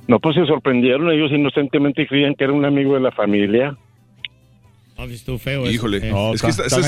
[0.07, 3.77] No, pues se sorprendieron, ellos inocentemente creían que era un amigo de la familia.
[5.05, 5.71] Estuvo feo eso.
[5.71, 6.31] Híjole, Eh.
[6.33, 6.81] es que está- está-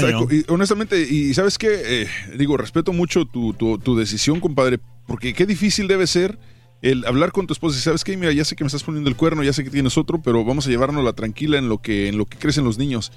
[0.49, 2.07] honestamente, y sabes qué,
[2.37, 6.37] digo, respeto mucho tu, tu, tu decisión, compadre, porque qué difícil debe ser
[6.81, 9.09] el hablar con tu esposa y sabes qué, mira, ya sé que me estás poniendo
[9.09, 11.77] el cuerno, ya sé que tienes otro, pero vamos a llevarnos la tranquila en lo
[11.79, 13.11] que en lo que crecen los niños.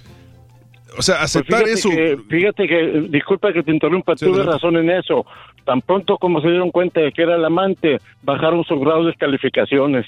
[0.97, 1.89] O sea, Pues aceptar fíjate eso.
[1.91, 5.25] que- fíjate que, disculpa que te interrumpa, Sí, tuve razón en eso.
[5.65, 9.15] Tan pronto como se dieron cuenta de que era el amante, bajaron sus grados de
[9.15, 10.07] calificaciones.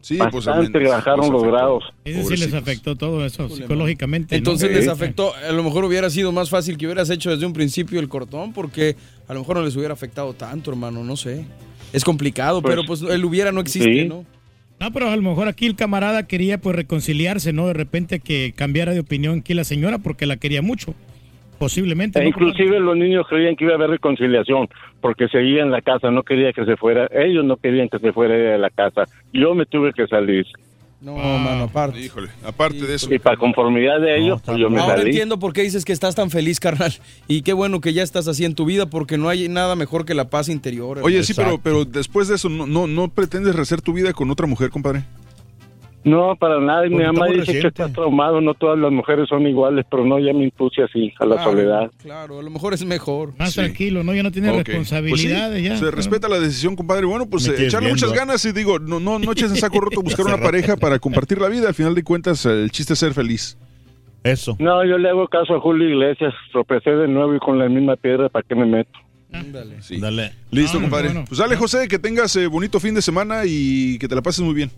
[0.00, 1.84] Sí, pues, Bastante bajaron los grados.
[2.04, 4.34] Ese sí les afectó todo eso psicológicamente.
[4.34, 4.38] ¿no?
[4.38, 7.52] Entonces les afectó, a lo mejor hubiera sido más fácil que hubieras hecho desde un
[7.52, 8.96] principio el cortón, porque
[9.26, 11.44] a lo mejor no les hubiera afectado tanto, hermano, no sé.
[11.92, 14.08] Es complicado, Pues, pero pues el hubiera no existe, sí.
[14.08, 14.24] ¿no?
[14.80, 17.66] No, pero a lo mejor aquí el camarada quería pues reconciliarse, ¿no?
[17.66, 20.94] De repente que cambiara de opinión aquí la señora porque la quería mucho.
[21.58, 22.18] Posiblemente.
[22.18, 22.28] E ¿no?
[22.28, 24.68] inclusive los niños creían que iba a haber reconciliación
[25.00, 28.12] porque seguía en la casa, no quería que se fuera, ellos no querían que se
[28.12, 30.46] fuera de la casa, yo me tuve que salir.
[31.00, 32.00] No, mano, aparte.
[32.00, 33.12] Híjole, aparte de eso.
[33.14, 35.10] Y para conformidad de ellos, pues yo me Ahora salí.
[35.10, 36.92] entiendo por qué dices que estás tan feliz, carnal.
[37.28, 40.04] Y qué bueno que ya estás así en tu vida, porque no hay nada mejor
[40.04, 40.98] que la paz interior.
[41.04, 41.60] Oye, sí, Exacto.
[41.62, 44.70] pero, pero después de eso, no, no, no pretendes rehacer tu vida con otra mujer,
[44.70, 45.04] compadre?
[46.04, 47.64] No, para nada, y mi Porque mamá dice que recientes.
[47.80, 51.26] está traumado, no todas las mujeres son iguales, pero no, ya me impuse así, a
[51.26, 51.90] la Claro, soledad.
[52.00, 53.34] Claro, a lo mejor es mejor.
[53.36, 54.14] Más tranquilo, ¿no?
[54.14, 55.76] Ya no tiene responsabilidades Pues sí, ya.
[55.76, 57.04] Se respeta la decisión, compadre.
[57.04, 58.16] Bueno, pues eh, echarle viendo, muchas ¿eh?
[58.16, 61.40] ganas y digo, no, no, no eches en saco roto buscar una pareja para compartir
[61.40, 61.68] la vida.
[61.68, 63.58] Al final de cuentas, el chiste es ser feliz.
[64.22, 64.56] Eso.
[64.60, 67.96] No, yo le hago caso a Julio Iglesias, tropecé de nuevo y con la misma
[67.96, 68.90] piedra, ¿para qué me meto?
[69.80, 69.98] Sí.
[70.00, 70.32] Dale.
[70.50, 71.08] Listo, Ah, compadre.
[71.08, 71.24] bueno.
[71.28, 74.42] Pues dale, José, que tengas eh, bonito fin de semana y que te la pases
[74.44, 74.70] muy bien.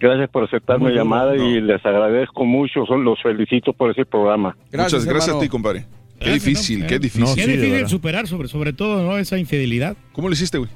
[0.00, 1.42] Gracias por aceptar mi llamada no.
[1.48, 4.56] y les agradezco mucho, son, los felicito por ese programa.
[4.72, 5.86] Muchas gracias a ti, compadre.
[6.20, 6.86] Qué difícil, ¿no?
[6.86, 7.34] qué Eh, difícil.
[7.36, 9.18] Qué difícil superar, sobre, sobre todo, ¿no?
[9.18, 9.96] Esa infidelidad.
[10.12, 10.70] ¿Cómo lo hiciste, güey?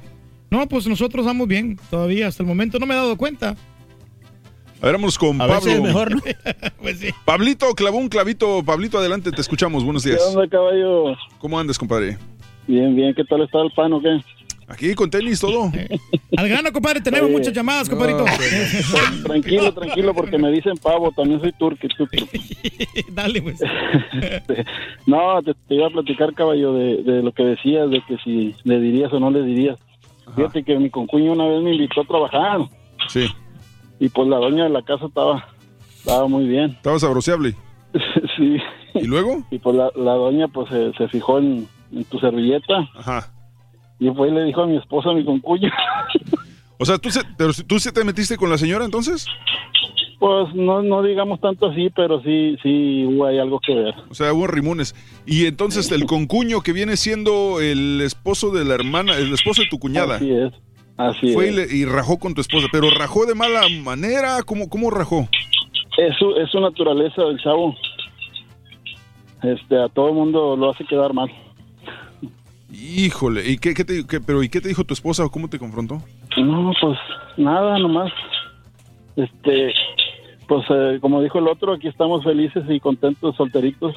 [0.49, 2.27] No, pues nosotros vamos bien todavía.
[2.27, 3.55] Hasta el momento no me he dado cuenta.
[4.81, 5.65] A ver, vamos con A Pablo.
[5.65, 6.21] veces mejor, ¿no?
[6.81, 7.09] pues sí.
[7.25, 8.63] Pablito, clavó un clavito.
[8.63, 9.83] Pablito, adelante, te escuchamos.
[9.83, 10.17] Buenos días.
[10.21, 11.15] ¿Qué onda, caballo?
[11.39, 12.17] ¿Cómo andas, compadre?
[12.67, 13.13] Bien, bien.
[13.15, 14.09] ¿Qué tal está el pan o qué?
[14.67, 15.71] Aquí con tenis, todo.
[16.37, 18.25] Al grano, compadre, tenemos Oye, muchas llamadas, compadrito.
[19.23, 21.11] Tranquilo, tranquilo, porque me dicen pavo.
[21.11, 21.87] También soy turqui.
[23.11, 23.59] Dale, pues.
[25.05, 28.55] No, te, te iba a platicar, caballo, de, de lo que decías, de que si
[28.63, 29.77] le dirías o no le dirías.
[30.35, 32.59] Fíjate que mi concuño una vez me invitó a trabajar.
[33.09, 33.27] Sí.
[33.99, 35.47] Y pues la doña de la casa estaba,
[35.97, 36.71] estaba muy bien.
[36.71, 37.55] Estaba sabroseable.
[38.37, 38.57] sí.
[38.95, 39.43] ¿Y luego?
[39.51, 42.89] Y pues la, la doña pues se, se fijó en, en tu servilleta.
[42.95, 43.32] Ajá.
[43.99, 45.69] Y fue y le dijo a mi esposa, a mi concuño.
[46.79, 49.25] O sea, ¿tú, se, pero ¿tú se te metiste con la señora entonces?
[50.19, 53.93] Pues no, no digamos tanto así, pero sí, sí hubo ahí algo que ver.
[54.09, 54.93] O sea, hubo rimones.
[55.25, 59.69] Y entonces el concuño que viene siendo el esposo de la hermana, el esposo de
[59.69, 60.15] tu cuñada.
[60.15, 60.51] Así es,
[60.97, 61.55] así Fue y, es.
[61.55, 62.67] le- y rajó con tu esposa.
[62.69, 64.41] Pero rajó de mala manera.
[64.43, 65.29] ¿Cómo, cómo rajó?
[65.97, 67.75] Es su, es su naturaleza del chavo.
[69.43, 71.29] Este, a todo el mundo lo hace quedar mal.
[72.73, 73.49] Híjole.
[73.49, 75.59] ¿Y qué, qué te, qué- pero, ¿y qué te dijo tu esposa o cómo te
[75.59, 76.01] confrontó?
[76.37, 76.97] No, pues
[77.37, 78.11] nada, nomás.
[79.15, 79.73] Este,
[80.47, 83.95] pues eh, como dijo el otro, aquí estamos felices y contentos, solteritos.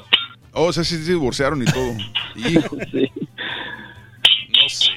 [0.53, 1.93] Oh, o sea, sí se divorciaron y todo.
[2.51, 2.77] Hijo.
[2.93, 3.11] Sí.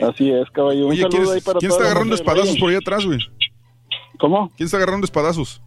[0.02, 0.86] Así es, caballo.
[0.88, 3.20] Un Oye, ¿quién, es- ahí para quién está agarrando espadazos por ahí atrás, güey?
[4.20, 4.50] ¿Cómo?
[4.58, 5.62] ¿Quién está agarrando espadazos?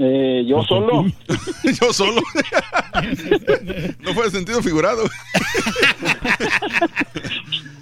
[0.00, 1.04] Eh, yo solo.
[1.64, 2.22] Yo solo.
[4.00, 5.02] no fue de sentido figurado.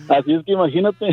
[0.09, 1.07] Así es que imagínate.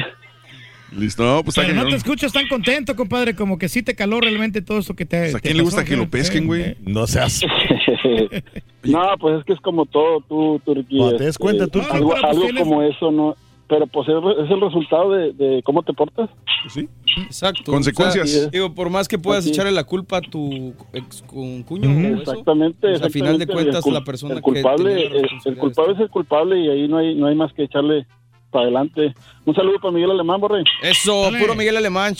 [0.97, 4.21] Listo, no, pues Pero no te escuchas tan contento, compadre, como que sí te caló
[4.21, 5.31] realmente todo esto que te.
[5.31, 6.77] Pues, ¿A quién le gusta que lo pesquen, güey?
[6.81, 7.41] No seas.
[8.83, 10.99] no, pues es que es como todo, tú, Turquía.
[10.99, 11.89] Cuando te des cuenta, Turqui.
[11.91, 13.35] Algo, No, pues algo como eso, ¿no?
[13.67, 16.29] Pero pues es, el resultado de, de cómo te portas.
[16.67, 16.87] Sí.
[17.17, 17.71] Exacto.
[17.71, 18.25] Consecuencias.
[18.29, 21.89] O sea, digo, por más que puedas Así echarle la culpa a tu ex concuño
[21.89, 22.89] o eso, Exactamente.
[22.89, 25.57] pues, al final de cuentas, El la persona el culpable, que tenía la el, el
[25.57, 28.05] culpable es el culpable y ahí no hay, no hay más que echarle
[28.51, 29.13] para adelante.
[29.45, 30.63] Un saludo para Miguel Alemán, Borre.
[30.81, 32.15] Eso, puro Miguel Alemán.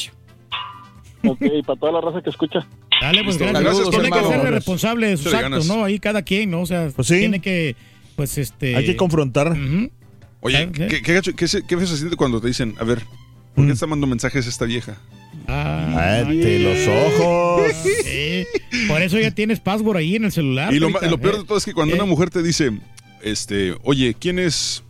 [1.25, 2.65] Ok, para toda la raza que escucha.
[3.01, 3.51] Dale, pues Listo.
[3.59, 3.77] gracias.
[3.77, 5.67] Saludos, Tiene que ser responsable de sus actos.
[5.67, 5.83] ¿no?
[5.83, 6.61] Ahí cada quien, ¿no?
[6.61, 7.19] O sea, Pues sí.
[7.19, 7.75] tiene que,
[8.15, 8.75] pues este.
[8.75, 9.55] Hay que confrontar.
[10.43, 12.99] Oye, ¿qué, qué, gacho- qué se, qué se siente cuando te dicen, a ver,
[13.55, 14.97] ¿por qué te está mandando mensajes esta vieja?
[15.47, 17.71] Cállate los ojos.
[18.03, 18.45] Sí,
[18.87, 20.73] Por eso ya tienes password ahí en el celular.
[20.73, 21.37] Y lo, ma- ahorita, lo peor ¿eh?
[21.39, 21.97] de todo es que cuando ¿Eh?
[21.97, 22.71] una mujer te dice,
[23.21, 24.83] este, oye, ¿quién es?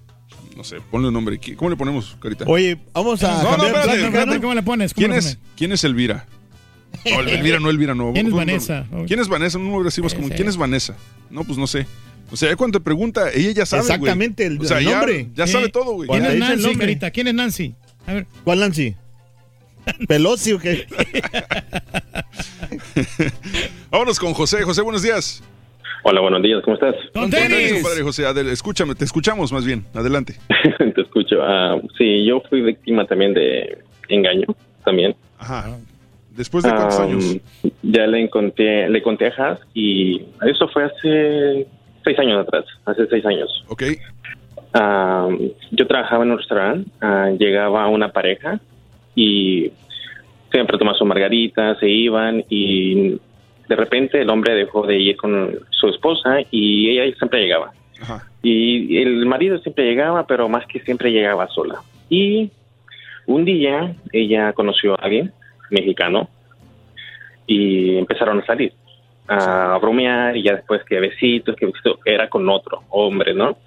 [0.57, 1.39] No sé, ponle un nombre.
[1.39, 2.45] ¿Qui- ¿Cómo le ponemos, Carita?
[2.47, 3.75] Oye, vamos a No, no, cambiar.
[3.75, 4.41] espérate, ¿Cómo, espérate.
[4.41, 4.93] cómo le pones?
[4.93, 6.27] ¿Cómo ¿Quién le es, ¿Quién es Elvira?
[7.05, 8.13] No, Elvira, no Elvira, no.
[8.13, 8.51] ¿Quién es No, no, no.
[8.51, 8.85] Vanessa?
[9.07, 9.59] ¿Quién es Vanessa?
[9.87, 10.29] Así más como.
[10.29, 10.95] ¿quién es Vanessa?
[11.31, 11.87] No, pues no sé.
[12.33, 13.83] O sea, cuando te pregunta, ella ya sabe.
[13.83, 15.27] Exactamente, el- o sea, el nombre.
[15.35, 16.09] Ya, sabe todo, güey.
[16.09, 16.75] ¿Quién es Nancy.
[16.75, 17.11] Carita?
[17.11, 17.75] ¿Quién es Nancy?
[18.07, 18.25] A ver.
[18.43, 18.95] ¿Cuál Nancy?
[20.07, 20.87] ¿Pelosi o qué?
[23.91, 24.63] Vámonos con José.
[24.63, 25.43] José, buenos días.
[26.03, 26.95] Hola, buenos días, ¿cómo estás?
[27.13, 27.73] ¡Con Buenos días, tenis!
[27.83, 28.25] compadre José.
[28.25, 29.85] Adel- escúchame, te escuchamos más bien.
[29.93, 30.35] Adelante.
[30.95, 31.35] Te escucho.
[31.41, 33.77] Ah, sí, yo fui víctima también de
[34.09, 34.47] engaño,
[34.83, 35.15] también.
[35.37, 35.77] Ajá.
[36.31, 37.37] ¿Después de cuántos Ah, años?
[37.83, 41.67] Ya le conté, le conté a Has y eso fue hace
[42.03, 43.63] seis años atrás, hace seis años.
[43.67, 43.83] Ok.
[44.73, 45.29] Ah,
[45.71, 48.59] yo trabajaba en un restaurante, ah, llegaba una pareja
[49.15, 49.71] y
[50.51, 53.19] siempre tomaban su margarita, se iban y
[53.67, 57.71] de repente el hombre dejó de ir con su esposa y ella siempre llegaba.
[58.01, 58.27] Ajá.
[58.41, 61.81] Y el marido siempre llegaba, pero más que siempre llegaba sola.
[62.09, 62.51] Y
[63.25, 65.31] un día ella conoció a alguien
[65.69, 66.29] mexicano
[67.47, 68.73] y empezaron a salir.
[69.27, 73.57] A bromear y ya después que besitos, que besitos, era con otro hombre, ¿no?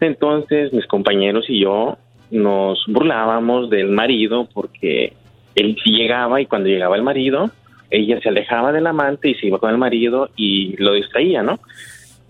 [0.00, 1.96] Entonces mis compañeros y yo
[2.30, 5.14] nos burlábamos del marido porque
[5.54, 7.50] él llegaba y cuando llegaba el marido,
[7.90, 11.58] ella se alejaba del amante y se iba con el marido y lo distraía, ¿no?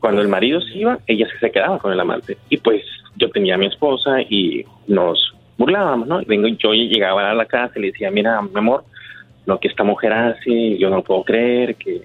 [0.00, 2.39] Cuando el marido se iba, ella se quedaba con el amante.
[2.48, 2.82] Y pues
[3.16, 6.23] yo tenía a mi esposa y nos burlábamos, ¿no?
[6.23, 8.84] Yo llegaba a la casa y le decía, mira, mi amor,
[9.44, 12.02] lo que esta mujer hace, yo no puedo creer que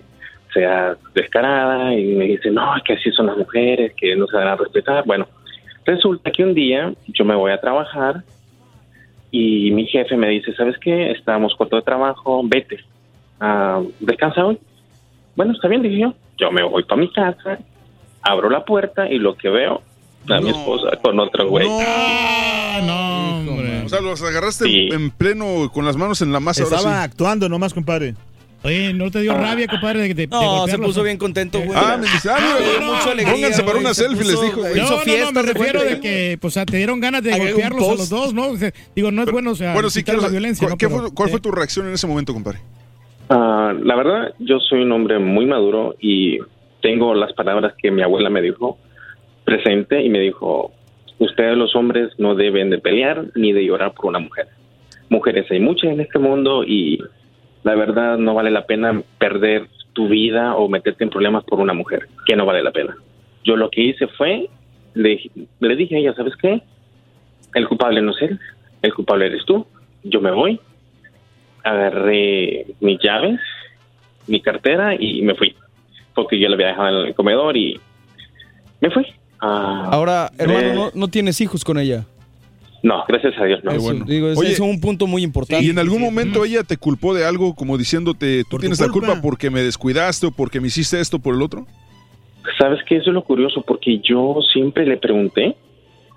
[0.53, 1.93] sea descarada.
[1.93, 4.55] Y me dice, no, es que así son las mujeres, que no se van a
[4.55, 5.03] respetar.
[5.05, 5.27] Bueno,
[5.85, 8.23] resulta que un día yo me voy a trabajar
[9.31, 11.11] y mi jefe me dice, ¿sabes qué?
[11.11, 12.79] Estamos corto de trabajo, vete.
[13.39, 14.57] Ah, ¿Descansa hoy?
[15.35, 16.13] Bueno, está bien, dije yo.
[16.37, 17.57] Yo me voy para mi casa,
[18.21, 19.81] abro la puerta y lo que veo,
[20.29, 21.67] a mi esposa con otro güey.
[21.67, 23.83] no, hombre.
[23.85, 26.63] O sea, los agarraste en- en pleno con las manos en la masa.
[26.63, 27.03] ahora Estaba sí.
[27.03, 28.15] actuando nomás, compadre.
[28.63, 31.59] Oye, ¿no te dio rabia, compadre, de que te de No, se puso bien contento,
[31.59, 31.71] güey.
[31.75, 34.35] Ah, me dice, ah, No, mira, dio mucha alegría, pónganse para una se selfie, les
[34.35, 34.61] puso- dijo.
[34.61, 36.99] No, Hizo no, fiesta, no, me se refiero de que, pues, o sea, te dieron
[37.01, 37.99] ganas de un golpearlos a post.
[37.99, 38.47] los dos, ¿no?
[38.49, 40.65] O sea, digo, no es bueno, o sea, Bueno, sí, quitar quiero la saber, violencia,
[40.67, 40.77] ¿cuál, ¿no?
[40.77, 42.59] qué Pero, fue, cuál fue eh, tu reacción en ese momento, compadre?
[43.29, 46.39] Ah, la verdad, yo soy un hombre muy maduro y
[46.81, 48.77] tengo las palabras que mi abuela me dijo
[49.43, 50.71] presente y me dijo,
[51.19, 54.47] ustedes los hombres no deben de pelear ni de llorar por una mujer.
[55.09, 56.97] Mujeres hay muchas en este mundo y
[57.63, 61.73] la verdad no vale la pena perder tu vida o meterte en problemas por una
[61.73, 62.95] mujer, que no vale la pena.
[63.43, 64.49] Yo lo que hice fue,
[64.93, 65.19] le,
[65.59, 66.61] le dije a ella, ¿sabes qué?
[67.53, 68.39] El culpable no es él,
[68.81, 69.65] el culpable eres tú,
[70.03, 70.59] yo me voy,
[71.63, 73.39] agarré mis llaves,
[74.27, 75.55] mi cartera y me fui.
[76.13, 77.79] Porque yo la había dejado en el comedor y
[78.81, 79.05] me fui.
[79.39, 82.05] Ah, Ahora, hermano, eh, no, no tienes hijos con ella.
[82.83, 83.71] No, gracias a Dios, no.
[83.71, 85.65] Eso, digo, es, Oye, es un punto muy importante.
[85.65, 89.21] Y en algún momento ella te culpó de algo como diciéndote, tú tienes la culpa.
[89.21, 91.65] porque me descuidaste o porque me hiciste esto por el otro.
[92.59, 92.97] ¿Sabes qué?
[92.97, 95.55] Eso es lo curioso, porque yo siempre le pregunté,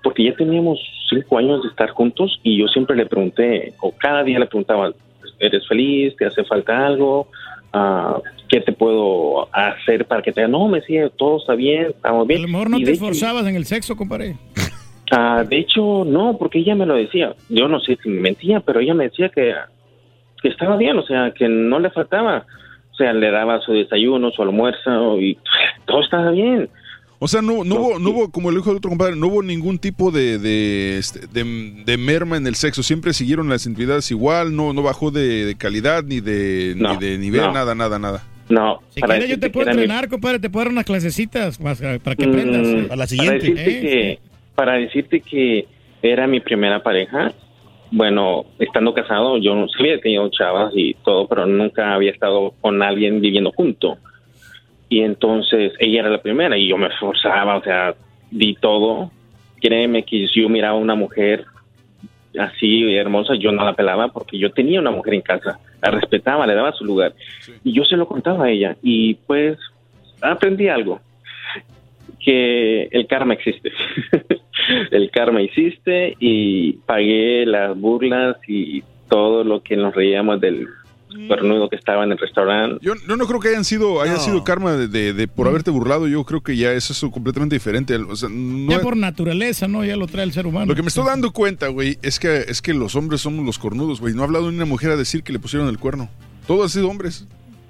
[0.03, 0.77] porque ya teníamos
[1.09, 4.91] cinco años de estar juntos y yo siempre le pregunté, o cada día le preguntaba,
[5.39, 6.17] ¿eres feliz?
[6.17, 7.29] ¿Te hace falta algo?
[7.71, 10.45] Ah, ¿Qué te puedo hacer para que te...
[10.49, 12.41] No, me decía, todo está bien, estamos bien.
[12.41, 14.35] A lo mejor no Y te esforzabas en el sexo, compadre.
[15.11, 17.33] Ah, de hecho, no, porque ella me lo decía.
[17.49, 19.53] Yo no sé si me mentía, pero ella me decía que,
[20.41, 22.45] que estaba bien, o sea, que no le faltaba.
[22.91, 25.37] O sea, le daba su desayuno, su almuerzo y
[25.85, 26.67] todo estaba bien.
[27.19, 29.41] O sea, no, no, hubo, no hubo, como le dijo el otro compadre, no hubo
[29.41, 32.83] ningún tipo de, de, este, de- de merma en el sexo.
[32.83, 36.97] Siempre siguieron las intimidades igual, no, no bajó de, de calidad ni de, No, ni
[36.99, 37.53] de nivel, no.
[37.53, 38.23] nada, nada, nada.
[38.49, 41.59] No, Si para quieres, yo te puedo mi- entrenar, compadre, te puedo dar unas clasecitas
[41.59, 42.87] más, eh, para que Mm, aprendas.
[42.87, 44.19] Para decirte, que,
[44.57, 45.67] para decirte que
[46.01, 47.31] era mi primera pareja,
[47.91, 52.55] bueno, estando casado, yo no sabía que tenido chavas y todo, pero nunca había estado
[52.59, 53.99] con alguien viviendo junto.
[54.89, 57.93] Y entonces ella era la primera y yo me esforzaba, o sea,
[58.31, 59.11] di todo.
[59.61, 61.45] Créeme que si yo miraba a una mujer
[62.39, 66.47] así hermosa, yo no la pelaba porque yo tenía una mujer en casa, la respetaba,
[66.47, 67.13] le daba su lugar.
[67.63, 69.59] Y yo se lo contaba a ella y pues
[70.19, 70.99] aprendí algo,
[72.23, 73.71] que el karma existe.
[74.91, 80.67] el karma existe y pagué las burlas y todo lo que nos reíamos del
[81.27, 82.77] cuernudo que estaba en el restaurante.
[82.85, 85.71] Yo no, no creo que hayan sido, haya sido karma de, de- de por haberte
[85.71, 86.07] burlado.
[86.07, 87.95] Yo creo que ya es eso completamente diferente.
[87.95, 89.83] O sea, no Ya es- por naturaleza, ¿no?
[89.85, 90.65] Ya lo trae el ser humano.
[90.67, 93.57] Lo que me estoy dando cuenta, güey, es que, es que los hombres somos los
[93.57, 94.13] cornudos, güey.
[94.13, 96.09] No ha hablado ni una mujer a decir que le pusieron el cuerno.
[96.45, 97.25] Todos han sido hombres.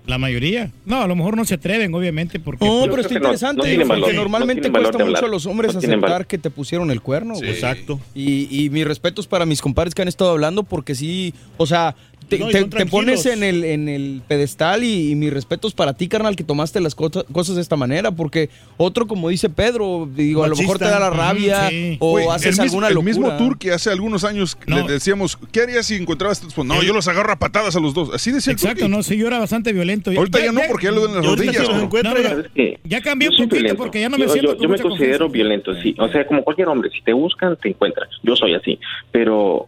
[0.08, 0.72] La mayoría.
[0.86, 2.66] No, a lo mejor no se atreven, obviamente, porque...
[2.66, 6.50] No, pues, pero está interesante, porque normalmente cuesta mucho a los hombres aceptar que te
[6.50, 7.36] pusieron el cuerno.
[7.44, 8.00] Exacto.
[8.16, 11.96] Y, y mis respetos para mis compadres que han estado hablando, porque sí, o sea,
[12.30, 15.32] te, No, y te- son te pones en el, en el pedestal y, y mis
[15.32, 19.30] respetos para ti, carnal, que tomaste las cosas, cosas de esta manera, porque otro, como
[19.30, 22.96] dice Pedro, digo, a lo mejor te da la rabia o haces el alguna el
[22.96, 23.14] locura.
[23.14, 26.66] mismo tour que hace algunos años le decíamos, ¿qué harías si encontrabas estos?
[26.66, 28.10] No, yo los agarro a patadas a los dos.
[28.14, 30.12] Así decía el Exacto, no, sí, yo era bastante violento.
[30.12, 31.84] Ahorita ya no, porque ya lo en las rodillas, sí los ¿no?
[31.84, 32.44] encuentro, No, ya-.
[32.84, 33.78] Ya cambié un poquito violento.
[33.78, 35.96] porque ya no me Yo- siento yo, con yo me considero violento, sí.
[35.98, 38.10] O sea, como cualquier hombre, si te buscan, te encuentran.
[38.24, 38.78] Yo soy así.
[39.14, 39.68] Pero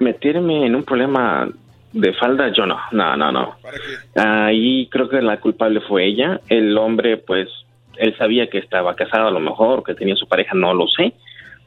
[0.00, 1.48] meterme en un problema
[1.94, 2.78] de falda, yo no.
[2.92, 3.54] No, no, no.
[4.16, 6.40] Ahí creo que la culpable fue ella.
[6.48, 7.48] El hombre, pues,
[7.96, 11.14] él sabía que estaba casado a lo mejor, que tenía su pareja, no lo sé.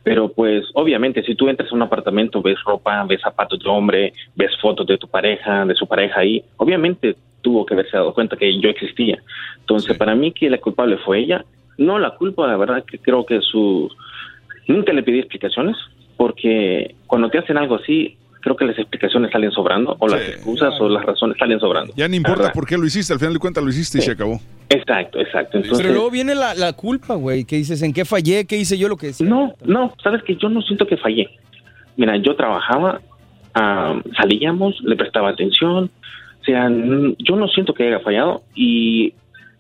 [0.03, 4.13] Pero pues obviamente si tú entras a un apartamento, ves ropa, ves zapatos de hombre,
[4.35, 8.37] ves fotos de tu pareja, de su pareja ahí, obviamente tuvo que haberse dado cuenta
[8.37, 9.17] que yo existía.
[9.59, 11.43] Entonces para mí que la culpable fue ella.
[11.77, 13.89] No la culpa, la verdad que creo que su...
[14.67, 15.75] Nunca le pedí explicaciones
[16.15, 20.73] porque cuando te hacen algo así, creo que las explicaciones salen sobrando o las excusas
[20.79, 21.93] o las razones salen sobrando.
[21.95, 22.53] Ya no importa verdad.
[22.53, 24.39] por qué lo hiciste, al final de cuentas lo hiciste y se acabó.
[24.69, 25.57] Exacto, exacto.
[25.57, 28.45] Entonces, Pero luego viene la, la culpa, güey, que dices, ¿en qué fallé?
[28.45, 29.27] ¿Qué hice yo lo que decía?
[29.27, 31.29] No, no, sabes que yo no siento que fallé.
[31.95, 33.01] Mira, yo trabajaba,
[33.55, 35.89] ah, salíamos, le prestaba atención,
[36.41, 39.13] o sea, n- yo no siento que haya fallado y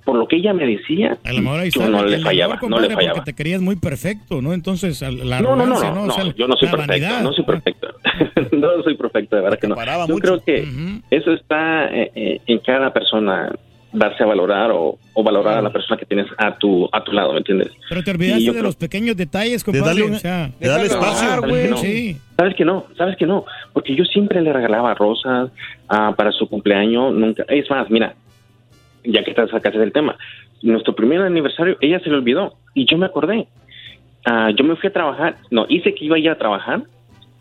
[0.05, 2.53] por lo que ella me decía, A lo mejor ahí yo está no le fallaba,
[2.55, 3.15] no compadre, le fallaba.
[3.15, 4.53] Porque te querías muy perfecto, ¿no?
[4.53, 7.21] Entonces, al- la No, no, no, no, O no, sea, yo no soy perfecto, vanidad.
[7.23, 7.86] no soy perfecto,
[8.51, 9.75] no soy perfecto, de verdad que no.
[10.07, 10.67] Yo creo que
[11.11, 13.51] eso está eh, eh, en cada persona
[13.93, 17.13] darse a valorar o, o valorar a la persona que tienes a tu a tu
[17.13, 17.71] lado, ¿me entiendes?
[17.89, 19.85] Pero te olvidaste de creo- los pequeños detalles, compadre.
[19.87, 21.27] darle un- o sea, de darle espacio.
[21.29, 21.63] ¿Sabes güey.
[21.63, 21.77] que no?
[21.77, 22.17] Sí.
[22.35, 22.85] ¿Sabes que no?
[22.97, 23.45] ¿Sabes que no?
[23.73, 25.49] Porque yo siempre le regalaba rosas
[25.89, 27.43] ah, para su cumpleaños, nunca.
[27.47, 28.13] Es más, mira,
[29.03, 30.17] ya que te sacaste del tema,
[30.61, 33.47] nuestro primer aniversario, ella se le olvidó y yo me acordé.
[34.25, 36.81] Ah, yo me fui a trabajar, no, hice que iba a ir a trabajar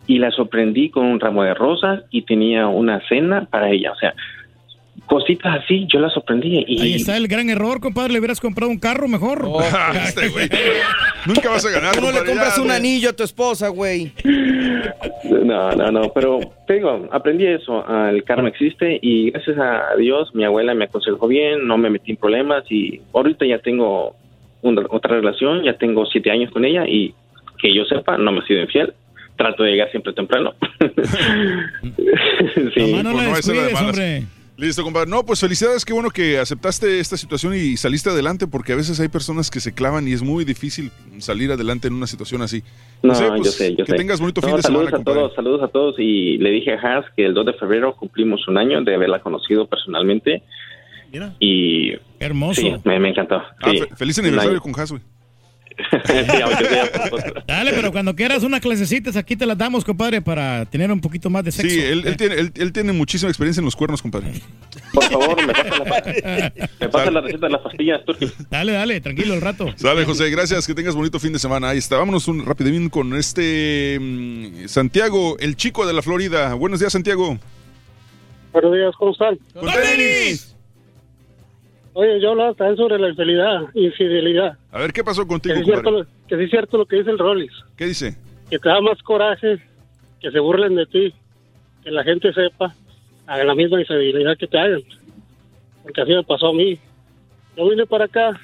[0.07, 3.91] y la sorprendí con un ramo de rosas y tenía una cena para ella.
[3.91, 4.13] O sea,
[5.05, 6.63] cositas así, yo la sorprendí.
[6.67, 8.13] Y, Ahí está el gran error, compadre.
[8.13, 9.47] Le hubieras comprado un carro mejor.
[10.05, 10.49] Este güey.
[11.25, 11.95] Nunca vas a ganar.
[11.95, 14.11] Tú no le compras ya, un anillo a tu esposa, güey.
[15.23, 19.95] No, no, no, pero te digo, aprendí eso, ah, el karma existe y gracias a
[19.97, 24.15] Dios mi abuela me aconsejó bien, no me metí en problemas y ahorita ya tengo
[24.61, 27.13] una- otra relación, ya tengo siete años con ella y
[27.59, 28.93] que yo sepa, no me he sido infiel,
[29.37, 30.53] trato de llegar siempre temprano.
[30.79, 32.71] sí.
[32.75, 34.23] Pues no, esa era de malas.
[34.57, 35.07] Listo, compadre.
[35.07, 38.99] No, pues felicidades, qué bueno que aceptaste esta situación y saliste adelante, porque a veces
[38.99, 42.63] hay personas que se clavan y es muy difícil salir adelante en una situación así.
[43.03, 43.97] No, sé, yo pues, sé, yo que sé.
[43.97, 45.19] tengas bonito No, fin de saludos semana, a compadre.
[45.19, 48.47] todos, saludos a todos y le dije a Haas que el 2 de febrero cumplimos
[48.47, 50.41] un año de haberla conocido personalmente.
[51.39, 52.59] Y Hermoso.
[52.61, 53.35] sí, me, me encantó.
[53.35, 53.77] Ah, sí.
[53.77, 55.03] fe- feliz aniversario con Has, güey.
[56.07, 57.43] Sí, aunque sea por foto.
[57.45, 61.29] Dale, pero cuando quieras unas clasecitas, aquí te las damos, compadre, para tener un poquito
[61.29, 61.73] más de sexo.
[61.73, 64.33] Sí, él, él tiene, él, él tiene muchísima experiencia en los cuernos, compadre.
[64.93, 68.01] Por favor, me pasa la, me pasa la receta de las pastillas.
[68.49, 69.73] Dale, dale, tranquilo el rato.
[69.75, 71.69] Sale, José, gracias, que tengas bonito fin de semana.
[71.69, 76.53] Ahí está, vámonos un rapidín con este mm, Santiago, el chico de la Florida.
[76.53, 77.37] Buenos días, Santiago.
[78.53, 79.37] Buenos días, ¿cómo están?
[79.53, 80.56] Con tenis.
[81.99, 84.55] Oye, yo hablaba también sobre la infidelidad, infidelidad.
[84.71, 86.97] A ver, ¿qué pasó Que contigo, sí, es cierto, lo- que es cierto lo que
[86.97, 88.15] dice el Rollis, ¿Qué dice?
[88.51, 89.57] que te da más coraje
[90.21, 91.11] que se burlen de ti,
[91.83, 92.75] que la gente sepa
[93.25, 94.81] a la misma infidelidad que te hagan.
[95.81, 96.77] Porque así me pasó a mí.
[97.57, 98.39] Yo vine para acá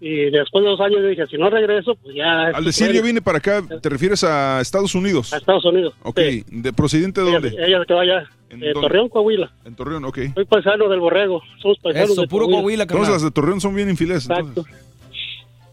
[0.00, 2.48] y después de dos años dije, si no regreso, pues ya...
[2.48, 5.32] Al decir yo vine para acá, ¿te refieres a Estados Unidos?
[5.32, 5.94] A Estados Unidos.
[6.02, 7.64] Ok, ¿de procedente de Ella, dónde?
[7.66, 8.72] ella se quedó allá, de dónde?
[8.74, 9.52] Torreón, Coahuila.
[9.64, 10.18] En Torreón, ok.
[10.34, 14.28] Soy paisano del Borrego, somos paisanos de Todas las de Torreón son bien infiles.
[14.28, 14.64] Exacto.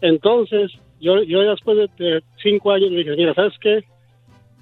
[0.00, 3.84] Entonces, yo, yo después de, de cinco años le dije, mira, ¿sabes qué?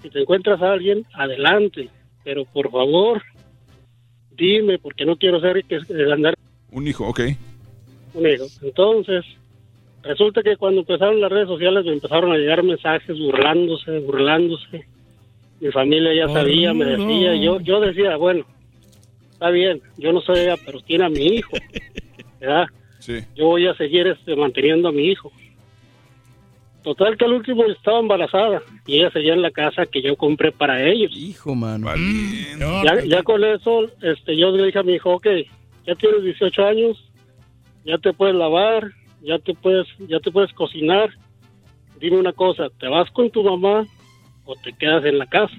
[0.02, 1.88] Si te encuentras a alguien, adelante.
[2.24, 3.22] Pero por favor,
[4.36, 6.34] dime, porque no quiero ser que que andar
[6.70, 7.20] Un hijo, ok.
[8.14, 8.46] un hijo.
[8.62, 9.24] Entonces,
[10.02, 14.84] resulta que cuando empezaron las redes sociales me empezaron a llegar mensajes burlándose, burlándose.
[15.60, 18.44] Mi familia ya sabía, me decía, yo, yo decía, bueno,
[19.32, 21.56] está bien, yo no soy ella, pero tiene a mi hijo.
[22.40, 22.66] ¿verdad?
[22.98, 23.18] Sí.
[23.36, 25.30] Yo voy a seguir este, manteniendo a mi hijo.
[26.82, 30.50] Total que al último estaba embarazada y ella seguía en la casa que yo compré
[30.50, 31.12] para ellos.
[31.14, 31.88] Hijo, mano.
[32.58, 35.26] Ya, ya con eso, este, yo le dije a mi hijo, ok,
[35.86, 37.10] ya tienes 18 años,
[37.84, 38.92] ya te puedes lavar,
[39.22, 41.10] ya te puedes, ya te puedes cocinar.
[41.98, 43.86] Dime una cosa, ¿te vas con tu mamá
[44.44, 45.54] o te quedas en la casa?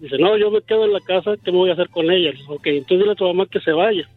[0.00, 2.30] Dice, no, yo me quedo en la casa, ¿qué me voy a hacer con ella?
[2.30, 4.08] Le dije, ok, entonces dile a tu mamá que se vaya.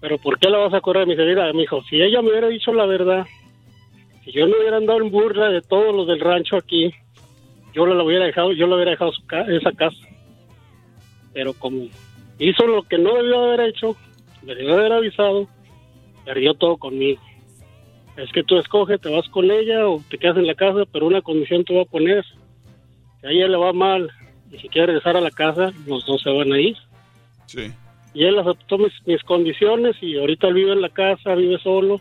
[0.00, 1.06] Pero ¿por qué la vas a correr?
[1.06, 3.26] Me dice, mira, mi hijo, si ella me hubiera dicho la verdad,
[4.24, 6.92] si yo no hubiera andado en burla de todos los del rancho aquí,
[7.74, 9.98] yo la hubiera dejado, yo la hubiera dejado su esa casa.
[11.32, 11.88] Pero como
[12.38, 13.96] hizo lo que no debió haber hecho,
[14.42, 15.48] me debió haber avisado,
[16.28, 17.22] perdió todo conmigo.
[18.18, 21.06] Es que tú escoges, te vas con ella o te quedas en la casa, pero
[21.06, 22.22] una condición te voy a poner.
[23.20, 24.10] Si a ella le va mal
[24.50, 26.76] y si quiere regresar a la casa, los dos se van a ir.
[27.46, 27.72] Sí.
[28.12, 31.98] Y él aceptó mis, mis condiciones y ahorita él vive en la casa, vive solo.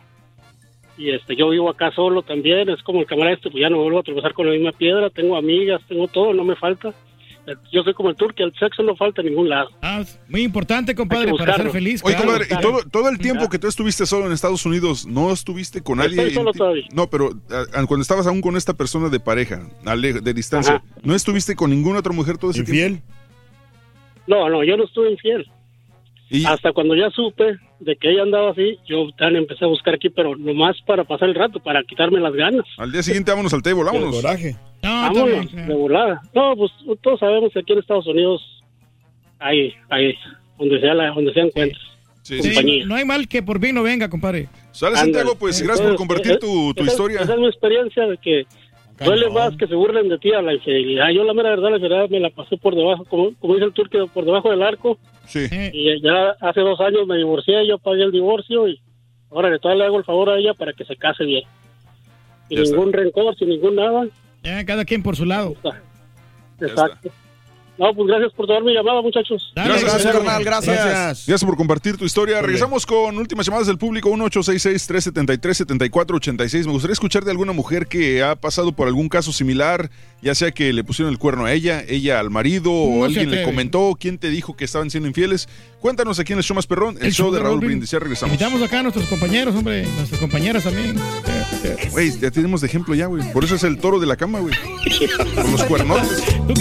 [0.98, 3.78] Y este, yo vivo acá solo también, es como el camarada este, pues ya no
[3.78, 6.94] vuelvo a tropezar con la misma piedra, tengo amigas, tengo todo, no me falta.
[7.72, 9.70] Yo soy como el turque, el sexo no falta en ningún lado.
[9.82, 12.02] Ah, muy importante, compadre, para ser feliz.
[12.04, 12.32] Oye, claro.
[12.32, 15.82] compadre, y todo, todo el tiempo que tú estuviste solo en Estados Unidos, ¿no estuviste
[15.82, 16.36] con Estoy alguien?
[16.36, 16.86] solo todavía.
[16.92, 21.16] No, pero ah, cuando estabas aún con esta persona de pareja, ale- de distancia, ¿no
[21.16, 23.02] estuviste con ninguna otra mujer todo ese tiempo?
[24.28, 25.50] No, no, yo no estuve infiel.
[26.46, 30.10] Hasta cuando ya supe de que ella andaba así, yo también empecé a buscar aquí,
[30.10, 32.66] pero nomás para pasar el rato, para quitarme las ganas.
[32.78, 34.16] Al día siguiente vámonos al table, vámonos.
[34.16, 34.56] coraje.
[34.84, 36.22] Vámonos, de volada.
[36.36, 38.42] No, pues todos sabemos que aquí en Estados Unidos
[39.40, 40.16] hay, hay
[40.58, 41.84] donde sea la, donde sean encuentros.
[42.24, 42.86] Sí, compañía.
[42.86, 44.50] no hay mal que por bien no venga, compadre.
[44.72, 47.22] Sale Santiago, pues gracias por compartir tu, tu esa- historia.
[47.22, 48.46] Esa es mi experiencia de que
[49.06, 51.10] duele más que se burlen de ti a la infidelidad.
[51.10, 53.74] Yo la mera verdad, la verdad me la pasé por debajo, como, como dice el
[53.74, 54.98] turco, por debajo del arco.
[55.26, 55.48] Sí.
[55.74, 58.80] Y ya hace dos años me divorcié, yo pagué el divorcio y
[59.32, 61.44] ahora le todavía le hago el favor a ella para que se case bien.
[62.48, 62.76] Sin Ya está.
[62.78, 64.08] ningún rencor, sin ningún nada.
[64.44, 65.56] Ya, cada quien por su lado.
[66.60, 67.10] Exacto.
[67.78, 69.52] No, pues gracias por tomar mi llamada, muchachos.
[69.56, 70.86] Gracias, carnal, gracias.
[70.86, 71.44] gracias.
[71.44, 72.42] por compartir tu historia.
[72.42, 76.66] Regresamos con últimas llamadas del público, 1-866-373-7486.
[76.66, 79.92] Me gustaría escuchar de alguna mujer que ha pasado por algún caso similar,
[80.24, 83.44] ya sea que le pusieron el cuerno a ella, ella al marido, o alguien le
[83.44, 85.48] comentó, quién te dijo que estaban siendo infieles.
[85.80, 87.92] Cuéntanos aquí en el show más perrón, el, show de Raúl Brindis.
[87.92, 88.34] Ya regresamos.
[88.34, 91.00] Invitamos acá a nuestros compañeros, hombre, nuestras compañeras también.
[91.92, 93.32] Güey, ya tenemos de ejemplo ya, güey.
[93.32, 94.56] Por eso es el toro de la cama, güey.
[95.36, 96.24] Con los cuernotes.
[96.48, 96.54] ¿Te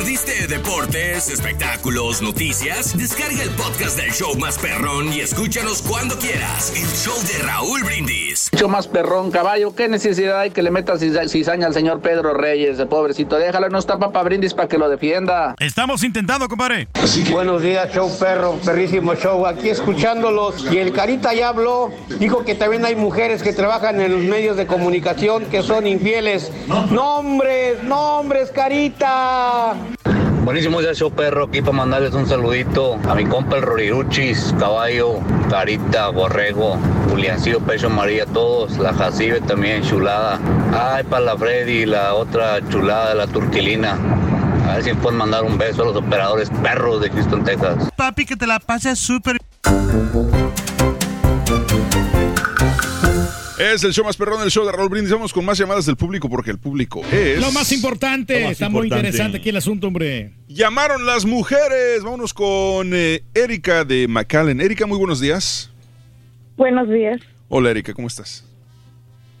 [0.00, 2.96] perdiste deportes, espectáculos, noticias?
[2.96, 6.72] Descarga el podcast del show más perrón y escúchanos cuando quieras.
[6.74, 8.48] El show de Raúl Brindis.
[8.50, 9.74] Mucho más perrón, caballo.
[9.74, 13.36] ¿Qué necesidad hay que le metas ciza- cizaña al señor Pedro Reyes, el pobrecito?
[13.36, 15.54] Déjalo, no está Papa Brindis para que lo defienda.
[15.58, 16.88] Estamos intentando, compadre.
[17.30, 19.46] Buenos días, show perro, perrísimo show.
[19.46, 20.64] Aquí escuchándolos.
[20.72, 21.90] Y el Carita ya habló.
[22.18, 26.50] Dijo que también hay mujeres que trabajan en los medios de comunicación que son infieles.
[26.90, 29.76] Nombres, nombres, Carita.
[30.44, 31.44] Buenísimo ese show perro.
[31.44, 35.20] Aquí para mandarles un saludito a mi compa el Roriruchis, caballo,
[35.50, 36.78] Carita, Borrego,
[37.10, 38.78] Juliancillo, Pecho María, todos.
[38.78, 40.40] La Jacibe también, chulada.
[40.72, 43.98] Ay, para la Freddy, la otra chulada, la Turquilina.
[44.66, 47.90] A ver si pueden mandar un beso a los operadores perros de Houston, Texas.
[47.96, 49.36] Papi, que te la pases súper.
[53.60, 55.12] Es el show más perrón, el show de Raúl Brindis.
[55.12, 57.38] Vamos con más llamadas del público porque el público es...
[57.40, 60.32] Lo más importante, Lo más está muy interesante aquí el asunto, hombre.
[60.48, 62.02] Llamaron las mujeres.
[62.02, 64.60] Vámonos con eh, Erika de McAllen.
[64.62, 65.70] Erika, muy buenos días.
[66.56, 67.20] Buenos días.
[67.48, 68.44] Hola, Erika, ¿cómo estás?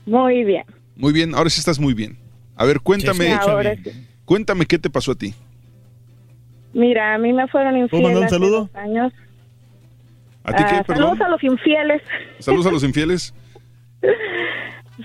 [0.04, 0.64] Muy bien.
[0.96, 2.18] Muy bien, ahora sí estás muy bien.
[2.56, 3.90] A ver, cuéntame, Sí, ahora sí.
[4.26, 5.32] cuéntame qué te pasó a ti.
[6.74, 8.60] Mira, a mí me fueron infieles mandar un hace saludo?
[8.72, 9.12] dos años.
[10.44, 11.16] ¿A ti qué, Ah, perdón?
[11.18, 12.02] saludos a los infieles.
[12.38, 13.32] Saludos a los infieles.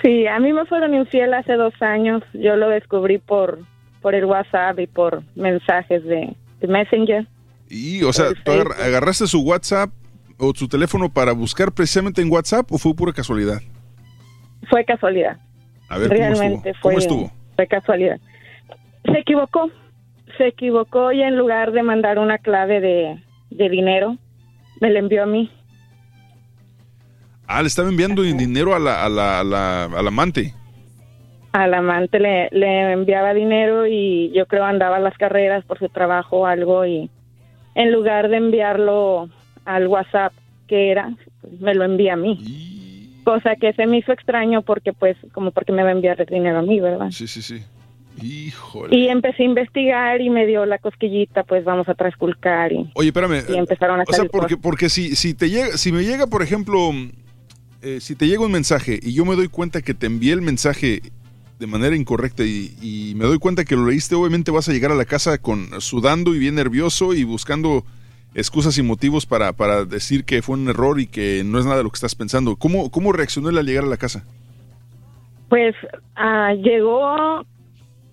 [0.04, 2.22] Sí, a mí me fueron infieles hace dos años.
[2.34, 3.60] Yo lo descubrí por,
[4.02, 7.28] por el WhatsApp y por mensajes de, de Messenger.
[7.70, 9.90] Y, o sea, ¿tú agar- agarraste su WhatsApp
[10.38, 13.60] o su teléfono para buscar precisamente en WhatsApp o fue pura casualidad?
[14.70, 15.38] Fue casualidad.
[15.90, 16.82] A ver, ¿cómo Realmente estuvo?
[16.82, 17.32] ¿Cómo fue, estuvo?
[17.56, 18.20] fue casualidad.
[19.06, 19.70] Se equivocó.
[20.38, 24.18] Se equivocó y en lugar de mandar una clave de, de dinero,
[24.82, 25.50] me la envió a mí.
[27.48, 30.54] Ah, le estaba enviando dinero a la, a la, a la, al amante.
[31.52, 35.88] Al amante le, le enviaba dinero y yo creo andaba a las carreras por su
[35.90, 37.10] trabajo o algo y
[37.76, 39.30] en lugar de enviarlo
[39.64, 40.34] al WhatsApp
[40.68, 43.22] que era, pues, me lo envía a mí.
[43.24, 46.28] Cosa que se me hizo extraño porque pues como porque me va a enviar el
[46.28, 47.10] dinero a mí, ¿verdad?
[47.12, 47.64] Sí, sí, sí.
[48.22, 48.96] Híjole.
[48.96, 53.10] Y empecé a investigar y me dio la cosquillita, pues vamos a trasculcar y, Oye,
[53.10, 53.44] espérame.
[53.50, 56.42] y empezaron a O sea, porque, porque si, si te llega, si me llega, por
[56.42, 56.92] ejemplo,
[57.82, 60.42] eh, si te llega un mensaje y yo me doy cuenta que te envié el
[60.42, 61.02] mensaje
[61.60, 64.96] de manera incorrecta y, me doy cuenta que lo leíste, obviamente vas a llegar a
[64.96, 67.86] la casa con sudando y bien nervioso y buscando
[68.34, 71.84] excusas y motivos para, para decir que fue un error y que no es nada
[71.84, 72.58] lo que estás pensando.
[72.58, 74.26] ¿Cómo, cómo reaccionó él al llegar a la casa?
[75.48, 75.76] Pues
[76.16, 77.46] ah, llegó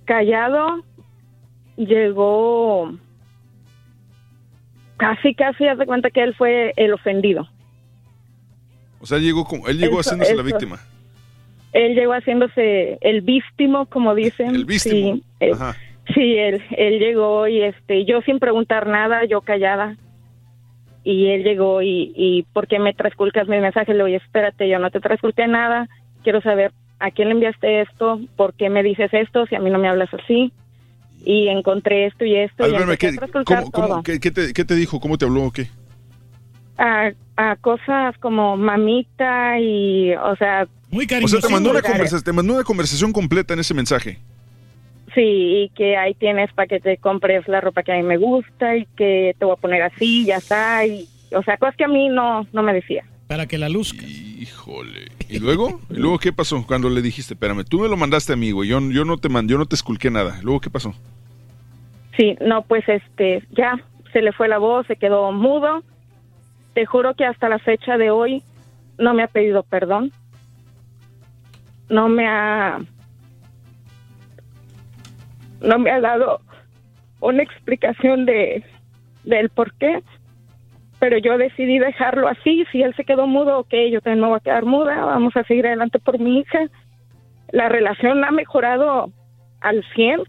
[0.05, 0.85] callado,
[1.77, 2.93] llegó
[4.99, 7.49] casi, casi, haz de cuenta que él fue el ofendido.
[9.03, 10.81] O sea, él llegó, como, él llegó Eso- haciéndose la víctima.
[11.73, 14.55] Él llegó haciéndose el víctimo, como dicen.
[14.55, 15.15] El víctimo.
[15.17, 15.77] Sí, eh, Ajá.
[16.15, 19.97] sí, él, él llegó y este, yo sin preguntar nada, yo callada.
[21.05, 23.93] Y él llegó y, y ¿por qué me trasculcas mi mensaje?
[23.95, 25.89] Le oye, espérate, yo no te trasculqué nada.
[26.23, 29.69] Quiero saber a quién le enviaste esto, por qué me dices esto, si a mí
[29.71, 30.53] no me hablas así.
[31.25, 32.65] Y encontré esto y esto.
[32.65, 34.03] A ver, a ¿qué, trasculcar cómo- cómo- todo.
[34.05, 35.01] qué- qué te, qué te dijo?
[35.01, 35.69] ¿Cómo te habló o qué?
[36.79, 40.67] A, a cosas como mamita y, o sea...
[40.91, 41.91] Muy O sea, te mandó, una vulgares.
[42.11, 44.19] conversa- te mandó una conversación completa en ese mensaje.
[45.15, 45.21] Sí,
[45.65, 48.77] y que ahí tienes para que te compres la ropa que a mí me gusta
[48.77, 50.87] y que te voy a poner así, ya está.
[50.87, 53.05] Y, o sea, cosas que a mí no, no me decía.
[53.27, 53.95] Para que la luz.
[53.95, 55.09] Híjole.
[55.29, 55.81] ¿Y luego?
[55.91, 58.69] ¿Y luego qué pasó cuando le dijiste, espérame, tú me lo mandaste a mí, güey,
[58.71, 60.41] yo, yo no te mandé, yo no te esculqué nada.
[60.43, 60.95] ¿Luego qué pasó?
[62.17, 63.79] Sí, no, pues este, ya
[64.13, 65.83] se le fue la voz, se quedó mudo.
[66.75, 68.43] Te juro que hasta la fecha de hoy
[68.99, 70.11] no me ha pedido perdón.
[71.89, 72.81] No me ha.
[75.61, 76.41] No me ha dado
[77.21, 78.65] una explicación de,
[79.25, 80.03] del por qué.
[80.99, 82.65] Pero yo decidí dejarlo así.
[82.73, 85.05] Si él se quedó mudo, ok, yo también me voy a quedar muda.
[85.05, 86.61] Vamos a seguir adelante por mi hija.
[87.51, 89.11] La relación ha mejorado
[89.61, 90.23] al 100.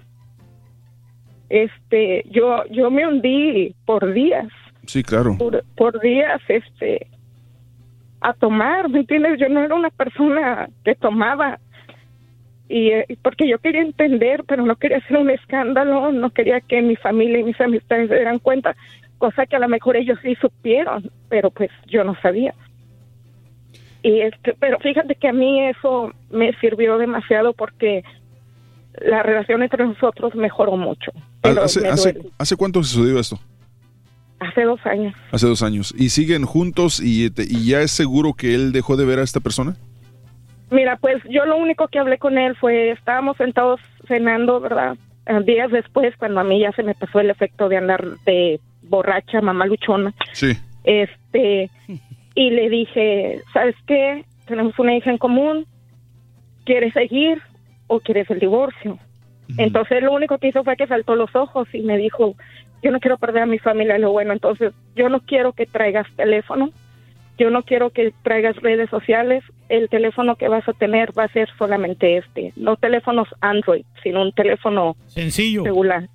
[1.49, 4.47] Este, yo, yo me hundí por días
[4.86, 5.38] Sí, claro.
[5.38, 7.08] por, por días este
[8.22, 9.40] a tomar, ¿me entiendes?
[9.40, 11.60] Yo no era una persona que tomaba
[12.70, 16.82] y eh, porque yo quería entender, pero no quería hacer un escándalo, no quería que
[16.82, 18.76] mi familia y mis amistades se dieran cuenta,
[19.18, 22.53] cosa que a lo mejor ellos sí supieron, pero pues yo no sabía.
[24.02, 28.03] Y este, pero fíjate que a mí eso me sirvió demasiado porque
[29.02, 31.12] la relación entre nosotros mejoró mucho.
[31.42, 33.40] Pero ¿Hace, hace, hace cuánto sucedió esto?
[34.49, 35.13] Hace dos años.
[35.31, 35.93] Hace dos años.
[35.97, 37.31] ¿Y siguen juntos y,
[37.65, 39.75] ya es seguro que él dejó de ver a esta persona?
[40.72, 44.97] Mira, pues yo lo único que hablé con él fue, estábamos sentados cenando, ¿verdad?
[45.27, 48.59] Eh, Días después, cuando a mí ya se me pasó el efecto de andar de
[48.81, 50.57] borracha, mamá luchona, Sí.
[50.83, 51.69] este,
[52.35, 54.25] y le dije, ¿sabes qué?
[54.45, 55.65] Tenemos una hija en común,
[56.65, 57.41] ¿quieres seguir
[57.88, 58.97] o quieres el divorcio?
[59.57, 62.35] Entonces lo único que hizo fue que saltó los ojos y me dijo,
[62.84, 66.06] yo no quiero perder a mi familia, lo bueno, entonces yo no quiero que traigas
[66.16, 66.70] teléfono,
[67.38, 71.34] yo no quiero que traigas redes sociales, el teléfono que vas a tener va a
[71.34, 75.64] ser solamente este, no teléfonos Android, sino un teléfono Sencillo.
[75.64, 76.08] regular.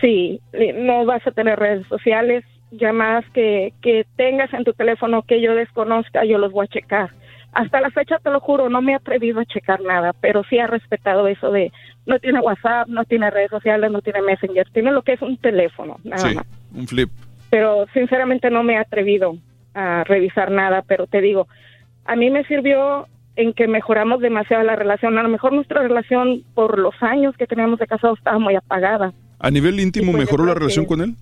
[0.00, 5.22] Sí, eh, no vas a tener redes sociales, llamadas que, que tengas en tu teléfono
[5.22, 7.10] que yo desconozca, yo los voy a checar.
[7.52, 10.58] Hasta la fecha, te lo juro, no me he atrevido a checar nada, pero sí
[10.58, 11.72] ha respetado eso de
[12.06, 15.36] no tiene WhatsApp, no tiene redes sociales, no tiene Messenger, tiene lo que es un
[15.36, 16.46] teléfono, nada Sí, más.
[16.74, 17.10] un flip.
[17.50, 19.36] Pero sinceramente no me he atrevido
[19.74, 21.46] a revisar nada, pero te digo,
[22.04, 23.06] a mí me sirvió
[23.36, 25.16] en que mejoramos demasiado la relación.
[25.18, 29.12] A lo mejor nuestra relación por los años que teníamos de casados estaba muy apagada.
[29.38, 31.14] ¿A nivel íntimo pues, mejoró la relación con él?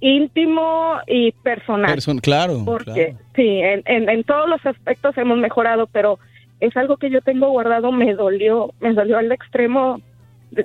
[0.00, 1.96] íntimo y personal.
[1.96, 6.18] Person- claro, Porque sí, en, en, en todos los aspectos hemos mejorado, pero
[6.66, 10.00] es algo que yo tengo guardado, me dolió, me dolió al extremo.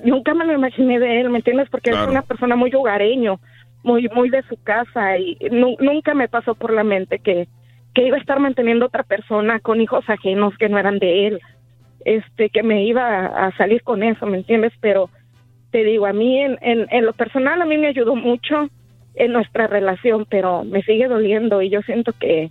[0.04, 1.68] Nunca me lo imaginé de él, ¿me entiendes?
[1.70, 2.04] Porque Claro.
[2.06, 3.40] es una persona muy hogareño,
[3.82, 7.48] muy muy de su casa y nu- nunca me pasó por la mente que
[7.94, 11.40] que iba a estar manteniendo otra persona con hijos ajenos que no eran de él.
[12.04, 14.72] Este, que me iba a, a salir con eso, ¿me entiendes?
[14.80, 15.10] Pero
[15.72, 18.68] te digo, a mí en, en, en lo personal a mí me ayudó mucho
[19.16, 22.50] en nuestra relación, pero me sigue doliendo y yo siento que,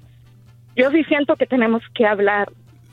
[0.76, 2.50] yo sí siento que tenemos que hablar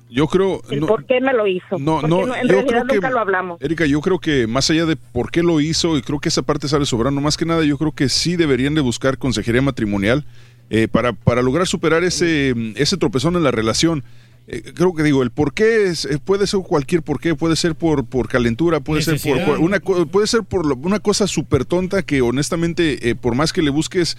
[0.09, 0.63] Yo creo...
[0.71, 1.79] el no- por qué me lo hizo.
[1.79, 3.61] No, Porque no, en yo realidad creo que- nunca lo hablamos.
[3.61, 6.43] Erika, yo creo que más allá de por qué lo hizo, y creo que esa
[6.43, 10.25] parte sale sobrando, más que nada yo creo que sí deberían de buscar consejería matrimonial
[10.71, 14.05] eh, para, para lograr superar ese, ese tropezón en la relación.
[14.49, 17.57] Eh, creo que digo, el por qué es- eh, puede ser cualquier por qué, puede
[17.57, 21.27] ser por, por calentura, puede ser por una co- puede ser por lo- una cosa
[21.27, 24.17] súper tonta que honestamente, eh, por más que le busques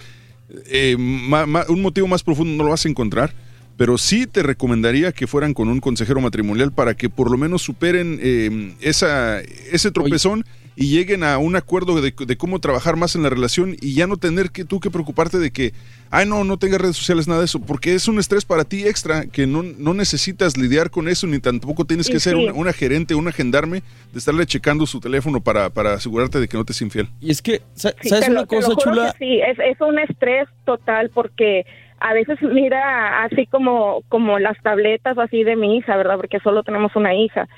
[0.66, 3.32] eh, ma- ma- un motivo más profundo, no lo vas a encontrar.
[3.78, 7.62] Pero sí te recomendaría que fueran con un consejero matrimonial para que por lo menos
[7.62, 10.44] superen eh, esa, ese tropezón
[10.76, 14.06] y lleguen a un acuerdo de, de cómo trabajar más en la relación y ya
[14.06, 15.72] no tener que tú que preocuparte de que,
[16.10, 18.84] ay no, no tengas redes sociales, nada de eso, porque es un estrés para ti
[18.86, 22.42] extra que no, no necesitas lidiar con eso ni tampoco tienes Y que ser sí.
[22.44, 23.82] una, una gerente, una gendarme
[24.12, 27.08] de estarle checando su teléfono para, para asegurarte de que no te es infiel.
[27.20, 29.12] Y es que, Sí, ¿sabes te lo- una te lo cosa juro chula?
[29.12, 31.64] que Sí, es, es un estrés total porque
[32.00, 36.16] a veces mira así como, como las tabletas así de mi hija, ¿verdad?
[36.16, 37.48] Porque solo tenemos una hija.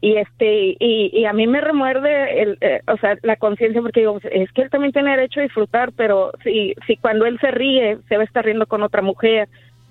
[0.00, 4.00] Y este y, y a mí me remuerde el, eh, o sea, la conciencia porque
[4.00, 7.50] digo, es que él también tiene derecho a disfrutar, pero si si cuando él se
[7.50, 9.48] ríe se va a estar riendo con otra mujer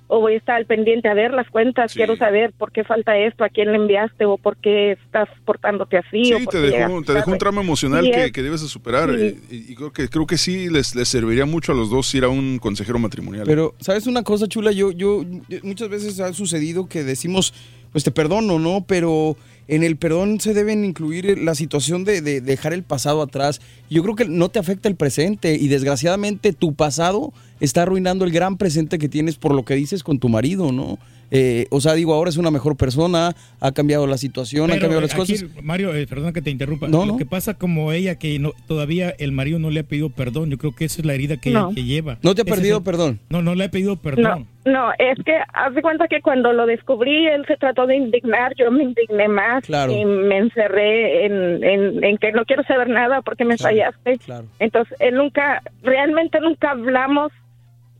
[0.07, 3.17] o voy a estar al pendiente a ver las cuentas, quiero saber por qué falta
[3.17, 7.01] esto, a quién le enviaste o por qué estás portándote así o Sí, te dejó,
[7.01, 9.25] te dejó un trama emocional Sí, que, es- que debes de superar Sí.
[9.25, 12.13] eh, y, y creo que creo que sí les, les serviría mucho a los dos
[12.15, 13.45] ir a un consejero matrimonial.
[13.45, 14.71] Pero, ¿sabes una cosa chula?
[14.71, 17.53] Yo, yo, yo- muchas veces ha sucedido que decimos,
[17.91, 18.85] pues te perdono, ¿no?
[18.87, 23.61] Pero en el perdón se deben incluir la situación de, de dejar el pasado atrás.
[23.89, 27.31] Yo creo que no te afecta el presente y desgraciadamente tu pasado
[27.63, 30.97] está arruinando el gran presente que tienes por lo que dices con tu marido, ¿no?
[31.35, 35.01] Eh, o sea, digo, ahora es una mejor persona, ha cambiado la situación, Pero, cambiado
[35.01, 35.63] las eh, aquí, cosas.
[35.63, 36.87] Mario, eh, perdona que te interrumpa.
[36.87, 37.17] No, Lo no.
[37.17, 40.51] que pasa como ella, que no, todavía el marido no le ha pedido perdón.
[40.51, 41.67] Yo creo que esa es la herida que, No.
[41.67, 42.17] ella- que lleva.
[42.21, 43.19] ¿No te ha pedido el- perdón?
[43.29, 44.45] No, no le ha pedido perdón.
[44.63, 47.95] No, no, es que haz de cuenta que cuando lo descubrí, él se trató de
[47.95, 49.91] indignar, yo me indigné más Claro.
[49.91, 54.19] y me encerré en, en, en que no quiero saber nada porque me fallaste.
[54.59, 57.31] Entonces, él nunca, realmente nunca hablamos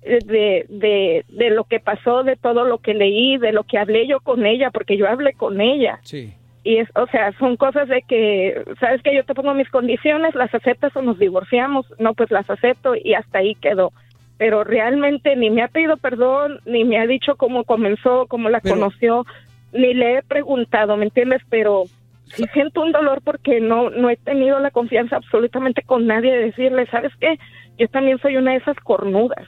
[0.04, 4.08] de, de, de lo que pasó, de todo lo que leí, de lo que hablé
[4.08, 6.00] yo con ella, porque yo hablé con ella.
[6.04, 6.34] Sí.
[6.64, 10.36] y es, o sea, son cosas de que, sabes que yo te pongo mis condiciones,
[10.36, 13.92] las aceptas o nos divorciamos, no, pues las acepto y hasta ahí quedó.
[14.38, 18.62] Pero realmente ni me ha pedido perdón, ni me ha dicho cómo comenzó, cómo la
[18.62, 19.26] conoció,
[19.74, 21.42] ni le he preguntado, ¿me entiendes?
[21.50, 21.84] Pero
[22.26, 26.46] sí siento un dolor porque no, no he tenido la confianza absolutamente con nadie de
[26.46, 27.38] decirle, ¿sabes qué?
[27.78, 29.46] Yo también soy una de esas cornudas.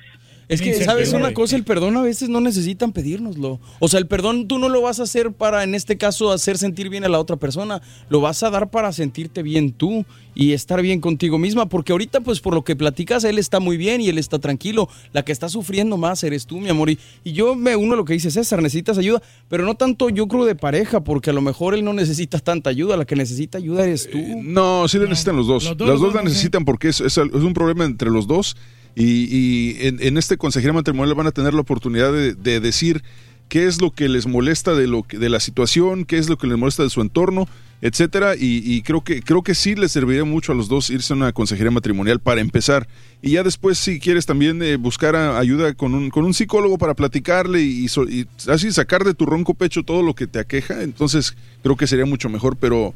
[0.47, 1.55] Es que, ¿sabes una cosa?
[1.55, 3.59] El perdón a veces no necesitan pedírnoslo.
[3.79, 6.57] O sea, el perdón tú no lo vas a hacer para, en este caso, hacer
[6.57, 7.81] sentir bien a la otra persona.
[8.09, 11.67] Lo vas a dar para sentirte bien tú y estar bien contigo misma.
[11.67, 14.87] Porque ahorita, pues, por lo que platicas, él está muy bien y él está tranquilo.
[15.13, 16.89] La que está sufriendo más eres tú, mi amor.
[16.91, 19.21] Y, y yo me uno a lo que dice César, necesitas ayuda.
[19.49, 22.69] Pero no tanto yo creo de pareja, porque a lo mejor él no necesita tanta
[22.69, 22.97] ayuda.
[22.97, 24.19] La que necesita ayuda eres tú.
[24.43, 25.63] No, sí le necesitan los dos.
[25.63, 28.55] Los dos Las dos la necesitan porque es, es- es un problema entre los dos.
[28.95, 33.03] Y, y en, en este consejería matrimonial van a tener la oportunidad de, de decir
[33.49, 36.37] qué es lo que les molesta de, lo que- de la situación, qué es lo
[36.37, 37.47] que les molesta de su entorno,
[37.81, 38.35] etcétera.
[38.35, 41.15] Y, y creo que creo que sí les serviría mucho a los dos irse a
[41.17, 42.87] una consejería matrimonial para empezar.
[43.21, 46.93] Y ya después, si quieres también eh, buscar ayuda con un, con un psicólogo para
[46.95, 51.35] platicarle y, y así sacar de tu ronco pecho todo lo que te aqueja, entonces
[51.61, 52.55] creo que sería mucho mejor.
[52.55, 52.93] Pero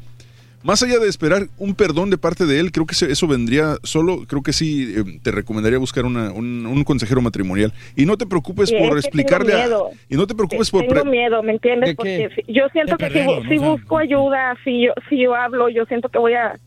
[0.62, 4.26] más allá de esperar un perdón de parte de él, creo que eso vendría solo,
[4.26, 7.72] creo que sí, eh, te recomendaría buscar una- un, un consejero matrimonial.
[7.96, 9.66] Y no te preocupes Sí, por es que explicarle tengo a...
[9.66, 9.90] miedo.
[10.10, 10.86] Y no te preocupes por...
[10.86, 11.90] Tengo miedo, ¿me entiendes?
[11.90, 12.42] ¿De Porque qué?
[12.46, 13.70] si- yo siento que si, perderlo, si ¿no?
[13.72, 16.58] busco ayuda, si yo, si yo hablo, yo siento que voy a,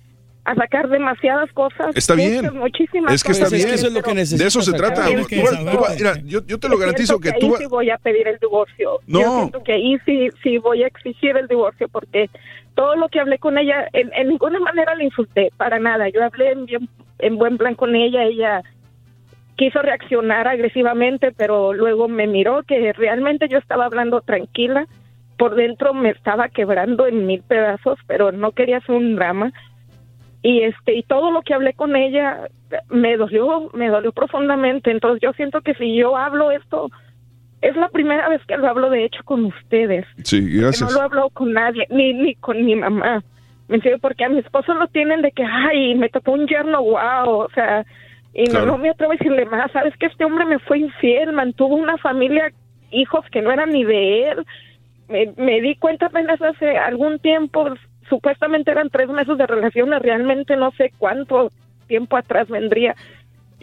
[0.46, 1.96] a sacar demasiadas cosas.
[1.96, 2.38] Está bien.
[2.38, 3.58] muchas, Muchísimas Es que está cosas.
[3.64, 3.70] bien.
[4.04, 5.06] pero- de eso se trata.
[5.06, 5.14] Tú
[5.44, 7.52] vas- tú vas- mira, yo, yo te lo Yo garantizo que ahí tú...
[7.52, 9.00] va- sí voy a pedir el divorcio.
[9.08, 9.20] No.
[9.22, 12.30] Yo siento que ahí sí, sí voy a exigir el divorcio porque
[12.76, 16.10] todo lo que hablé con ella, en, en ninguna manera le insulté, para nada.
[16.10, 18.62] Yo hablé en, bien- en buen plan con ella, ella
[19.56, 24.88] quiso reaccionar agresivamente, pero luego me miró que realmente yo estaba hablando tranquila.
[25.38, 29.52] Por dentro me estaba quebrando en mil pedazos, pero no quería hacer un drama.
[30.42, 32.50] Y este y todo lo que hablé con ella
[32.90, 34.92] me dolió, me dolió profundamente.
[34.92, 36.90] Entonces yo siento que si yo hablo esto
[37.64, 40.06] es la primera vez que lo hablo de hecho con ustedes.
[40.24, 40.90] Sí, gracias.
[40.92, 43.24] no lo hablo con nadie, ni ni con mi mamá.
[43.68, 44.02] ¿Me entiendes?
[44.02, 47.50] Porque a mi esposo lo tienen de que, ay, me tocó un yerno, wow, o
[47.56, 47.86] sea,
[48.34, 48.66] y Claro.
[48.66, 49.72] no, no me atrevo a decirle más.
[49.72, 52.52] Sabes que este hombre me fue infiel, mantuvo una familia,
[52.92, 54.46] hijos que no eran ni de él.
[55.08, 57.70] Me, me di cuenta apenas hace algún tiempo,
[58.10, 61.50] supuestamente eran tres meses de relaciones, realmente no sé cuánto
[61.88, 62.96] tiempo atrás vendría.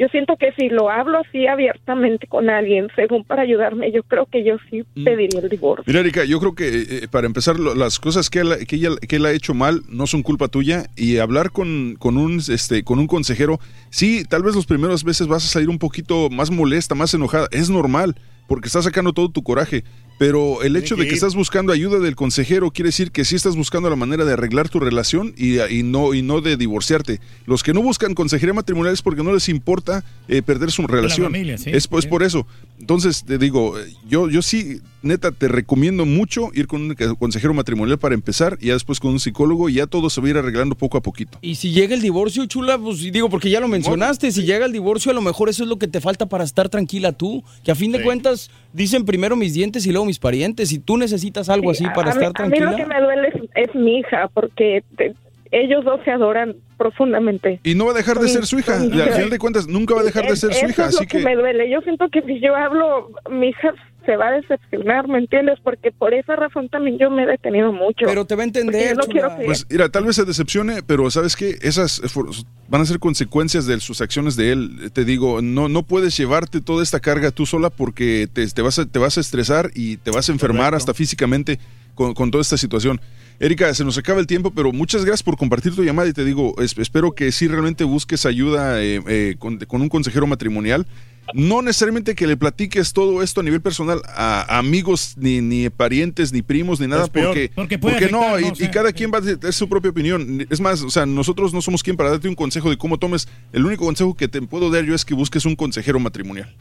[0.01, 4.25] Yo siento que si lo hablo así abiertamente con alguien, según para ayudarme, yo creo
[4.25, 5.85] que yo sí pediría el divorcio.
[5.87, 6.69] Mira, Erika, yo creo que
[7.05, 9.83] eh, para empezar, lo- las cosas que, él- que, ella, que él ha hecho mal
[9.91, 14.43] no son culpa tuya y hablar con, con, un, este, con un consejero, sí, tal
[14.43, 18.15] vez las primeras veces vas a salir un poquito más molesta, más enojada, es normal,
[18.49, 19.85] porque estás sacando todo tu coraje.
[20.21, 23.57] Pero el hecho de que estás buscando ayuda del consejero quiere decir que sí estás
[23.57, 27.21] buscando la manera de arreglar tu relación y, y no, y no de divorciarte.
[27.47, 31.29] Los que no buscan consejería matrimonial es porque no les importa eh, perder su relación.
[31.29, 32.47] familia, sí, es, es por eso.
[32.79, 33.75] Entonces, te digo,
[34.11, 38.67] yo, yo sí, neta, te recomiendo mucho ir con un consejero matrimonial para empezar y
[38.67, 41.01] ya después con un psicólogo y ya todo se va a ir arreglando poco a
[41.01, 41.39] poquito.
[41.41, 44.73] Y si llega el divorcio, chula, pues digo, porque ya lo mencionaste, si llega el
[44.73, 47.43] divorcio, a lo mejor eso es lo que te falta para estar tranquila tú.
[47.65, 50.73] Que a fin de cuentas, dicen primero mis dientes y luego mis parientes.
[50.73, 52.77] Y tú necesitas algo así para a, mí, estar a mí lo tranquila.
[52.77, 55.15] que me duele es, es mi hija, porque te-
[55.53, 57.59] ellos dos se adoran profundamente.
[57.65, 58.79] Y no va a dejar de ser su hija.
[58.85, 60.87] Y al final de cuentas, nunca va a dejar de ser su Eso hija.
[60.87, 61.25] es lo Así que, que.
[61.25, 61.69] me duele.
[61.71, 63.75] Yo siento que si yo hablo, mi hija
[64.11, 65.59] se va a decepcionar, ¿me entiendes?
[65.63, 68.07] Porque por esa razón también yo me he detenido mucho.
[68.07, 69.45] Pero te va a entender, Yo no quiero que...
[69.45, 73.67] Pues mira, tal vez se decepcione, pero sabes qué, esas eh, van a ser consecuencias
[73.67, 74.91] de sus acciones de él.
[74.93, 78.81] Te digo, no, no puedes llevarte toda esta carga tú sola porque te, te vas,
[78.81, 81.61] a, te vas a estresar y te vas a enfermar hasta físicamente
[81.95, 83.01] con, con toda esta situación.
[83.39, 86.25] Erika, se nos acaba el tiempo, pero muchas gracias por compartir tu llamada y te
[86.25, 90.87] digo, es- espero que sí realmente busques ayuda eh, eh, con, con un consejero matrimonial.
[91.35, 96.33] No necesariamente que le platiques todo esto a nivel personal a amigos, ni, ni parientes,
[96.33, 98.53] ni primos, ni nada, porque, porque puede porque no, y, ¿no?
[98.53, 100.47] O sea, y cada quien va a tener su propia opinión.
[100.51, 103.29] Es más, o sea, nosotros no somos quien para darte un consejo de cómo tomes.
[103.53, 106.55] El único consejo que te puedo dar yo es que busques un consejero matrimonial.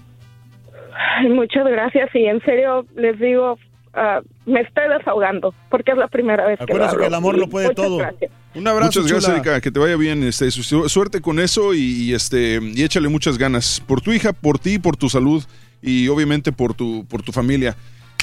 [1.18, 3.58] Ay, muchas gracias y en serio les digo,
[3.94, 7.02] ah, me estoy desahogando porque es la primera vez que lo Acuérdate hablo.
[7.02, 7.98] que el amor lo puede muchas todo.
[7.98, 8.32] gracias.
[8.56, 9.34] Un abrazo, Muchas gracias.
[9.36, 10.24] Erika, que te vaya bien.
[10.24, 11.80] Este, su- suerte con eso y,
[12.10, 15.44] y, este y échale muchas ganas por tu hija, por ti, por tu salud
[15.82, 17.76] y obviamente por tu por tu familia.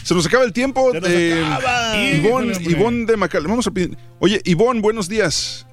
[0.02, 0.90] Se nos acaba el tiempo.
[0.92, 1.96] Se nos eh, acaba.
[2.68, 3.44] Ivonne, de Macal.
[3.46, 3.96] Vamos a pedir.
[4.18, 5.66] Oye, Ivonne, buenos días.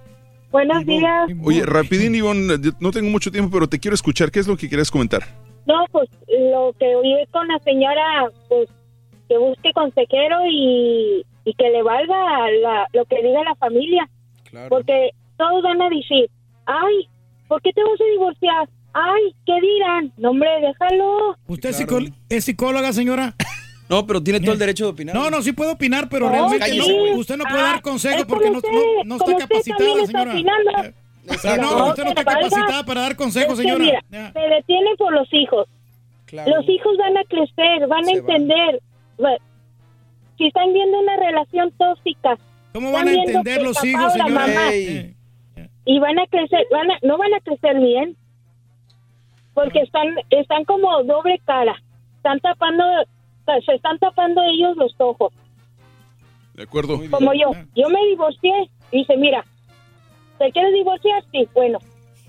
[0.52, 1.30] Buenos días.
[1.44, 4.30] Oye, rapidín, Ivonne, no tengo mucho tiempo, pero te quiero escuchar.
[4.32, 5.24] ¿Qué es lo que quieres comentar?
[5.66, 8.70] No, pues lo que oí con la señora, pues
[9.28, 12.16] que busque consejero y y que le valga
[12.62, 14.08] la- lo que diga la familia.
[14.70, 16.30] Porque todos van a decir,
[16.66, 17.08] ay,
[17.48, 18.70] ¿por qué te vas a divorciar?
[18.94, 20.14] Ay, ¿qué dirán?
[20.18, 21.36] No, hombre, déjalo.
[21.48, 23.36] ¿Usted es psicó- es psicóloga, señora?
[23.90, 25.14] No, pero tiene todo el derecho de opinar.
[25.14, 26.78] No, no, sí puede opinar, pero No, realmente sí.
[26.80, 29.90] no- usted no puede Ah, dar consejos es porque no, usted, no- no está capacitada,
[30.02, 30.32] está señora.
[30.32, 30.72] opinando.
[31.44, 33.84] Pero no, usted no está capacitada para dar consejos, Es que señora.
[33.84, 34.32] mira, Ya.
[34.32, 35.68] se detienen por los hijos.
[36.32, 38.82] Los hijos van a crecer, van a entender.
[39.24, 39.38] Va-
[40.38, 42.38] Si están viendo una relación tóxica,
[42.74, 44.72] ¿Cómo van a entender los hijos, señora?
[45.86, 48.16] y van a crecer, van a- no van a crecer bien,
[49.54, 51.76] porque están, están como doble cara,
[52.18, 52.84] están tapando,
[53.66, 55.34] se están tapando ellos los ojos,
[56.54, 57.00] De acuerdo.
[57.12, 57.52] como yo.
[57.76, 59.44] Yo me divorcié, y dice, mira,
[60.40, 61.22] ¿te quieres divorciar?
[61.34, 61.80] Sí, bueno,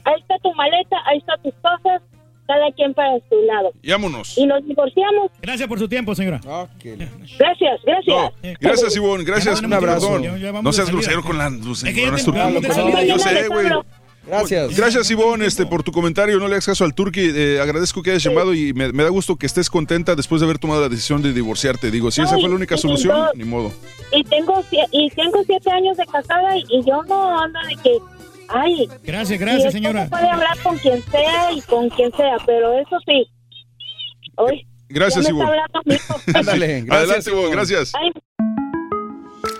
[0.05, 2.03] ahí está tu maleta, ahí están tus cosas,
[2.47, 3.73] cada quien para su lado.
[3.83, 4.37] Y vámonos.
[4.39, 5.31] Y nos divorciamos.
[5.43, 6.41] Gracias por su tiempo, señora.
[6.43, 8.33] Gracias, gracias.
[8.61, 9.25] Gracias, Ivonne.
[9.25, 9.63] Gracias.
[9.63, 10.21] No tenemos Perdón.
[10.23, 11.85] tiempo, ya- ya vamos No de seas grosero con la luz.
[11.85, 12.73] Es que no te- Yo
[13.19, 13.19] salida.
[13.19, 13.67] sé, güey.
[14.27, 14.75] Gracias.
[14.75, 16.39] Gracias, Ivonne, este, por tu comentario.
[16.39, 17.21] No le hagas caso al turqui.
[17.35, 20.47] Eh, agradezco que hayas llamado y me, me da gusto que estés contenta después de
[20.47, 21.91] haber tomado la decisión de divorciarte.
[21.91, 23.71] Digo, si esa No, fue la única y solución, yo- ni modo.
[24.13, 27.99] Y tengo, y tengo siete años de casada y, y yo no ando de que,
[28.49, 28.89] ay.
[29.03, 30.09] Gracias, gracias, señora.
[30.09, 33.27] puede hablar con quien sea y con quien sea, pero eso sí.
[34.37, 34.67] Hoy.
[34.89, 35.43] Gracias, hijo.
[36.35, 36.91] Ándale, gracias.
[36.91, 37.93] Adelante, Ivonne, gracias.
[37.95, 38.13] Ay,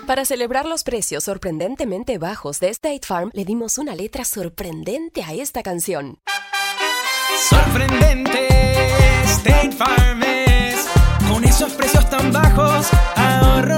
[0.05, 5.33] Para celebrar los precios sorprendentemente bajos de State Farm, le dimos una letra sorprendente a
[5.33, 6.19] esta canción.
[7.49, 8.47] Sorprendente,
[9.25, 10.87] State Farm es.
[11.29, 13.77] Con esos precios tan bajos, ahorro